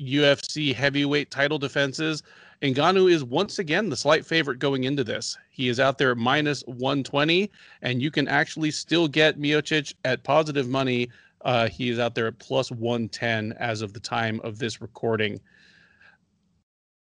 UFC 0.00 0.74
heavyweight 0.74 1.30
title 1.30 1.58
defenses, 1.58 2.22
Ngannou 2.62 3.10
is 3.10 3.22
once 3.22 3.58
again 3.58 3.88
the 3.88 3.96
slight 3.96 4.26
favorite 4.26 4.58
going 4.58 4.84
into 4.84 5.04
this. 5.04 5.36
He 5.50 5.68
is 5.68 5.78
out 5.78 5.98
there 5.98 6.10
at 6.10 6.16
minus 6.16 6.62
120, 6.62 7.50
and 7.82 8.02
you 8.02 8.10
can 8.10 8.26
actually 8.26 8.72
still 8.72 9.06
get 9.06 9.38
Miocic 9.38 9.94
at 10.04 10.24
positive 10.24 10.68
money. 10.68 11.08
Uh, 11.44 11.68
he 11.68 11.88
is 11.88 11.98
out 12.00 12.16
there 12.16 12.26
at 12.26 12.38
plus 12.40 12.72
110 12.72 13.52
as 13.60 13.80
of 13.80 13.92
the 13.92 14.00
time 14.00 14.40
of 14.42 14.58
this 14.58 14.80
recording. 14.80 15.40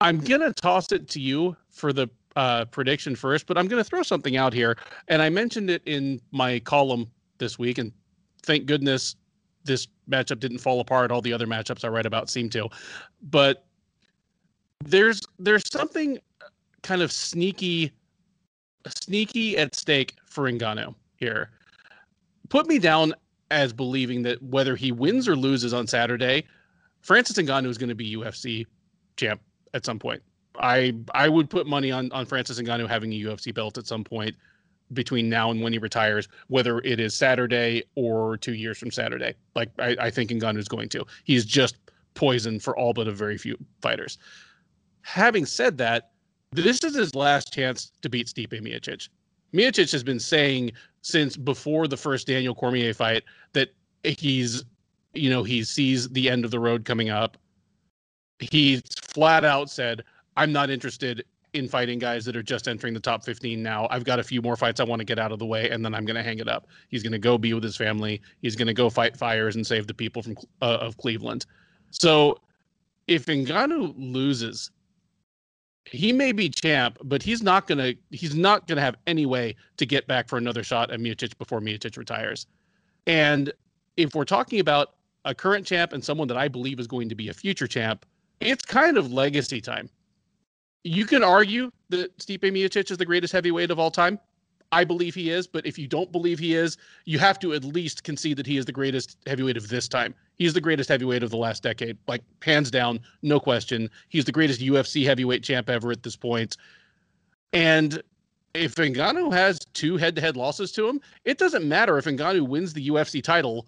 I'm 0.02 0.20
going 0.20 0.42
to 0.42 0.54
toss 0.54 0.92
it 0.92 1.08
to 1.10 1.22
you 1.22 1.56
for 1.70 1.94
the 1.94 2.10
uh, 2.36 2.66
prediction 2.66 3.16
first, 3.16 3.48
but 3.48 3.58
I'm 3.58 3.68
going 3.68 3.84
to 3.84 3.90
throw 3.90 4.04
something 4.04 4.36
out 4.36 4.54
here. 4.54 4.78
And 5.08 5.22
I 5.22 5.30
mentioned 5.30 5.70
it 5.70 5.82
in 5.86 6.20
my 6.32 6.60
column 6.60 7.10
this 7.38 7.58
week, 7.58 7.78
and 7.78 7.92
thank 8.44 8.66
goodness 8.66 9.16
this 9.64 9.88
matchup 10.10 10.40
didn't 10.40 10.60
fall 10.60 10.82
apart. 10.82 11.10
All 11.10 11.22
the 11.22 11.34
other 11.34 11.48
matchups 11.48 11.86
I 11.86 11.88
write 11.88 12.06
about 12.06 12.30
seem 12.30 12.50
to, 12.52 12.68
but 13.22 13.67
there's 14.84 15.22
there's 15.40 15.70
something 15.72 16.20
kind 16.82 17.02
of 17.02 17.12
sneaky, 17.12 17.92
sneaky 18.88 19.58
at 19.58 19.76
stake 19.76 20.16
for 20.26 20.50
Ngannou 20.50 20.96
here. 21.18 21.50
Put 22.50 22.68
me 22.68 22.80
down 22.80 23.14
as 23.52 23.74
believing 23.74 24.24
that 24.24 24.42
whether 24.42 24.76
he 24.76 24.92
wins 24.92 25.28
or 25.28 25.36
loses 25.36 25.74
on 25.74 25.88
Saturday, 25.88 26.46
Francis 27.02 27.38
Ngannou 27.38 27.68
is 27.68 27.78
going 27.78 27.90
to 27.90 27.96
be 27.96 28.16
UFC 28.16 28.66
champ 29.18 29.42
at 29.74 29.86
some 29.86 30.00
point. 30.00 30.22
I 30.60 30.94
I 31.14 31.30
would 31.30 31.50
put 31.50 31.68
money 31.68 31.92
on 31.92 32.12
on 32.12 32.26
Francis 32.26 32.60
Ngannou 32.60 32.88
having 32.88 33.12
a 33.14 33.16
UFC 33.16 33.54
belt 33.54 33.78
at 33.78 33.88
some 33.88 34.04
point 34.04 34.36
between 34.94 35.28
now 35.28 35.52
and 35.52 35.62
when 35.62 35.74
he 35.74 35.80
retires, 35.80 36.30
whether 36.48 36.80
it 36.80 37.00
is 37.00 37.14
Saturday 37.14 37.84
or 37.96 38.38
two 38.38 38.54
years 38.54 38.78
from 38.78 38.90
Saturday. 38.90 39.36
Like 39.54 39.70
I, 39.80 39.98
I 40.00 40.10
think 40.10 40.30
Ngannou 40.32 40.60
is 40.60 40.70
going 40.70 40.90
to. 40.90 41.06
He's 41.26 41.46
just 41.46 41.78
poison 42.14 42.60
for 42.60 42.76
all 42.78 42.94
but 42.94 43.08
a 43.08 43.12
very 43.12 43.38
few 43.38 43.58
fighters. 43.82 44.18
Having 45.08 45.46
said 45.46 45.78
that, 45.78 46.12
this 46.52 46.84
is 46.84 46.94
his 46.94 47.16
last 47.16 47.54
chance 47.54 47.94
to 48.02 48.10
beat 48.10 48.28
Stipe 48.28 48.50
Miocic. 48.62 49.08
Miocic 49.54 49.90
has 49.94 50.04
been 50.04 50.20
saying 50.20 50.74
since 51.02 51.38
before 51.38 51.88
the 51.88 51.96
first 51.96 52.28
Daniel 52.28 52.54
Cormier 52.54 52.94
fight 52.94 53.24
that 53.54 53.70
he's, 54.04 54.66
you 55.14 55.30
know, 55.30 55.44
he 55.44 55.64
sees 55.64 56.10
the 56.10 56.30
end 56.30 56.44
of 56.44 56.52
the 56.52 56.60
road 56.60 56.84
coming 56.84 57.10
up. 57.10 57.38
He's 58.40 58.82
flat 59.02 59.46
out 59.46 59.70
said, 59.70 60.04
I'm 60.36 60.52
not 60.52 60.70
interested 60.70 61.24
in 61.54 61.70
fighting 61.70 62.00
guys 62.00 62.26
that 62.26 62.36
are 62.36 62.44
just 62.44 62.68
entering 62.68 62.94
the 62.94 63.00
top 63.00 63.24
15 63.24 63.64
now. 63.64 63.88
I've 63.90 64.04
got 64.04 64.20
a 64.20 64.24
few 64.24 64.42
more 64.42 64.58
fights 64.58 64.82
I 64.82 64.84
want 64.84 65.00
to 65.00 65.06
get 65.06 65.20
out 65.20 65.32
of 65.32 65.40
the 65.40 65.46
way, 65.46 65.70
and 65.70 65.86
then 65.86 65.96
I'm 65.96 66.04
going 66.04 66.18
to 66.18 66.22
hang 66.22 66.40
it 66.40 66.50
up. 66.50 66.68
He's 66.90 67.02
going 67.02 67.14
to 67.14 67.18
go 67.18 67.38
be 67.38 67.54
with 67.54 67.64
his 67.64 67.78
family. 67.78 68.22
He's 68.42 68.58
going 68.58 68.68
to 68.68 68.74
go 68.74 68.90
fight 68.90 69.16
fires 69.16 69.56
and 69.56 69.66
save 69.66 69.88
the 69.88 69.94
people 69.94 70.22
from 70.22 70.36
uh, 70.62 70.80
of 70.82 70.98
Cleveland. 70.98 71.46
So 71.92 72.42
if 73.08 73.28
Ngannou 73.28 73.94
loses, 73.98 74.70
he 75.92 76.14
may 76.14 76.32
be 76.32 76.50
champ, 76.50 76.98
but 77.04 77.22
he's 77.24 77.42
not 77.42 77.68
to 77.68 77.96
he's 78.12 78.36
not 78.36 78.68
to 78.68 78.80
have 78.80 78.96
any 79.08 79.26
way 79.26 79.56
to 79.78 79.86
get 79.86 80.08
back 80.08 80.28
for 80.28 80.38
another 80.38 80.64
shot 80.64 80.92
at 80.92 81.00
Miocic 81.00 81.38
before 81.38 81.60
Miocic 81.60 81.98
retires. 81.98 82.48
And 83.06 83.52
if 83.96 84.16
we're 84.16 84.26
talking 84.26 84.60
about 84.60 84.96
a 85.26 85.34
current 85.34 85.66
champ 85.66 85.94
and 85.94 86.04
someone 86.04 86.28
that 86.28 86.38
I 86.38 86.48
believe 86.48 86.80
is 86.80 86.88
going 86.88 87.10
to 87.10 87.16
be 87.16 87.30
a 87.30 87.34
future 87.34 87.68
champ, 87.68 88.06
it's 88.40 88.64
kind 88.64 88.98
of 88.98 89.12
legacy 89.12 89.62
time 89.62 89.90
you 90.88 91.06
can 91.06 91.24
argue 91.24 91.70
that 91.90 92.18
Stipe 92.18 92.42
Miocic 92.42 92.92
is 92.92 92.98
the 92.98 93.06
greatest 93.06 93.34
heavyweight 93.34 93.72
of 93.72 93.80
all 93.80 93.92
time. 93.92 94.20
I 94.72 94.84
believe 94.84 95.16
he 95.16 95.30
is, 95.30 95.48
but 95.48 95.66
if 95.66 95.80
you 95.80 95.88
don't 95.88 96.12
believe 96.12 96.40
he 96.40 96.54
is, 96.54 96.78
you 97.06 97.20
have 97.20 97.40
to 97.40 97.54
at 97.54 97.64
least 97.64 98.04
concede 98.04 98.38
that 98.38 98.46
he 98.46 98.58
is 98.58 98.66
the 98.66 98.72
greatest 98.72 99.18
heavyweight 99.26 99.58
of 99.58 99.70
this 99.70 99.88
time. 99.88 100.14
He's 100.36 100.54
the 100.54 100.62
greatest 100.62 100.90
heavyweight 100.90 101.24
of 101.24 101.30
the 101.30 101.38
last 101.38 101.64
decade, 101.64 101.98
like 102.08 102.22
hands 102.42 102.70
down, 102.70 103.00
no 103.22 103.40
question. 103.40 103.90
He's 104.10 104.26
the 104.26 104.32
greatest 104.32 104.60
UFC 104.60 105.06
heavyweight 105.06 105.44
champ 105.44 105.70
ever 105.70 105.92
at 105.92 106.04
this 106.04 106.16
point. 106.16 106.58
And 107.54 108.02
if 108.54 108.76
Ngannou 108.76 109.32
has 109.34 109.60
two 109.74 109.98
head-to-head 109.98 110.36
losses 110.36 110.72
to 110.74 110.88
him, 110.88 111.00
it 111.24 111.38
doesn't 111.38 111.68
matter 111.68 111.98
if 111.98 112.06
Ngannou 112.06 112.48
wins 112.48 112.74
the 112.74 112.90
UFC 112.90 113.24
title, 113.24 113.68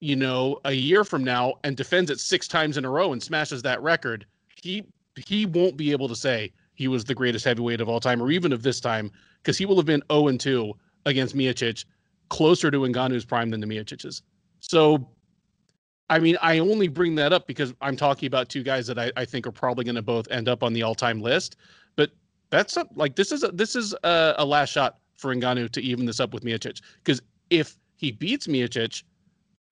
you 0.00 0.16
know, 0.16 0.60
a 0.64 0.72
year 0.72 1.04
from 1.04 1.24
now 1.24 1.54
and 1.62 1.76
defends 1.76 2.10
it 2.10 2.20
six 2.20 2.48
times 2.48 2.78
in 2.78 2.84
a 2.84 2.90
row 2.90 3.12
and 3.12 3.22
smashes 3.22 3.62
that 3.62 3.82
record. 3.82 4.26
He 4.62 4.84
he 5.16 5.44
won't 5.44 5.76
be 5.76 5.92
able 5.92 6.08
to 6.08 6.16
say 6.16 6.52
he 6.74 6.88
was 6.88 7.04
the 7.04 7.14
greatest 7.14 7.44
heavyweight 7.44 7.82
of 7.82 7.88
all 7.88 8.00
time 8.00 8.22
or 8.22 8.30
even 8.30 8.50
of 8.50 8.62
this 8.62 8.80
time 8.80 9.12
because 9.42 9.58
he 9.58 9.66
will 9.66 9.76
have 9.76 9.86
been 9.86 10.02
0 10.10 10.28
and 10.28 10.40
2 10.40 10.72
against 11.06 11.34
Miocic, 11.34 11.84
closer 12.28 12.70
to 12.70 12.78
Ngannou's 12.78 13.24
prime 13.24 13.50
than 13.50 13.60
the 13.60 13.66
Miocic's. 13.66 14.22
So, 14.60 15.08
I 16.08 16.18
mean, 16.18 16.36
I 16.40 16.58
only 16.58 16.88
bring 16.88 17.14
that 17.16 17.32
up 17.32 17.46
because 17.46 17.74
I'm 17.80 17.96
talking 17.96 18.26
about 18.26 18.48
two 18.48 18.62
guys 18.62 18.86
that 18.86 18.98
I, 18.98 19.10
I 19.16 19.24
think 19.24 19.46
are 19.46 19.52
probably 19.52 19.84
going 19.84 19.96
to 19.96 20.02
both 20.02 20.30
end 20.30 20.48
up 20.48 20.62
on 20.62 20.72
the 20.72 20.82
all-time 20.82 21.20
list. 21.20 21.56
But 21.96 22.10
that's 22.50 22.76
a, 22.76 22.86
like 22.94 23.16
this 23.16 23.32
is 23.32 23.42
a, 23.42 23.48
this 23.48 23.74
is 23.74 23.94
a, 24.04 24.34
a 24.38 24.44
last 24.44 24.70
shot 24.70 24.98
for 25.16 25.34
Ngannou 25.34 25.70
to 25.70 25.80
even 25.80 26.06
this 26.06 26.20
up 26.20 26.32
with 26.34 26.44
Miocic 26.44 26.80
because 27.02 27.20
if 27.50 27.76
he 27.96 28.10
beats 28.10 28.46
Miocic, 28.46 29.02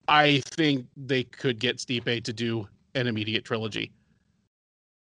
I 0.08 0.40
think 0.46 0.86
they 0.96 1.24
could 1.24 1.58
get 1.58 1.78
Stipe 1.78 2.24
to 2.24 2.32
do 2.32 2.68
an 2.94 3.06
immediate 3.06 3.44
trilogy. 3.44 3.92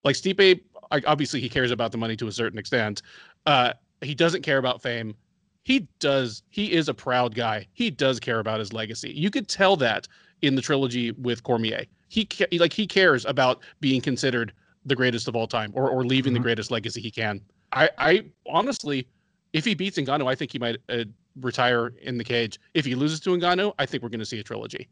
Like 0.05 0.17
Stipe, 0.17 0.61
obviously 0.91 1.41
he 1.41 1.49
cares 1.49 1.71
about 1.71 1.93
the 1.93 1.99
money 1.99 2.17
to 2.17 2.29
a 2.29 2.33
certain 2.33 2.59
extent. 2.59 3.03
Uh, 3.47 3.73
he 4.03 4.15
doesn't 4.15 4.43
care 4.43 4.59
about 4.59 4.83
fame. 4.83 5.15
He 5.63 5.87
does. 5.99 6.43
He 6.49 6.73
is 6.73 6.89
a 6.89 6.95
proud 6.95 7.35
guy. 7.35 7.67
He 7.75 7.91
does 7.91 8.19
care 8.19 8.39
about 8.39 8.61
his 8.61 8.73
legacy. 8.73 9.13
You 9.13 9.31
could 9.31 9.49
tell 9.49 9.77
that 9.77 10.09
in 10.43 10.55
the 10.55 10.63
trilogy 10.63 11.13
with 11.13 11.43
Cormier. 11.43 11.85
He 12.09 12.29
like 12.53 12.73
he 12.73 12.87
cares 12.87 13.25
about 13.27 13.61
being 13.81 14.01
considered 14.01 14.53
the 14.87 14.97
greatest 14.97 15.29
of 15.29 15.37
all 15.37 15.47
time 15.47 15.71
or 15.75 15.89
or 15.89 16.05
leaving 16.05 16.33
mm-hmm. 16.33 16.43
the 16.43 16.45
greatest 16.45 16.71
legacy 16.71 17.01
he 17.01 17.11
can. 17.11 17.41
I 17.73 17.91
I 17.99 18.25
honestly, 18.49 19.07
if 19.53 19.65
he 19.65 19.75
beats 19.75 19.99
Ngannou, 19.99 20.29
I 20.29 20.35
think 20.35 20.51
he 20.51 20.59
might 20.59 20.79
uh, 20.89 21.05
retire 21.41 21.93
in 22.03 22.19
the 22.19 22.25
cage. 22.25 22.59
If 22.75 22.85
he 22.85 22.95
loses 22.95 23.21
to 23.21 23.31
Ngannou, 23.31 23.75
I 23.79 23.87
think 23.87 24.03
we're 24.03 24.09
going 24.09 24.21
to 24.21 24.27
see 24.27 24.41
a 24.41 24.43
trilogy. 24.43 24.89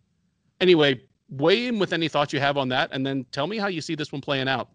Anyway, 0.60 1.01
weigh 1.30 1.66
in 1.66 1.78
with 1.78 1.93
any 1.93 2.09
thoughts 2.09 2.32
you 2.32 2.40
have 2.40 2.56
on 2.56 2.68
that, 2.68 2.90
and 2.93 3.06
then 3.06 3.24
tell 3.32 3.47
me 3.47 3.56
how 3.56 3.68
you 3.68 3.80
see 3.80 3.94
this 3.94 4.12
one 4.12 4.20
playing 4.20 4.48
out. 4.48 4.68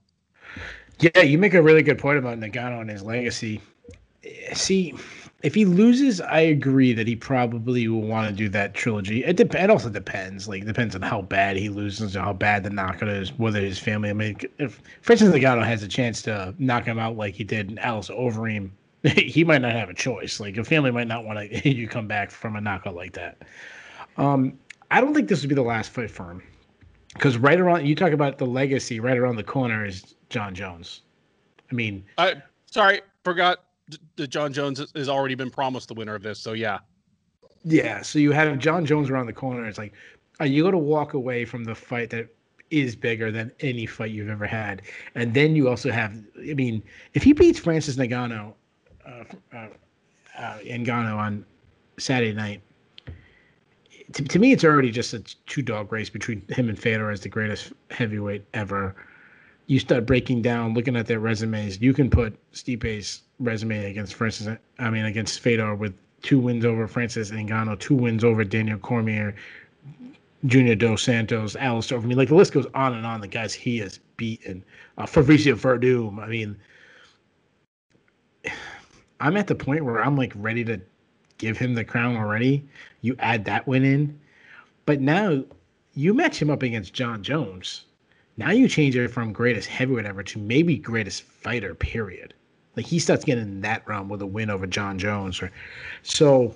Yeah, 0.99 1.21
you 1.21 1.37
make 1.37 1.53
a 1.53 1.61
really 1.61 1.83
good 1.83 1.97
point 1.97 2.17
about 2.17 2.39
Ngannou 2.39 2.81
and 2.81 2.89
his 2.89 3.03
legacy 3.03 3.61
see, 4.53 4.95
if 5.43 5.53
he 5.53 5.65
loses, 5.65 6.21
I 6.21 6.39
agree 6.39 6.93
that 6.93 7.05
he 7.05 7.15
probably 7.17 7.87
will 7.89 8.01
want 8.01 8.29
to 8.29 8.33
do 8.33 8.47
that 8.49 8.73
trilogy. 8.73 9.25
It, 9.25 9.35
de- 9.35 9.61
it 9.61 9.69
also 9.69 9.89
depends. 9.89 10.47
Like, 10.47 10.65
depends 10.65 10.95
on 10.95 11.01
how 11.01 11.21
bad 11.21 11.57
he 11.57 11.67
loses, 11.67 12.15
and 12.15 12.23
how 12.23 12.31
bad 12.31 12.63
the 12.63 12.69
knockout 12.69 13.09
is, 13.09 13.37
whether 13.37 13.59
his 13.59 13.77
family. 13.77 14.09
I 14.09 14.13
mean, 14.13 14.37
if 14.57 14.81
Francis 15.01 15.33
Ngannou 15.33 15.65
has 15.65 15.83
a 15.83 15.87
chance 15.87 16.21
to 16.23 16.55
knock 16.59 16.85
him 16.85 16.97
out 16.97 17.17
like 17.17 17.35
he 17.35 17.43
did 17.43 17.71
in 17.71 17.77
Alistair 17.79 18.15
Overeem, 18.15 18.71
he 19.03 19.43
might 19.43 19.61
not 19.61 19.73
have 19.73 19.89
a 19.89 19.93
choice. 19.93 20.39
Like, 20.39 20.55
your 20.55 20.65
family 20.65 20.91
might 20.91 21.07
not 21.07 21.25
want 21.25 21.39
to 21.39 21.69
you 21.75 21.89
come 21.89 22.07
back 22.07 22.31
from 22.31 22.55
a 22.55 22.61
knockout 22.61 22.95
like 22.95 23.13
that. 23.13 23.41
Um, 24.17 24.57
I 24.91 25.01
don't 25.01 25.13
think 25.13 25.27
this 25.27 25.41
would 25.41 25.49
be 25.49 25.55
the 25.55 25.61
last 25.61 25.91
fight 25.91 26.09
for 26.09 26.31
him, 26.31 26.41
because 27.15 27.37
right 27.37 27.59
around 27.59 27.85
you 27.85 27.95
talk 27.95 28.13
about 28.13 28.37
the 28.37 28.45
legacy, 28.45 29.01
right 29.01 29.17
around 29.17 29.35
the 29.35 29.43
corner 29.43 29.85
is 29.85 30.15
Jon 30.29 30.55
Jones. 30.55 31.01
I 31.69 31.75
mean, 31.75 32.05
I 32.17 32.35
sorry, 32.67 33.01
forgot 33.25 33.65
that 34.15 34.27
Jon 34.27 34.53
Jones 34.53 34.81
has 34.95 35.09
already 35.09 35.35
been 35.35 35.49
promised 35.49 35.87
the 35.87 35.93
winner 35.93 36.15
of 36.15 36.23
this. 36.23 36.39
So 36.39 36.53
yeah. 36.53 36.79
Yeah. 37.63 38.01
So 38.01 38.19
you 38.19 38.31
have 38.31 38.57
Jon 38.59 38.85
Jones 38.85 39.09
around 39.09 39.27
the 39.27 39.33
corner. 39.33 39.65
It's 39.65 39.77
like, 39.77 39.93
are 40.39 40.45
you 40.45 40.63
going 40.63 40.73
to 40.73 40.77
walk 40.77 41.13
away 41.13 41.45
from 41.45 41.63
the 41.63 41.75
fight 41.75 42.09
that 42.11 42.27
is 42.71 42.95
bigger 42.95 43.31
than 43.31 43.51
any 43.59 43.85
fight 43.85 44.11
you've 44.11 44.29
ever 44.29 44.47
had? 44.47 44.81
And 45.15 45.33
then 45.33 45.55
you 45.55 45.69
also 45.69 45.91
have, 45.91 46.13
I 46.49 46.53
mean, 46.53 46.81
if 47.13 47.23
he 47.23 47.33
beats 47.33 47.59
Francis 47.59 47.95
Ngannou, 47.95 48.53
uh, 49.05 49.23
uh, 49.53 49.67
uh, 50.37 50.57
Ngannou 50.59 51.17
on 51.17 51.45
Saturday 51.97 52.33
night, 52.33 52.61
to, 54.13 54.23
to 54.23 54.39
me, 54.39 54.51
it's 54.51 54.63
already 54.63 54.91
just 54.91 55.13
a 55.13 55.19
two 55.45 55.61
dog 55.61 55.91
race 55.91 56.09
between 56.09 56.43
him 56.49 56.69
and 56.69 56.77
Fedor 56.77 57.11
as 57.11 57.21
the 57.21 57.29
greatest 57.29 57.73
heavyweight 57.91 58.43
ever. 58.53 58.95
You 59.67 59.79
start 59.79 60.05
breaking 60.05 60.41
down, 60.41 60.73
looking 60.73 60.95
at 60.95 61.07
their 61.07 61.19
resumes. 61.19 61.81
You 61.81 61.93
can 61.93 62.09
put 62.09 62.37
Stipe's 62.51 63.21
resume 63.39 63.85
against 63.85 64.15
Francis. 64.15 64.57
I 64.79 64.89
mean, 64.89 65.05
against 65.05 65.39
Fedor 65.39 65.75
with 65.75 65.93
two 66.21 66.39
wins 66.39 66.65
over 66.65 66.87
Francis 66.87 67.31
Ngannou, 67.31 67.79
two 67.79 67.95
wins 67.95 68.23
over 68.23 68.43
Daniel 68.43 68.77
Cormier, 68.77 69.35
Junior 70.45 70.75
Dos 70.75 71.01
Santos, 71.01 71.55
Alistair. 71.55 71.99
I 71.99 72.01
mean, 72.01 72.17
like 72.17 72.29
the 72.29 72.35
list 72.35 72.53
goes 72.53 72.67
on 72.73 72.93
and 72.93 73.05
on. 73.05 73.21
The 73.21 73.27
guys 73.27 73.53
he 73.53 73.77
has 73.79 73.99
beaten. 74.17 74.63
Uh, 74.97 75.05
Fabricio 75.05 75.55
Werdum. 75.55 76.19
I 76.21 76.27
mean, 76.27 76.57
I'm 79.19 79.37
at 79.37 79.47
the 79.47 79.55
point 79.55 79.85
where 79.85 80.03
I'm 80.03 80.17
like 80.17 80.33
ready 80.35 80.65
to 80.65 80.81
give 81.37 81.57
him 81.57 81.73
the 81.73 81.85
crown 81.85 82.17
already. 82.17 82.67
You 83.01 83.15
add 83.19 83.45
that 83.45 83.65
win 83.67 83.85
in, 83.85 84.19
but 84.85 84.99
now 84.99 85.43
you 85.93 86.13
match 86.13 86.41
him 86.41 86.49
up 86.49 86.63
against 86.63 86.93
Jon 86.93 87.23
Jones. 87.23 87.85
Now 88.37 88.51
you 88.51 88.67
change 88.67 88.95
it 88.95 89.09
from 89.09 89.31
greatest 89.31 89.67
heavyweight 89.67 90.05
ever 90.05 90.23
to 90.23 90.39
maybe 90.39 90.77
greatest 90.77 91.23
fighter. 91.23 91.75
Period. 91.75 92.33
Like 92.75 92.85
he 92.85 92.99
starts 92.99 93.23
getting 93.23 93.43
in 93.43 93.61
that 93.61 93.87
realm 93.87 94.09
with 94.09 94.21
a 94.21 94.25
win 94.25 94.49
over 94.49 94.65
Jon 94.65 94.97
Jones. 94.97 95.41
Or, 95.41 95.51
so 96.01 96.55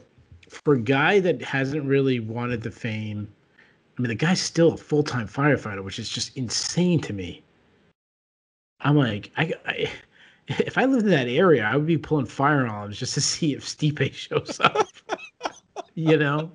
for 0.49 0.73
a 0.73 0.79
guy 0.79 1.19
that 1.19 1.41
hasn't 1.41 1.85
really 1.85 2.19
wanted 2.19 2.61
the 2.63 2.71
fame, 2.71 3.27
I 3.97 4.01
mean, 4.01 4.09
the 4.09 4.15
guy's 4.15 4.41
still 4.41 4.73
a 4.73 4.77
full 4.77 5.03
time 5.03 5.27
firefighter, 5.27 5.83
which 5.83 5.99
is 5.99 6.09
just 6.09 6.35
insane 6.37 6.99
to 7.01 7.13
me. 7.13 7.43
I'm 8.81 8.95
like, 8.95 9.31
I, 9.37 9.53
I, 9.65 9.91
if 10.47 10.77
I 10.77 10.85
lived 10.85 11.05
in 11.05 11.11
that 11.11 11.27
area, 11.27 11.63
I 11.63 11.75
would 11.75 11.87
be 11.87 11.97
pulling 11.97 12.25
firearms 12.25 12.97
just 12.97 13.13
to 13.15 13.21
see 13.33 13.53
if 13.53 13.63
Stipe 13.63 14.13
shows 14.13 14.59
up. 14.59 14.87
you 15.93 16.17
know, 16.17 16.51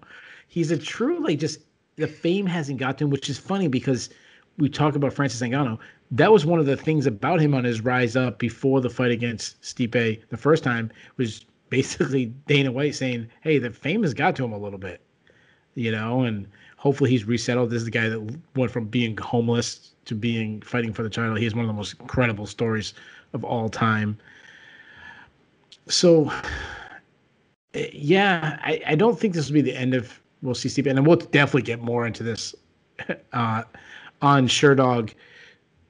he's 0.48 0.72
a 0.72 0.78
true 0.78 1.22
like 1.22 1.38
just 1.38 1.60
the 1.96 2.06
fame 2.08 2.46
hasn't 2.46 2.78
got 2.78 2.98
to 2.98 3.04
him, 3.04 3.10
which 3.10 3.28
is 3.28 3.38
funny 3.38 3.68
because 3.68 4.10
we 4.58 4.68
talk 4.68 4.94
about 4.94 5.12
Francis 5.12 5.40
Ngannou 5.40 5.78
that 6.12 6.30
was 6.30 6.44
one 6.44 6.60
of 6.60 6.66
the 6.66 6.76
things 6.76 7.06
about 7.06 7.40
him 7.40 7.54
on 7.54 7.64
his 7.64 7.80
rise 7.80 8.16
up 8.16 8.38
before 8.38 8.80
the 8.80 8.90
fight 8.90 9.10
against 9.10 9.60
Stipe 9.62 10.20
the 10.28 10.36
first 10.36 10.62
time 10.62 10.90
was 11.16 11.44
basically 11.70 12.26
Dana 12.46 12.70
White 12.70 12.94
saying, 12.94 13.28
"Hey, 13.40 13.58
the 13.58 13.70
fame 13.70 14.02
has 14.02 14.14
got 14.14 14.36
to 14.36 14.44
him 14.44 14.52
a 14.52 14.58
little 14.58 14.78
bit," 14.78 15.00
you 15.74 15.90
know, 15.90 16.20
and 16.20 16.46
hopefully 16.76 17.10
he's 17.10 17.24
resettled. 17.24 17.70
This 17.70 17.78
is 17.78 17.86
the 17.86 17.90
guy 17.90 18.08
that 18.10 18.38
went 18.54 18.70
from 18.70 18.84
being 18.84 19.16
homeless 19.16 19.92
to 20.04 20.14
being 20.14 20.60
fighting 20.60 20.92
for 20.92 21.02
the 21.02 21.08
title. 21.08 21.34
He 21.34 21.44
has 21.44 21.54
one 21.54 21.64
of 21.64 21.68
the 21.68 21.74
most 21.74 21.98
incredible 21.98 22.46
stories 22.46 22.92
of 23.32 23.42
all 23.42 23.70
time. 23.70 24.18
So, 25.88 26.30
yeah, 27.74 28.58
I, 28.62 28.82
I 28.88 28.94
don't 28.96 29.18
think 29.18 29.32
this 29.32 29.48
will 29.48 29.54
be 29.54 29.62
the 29.62 29.74
end 29.74 29.94
of 29.94 30.20
we'll 30.42 30.54
see 30.54 30.68
Stipe, 30.68 30.90
and 30.90 31.06
we'll 31.06 31.16
definitely 31.16 31.62
get 31.62 31.80
more 31.80 32.06
into 32.06 32.22
this 32.22 32.54
uh, 33.32 33.62
on 34.22 34.46
Sherdog 34.46 35.12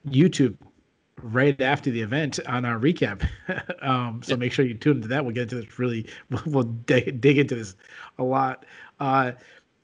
YouTube 0.09 0.57
right 1.23 1.61
after 1.61 1.91
the 1.91 2.01
event 2.01 2.41
on 2.47 2.65
our 2.65 2.79
recap. 2.79 3.27
um, 3.83 4.23
so 4.25 4.37
make 4.37 4.53
sure 4.53 4.65
you 4.65 4.75
tune 4.75 4.97
into 4.97 5.09
that. 5.09 5.25
We'll 5.25 5.35
get 5.35 5.45
into 5.45 5.57
this 5.57 5.79
really, 5.79 6.07
we'll, 6.31 6.43
we'll 6.47 6.63
dig, 6.65 7.21
dig, 7.21 7.39
into 7.39 7.55
this 7.55 7.77
a 8.19 8.25
lot. 8.25 8.65
Uh, 8.99 9.33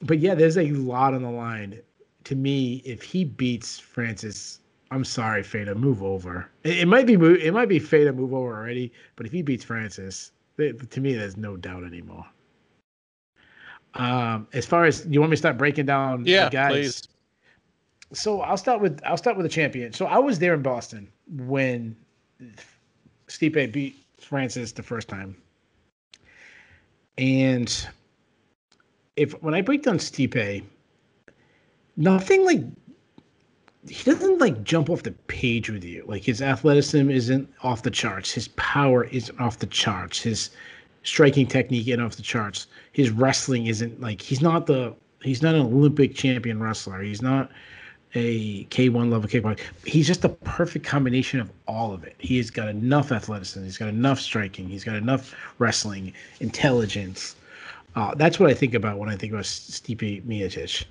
but 0.01 0.19
yeah, 0.19 0.35
there's 0.35 0.57
a 0.57 0.71
lot 0.71 1.13
on 1.13 1.23
the 1.23 1.29
line. 1.29 1.79
To 2.25 2.35
me, 2.35 2.81
if 2.85 3.01
he 3.01 3.23
beats 3.23 3.79
Francis, 3.79 4.59
I'm 4.91 5.05
sorry, 5.05 5.43
Fedor, 5.43 5.75
move 5.75 6.03
over. 6.03 6.49
It, 6.63 6.79
it 6.79 6.87
might 6.87 7.07
be 7.07 7.13
it 7.13 7.53
might 7.53 7.69
be 7.69 7.79
Fedor 7.79 8.13
move 8.13 8.33
over 8.33 8.55
already, 8.55 8.91
but 9.15 9.25
if 9.25 9.31
he 9.31 9.41
beats 9.41 9.63
Francis, 9.63 10.31
it, 10.57 10.91
to 10.91 11.01
me, 11.01 11.13
there's 11.13 11.37
no 11.37 11.55
doubt 11.55 11.83
anymore. 11.83 12.25
Um, 13.95 14.47
as 14.53 14.65
far 14.65 14.85
as 14.85 15.05
you 15.09 15.19
want 15.19 15.31
me 15.31 15.35
to 15.35 15.39
start 15.39 15.57
breaking 15.57 15.85
down, 15.85 16.25
yeah, 16.25 16.49
guys, 16.49 16.71
please 16.71 17.07
so 18.13 18.41
I'll 18.41 18.57
start 18.57 18.81
with 18.81 18.99
I'll 19.05 19.17
start 19.17 19.37
with 19.37 19.45
the 19.45 19.49
champion. 19.49 19.93
So 19.93 20.05
I 20.05 20.17
was 20.17 20.39
there 20.39 20.53
in 20.53 20.61
Boston 20.61 21.07
when 21.27 21.95
Stipe 23.27 23.71
beat 23.71 23.95
Francis 24.19 24.71
the 24.71 24.83
first 24.83 25.07
time, 25.07 25.35
and 27.17 27.87
if 29.15 29.31
when 29.43 29.53
I 29.53 29.61
break 29.61 29.83
down 29.83 29.97
Stipe, 29.97 30.63
nothing 31.97 32.45
like 32.45 32.63
he 33.87 34.03
doesn't 34.03 34.39
like 34.39 34.63
jump 34.63 34.89
off 34.89 35.03
the 35.03 35.11
page 35.27 35.69
with 35.69 35.83
you. 35.83 36.03
Like 36.07 36.23
his 36.23 36.41
athleticism 36.41 37.09
isn't 37.09 37.49
off 37.63 37.83
the 37.83 37.91
charts. 37.91 38.31
His 38.31 38.49
power 38.49 39.05
isn't 39.05 39.39
off 39.39 39.59
the 39.59 39.67
charts. 39.67 40.21
His 40.21 40.49
striking 41.03 41.47
technique 41.47 41.87
isn't 41.87 42.01
off 42.01 42.15
the 42.15 42.21
charts. 42.21 42.67
His 42.91 43.11
wrestling 43.11 43.67
isn't 43.67 44.01
like 44.01 44.21
he's 44.21 44.41
not 44.41 44.65
the 44.65 44.95
he's 45.21 45.41
not 45.41 45.55
an 45.55 45.61
Olympic 45.61 46.15
champion 46.15 46.61
wrestler. 46.61 47.01
He's 47.01 47.21
not 47.21 47.51
a 48.15 48.65
K1 48.65 49.11
level 49.11 49.29
kickboxer. 49.29 49.59
He's 49.85 50.07
just 50.07 50.25
a 50.25 50.29
perfect 50.29 50.85
combination 50.85 51.39
of 51.39 51.51
all 51.67 51.93
of 51.93 52.03
it. 52.03 52.15
He 52.17 52.37
has 52.37 52.49
got 52.49 52.67
enough 52.67 53.11
athleticism. 53.11 53.63
He's 53.63 53.77
got 53.77 53.89
enough 53.89 54.19
striking. 54.19 54.67
He's 54.67 54.83
got 54.83 54.95
enough 54.95 55.35
wrestling, 55.59 56.13
intelligence. 56.39 57.35
Uh, 57.95 58.15
that's 58.15 58.39
what 58.39 58.49
I 58.49 58.53
think 58.53 58.73
about 58.73 58.97
when 58.97 59.09
I 59.09 59.15
think 59.15 59.33
about 59.33 59.45
Stipe 59.45 60.23
Miocic. 60.25 60.85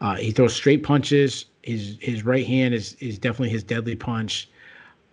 Uh, 0.00 0.16
he 0.16 0.30
throws 0.30 0.54
straight 0.54 0.82
punches. 0.82 1.46
His 1.62 1.96
his 2.00 2.24
right 2.24 2.46
hand 2.46 2.74
is 2.74 2.94
is 3.00 3.18
definitely 3.18 3.50
his 3.50 3.62
deadly 3.62 3.96
punch. 3.96 4.48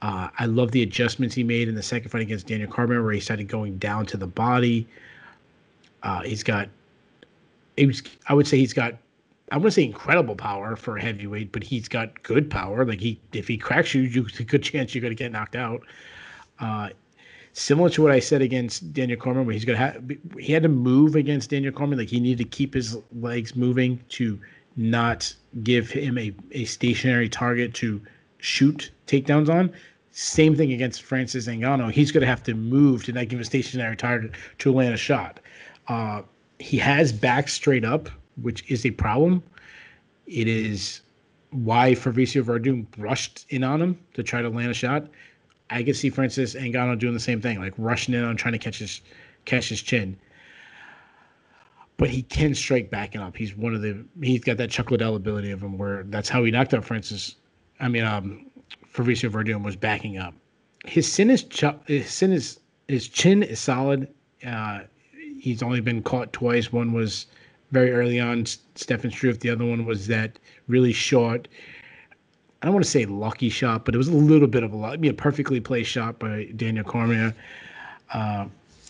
Uh, 0.01 0.29
I 0.39 0.45
love 0.45 0.71
the 0.71 0.81
adjustments 0.81 1.35
he 1.35 1.43
made 1.43 1.67
in 1.67 1.75
the 1.75 1.83
second 1.83 2.09
fight 2.09 2.23
against 2.23 2.47
Daniel 2.47 2.69
Cormier, 2.69 3.03
where 3.03 3.13
he 3.13 3.19
started 3.19 3.47
going 3.47 3.77
down 3.77 4.05
to 4.07 4.17
the 4.17 4.25
body. 4.25 4.87
Uh, 6.01 6.21
he's 6.21 6.41
got, 6.41 6.69
he 7.77 7.85
was, 7.85 8.01
I 8.27 8.33
would 8.33 8.47
say 8.47 8.57
he's 8.57 8.73
got 8.73 8.95
I 9.51 9.57
wouldn't 9.57 9.73
say 9.73 9.83
incredible 9.83 10.35
power 10.35 10.77
for 10.77 10.95
a 10.95 11.01
heavyweight, 11.01 11.51
but 11.51 11.61
he's 11.61 11.89
got 11.89 12.23
good 12.23 12.49
power. 12.49 12.85
Like 12.85 13.01
he, 13.01 13.19
if 13.33 13.49
he 13.49 13.57
cracks 13.57 13.93
you, 13.93 14.03
you 14.03 14.25
a 14.39 14.43
good 14.43 14.63
chance 14.63 14.95
you're 14.95 15.01
going 15.01 15.15
to 15.15 15.23
get 15.23 15.31
knocked 15.31 15.57
out. 15.57 15.81
Uh, 16.59 16.89
similar 17.51 17.89
to 17.89 18.01
what 18.01 18.11
I 18.11 18.19
said 18.21 18.41
against 18.41 18.93
Daniel 18.93 19.19
Cormier, 19.19 19.43
where 19.43 19.53
he's 19.53 19.65
going 19.65 19.77
to 19.77 19.85
have, 19.85 20.09
he 20.39 20.53
had 20.53 20.63
to 20.63 20.69
move 20.69 21.15
against 21.15 21.49
Daniel 21.49 21.73
Cormier. 21.73 21.97
Like 21.97 22.07
he 22.07 22.21
needed 22.21 22.37
to 22.37 22.49
keep 22.49 22.73
his 22.73 22.97
legs 23.19 23.53
moving 23.53 24.01
to 24.09 24.39
not 24.77 25.33
give 25.63 25.91
him 25.91 26.17
a, 26.17 26.33
a 26.53 26.63
stationary 26.63 27.27
target 27.27 27.73
to 27.75 28.01
shoot 28.37 28.89
takedowns 29.05 29.49
on. 29.49 29.73
Same 30.11 30.55
thing 30.55 30.71
against 30.71 31.03
Francis 31.03 31.47
Ngannou. 31.47 31.91
He's 31.91 32.11
going 32.11 32.21
to 32.21 32.27
have 32.27 32.43
to 32.43 32.53
move 32.53 33.03
to 33.03 33.11
not 33.11 33.27
give 33.27 33.41
a 33.41 33.45
stationary 33.45 33.97
target 33.97 34.31
to 34.59 34.71
land 34.71 34.93
a 34.93 34.97
shot. 34.97 35.41
Uh, 35.89 36.21
he 36.59 36.77
has 36.77 37.11
back 37.11 37.49
straight 37.49 37.83
up 37.83 38.09
which 38.41 38.69
is 38.69 38.85
a 38.85 38.91
problem. 38.91 39.43
It 40.27 40.47
is 40.47 41.01
why 41.51 41.93
Fabricio 41.93 42.43
Werdum 42.43 42.85
rushed 42.97 43.45
in 43.49 43.63
on 43.63 43.81
him 43.81 43.99
to 44.13 44.23
try 44.23 44.41
to 44.41 44.49
land 44.49 44.71
a 44.71 44.73
shot. 44.73 45.07
I 45.69 45.83
could 45.83 45.95
see 45.95 46.09
Francis 46.09 46.55
Ngannou 46.55 46.99
doing 46.99 47.13
the 47.13 47.19
same 47.19 47.41
thing, 47.41 47.59
like 47.59 47.73
rushing 47.77 48.13
in 48.13 48.23
on 48.23 48.35
trying 48.35 48.53
to 48.53 48.57
catch 48.57 48.79
his 48.79 49.01
catch 49.45 49.69
his 49.69 49.81
chin. 49.81 50.17
But 51.97 52.09
he 52.09 52.23
can 52.23 52.55
strike 52.55 52.89
back 52.89 53.15
and 53.15 53.23
up. 53.23 53.37
He's 53.37 53.55
one 53.55 53.75
of 53.75 53.81
the 53.81 54.03
he's 54.21 54.41
got 54.41 54.57
that 54.57 54.69
Chuck 54.69 54.91
Liddell 54.91 55.15
ability 55.15 55.51
of 55.51 55.61
him 55.61 55.77
where 55.77 56.03
that's 56.03 56.29
how 56.29 56.43
he 56.43 56.51
knocked 56.51 56.73
out 56.73 56.83
Francis. 56.83 57.35
I 57.79 57.87
mean, 57.87 58.03
um, 58.03 58.47
Fabricio 58.93 59.29
Werdum 59.29 59.63
was 59.63 59.75
backing 59.75 60.17
up. 60.17 60.33
His 60.85 61.11
sin 61.11 61.29
is 61.29 61.45
his 61.85 62.09
sin 62.09 62.33
is 62.33 62.59
his 62.87 63.07
chin 63.07 63.43
is 63.43 63.59
solid. 63.59 64.07
Uh, 64.45 64.81
he's 65.39 65.61
only 65.63 65.79
been 65.79 66.01
caught 66.01 66.33
twice. 66.33 66.73
One 66.73 66.91
was 66.91 67.27
very 67.71 67.91
early 67.91 68.19
on, 68.19 68.45
Stefan 68.75 69.11
Struve. 69.11 69.39
The 69.39 69.49
other 69.49 69.65
one 69.65 69.85
was 69.85 70.07
that 70.07 70.37
really 70.67 70.93
short. 70.93 71.47
I 72.61 72.65
don't 72.65 72.73
want 72.73 72.85
to 72.85 72.91
say 72.91 73.05
lucky 73.05 73.49
shot, 73.49 73.85
but 73.85 73.95
it 73.95 73.97
was 73.97 74.07
a 74.07 74.13
little 74.13 74.47
bit 74.47 74.63
of 74.63 74.73
a, 74.73 74.77
I 74.77 74.97
mean, 74.97 75.11
a 75.11 75.15
perfectly 75.15 75.59
placed 75.59 75.89
shot 75.89 76.19
by 76.19 76.45
Daniel 76.55 76.83
Cormier. 76.83 77.33
Uh, 78.13 78.45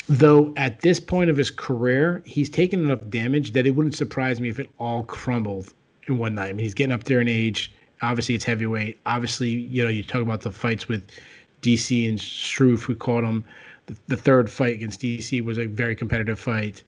though 0.09 0.53
at 0.57 0.81
this 0.81 0.99
point 0.99 1.29
of 1.29 1.37
his 1.37 1.49
career, 1.51 2.21
he's 2.25 2.49
taken 2.49 2.83
enough 2.83 2.99
damage 3.09 3.53
that 3.53 3.65
it 3.65 3.71
wouldn't 3.71 3.95
surprise 3.95 4.41
me 4.41 4.49
if 4.49 4.59
it 4.59 4.69
all 4.77 5.03
crumbled 5.03 5.73
in 6.07 6.17
one 6.17 6.35
night. 6.35 6.49
I 6.49 6.53
mean, 6.53 6.65
he's 6.65 6.73
getting 6.73 6.91
up 6.91 7.05
there 7.05 7.21
in 7.21 7.27
age. 7.27 7.71
Obviously, 8.01 8.35
it's 8.35 8.43
heavyweight. 8.43 8.99
Obviously, 9.05 9.49
you 9.49 9.83
know, 9.83 9.89
you 9.89 10.03
talk 10.03 10.21
about 10.21 10.41
the 10.41 10.51
fights 10.51 10.87
with 10.87 11.03
DC 11.61 12.09
and 12.09 12.19
Struve, 12.19 12.81
who 12.81 12.95
caught 12.95 13.23
him. 13.23 13.45
The, 13.85 13.95
the 14.07 14.17
third 14.17 14.49
fight 14.49 14.73
against 14.73 15.01
DC 15.01 15.43
was 15.45 15.57
a 15.59 15.65
very 15.65 15.95
competitive 15.95 16.39
fight 16.39 16.83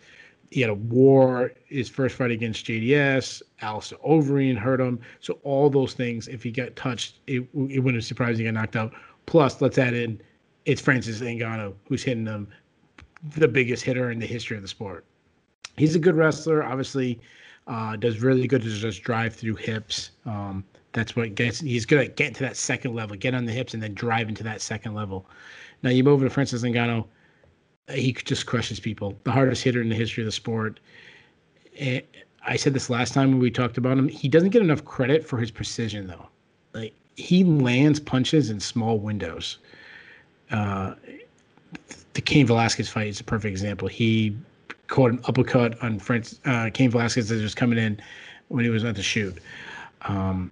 he 0.54 0.62
had 0.62 0.70
a 0.70 0.76
war 0.76 1.52
his 1.66 1.90
first 1.90 2.16
fight 2.16 2.30
against 2.30 2.66
JDS. 2.66 3.42
Alistair 3.62 3.98
Overeem 4.08 4.56
hurt 4.56 4.80
him. 4.80 5.00
So 5.20 5.40
all 5.44 5.68
those 5.68 5.94
things, 5.94 6.28
if 6.28 6.44
he 6.44 6.52
got 6.52 6.76
touched, 6.76 7.16
it, 7.26 7.42
it 7.42 7.80
wouldn't 7.80 7.96
have 7.96 8.06
surprised 8.06 8.38
he 8.38 8.46
got 8.46 8.54
knocked 8.54 8.76
out. 8.76 8.94
Plus, 9.26 9.62
let's 9.62 9.80
add 9.80 9.96
in 9.96 10.22
it's 10.66 10.80
Francis 10.80 11.22
Ngannou 11.22 11.74
who's 11.88 12.04
hitting 12.04 12.28
him, 12.28 12.48
the 13.36 13.48
biggest 13.48 13.84
hitter 13.84 14.12
in 14.12 14.20
the 14.20 14.28
history 14.28 14.56
of 14.56 14.62
the 14.62 14.68
sport. 14.68 15.06
He's 15.76 15.96
a 15.96 16.00
good 16.00 16.16
wrestler. 16.16 16.64
Obviously, 16.64 17.20
uh, 17.66 17.96
does 17.96 18.22
really 18.22 18.48
good 18.48 18.62
to 18.62 18.70
just 18.70 19.02
drive 19.02 19.34
through 19.34 19.56
hips. 19.56 20.12
Um, 20.26 20.64
that's 20.92 21.16
what 21.16 21.34
gets. 21.34 21.62
He's 21.62 21.88
good 21.88 22.00
at 22.00 22.16
getting 22.16 22.36
to 22.36 22.44
that 22.44 22.58
second 22.58 22.94
level, 22.94 23.18
get 23.18 23.34
on 23.34 23.46
the 23.46 23.52
hips, 23.52 23.74
and 23.74 23.82
then 23.82 23.96
drive 23.96 24.30
into 24.30 24.44
that 24.44 24.62
second 24.62 24.94
level. 24.94 25.26
Now 25.82 25.90
you 25.90 26.04
move 26.04 26.14
over 26.14 26.26
to 26.26 26.30
Francis 26.30 26.62
Ngannou 26.62 27.08
he 27.90 28.14
just 28.14 28.46
crushes 28.46 28.80
people. 28.80 29.18
The 29.24 29.32
hardest 29.32 29.64
hitter 29.64 29.82
in 29.82 29.90
the 29.90 29.96
history 29.96 30.24
of 30.24 30.26
the 30.26 30.32
sport. 30.32 30.80
And 31.80 32.02
I 32.46 32.56
said 32.56 32.74
this 32.74 32.90
last 32.90 33.14
time 33.14 33.32
when 33.32 33.40
we 33.40 33.52
talked 33.52 33.78
about 33.78 33.98
him. 33.98 34.08
He 34.08 34.28
doesn't 34.28 34.50
get 34.50 34.62
enough 34.62 34.86
credit 34.86 35.26
for 35.26 35.38
his 35.38 35.52
precision, 35.52 36.08
though. 36.08 36.28
Like 36.74 36.94
he 37.16 37.44
lands 37.44 38.00
punches 38.00 38.50
in 38.50 38.60
small 38.60 39.00
windows. 39.00 39.58
Uh, 40.52 40.96
the 42.14 42.22
Cain 42.22 42.46
Velasquez 42.46 42.90
fight 42.90 43.08
is 43.08 43.20
a 43.20 43.24
perfect 43.24 43.52
example. 43.52 43.88
He 43.88 44.36
caught 44.88 45.12
an 45.12 45.20
uppercut 45.26 45.82
on 45.82 46.00
French, 46.00 46.34
uh, 46.46 46.70
Cain 46.74 46.92
Velasquez 46.92 47.30
that 47.30 47.42
was 47.42 47.56
coming 47.56 47.80
in 47.80 48.00
when 48.50 48.64
he 48.64 48.70
was 48.70 48.84
at 48.84 48.96
the 48.96 49.04
shoot. 49.04 49.38
Um, 50.04 50.52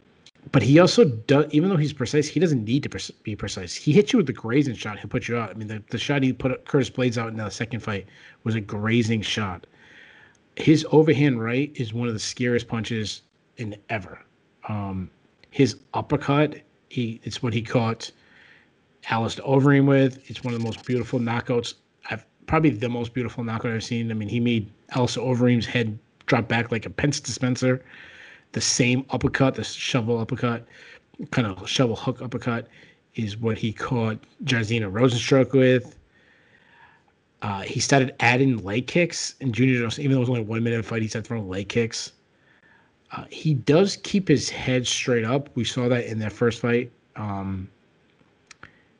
but 0.51 0.63
he 0.63 0.79
also 0.79 1.05
does, 1.05 1.45
even 1.51 1.69
though 1.69 1.77
he's 1.77 1.93
precise, 1.93 2.27
he 2.27 2.39
doesn't 2.39 2.65
need 2.65 2.83
to 2.83 3.13
be 3.23 3.35
precise. 3.35 3.75
He 3.75 3.91
hits 3.91 4.11
you 4.11 4.17
with 4.17 4.25
the 4.25 4.33
grazing 4.33 4.75
shot. 4.75 4.97
He'll 4.99 5.09
put 5.09 5.27
you 5.27 5.37
out. 5.37 5.51
I 5.51 5.53
mean, 5.53 5.67
the, 5.67 5.83
the 5.89 5.99
shot 5.99 6.23
he 6.23 6.33
put 6.33 6.65
Curtis 6.65 6.89
Blaydes 6.89 7.17
out 7.17 7.29
in 7.29 7.37
the 7.37 7.49
second 7.49 7.81
fight 7.81 8.07
was 8.43 8.55
a 8.55 8.61
grazing 8.61 9.21
shot. 9.21 9.67
His 10.55 10.85
overhand 10.91 11.41
right 11.41 11.71
is 11.75 11.93
one 11.93 12.07
of 12.07 12.13
the 12.13 12.19
scariest 12.19 12.67
punches 12.67 13.21
in 13.57 13.75
ever. 13.89 14.19
Um, 14.67 15.09
his 15.51 15.77
uppercut, 15.93 16.55
he 16.89 17.21
it's 17.23 17.43
what 17.43 17.53
he 17.53 17.61
caught 17.61 18.11
Alistair 19.09 19.45
Overeem 19.45 19.85
with. 19.85 20.29
It's 20.29 20.43
one 20.43 20.53
of 20.53 20.59
the 20.59 20.65
most 20.65 20.83
beautiful 20.85 21.19
knockouts. 21.19 21.75
I've 22.09 22.25
probably 22.47 22.71
the 22.71 22.89
most 22.89 23.13
beautiful 23.13 23.43
knockout 23.43 23.71
I've 23.71 23.83
seen. 23.83 24.11
I 24.11 24.15
mean, 24.15 24.27
he 24.27 24.39
made 24.39 24.71
Alistair 24.89 25.23
Overeem's 25.23 25.65
head 25.65 25.97
drop 26.25 26.47
back 26.47 26.71
like 26.71 26.85
a 26.85 26.89
Pez 26.89 27.23
dispenser 27.23 27.83
the 28.51 28.61
same 28.61 29.05
uppercut, 29.09 29.55
the 29.55 29.63
shovel 29.63 30.19
uppercut, 30.19 30.65
kind 31.31 31.47
of 31.47 31.69
shovel 31.69 31.95
hook 31.95 32.21
uppercut, 32.21 32.67
is 33.15 33.37
what 33.37 33.57
he 33.57 33.71
caught 33.71 34.17
Jairzinho 34.43 34.91
Rozenstruik 34.91 35.53
with. 35.53 35.97
Uh, 37.41 37.61
he 37.61 37.79
started 37.79 38.13
adding 38.19 38.57
leg 38.63 38.87
kicks 38.87 39.35
in 39.39 39.51
junior, 39.51 39.87
even 39.97 40.11
though 40.11 40.17
it 40.17 40.19
was 40.19 40.29
only 40.29 40.41
one 40.41 40.63
minute 40.63 40.79
of 40.79 40.85
fight. 40.85 41.01
He 41.01 41.07
started 41.07 41.27
throwing 41.27 41.49
leg 41.49 41.69
kicks. 41.69 42.11
Uh, 43.11 43.25
he 43.29 43.53
does 43.53 43.97
keep 44.03 44.27
his 44.27 44.49
head 44.49 44.87
straight 44.87 45.25
up. 45.25 45.49
We 45.55 45.63
saw 45.63 45.89
that 45.89 46.05
in 46.05 46.19
that 46.19 46.31
first 46.31 46.61
fight. 46.61 46.91
Um, 47.15 47.69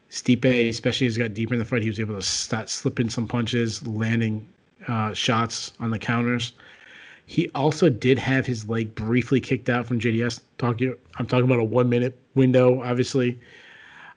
Stipe, 0.09 0.69
especially 0.69 1.07
as 1.07 1.15
he 1.15 1.21
got 1.21 1.33
deeper 1.33 1.53
in 1.53 1.59
the 1.59 1.65
fight, 1.65 1.83
he 1.83 1.87
was 1.89 1.99
able 1.99 2.15
to 2.15 2.21
start 2.21 2.69
slipping 2.69 3.09
some 3.09 3.27
punches, 3.27 3.85
landing 3.87 4.47
uh, 4.87 5.13
shots 5.13 5.71
on 5.79 5.91
the 5.91 5.99
counters. 5.99 6.53
He 7.31 7.49
also 7.55 7.87
did 7.87 8.19
have 8.19 8.45
his 8.45 8.67
leg 8.67 8.93
briefly 8.93 9.39
kicked 9.39 9.69
out 9.69 9.87
from 9.87 10.01
JDS. 10.01 10.41
Talking, 10.57 10.93
I'm 11.15 11.25
talking 11.25 11.45
about 11.45 11.59
a 11.59 11.63
one 11.63 11.87
minute 11.87 12.19
window, 12.35 12.83
obviously. 12.83 13.39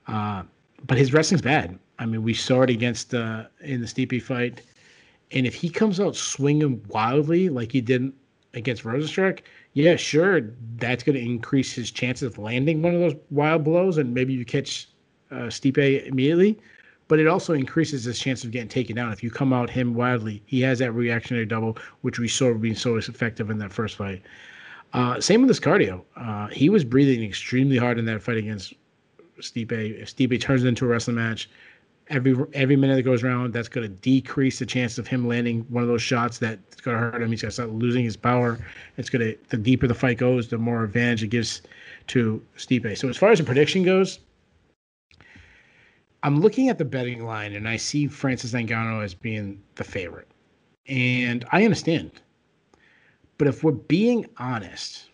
Uh, 0.09 0.43
but 0.89 0.99
his 0.99 1.13
wrestling's 1.13 1.41
bad. 1.41 1.79
I 2.01 2.07
mean, 2.07 2.25
we 2.25 2.35
saw 2.35 2.63
it 2.63 2.71
against 2.71 3.15
uh, 3.15 3.45
in 3.61 3.81
the 3.81 3.87
Stipe 3.87 4.21
fight, 4.21 4.63
and 5.31 5.47
if 5.47 5.55
he 5.55 5.69
comes 5.69 6.01
out 6.01 6.17
swinging 6.17 6.85
wildly 6.89 7.51
like 7.51 7.71
he 7.71 7.81
did 7.81 8.13
against 8.53 8.83
Rozenstruik, 8.83 9.43
yeah, 9.75 9.95
sure, 9.95 10.41
that's 10.79 11.05
going 11.05 11.15
to 11.15 11.25
increase 11.25 11.73
his 11.73 11.93
chances 11.93 12.27
of 12.27 12.39
landing 12.39 12.83
one 12.83 12.97
of 12.97 13.01
those 13.01 13.15
wild 13.31 13.63
blows, 13.63 13.97
and 13.97 14.13
maybe 14.13 14.33
you 14.33 14.45
catch 14.45 14.89
uh, 15.31 15.47
Stipe 15.47 16.05
immediately 16.05 16.59
but 17.09 17.19
it 17.19 17.27
also 17.27 17.53
increases 17.53 18.05
his 18.05 18.19
chance 18.19 18.45
of 18.45 18.51
getting 18.51 18.69
taken 18.69 18.97
down. 18.97 19.13
If 19.13 19.23
you 19.23 19.31
come 19.31 19.53
out 19.53 19.69
him 19.71 19.95
wildly, 19.95 20.43
he 20.47 20.61
has 20.63 20.79
that 20.79 20.93
reactionary 20.93 21.47
double, 21.47 21.77
which 22.01 22.19
we 22.19 22.29
saw 22.29 22.55
being 22.55 22.75
so 22.75 22.97
effective 22.97 23.51
in 23.51 23.59
that 23.59 23.73
first 23.73 23.97
fight. 23.97 24.23
Uh, 24.93 25.21
same 25.21 25.41
with 25.41 25.49
his 25.49 25.61
cardio. 25.61 26.03
Uh, 26.17 26.47
he 26.49 26.69
was 26.69 26.85
breathing 26.85 27.23
extremely 27.25 27.77
hard 27.77 27.99
in 27.99 28.05
that 28.05 28.23
fight 28.23 28.37
against 28.37 28.75
Stipe. 29.41 29.73
If 29.73 30.17
Stipe 30.17 30.41
turns 30.41 30.65
it 30.65 30.69
into 30.69 30.85
a 30.85 30.89
wrestling 30.89 31.17
match, 31.17 31.51
every 32.09 32.37
every 32.53 32.77
minute 32.77 32.97
that 32.97 33.03
goes 33.03 33.25
around, 33.25 33.53
that's 33.53 33.69
going 33.69 33.89
to 33.89 33.95
decrease 33.97 34.59
the 34.61 34.67
chance 34.67 34.97
of 34.99 35.07
him 35.07 35.27
landing 35.27 35.67
one 35.69 35.83
of 35.83 35.89
those 35.89 36.03
shots 36.03 36.39
that's 36.39 36.81
going 36.81 36.97
to 36.97 37.01
hurt 37.01 37.21
him. 37.21 37.31
He's 37.31 37.43
going 37.43 37.51
to 37.51 37.55
start 37.55 37.71
losing 37.71 38.05
his 38.05 38.17
power. 38.17 38.59
It's 38.97 39.11
going 39.11 39.23
to 39.23 39.39
the 39.49 39.57
deeper 39.57 39.89
the 39.89 39.95
fight 39.95 40.19
goes, 40.19 40.49
the 40.49 40.59
more 40.59 40.85
advantage 40.85 41.25
it 41.25 41.29
gives 41.29 41.63
to 42.09 42.41
Stipe. 42.57 42.97
So 42.97 43.09
as 43.09 43.17
far 43.17 43.31
as 43.31 43.39
the 43.39 43.45
prediction 43.45 43.83
goes, 43.83 44.21
I'm 46.25 46.41
looking 46.41 46.71
at 46.71 46.79
the 46.79 46.87
betting 46.87 47.27
line 47.27 47.53
and 47.53 47.69
I 47.69 47.77
see 47.77 48.07
Francis 48.07 48.53
Ngannou 48.53 49.05
as 49.05 49.13
being 49.13 49.63
the 49.75 49.85
favorite. 49.85 50.27
And 50.89 51.45
I 51.53 51.65
understand. 51.65 52.13
But 53.37 53.47
if 53.47 53.63
we're 53.63 53.73
being 53.73 54.25
honest, 54.39 55.11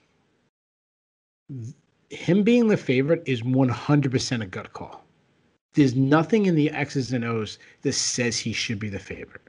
him 2.10 2.44
being 2.44 2.68
the 2.68 2.76
favorite 2.76 3.24
is 3.26 3.42
100% 3.42 4.42
a 4.42 4.46
gut 4.46 4.72
call. 4.72 5.04
There's 5.74 5.96
nothing 5.96 6.46
in 6.46 6.54
the 6.54 6.70
X's 6.70 7.12
and 7.12 7.24
O's 7.24 7.58
that 7.82 7.94
says 7.94 8.38
he 8.38 8.52
should 8.52 8.78
be 8.78 8.88
the 8.88 9.00
favorite. 9.00 9.42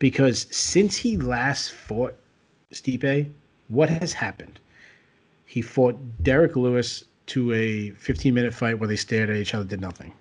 Because 0.00 0.48
since 0.50 0.96
he 0.96 1.16
last 1.16 1.70
fought 1.70 2.16
Stipe, 2.72 3.30
what 3.68 3.88
has 3.88 4.12
happened? 4.12 4.58
He 5.46 5.62
fought 5.62 5.96
Derrick 6.24 6.56
Lewis 6.56 7.04
to 7.26 7.52
a 7.52 7.90
15 7.90 8.34
minute 8.34 8.52
fight 8.52 8.80
where 8.80 8.88
they 8.88 8.96
stared 8.96 9.30
at 9.30 9.36
each 9.36 9.54
other, 9.54 9.64
did 9.64 9.80
nothing. 9.80 10.12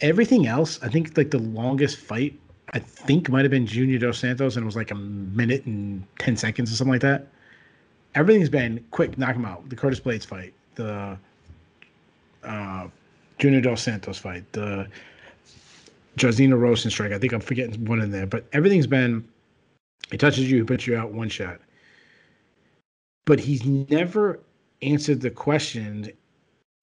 Everything 0.00 0.46
else, 0.46 0.82
I 0.82 0.88
think 0.88 1.16
like 1.16 1.30
the 1.30 1.38
longest 1.38 1.98
fight, 1.98 2.38
I 2.72 2.78
think 2.78 3.28
might 3.28 3.42
have 3.42 3.50
been 3.50 3.66
Junior 3.66 3.98
Dos 3.98 4.18
Santos, 4.18 4.56
and 4.56 4.64
it 4.64 4.66
was 4.66 4.76
like 4.76 4.90
a 4.90 4.96
minute 4.96 5.64
and 5.66 6.04
10 6.18 6.36
seconds 6.36 6.72
or 6.72 6.76
something 6.76 6.92
like 6.92 7.02
that. 7.02 7.28
Everything's 8.14 8.48
been 8.48 8.84
quick, 8.90 9.16
knock 9.18 9.36
him 9.36 9.44
out. 9.44 9.68
The 9.68 9.76
Curtis 9.76 10.00
Blaydes 10.00 10.26
fight, 10.26 10.52
the 10.74 11.16
uh, 12.42 12.88
Junior 13.38 13.60
Dos 13.60 13.82
Santos 13.82 14.18
fight, 14.18 14.50
the 14.52 14.88
Jairzinho 16.16 16.58
Rozenstruik. 16.58 17.12
I 17.12 17.18
think 17.18 17.32
I'm 17.32 17.40
forgetting 17.40 17.84
one 17.84 18.00
in 18.00 18.10
there, 18.10 18.26
but 18.26 18.44
everything's 18.52 18.86
been 18.86 19.26
he 20.10 20.18
touches 20.18 20.50
you, 20.50 20.58
he 20.58 20.64
puts 20.64 20.86
you 20.86 20.96
out 20.96 21.12
one 21.12 21.28
shot. 21.28 21.60
But 23.24 23.40
he's 23.40 23.64
never 23.64 24.40
answered 24.82 25.20
the 25.20 25.30
question 25.30 26.12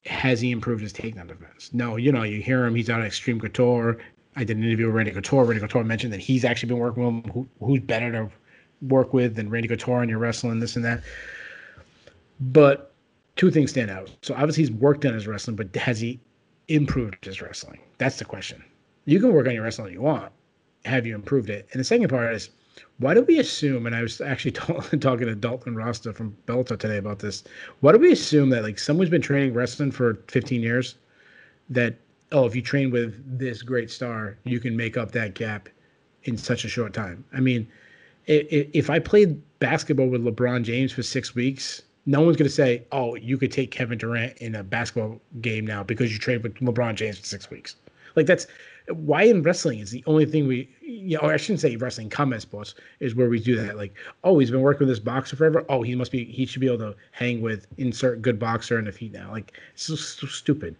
has 0.05 0.41
he 0.41 0.51
improved 0.51 0.81
his 0.81 0.93
takedown 0.93 1.27
defense? 1.27 1.69
No, 1.73 1.95
you 1.95 2.11
know, 2.11 2.23
you 2.23 2.41
hear 2.41 2.65
him, 2.65 2.75
he's 2.75 2.89
at 2.89 3.01
Extreme 3.01 3.39
Couture. 3.39 3.97
I 4.35 4.43
did 4.43 4.57
an 4.57 4.63
interview 4.63 4.87
with 4.87 4.95
Randy 4.95 5.11
Couture. 5.11 5.43
Randy 5.43 5.59
Couture 5.59 5.83
mentioned 5.83 6.13
that 6.13 6.19
he's 6.19 6.45
actually 6.45 6.69
been 6.69 6.79
working 6.79 7.03
with 7.03 7.25
him. 7.25 7.31
Who, 7.31 7.47
who's 7.59 7.81
better 7.81 8.11
to 8.11 8.29
work 8.81 9.13
with 9.13 9.35
than 9.35 9.49
Randy 9.49 9.67
Couture 9.67 10.01
in 10.01 10.09
your 10.09 10.19
wrestling, 10.19 10.59
this 10.59 10.75
and 10.75 10.85
that. 10.85 11.03
But 12.39 12.93
two 13.35 13.51
things 13.51 13.71
stand 13.71 13.91
out. 13.91 14.09
So 14.21 14.33
obviously 14.33 14.63
he's 14.63 14.71
worked 14.71 15.05
on 15.05 15.13
his 15.13 15.27
wrestling, 15.27 15.55
but 15.55 15.75
has 15.75 15.99
he 15.99 16.19
improved 16.67 17.25
his 17.25 17.41
wrestling? 17.41 17.79
That's 17.97 18.17
the 18.17 18.25
question. 18.25 18.63
You 19.05 19.19
can 19.19 19.33
work 19.33 19.47
on 19.47 19.53
your 19.53 19.63
wrestling 19.63 19.93
you 19.93 20.01
want. 20.01 20.31
Have 20.85 21.05
you 21.05 21.13
improved 21.13 21.49
it? 21.49 21.67
And 21.71 21.79
the 21.79 21.83
second 21.83 22.09
part 22.09 22.33
is 22.33 22.49
why 22.97 23.13
do 23.13 23.23
we 23.23 23.39
assume, 23.39 23.85
and 23.85 23.95
I 23.95 24.01
was 24.01 24.21
actually 24.21 24.51
t- 24.91 24.97
talking 24.97 25.27
to 25.27 25.35
Dalton 25.35 25.75
Rosta 25.75 26.13
from 26.13 26.35
Bellator 26.45 26.77
today 26.79 26.97
about 26.97 27.19
this, 27.19 27.43
why 27.79 27.91
do 27.91 27.97
we 27.97 28.11
assume 28.11 28.49
that 28.51 28.63
like 28.63 28.79
someone's 28.79 29.09
been 29.09 29.21
training 29.21 29.53
wrestling 29.53 29.91
for 29.91 30.15
15 30.27 30.61
years, 30.61 30.95
that, 31.69 31.95
oh, 32.31 32.45
if 32.45 32.55
you 32.55 32.61
train 32.61 32.91
with 32.91 33.15
this 33.39 33.61
great 33.61 33.89
star, 33.89 34.37
you 34.43 34.59
can 34.59 34.75
make 34.75 34.97
up 34.97 35.11
that 35.11 35.33
gap 35.33 35.69
in 36.23 36.37
such 36.37 36.63
a 36.63 36.69
short 36.69 36.93
time? 36.93 37.23
I 37.33 37.39
mean, 37.39 37.67
if 38.27 38.89
I 38.89 38.99
played 38.99 39.41
basketball 39.59 40.07
with 40.07 40.23
LeBron 40.23 40.63
James 40.63 40.91
for 40.91 41.03
six 41.03 41.33
weeks, 41.33 41.81
no 42.05 42.21
one's 42.21 42.37
going 42.37 42.49
to 42.49 42.53
say, 42.53 42.83
oh, 42.91 43.15
you 43.15 43.37
could 43.37 43.51
take 43.51 43.71
Kevin 43.71 43.97
Durant 43.97 44.37
in 44.37 44.55
a 44.55 44.63
basketball 44.63 45.19
game 45.41 45.65
now 45.65 45.83
because 45.83 46.11
you 46.11 46.19
trained 46.19 46.43
with 46.43 46.55
LeBron 46.55 46.95
James 46.95 47.19
for 47.19 47.25
six 47.25 47.49
weeks. 47.49 47.75
Like 48.15 48.25
that's 48.25 48.47
why 48.95 49.23
in 49.23 49.41
wrestling 49.43 49.79
is 49.79 49.91
the 49.91 50.03
only 50.05 50.25
thing 50.25 50.47
we 50.47 50.69
you 50.81 51.17
know, 51.17 51.23
or 51.23 51.33
I 51.33 51.37
shouldn't 51.37 51.61
say 51.61 51.75
wrestling 51.75 52.09
combat 52.09 52.41
sports 52.41 52.75
is 52.99 53.15
where 53.15 53.29
we 53.29 53.39
do 53.39 53.55
that. 53.55 53.77
Like, 53.77 53.97
oh, 54.23 54.37
he's 54.39 54.51
been 54.51 54.61
working 54.61 54.87
with 54.87 54.89
this 54.89 55.03
boxer 55.03 55.35
forever. 55.35 55.65
Oh, 55.69 55.81
he 55.81 55.95
must 55.95 56.11
be 56.11 56.25
he 56.25 56.45
should 56.45 56.61
be 56.61 56.67
able 56.67 56.79
to 56.79 56.95
hang 57.11 57.41
with 57.41 57.67
insert 57.77 58.21
good 58.21 58.39
boxer 58.39 58.77
in 58.77 58.85
the 58.85 58.91
feet 58.91 59.13
now. 59.13 59.31
Like, 59.31 59.53
it's 59.73 59.83
so, 59.83 59.95
so 59.95 60.27
stupid. 60.27 60.75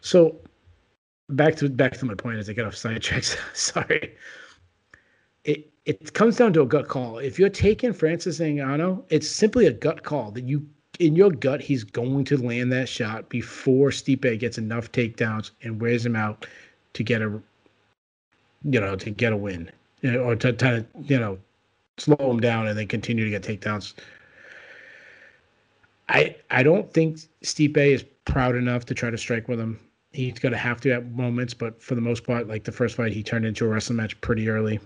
So 0.00 0.36
back 1.28 1.56
to 1.56 1.68
back 1.68 1.92
to 1.98 2.06
my 2.06 2.14
point 2.14 2.38
as 2.38 2.48
I 2.48 2.54
get 2.54 2.66
off 2.66 2.74
sidetracks. 2.74 3.36
Sorry. 3.56 4.14
It 5.44 5.70
it 5.86 6.12
comes 6.12 6.36
down 6.36 6.52
to 6.54 6.62
a 6.62 6.66
gut 6.66 6.88
call. 6.88 7.18
If 7.18 7.38
you're 7.38 7.48
taking 7.48 7.92
Francis 7.92 8.38
Ngannou, 8.38 9.04
it's 9.10 9.28
simply 9.28 9.66
a 9.66 9.72
gut 9.72 10.02
call 10.02 10.30
that 10.32 10.44
you 10.44 10.66
in 10.98 11.16
your 11.16 11.30
gut 11.30 11.62
he's 11.62 11.82
going 11.82 12.24
to 12.24 12.36
land 12.36 12.70
that 12.72 12.88
shot 12.88 13.28
before 13.30 13.88
Stipe 13.88 14.38
gets 14.38 14.58
enough 14.58 14.92
takedowns 14.92 15.50
and 15.62 15.80
wears 15.80 16.04
him 16.04 16.14
out 16.14 16.46
to 16.94 17.02
get 17.02 17.22
a 17.22 17.40
you 18.64 18.80
know 18.80 18.96
to 18.96 19.10
get 19.10 19.32
a 19.32 19.36
win 19.36 19.70
or 20.04 20.36
to, 20.36 20.52
to 20.52 20.84
you 21.04 21.18
know 21.18 21.38
slow 21.98 22.30
him 22.30 22.40
down 22.40 22.66
and 22.66 22.78
then 22.78 22.88
continue 22.88 23.24
to 23.24 23.30
get 23.30 23.42
takedowns. 23.42 23.94
I 26.08 26.36
I 26.50 26.62
don't 26.62 26.92
think 26.92 27.18
Stipe 27.44 27.76
is 27.76 28.04
proud 28.24 28.56
enough 28.56 28.84
to 28.86 28.94
try 28.94 29.10
to 29.10 29.18
strike 29.18 29.48
with 29.48 29.60
him. 29.60 29.78
He's 30.12 30.38
gonna 30.38 30.56
have 30.56 30.80
to 30.82 30.90
at 30.90 31.10
moments, 31.12 31.54
but 31.54 31.80
for 31.80 31.94
the 31.94 32.00
most 32.00 32.24
part, 32.24 32.48
like 32.48 32.64
the 32.64 32.72
first 32.72 32.96
fight, 32.96 33.12
he 33.12 33.22
turned 33.22 33.46
into 33.46 33.64
a 33.64 33.68
wrestling 33.68 33.96
match 33.96 34.20
pretty 34.20 34.48
early. 34.48 34.80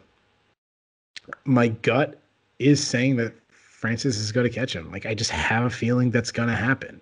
My 1.45 1.69
gut 1.69 2.21
is 2.59 2.85
saying 2.87 3.17
that 3.17 3.33
Francis 3.49 4.19
is 4.19 4.33
gonna 4.33 4.51
catch 4.51 4.75
him. 4.75 4.91
Like 4.91 5.07
I 5.07 5.15
just 5.15 5.31
have 5.31 5.65
a 5.65 5.71
feeling 5.71 6.11
that's 6.11 6.31
gonna 6.31 6.57
happen. 6.57 7.01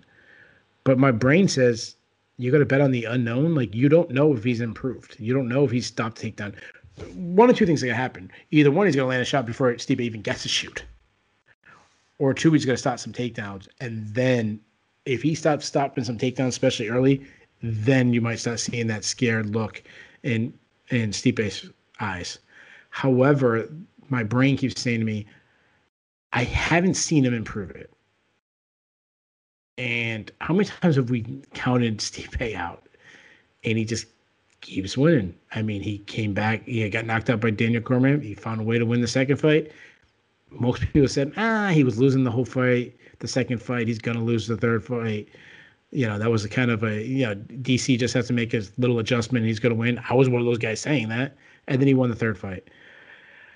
But 0.85 0.99
my 0.99 1.11
brain 1.11 1.49
says 1.49 1.97
you 2.39 2.51
got 2.51 2.59
to 2.59 2.67
bet 2.67 2.81
on 2.81 2.91
the 2.91 3.05
unknown. 3.05 3.55
Like 3.55 3.75
you 3.75 3.89
don't 3.89 4.11
know 4.11 4.35
if 4.35 4.45
he's 4.45 4.61
improved. 4.61 5.17
You 5.19 5.35
don't 5.35 5.49
know 5.49 5.65
if 5.65 5.71
he's 5.71 5.87
stopped 5.87 6.21
takedown. 6.21 6.55
One 7.15 7.51
or 7.51 7.53
two 7.53 7.67
things 7.67 7.83
are 7.83 7.87
gonna 7.87 7.97
happen. 7.97 8.31
Either 8.51 8.71
one, 8.71 8.87
he's 8.87 8.97
gonna 8.97 9.09
land 9.09 9.23
a 9.23 9.25
shot 9.25 9.47
before 9.47 9.77
Steve 9.79 10.01
even 10.01 10.21
gets 10.21 10.43
to 10.43 10.49
shoot, 10.49 10.85
or 12.19 12.35
two, 12.35 12.53
he's 12.53 12.67
gonna 12.67 12.77
stop 12.77 12.99
some 12.99 13.13
takedowns, 13.13 13.67
and 13.81 14.07
then 14.15 14.61
if 15.07 15.23
he 15.23 15.35
stops 15.35 15.67
stopping 15.67 16.05
some 16.05 16.19
takedowns, 16.19 16.49
especially 16.49 16.89
early, 16.89 17.27
then 17.63 18.13
you 18.13 18.21
might 18.21 18.39
start 18.39 18.61
seeing 18.61 18.87
that 18.89 19.05
scared 19.05 19.51
look 19.51 19.83
in 20.23 20.53
in 20.91 21.13
Stipe's 21.13 21.67
eyes. 22.01 22.39
However, 22.91 23.69
my 24.11 24.23
brain 24.23 24.57
keeps 24.57 24.81
saying 24.81 25.01
to 25.01 25.07
me, 25.07 25.27
I 26.33 26.45
haven't 26.45 26.95
seen 26.95 27.25
him 27.25 27.35
improve 27.35 27.71
it. 27.71 27.92
And 29.79 30.31
how 30.41 30.55
many 30.55 30.69
times 30.69 30.97
have 30.97 31.11
we 31.11 31.43
counted 31.55 31.99
Stipe 31.99 32.55
out? 32.55 32.87
And 33.65 33.79
he 33.79 33.85
just 33.85 34.07
keeps 34.61 34.97
winning. 34.97 35.35
I 35.53 35.63
mean, 35.63 35.83
he 35.83 35.99
came 35.99 36.35
back. 36.35 36.65
He 36.65 36.89
got 36.89 37.07
knocked 37.07 37.31
out 37.31 37.41
by 37.41 37.51
Daniel 37.51 37.83
Cormier. 37.83 38.19
He 38.19 38.35
found 38.35 38.61
a 38.61 38.65
way 38.65 38.79
to 38.79 38.87
win 38.87 39.01
the 39.01 39.09
second 39.09 39.37
fight. 39.37 39.73
Most 40.51 40.83
people 40.83 41.09
said, 41.09 41.33
ah, 41.37 41.69
he 41.69 41.85
was 41.85 41.99
losing 41.99 42.25
the 42.25 42.31
whole 42.31 42.45
fight. 42.45 42.95
The 43.21 43.29
second 43.29 43.63
fight, 43.63 43.89
he's 43.89 43.99
going 43.99 44.17
to 44.17 44.23
lose 44.23 44.47
the 44.47 44.57
third 44.57 44.85
fight. 44.85 45.29
You 45.91 46.07
know, 46.07 46.19
that 46.19 46.31
was 46.31 46.45
a 46.45 46.49
kind 46.49 46.71
of 46.71 46.83
a, 46.83 47.03
you 47.03 47.27
know, 47.27 47.35
DC 47.35 47.99
just 47.99 48.15
has 48.15 48.27
to 48.29 48.33
make 48.33 48.53
his 48.53 48.73
little 48.79 48.99
adjustment 48.99 49.47
he's 49.47 49.61
going 49.61 49.75
to 49.75 49.79
win. 49.79 50.01
I 50.09 50.15
was 50.15 50.29
one 50.29 50.41
of 50.41 50.47
those 50.47 50.59
guys 50.59 50.81
saying 50.81 51.09
that. 51.09 51.37
And 51.69 51.81
then 51.81 51.87
he 51.87 51.95
won 51.95 52.11
the 52.11 52.17
third 52.17 52.39
fight. 52.39 52.69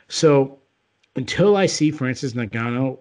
So 0.08 0.58
until 1.16 1.56
I 1.56 1.66
see 1.66 1.90
Francis 1.90 2.34
Ngannou 2.34 2.98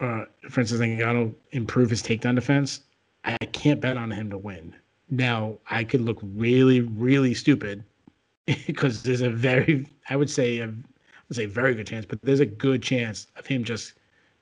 uh, 0.00 0.24
Francis 0.48 0.80
Ngannou 0.80 1.34
improve 1.52 1.90
his 1.90 2.02
takedown 2.02 2.34
defense, 2.34 2.80
I 3.24 3.36
can't 3.52 3.80
bet 3.80 3.96
on 3.96 4.10
him 4.10 4.30
to 4.30 4.38
win. 4.38 4.74
Now, 5.10 5.58
I 5.68 5.84
could 5.84 6.00
look 6.00 6.18
really, 6.22 6.80
really 6.80 7.34
stupid 7.34 7.84
because 8.66 9.02
there's 9.02 9.20
a 9.20 9.30
very, 9.30 9.86
I 10.08 10.16
would 10.16 10.30
say, 10.30 10.58
a, 10.58 10.64
I 10.64 11.22
would 11.28 11.36
say 11.36 11.46
very 11.46 11.74
good 11.74 11.86
chance, 11.86 12.06
but 12.06 12.20
there's 12.22 12.40
a 12.40 12.46
good 12.46 12.82
chance 12.82 13.26
of 13.36 13.46
him 13.46 13.62
just 13.62 13.94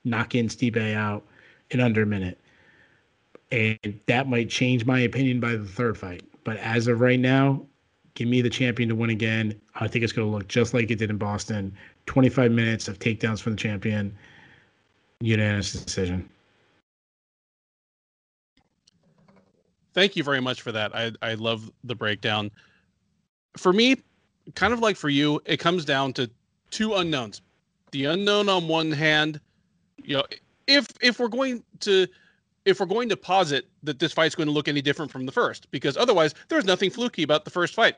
knocking 0.05 0.47
Stipe 0.47 0.95
out 0.95 1.25
in 1.71 1.81
under 1.81 2.03
a 2.03 2.05
minute. 2.05 2.39
And 3.51 3.99
that 4.05 4.27
might 4.29 4.49
change 4.49 4.85
my 4.85 4.99
opinion 4.99 5.39
by 5.39 5.55
the 5.55 5.65
third 5.65 5.97
fight. 5.97 6.23
But 6.43 6.57
as 6.57 6.87
of 6.87 7.01
right 7.01 7.19
now, 7.19 7.65
give 8.13 8.27
me 8.27 8.41
the 8.41 8.49
champion 8.49 8.89
to 8.89 8.95
win 8.95 9.09
again. 9.09 9.59
I 9.75 9.87
think 9.87 10.03
it's 10.03 10.13
going 10.13 10.27
to 10.27 10.31
look 10.31 10.47
just 10.47 10.73
like 10.73 10.89
it 10.91 10.99
did 10.99 11.09
in 11.09 11.17
Boston. 11.17 11.75
25 12.05 12.51
minutes 12.51 12.87
of 12.87 12.99
takedowns 12.99 13.41
from 13.41 13.53
the 13.53 13.57
champion 13.57 14.15
Unanimous 15.21 15.73
decision. 15.73 16.29
Thank 19.93 20.15
you 20.15 20.23
very 20.23 20.39
much 20.39 20.61
for 20.61 20.71
that. 20.71 20.95
I 20.95 21.11
I 21.21 21.33
love 21.33 21.69
the 21.83 21.95
breakdown. 21.95 22.51
For 23.57 23.73
me, 23.73 23.97
kind 24.55 24.71
of 24.73 24.79
like 24.79 24.95
for 24.95 25.09
you, 25.09 25.41
it 25.45 25.57
comes 25.57 25.83
down 25.83 26.13
to 26.13 26.29
two 26.69 26.93
unknowns. 26.93 27.41
The 27.91 28.05
unknown 28.05 28.47
on 28.47 28.67
one 28.67 28.91
hand, 28.91 29.41
you 30.03 30.15
know, 30.15 30.23
if 30.67 30.87
if 31.01 31.19
we're 31.19 31.27
going 31.27 31.63
to 31.81 32.07
if 32.65 32.79
we're 32.79 32.85
going 32.85 33.09
to 33.09 33.17
posit 33.17 33.67
that 33.83 33.99
this 33.99 34.13
fight's 34.13 34.35
going 34.35 34.47
to 34.47 34.53
look 34.53 34.67
any 34.67 34.81
different 34.81 35.11
from 35.11 35.25
the 35.25 35.31
first, 35.31 35.69
because 35.71 35.97
otherwise 35.97 36.33
there's 36.47 36.65
nothing 36.65 36.89
fluky 36.89 37.23
about 37.23 37.43
the 37.43 37.51
first 37.51 37.73
fight. 37.73 37.95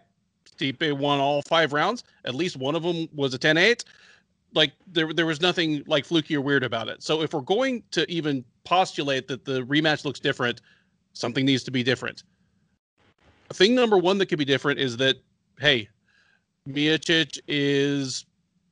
Stipe 0.57 0.97
won 0.97 1.19
all 1.19 1.41
five 1.43 1.73
rounds. 1.73 2.03
At 2.25 2.33
least 2.33 2.57
one 2.57 2.75
of 2.75 2.83
them 2.83 3.07
was 3.13 3.33
a 3.33 3.39
10-8 3.39 3.83
like 4.53 4.73
there 4.87 5.13
there 5.13 5.25
was 5.25 5.41
nothing 5.41 5.83
like 5.87 6.05
fluky 6.05 6.35
or 6.35 6.41
weird 6.41 6.63
about 6.63 6.87
it. 6.87 7.01
So 7.03 7.21
if 7.21 7.33
we're 7.33 7.41
going 7.41 7.83
to 7.91 8.09
even 8.11 8.43
postulate 8.63 9.27
that 9.27 9.45
the 9.45 9.61
rematch 9.63 10.05
looks 10.05 10.19
different, 10.19 10.61
something 11.13 11.45
needs 11.45 11.63
to 11.63 11.71
be 11.71 11.83
different. 11.83 12.23
Thing 13.53 13.75
number 13.75 13.97
one 13.97 14.17
that 14.17 14.27
could 14.27 14.39
be 14.39 14.45
different 14.45 14.79
is 14.79 14.97
that 14.97 15.17
hey, 15.59 15.87
Miocic 16.67 17.39
is 17.47 18.25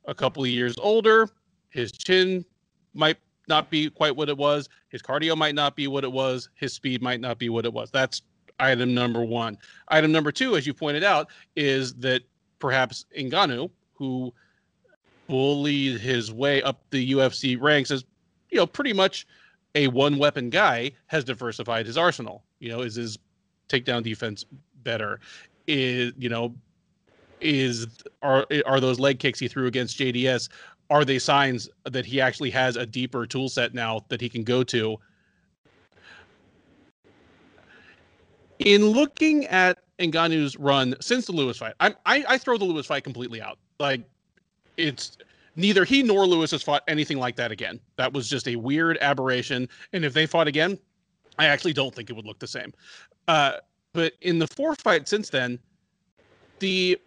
a 0.08 0.14
couple 0.14 0.44
of 0.44 0.50
years 0.50 0.76
older. 0.80 1.30
His 1.70 1.92
chin 1.92 2.46
might 2.94 3.18
not 3.48 3.70
be 3.70 3.90
quite 3.90 4.16
what 4.16 4.30
it 4.30 4.38
was. 4.38 4.70
His 4.90 5.02
cardio 5.02 5.36
might 5.38 5.56
not 5.56 5.76
be 5.76 5.88
what 5.88 6.04
it 6.04 6.12
was. 6.12 6.50
His 6.56 6.74
speed 6.74 7.02
might 7.02 7.20
not 7.20 7.38
be 7.38 7.50
what 7.50 7.66
it 7.66 7.74
was. 7.74 7.92
That's 7.92 8.22
item 8.60 8.94
number 8.94 9.24
one. 9.24 9.58
Item 9.90 10.12
number 10.12 10.32
two, 10.32 10.56
as 10.56 10.66
you 10.66 10.74
pointed 10.74 11.04
out, 11.04 11.30
is 11.56 11.94
that 11.96 12.24
perhaps 12.60 13.06
Ngannou, 13.18 13.70
who 13.94 14.34
bullied 15.30 16.02
his 16.02 16.34
way 16.34 16.62
up 16.64 16.82
the 16.90 17.14
UFC 17.14 17.56
ranks 17.60 17.92
as 17.92 18.04
you 18.50 18.58
know 18.58 18.68
pretty 18.68 18.92
much 18.92 19.26
a 19.76 19.88
one 19.88 20.18
weapon 20.18 20.50
guy 20.50 20.92
has 21.08 21.24
diversified 21.24 21.86
his 21.86 21.98
arsenal. 21.98 22.44
You 22.60 22.70
know, 22.70 22.82
is 22.82 22.96
his 22.96 23.18
takedown 23.70 24.04
defense 24.04 24.44
better? 24.84 25.22
Is 25.68 26.12
you 26.18 26.28
know, 26.28 26.54
is 27.40 27.88
are 28.22 28.46
are 28.66 28.80
those 28.82 29.00
leg 29.00 29.20
kicks 29.20 29.40
he 29.40 29.48
threw 29.48 29.68
against 29.68 29.98
JDS 29.98 30.50
are 30.90 31.06
they 31.06 31.20
signs 31.20 31.70
that 31.86 32.06
he 32.06 32.20
actually 32.20 32.50
has 32.50 32.76
a 32.76 32.86
deeper 32.86 33.26
tool 33.26 33.48
set 33.48 33.74
now 33.74 34.04
that 34.10 34.20
he 34.20 34.28
can 34.28 34.44
go 34.44 34.64
to? 34.64 34.98
In 38.58 38.88
looking 38.88 39.46
at 39.46 39.80
Ngannou's 40.00 40.58
run 40.58 40.96
since 41.00 41.28
the 41.28 41.32
Lewis 41.32 41.58
fight, 41.58 41.74
I, 41.80 41.96
I 42.06 42.26
I 42.28 42.38
throw 42.38 42.58
the 42.58 42.66
Lewis 42.66 42.88
fight 42.88 43.04
completely 43.04 43.42
out. 43.42 43.60
Like 43.80 44.02
it's 44.80 45.18
neither 45.56 45.84
he 45.84 46.02
nor 46.04 46.26
Lewis 46.26 46.52
has 46.52 46.64
fought 46.64 46.84
anything 46.88 47.20
like 47.20 47.36
that 47.36 47.52
again. 47.52 47.80
That 47.98 48.14
was 48.14 48.30
just 48.30 48.48
a 48.48 48.56
weird 48.56 48.98
aberration. 49.02 49.68
And 49.94 50.06
if 50.06 50.14
they 50.14 50.26
fought 50.26 50.48
again, 50.48 50.80
I 51.38 51.46
actually 51.46 51.74
don't 51.74 51.94
think 51.94 52.10
it 52.10 52.14
would 52.14 52.26
look 52.26 52.40
the 52.40 52.48
same. 52.48 52.74
Uh, 53.28 53.54
but 53.94 54.14
in 54.22 54.40
the 54.40 54.48
four 54.48 54.76
fights 54.76 55.10
since 55.10 55.30
then, 55.30 55.60
the 56.60 57.00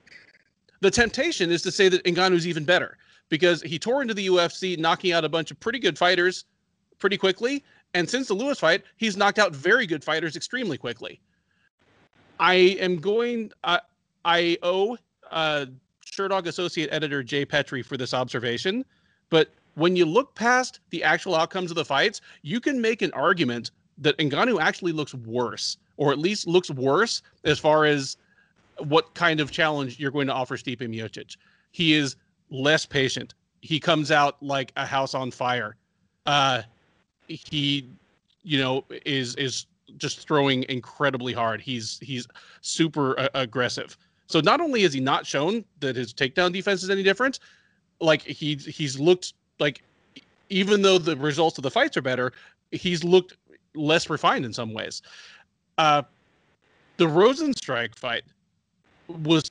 the 0.80 0.90
temptation 0.90 1.50
is 1.50 1.62
to 1.62 1.70
say 1.70 1.88
that 1.88 2.02
Ngannou's 2.04 2.46
even 2.46 2.64
better 2.64 2.98
because 3.28 3.62
he 3.62 3.78
tore 3.78 4.02
into 4.02 4.14
the 4.14 4.26
UFC, 4.26 4.76
knocking 4.76 5.12
out 5.12 5.24
a 5.24 5.28
bunch 5.28 5.50
of 5.50 5.60
pretty 5.60 5.78
good 5.78 5.96
fighters 5.96 6.44
pretty 6.98 7.16
quickly. 7.16 7.64
And 7.94 8.08
since 8.08 8.28
the 8.28 8.34
Lewis 8.34 8.58
fight, 8.58 8.82
he's 8.96 9.16
knocked 9.16 9.38
out 9.38 9.54
very 9.54 9.86
good 9.86 10.02
fighters 10.02 10.34
extremely 10.34 10.76
quickly. 10.76 11.20
I 12.40 12.54
am 12.54 12.96
going. 12.96 13.52
Uh, 13.62 13.78
I 14.24 14.58
owe 14.62 14.98
uh, 15.30 15.66
Sherdog 16.12 16.46
Associate 16.46 16.88
Editor 16.92 17.22
Jay 17.22 17.46
Pettry 17.46 17.84
for 17.84 17.96
this 17.96 18.12
observation, 18.12 18.84
but 19.30 19.48
when 19.74 19.96
you 19.96 20.04
look 20.04 20.34
past 20.34 20.80
the 20.90 21.02
actual 21.02 21.34
outcomes 21.34 21.70
of 21.70 21.74
the 21.74 21.84
fights, 21.84 22.20
you 22.42 22.60
can 22.60 22.80
make 22.80 23.00
an 23.00 23.10
argument 23.12 23.70
that 23.98 24.18
Ngannou 24.18 24.60
actually 24.60 24.92
looks 24.92 25.14
worse, 25.14 25.78
or 25.96 26.12
at 26.12 26.18
least 26.18 26.46
looks 26.46 26.70
worse 26.70 27.22
as 27.44 27.58
far 27.58 27.86
as 27.86 28.18
what 28.78 29.14
kind 29.14 29.40
of 29.40 29.50
challenge 29.50 29.98
you're 29.98 30.10
going 30.10 30.26
to 30.26 30.32
offer 30.34 30.56
Stipe 30.56 30.80
Miocic. 30.80 31.36
He 31.70 31.94
is 31.94 32.16
less 32.50 32.84
patient. 32.84 33.34
He 33.62 33.80
comes 33.80 34.10
out 34.10 34.42
like 34.42 34.72
a 34.76 34.84
house 34.84 35.14
on 35.14 35.30
fire. 35.30 35.76
Uh, 36.26 36.62
he, 37.28 37.88
you 38.42 38.58
know, 38.58 38.84
is 39.06 39.34
is 39.36 39.66
just 39.96 40.26
throwing 40.26 40.64
incredibly 40.68 41.32
hard. 41.32 41.60
He's 41.60 41.98
he's 42.02 42.26
super 42.60 43.18
uh, 43.18 43.28
aggressive. 43.34 43.96
So 44.32 44.40
not 44.40 44.62
only 44.62 44.80
has 44.82 44.94
he 44.94 45.00
not 45.00 45.26
shown 45.26 45.62
that 45.80 45.94
his 45.94 46.14
takedown 46.14 46.54
defense 46.54 46.82
is 46.82 46.88
any 46.88 47.02
different, 47.02 47.38
like 48.00 48.22
he 48.22 48.54
he's 48.54 48.98
looked 48.98 49.34
like 49.58 49.82
even 50.48 50.80
though 50.80 50.96
the 50.96 51.14
results 51.16 51.58
of 51.58 51.62
the 51.62 51.70
fights 51.70 51.98
are 51.98 52.02
better, 52.02 52.32
he's 52.70 53.04
looked 53.04 53.36
less 53.74 54.08
refined 54.08 54.46
in 54.46 54.52
some 54.54 54.72
ways. 54.72 55.02
Uh, 55.76 56.02
the 56.96 57.04
Rozenstruik 57.04 57.94
fight 57.94 58.22
was 59.22 59.44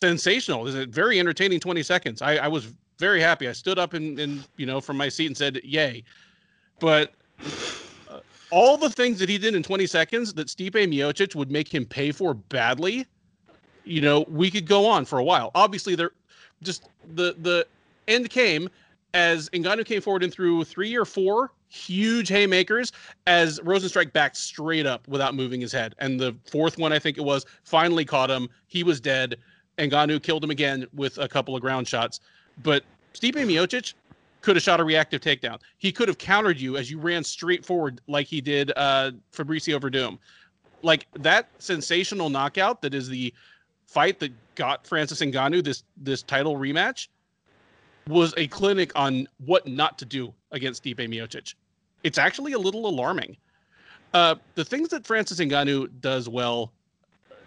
sensational. 0.00 0.60
It 0.60 0.64
was 0.64 0.74
a 0.76 0.86
very 0.86 1.18
entertaining 1.18 1.58
20 1.58 1.82
seconds. 1.82 2.22
I, 2.22 2.36
I 2.36 2.46
was 2.46 2.72
very 2.98 3.20
happy. 3.20 3.48
I 3.48 3.52
stood 3.52 3.76
up 3.76 3.92
and, 3.94 4.20
and 4.20 4.46
you 4.56 4.66
know 4.66 4.80
from 4.80 4.96
my 4.96 5.08
seat 5.08 5.26
and 5.26 5.36
said, 5.36 5.60
"Yay!" 5.64 6.04
But 6.78 7.12
uh, 8.08 8.20
all 8.52 8.76
the 8.76 8.90
things 8.90 9.18
that 9.18 9.28
he 9.28 9.36
did 9.36 9.56
in 9.56 9.64
20 9.64 9.84
seconds 9.88 10.32
that 10.34 10.46
Stipe 10.46 10.74
Miocic 10.74 11.34
would 11.34 11.50
make 11.50 11.74
him 11.74 11.84
pay 11.84 12.12
for 12.12 12.34
badly, 12.34 13.04
you 13.88 14.00
know, 14.00 14.24
we 14.28 14.50
could 14.50 14.66
go 14.66 14.86
on 14.86 15.04
for 15.04 15.18
a 15.18 15.24
while. 15.24 15.50
Obviously, 15.54 15.94
there 15.94 16.12
just 16.62 16.88
the 17.14 17.34
the 17.40 17.66
end 18.06 18.30
came 18.30 18.68
as 19.14 19.48
Ngannou 19.50 19.84
came 19.84 20.00
forward 20.00 20.22
and 20.22 20.32
threw 20.32 20.64
three 20.64 20.94
or 20.96 21.04
four 21.04 21.50
huge 21.68 22.28
haymakers 22.28 22.92
as 23.26 23.58
Rozenstruik 23.60 24.12
backed 24.12 24.36
straight 24.36 24.86
up 24.86 25.06
without 25.08 25.34
moving 25.34 25.60
his 25.60 25.72
head. 25.72 25.94
And 25.98 26.18
the 26.18 26.34
fourth 26.50 26.78
one, 26.78 26.92
I 26.92 26.98
think 26.98 27.18
it 27.18 27.24
was, 27.24 27.46
finally 27.64 28.04
caught 28.04 28.30
him. 28.30 28.48
He 28.66 28.82
was 28.82 29.00
dead. 29.00 29.36
Ngannou 29.78 30.22
killed 30.22 30.44
him 30.44 30.50
again 30.50 30.86
with 30.94 31.18
a 31.18 31.28
couple 31.28 31.54
of 31.54 31.62
ground 31.62 31.86
shots. 31.86 32.20
But 32.62 32.84
Stipe 33.14 33.34
Miocic 33.34 33.94
could 34.40 34.56
have 34.56 34.62
shot 34.62 34.80
a 34.80 34.84
reactive 34.84 35.20
takedown. 35.20 35.60
He 35.78 35.92
could 35.92 36.08
have 36.08 36.18
countered 36.18 36.60
you 36.60 36.76
as 36.76 36.90
you 36.90 36.98
ran 36.98 37.24
straight 37.24 37.64
forward 37.64 38.00
like 38.06 38.26
he 38.26 38.40
did 38.40 38.72
uh, 38.76 39.12
Fabricio 39.32 39.80
Werdum. 39.80 40.18
Like 40.82 41.06
that 41.14 41.48
sensational 41.58 42.30
knockout 42.30 42.82
that 42.82 42.94
is 42.94 43.08
the 43.08 43.32
fight 43.88 44.20
that 44.20 44.32
got 44.54 44.86
Francis 44.86 45.20
Ngannou 45.20 45.64
this 45.64 45.82
this 45.96 46.22
title 46.22 46.56
rematch 46.56 47.08
was 48.06 48.32
a 48.36 48.46
clinic 48.48 48.92
on 48.94 49.26
what 49.44 49.66
not 49.66 49.98
to 49.98 50.04
do 50.04 50.32
against 50.52 50.84
Stipe 50.84 50.96
Miocic. 50.96 51.54
It's 52.04 52.18
actually 52.18 52.52
a 52.52 52.58
little 52.58 52.86
alarming. 52.86 53.36
Uh, 54.14 54.36
the 54.54 54.64
things 54.64 54.88
that 54.90 55.06
Francis 55.06 55.38
Ngannou 55.40 55.90
does 56.00 56.28
well, 56.28 56.72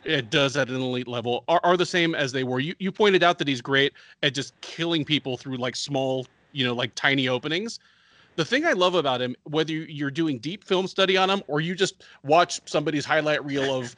it 0.04 0.30
does 0.30 0.58
at 0.58 0.70
an 0.70 0.76
elite 0.76 1.08
level, 1.08 1.44
are, 1.48 1.60
are 1.64 1.78
the 1.78 1.86
same 1.86 2.14
as 2.14 2.32
they 2.32 2.44
were. 2.44 2.60
You 2.60 2.76
you 2.80 2.92
pointed 2.92 3.24
out 3.24 3.38
that 3.38 3.48
he's 3.48 3.62
great 3.62 3.94
at 4.24 4.34
just 4.34 4.60
killing 4.62 5.06
people 5.06 5.38
through 5.38 5.58
like 5.58 5.76
small, 5.76 6.26
you 6.52 6.66
know, 6.66 6.74
like 6.74 6.94
tiny 6.96 7.28
openings. 7.28 7.80
The 8.36 8.46
thing 8.46 8.66
I 8.66 8.72
love 8.72 8.96
about 8.96 9.22
him, 9.22 9.36
whether 9.44 9.74
you're 9.74 10.10
doing 10.10 10.40
deep 10.40 10.64
film 10.64 10.88
study 10.88 11.18
on 11.18 11.30
him 11.30 11.44
or 11.48 11.60
you 11.60 11.76
just 11.76 12.06
watch 12.24 12.62
somebody's 12.66 13.04
highlight 13.04 13.44
reel 13.44 13.76
of 13.76 13.96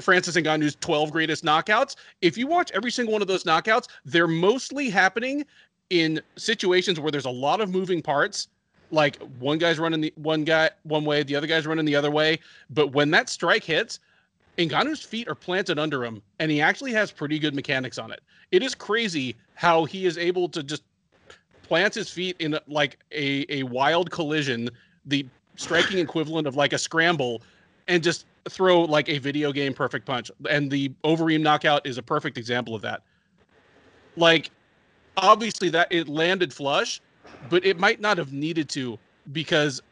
Francis 0.00 0.36
Ngannou's 0.36 0.76
12 0.76 1.10
greatest 1.10 1.44
knockouts, 1.44 1.96
if 2.22 2.36
you 2.36 2.46
watch 2.46 2.70
every 2.72 2.90
single 2.90 3.12
one 3.12 3.22
of 3.22 3.28
those 3.28 3.44
knockouts, 3.44 3.88
they're 4.04 4.28
mostly 4.28 4.90
happening 4.90 5.44
in 5.90 6.20
situations 6.36 7.00
where 7.00 7.10
there's 7.10 7.24
a 7.24 7.30
lot 7.30 7.60
of 7.60 7.70
moving 7.70 8.02
parts. 8.02 8.48
Like 8.90 9.20
one 9.38 9.58
guy's 9.58 9.78
running 9.78 10.00
the 10.00 10.12
one 10.16 10.44
guy 10.44 10.70
one 10.84 11.04
way 11.04 11.22
the 11.22 11.36
other 11.36 11.46
guy's 11.46 11.66
running 11.66 11.84
the 11.84 11.96
other 11.96 12.10
way. 12.10 12.38
But 12.70 12.92
when 12.92 13.10
that 13.10 13.28
strike 13.28 13.64
hits 13.64 14.00
Ngannou's 14.58 15.02
feet 15.02 15.28
are 15.28 15.34
planted 15.34 15.78
under 15.78 16.04
him 16.04 16.20
and 16.40 16.50
he 16.50 16.60
actually 16.60 16.92
has 16.92 17.12
pretty 17.12 17.38
good 17.38 17.54
mechanics 17.54 17.96
on 17.96 18.10
it. 18.10 18.20
It 18.50 18.62
is 18.62 18.74
crazy 18.74 19.36
how 19.54 19.84
he 19.84 20.04
is 20.04 20.18
able 20.18 20.48
to 20.48 20.62
just 20.62 20.82
plant 21.62 21.94
his 21.94 22.10
feet 22.10 22.34
in 22.38 22.58
like 22.66 22.98
a, 23.12 23.44
a 23.50 23.62
wild 23.64 24.10
collision 24.10 24.70
the 25.04 25.26
striking 25.56 25.98
equivalent 25.98 26.46
of 26.46 26.56
like 26.56 26.72
a 26.72 26.78
scramble 26.78 27.42
and 27.86 28.02
just 28.02 28.26
throw 28.48 28.82
like 28.82 29.08
a 29.08 29.18
video 29.18 29.52
game 29.52 29.72
perfect 29.72 30.06
punch 30.06 30.30
and 30.50 30.70
the 30.70 30.90
overeem 31.04 31.40
knockout 31.40 31.86
is 31.86 31.98
a 31.98 32.02
perfect 32.02 32.38
example 32.38 32.74
of 32.74 32.82
that 32.82 33.02
like 34.16 34.50
obviously 35.18 35.68
that 35.70 35.88
it 35.90 36.08
landed 36.08 36.52
flush, 36.52 37.00
but 37.48 37.64
it 37.64 37.78
might 37.78 38.00
not 38.00 38.18
have 38.18 38.32
needed 38.32 38.68
to 38.70 38.98
because 39.32 39.82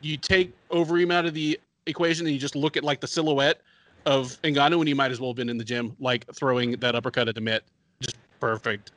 you 0.00 0.16
take 0.16 0.54
Overeem 0.70 1.12
out 1.12 1.24
of 1.24 1.34
the 1.34 1.58
equation 1.86 2.26
and 2.26 2.34
you 2.34 2.40
just 2.40 2.56
look 2.56 2.76
at 2.76 2.84
like 2.84 3.00
the 3.00 3.06
silhouette 3.06 3.60
of 4.04 4.40
Ngannou 4.42 4.80
and 4.80 4.88
he 4.88 4.94
might 4.94 5.10
as 5.10 5.20
well 5.20 5.30
have 5.30 5.36
been 5.36 5.48
in 5.48 5.56
the 5.56 5.64
gym, 5.64 5.96
like 6.00 6.26
throwing 6.34 6.72
that 6.72 6.94
uppercut 6.94 7.28
at 7.28 7.36
Amit. 7.36 7.60
Just 8.00 8.16
perfect. 8.40 8.90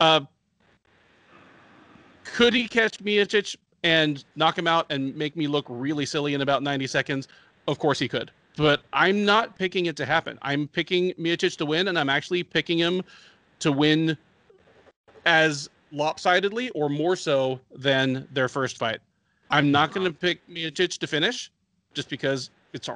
Uh, 0.00 0.20
could 2.24 2.54
he 2.54 2.68
catch 2.68 2.98
Miocic 2.98 3.56
and 3.82 4.24
knock 4.36 4.56
him 4.56 4.66
out 4.66 4.86
and 4.90 5.14
make 5.16 5.36
me 5.36 5.46
look 5.46 5.66
really 5.68 6.06
silly 6.06 6.34
in 6.34 6.40
about 6.40 6.62
90 6.62 6.86
seconds? 6.86 7.28
Of 7.66 7.78
course 7.78 7.98
he 7.98 8.08
could. 8.08 8.30
But 8.56 8.82
I'm 8.92 9.24
not 9.24 9.58
picking 9.58 9.86
it 9.86 9.96
to 9.96 10.06
happen. 10.06 10.38
I'm 10.42 10.68
picking 10.68 11.12
Miocic 11.14 11.56
to 11.56 11.66
win, 11.66 11.88
and 11.88 11.98
I'm 11.98 12.10
actually 12.10 12.42
picking 12.42 12.78
him 12.78 13.02
to 13.60 13.72
win 13.72 14.16
as 15.26 15.68
lopsidedly 15.90 16.70
or 16.70 16.88
more 16.88 17.16
so 17.16 17.60
than 17.74 18.28
their 18.32 18.48
first 18.48 18.78
fight. 18.78 19.00
I'm 19.50 19.70
not 19.70 19.92
going 19.92 20.06
to 20.06 20.12
pick 20.12 20.46
Miocic 20.48 20.98
to 20.98 21.06
finish 21.06 21.50
just 21.94 22.08
because 22.08 22.50
it's 22.72 22.88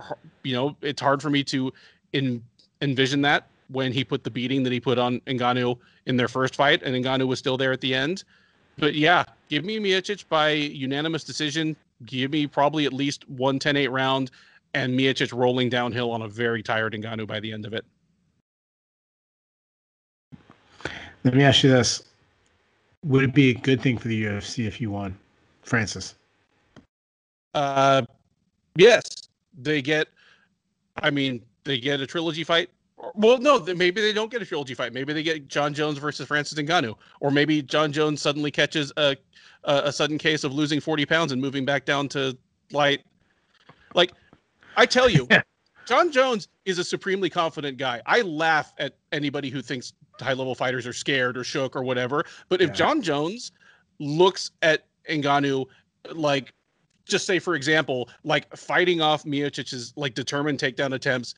you 0.43 0.55
know 0.55 0.77
it's 0.83 1.01
hard 1.01 1.23
for 1.23 1.31
me 1.31 1.45
to 1.45 1.73
in, 2.13 2.43
envision 2.83 3.23
that 3.23 3.47
when 3.69 3.93
he 3.93 4.03
put 4.05 4.25
the 4.25 4.31
beating 4.31 4.63
that 4.65 4.73
he 4.73 4.81
put 4.81 4.99
on 4.99 5.21
Ngannou 5.21 5.79
in 6.07 6.17
their 6.17 6.29
first 6.29 6.57
fight 6.57 6.83
and 6.83 6.95
Ngannou 7.05 7.27
was 7.27 7.39
still 7.39 7.57
there 7.57 7.73
at 7.73 7.81
the 7.81 7.95
end. 7.95 8.25
But 8.77 8.95
yeah, 8.95 9.25
give 9.49 9.65
me 9.65 9.79
Miocic 9.79 10.29
by 10.29 10.51
unanimous 10.51 11.25
decision. 11.25 11.77
Give 12.07 12.31
me 12.31 12.47
probably 12.47 12.87
at 12.87 12.93
least 12.93 13.29
one 13.29 13.59
10-8 13.59 13.91
round 13.91 14.31
and 14.75 14.99
Miocic 14.99 15.37
rolling 15.37 15.69
downhill 15.69 16.11
on 16.11 16.23
a 16.23 16.29
very 16.29 16.63
tired 16.63 16.93
Ngannou 16.93 17.27
by 17.27 17.41
the 17.41 17.53
end 17.53 17.67
of 17.67 17.73
it. 17.73 17.85
Let 21.25 21.35
me 21.35 21.43
ask 21.43 21.63
you 21.63 21.71
this. 21.71 22.03
Would 23.05 23.25
it 23.25 23.35
be 23.35 23.51
a 23.51 23.55
good 23.55 23.81
thing 23.81 23.99
for 23.99 24.09
the 24.09 24.25
UFC 24.25 24.67
if 24.67 24.81
you 24.81 24.91
won, 24.91 25.17
Francis? 25.63 26.15
Uh, 27.55 28.03
yes. 28.77 29.03
They 29.61 29.83
get. 29.83 30.09
I 31.03 31.11
mean, 31.11 31.43
they 31.65 31.79
get 31.79 32.01
a 32.01 32.07
trilogy 32.07 32.45
fight. 32.45 32.71
Well, 33.15 33.39
no, 33.39 33.61
maybe 33.61 34.01
they 34.01 34.13
don't 34.13 34.31
get 34.31 34.43
a 34.43 34.47
trilogy 34.47 34.75
fight. 34.75 34.93
Maybe 34.93 35.13
they 35.13 35.23
get 35.23 35.49
Jon 35.49 35.73
Jones 35.73 35.99
versus 35.99 36.27
Francis 36.27 36.59
Ngannou, 36.59 36.97
or 37.21 37.31
maybe 37.31 37.63
Jon 37.63 37.93
Jones 37.93 38.21
suddenly 38.21 38.51
catches 38.51 38.93
a 38.97 39.17
a, 39.65 39.83
a 39.85 39.93
sudden 39.93 40.19
case 40.19 40.45
of 40.45 40.53
losing 40.53 40.81
forty 40.81 41.07
pounds 41.07 41.33
and 41.33 41.41
moving 41.41 41.65
back 41.65 41.85
down 41.85 42.09
to 42.11 42.37
light. 42.73 43.03
Like, 43.95 44.13
I 44.79 44.87
tell 44.87 45.09
you, 45.09 45.29
Jon 45.87 46.13
Jones 46.13 46.49
is 46.65 46.79
a 46.79 46.85
supremely 46.85 47.29
confident 47.29 47.79
guy. 47.79 48.01
I 48.07 48.23
laugh 48.23 48.73
at 48.79 48.97
anybody 49.11 49.51
who 49.51 49.61
thinks 49.61 49.93
high 50.21 50.33
level 50.33 50.55
fighters 50.55 50.87
are 50.87 50.93
scared 50.93 51.37
or 51.37 51.45
shook 51.45 51.75
or 51.75 51.83
whatever. 51.83 52.25
But 52.49 52.63
if 52.63 52.69
yeah. 52.69 52.75
Jon 52.75 53.03
Jones 53.03 53.53
looks 53.99 54.53
at 54.63 54.87
Ngannou 55.11 55.67
like 56.13 56.55
just 57.05 57.27
say 57.27 57.39
for 57.39 57.55
example, 57.55 58.09
like 58.23 58.55
fighting 58.57 59.01
off 59.01 59.25
Miocic's 59.25 59.93
like 59.97 60.15
determined 60.15 60.59
takedown 60.59 60.95
attempts, 60.95 61.35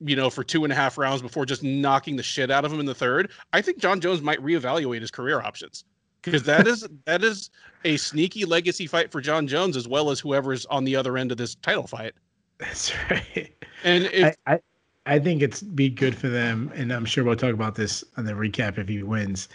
you 0.00 0.16
know, 0.16 0.28
for 0.28 0.42
two 0.42 0.64
and 0.64 0.72
a 0.72 0.76
half 0.76 0.98
rounds 0.98 1.22
before 1.22 1.46
just 1.46 1.62
knocking 1.62 2.16
the 2.16 2.22
shit 2.22 2.50
out 2.50 2.64
of 2.64 2.72
him 2.72 2.80
in 2.80 2.86
the 2.86 2.94
third, 2.94 3.30
I 3.52 3.60
think 3.60 3.78
Jon 3.78 4.00
Jones 4.00 4.22
might 4.22 4.40
reevaluate 4.40 5.02
his 5.02 5.10
career 5.10 5.40
options. 5.40 5.84
Because 6.22 6.44
that 6.44 6.66
is 6.66 6.86
that 7.04 7.22
is 7.22 7.50
a 7.84 7.96
sneaky 7.96 8.44
legacy 8.44 8.86
fight 8.86 9.12
for 9.12 9.20
Jon 9.20 9.46
Jones 9.46 9.76
as 9.76 9.86
well 9.86 10.10
as 10.10 10.18
whoever's 10.18 10.66
on 10.66 10.84
the 10.84 10.96
other 10.96 11.18
end 11.18 11.30
of 11.30 11.36
this 11.36 11.56
title 11.56 11.86
fight. 11.86 12.14
That's 12.62 12.92
right. 13.10 13.52
And 13.84 14.04
if, 14.04 14.36
I, 14.46 14.54
I, 14.54 14.60
I 15.06 15.18
think 15.18 15.42
it's 15.42 15.62
be 15.62 15.88
good 15.88 16.16
for 16.16 16.28
them, 16.28 16.70
and 16.74 16.92
I'm 16.92 17.04
sure 17.04 17.24
we'll 17.24 17.36
talk 17.36 17.54
about 17.54 17.74
this 17.74 18.04
on 18.16 18.24
the 18.24 18.32
recap 18.32 18.78
if 18.78 18.88
he 18.88 19.02
wins. 19.02 19.48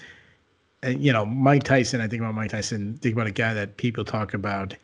And 0.84 1.02
you 1.04 1.14
know, 1.14 1.26
Mike 1.26 1.64
Tyson. 1.64 2.02
I 2.02 2.08
think 2.08 2.22
about 2.22 2.36
Mike 2.36 2.52
Tyson. 2.52 2.98
Think 2.98 3.14
about 3.16 3.28
a 3.28 3.32
guy 3.32 3.54
that 3.54 3.78
people 3.78 4.04
talk 4.04 4.34
about 4.34 4.76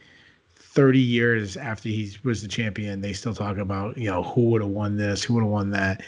30 0.56 1.00
years 1.00 1.58
after 1.58 1.90
he 1.90 2.16
was 2.24 2.42
the 2.42 2.48
champion. 2.48 3.02
They 3.02 3.14
still 3.14 3.36
talk 3.36 3.58
about 3.58 3.98
you 3.98 4.10
know 4.10 4.24
who 4.24 4.50
would 4.52 4.62
have 4.62 4.72
won 4.72 4.96
this, 4.98 5.24
who 5.24 5.34
would 5.36 5.44
have 5.44 5.52
won 5.52 5.72
that. 5.72 6.02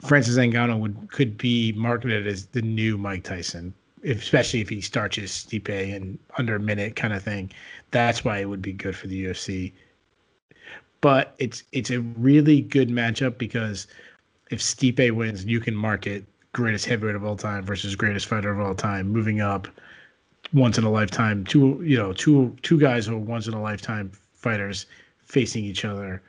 Francis 0.00 0.36
Ngannou 0.36 0.80
would 0.80 1.10
could 1.12 1.36
be 1.36 1.72
marketed 1.72 2.26
as 2.26 2.46
the 2.46 2.62
new 2.62 2.96
Mike 2.96 3.24
Tyson, 3.24 3.74
especially 4.04 4.62
if 4.62 4.70
he 4.70 4.80
starches 4.80 5.30
Stipe 5.30 5.68
and 5.94 6.18
under 6.38 6.56
a 6.56 6.60
minute 6.60 6.96
kind 6.96 7.12
of 7.12 7.22
thing. 7.22 7.52
That's 7.90 8.24
why 8.24 8.38
it 8.38 8.46
would 8.46 8.62
be 8.62 8.72
good 8.72 8.96
for 8.96 9.06
the 9.06 9.26
UFC. 9.26 9.72
But 11.02 11.34
it's 11.38 11.64
it's 11.72 11.90
a 11.90 12.00
really 12.00 12.62
good 12.62 12.88
matchup 12.88 13.36
because 13.36 13.86
if 14.50 14.60
Stipe 14.60 15.10
wins, 15.10 15.44
you 15.44 15.60
can 15.60 15.76
market 15.76 16.24
greatest 16.52 16.86
heavyweight 16.86 17.16
of 17.16 17.24
all 17.24 17.36
time 17.36 17.64
versus 17.64 17.94
greatest 17.94 18.26
fighter 18.26 18.50
of 18.50 18.60
all 18.60 18.74
time, 18.74 19.08
moving 19.08 19.40
up 19.40 19.68
once 20.54 20.78
in 20.78 20.84
a 20.84 20.90
lifetime. 20.90 21.44
Two 21.44 21.82
you 21.84 21.98
know 21.98 22.14
two 22.14 22.56
two 22.62 22.78
guys 22.78 23.06
who 23.06 23.16
are 23.16 23.18
once 23.18 23.46
in 23.46 23.54
a 23.54 23.60
lifetime 23.60 24.12
fighters 24.32 24.86
facing 25.24 25.64
each 25.64 25.84
other. 25.84 26.22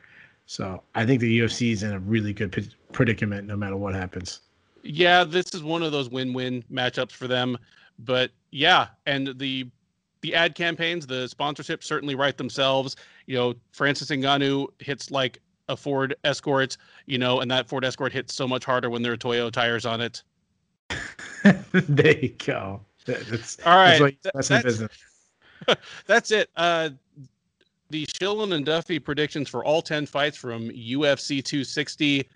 So 0.46 0.84
I 0.96 1.06
think 1.06 1.22
the 1.22 1.40
UFC 1.40 1.72
is 1.72 1.84
in 1.84 1.94
a 1.94 2.00
really 2.00 2.34
good 2.34 2.74
predicament 2.92 3.48
no 3.48 3.56
matter 3.56 3.78
what 3.78 3.96
happens. 3.96 4.42
Yeah, 4.84 5.24
this 5.24 5.54
is 5.54 5.64
one 5.64 5.82
of 5.82 5.92
those 5.94 6.10
win-win 6.10 6.64
matchups 6.72 7.12
for 7.12 7.28
them. 7.28 7.58
But 8.00 8.32
yeah, 8.52 8.88
and 9.06 9.38
the 9.38 9.70
the 10.24 10.34
ad 10.34 10.56
campaigns, 10.56 11.06
the 11.06 11.26
sponsorships 11.28 11.84
certainly 11.84 12.16
write 12.16 12.38
themselves. 12.38 12.96
You 13.28 13.36
know, 13.36 13.54
Francis 13.74 14.10
Ngannou 14.10 14.70
hits 14.80 15.12
like 15.12 15.40
a 15.70 15.78
Ford 15.78 16.16
Escort, 16.24 16.78
you 17.06 17.18
know, 17.18 17.42
and 17.42 17.52
that 17.52 17.68
Ford 17.68 17.86
Escort 17.86 18.12
hits 18.12 18.34
so 18.34 18.48
much 18.48 18.66
harder 18.66 18.90
when 18.90 19.04
there 19.04 19.12
are 19.12 19.18
Toyo 19.18 19.50
tires 19.50 19.86
on 19.86 20.02
it. 20.02 20.24
there 21.74 22.18
you 22.18 22.30
go. 22.30 22.82
That's, 23.06 23.60
All 23.66 23.76
right. 23.76 24.18
That's, 24.34 24.48
that's, 24.48 24.82
that's 26.08 26.32
it. 26.32 26.50
Uh, 26.56 26.92
the 27.90 28.06
Shillan 28.06 28.54
and 28.54 28.66
Duffy 28.66 29.00
predictions 29.00 29.50
for 29.50 29.66
all 29.66 29.82
10 29.82 30.06
fights 30.06 30.38
from 30.38 30.70
UFC 30.70 31.44
260, 31.44 32.28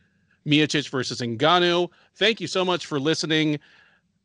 Miocic 0.45 0.89
versus 0.89 1.21
Ngannou. 1.21 1.89
Thank 2.15 2.41
you 2.41 2.47
so 2.47 2.65
much 2.65 2.85
for 2.85 2.99
listening. 2.99 3.59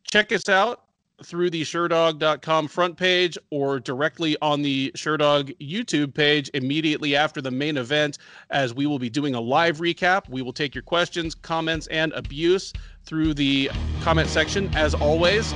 Check 0.03 0.33
us 0.33 0.49
out 0.49 0.82
through 1.23 1.49
the 1.49 1.63
Sherdog.com 1.63 2.67
front 2.67 2.97
page 2.97 3.37
or 3.49 3.79
directly 3.79 4.37
on 4.41 4.61
the 4.61 4.91
Sherdog 4.95 5.55
YouTube 5.59 6.13
page 6.13 6.49
immediately 6.53 7.15
after 7.15 7.41
the 7.41 7.51
main 7.51 7.77
event, 7.77 8.17
as 8.49 8.73
we 8.73 8.85
will 8.85 8.99
be 8.99 9.09
doing 9.09 9.35
a 9.35 9.41
live 9.41 9.77
recap. 9.77 10.29
We 10.29 10.41
will 10.41 10.53
take 10.53 10.75
your 10.75 10.83
questions, 10.83 11.35
comments, 11.35 11.87
and 11.87 12.13
abuse 12.13 12.73
through 13.05 13.33
the 13.33 13.71
comment 14.01 14.29
section 14.29 14.73
as 14.75 14.93
always. 14.93 15.53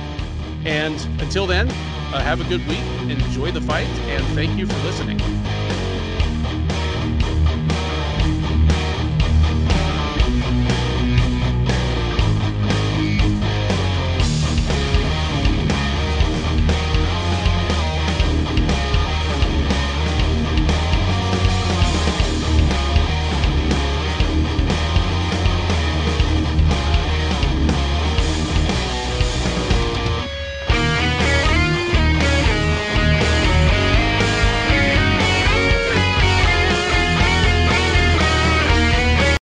And 0.64 1.00
until 1.20 1.46
then, 1.46 1.68
uh, 1.68 2.20
have 2.20 2.40
a 2.40 2.44
good 2.44 2.66
week, 2.66 2.82
enjoy 3.10 3.52
the 3.52 3.60
fight, 3.60 3.86
and 3.86 4.24
thank 4.34 4.58
you 4.58 4.66
for 4.66 4.76
listening. 4.84 5.18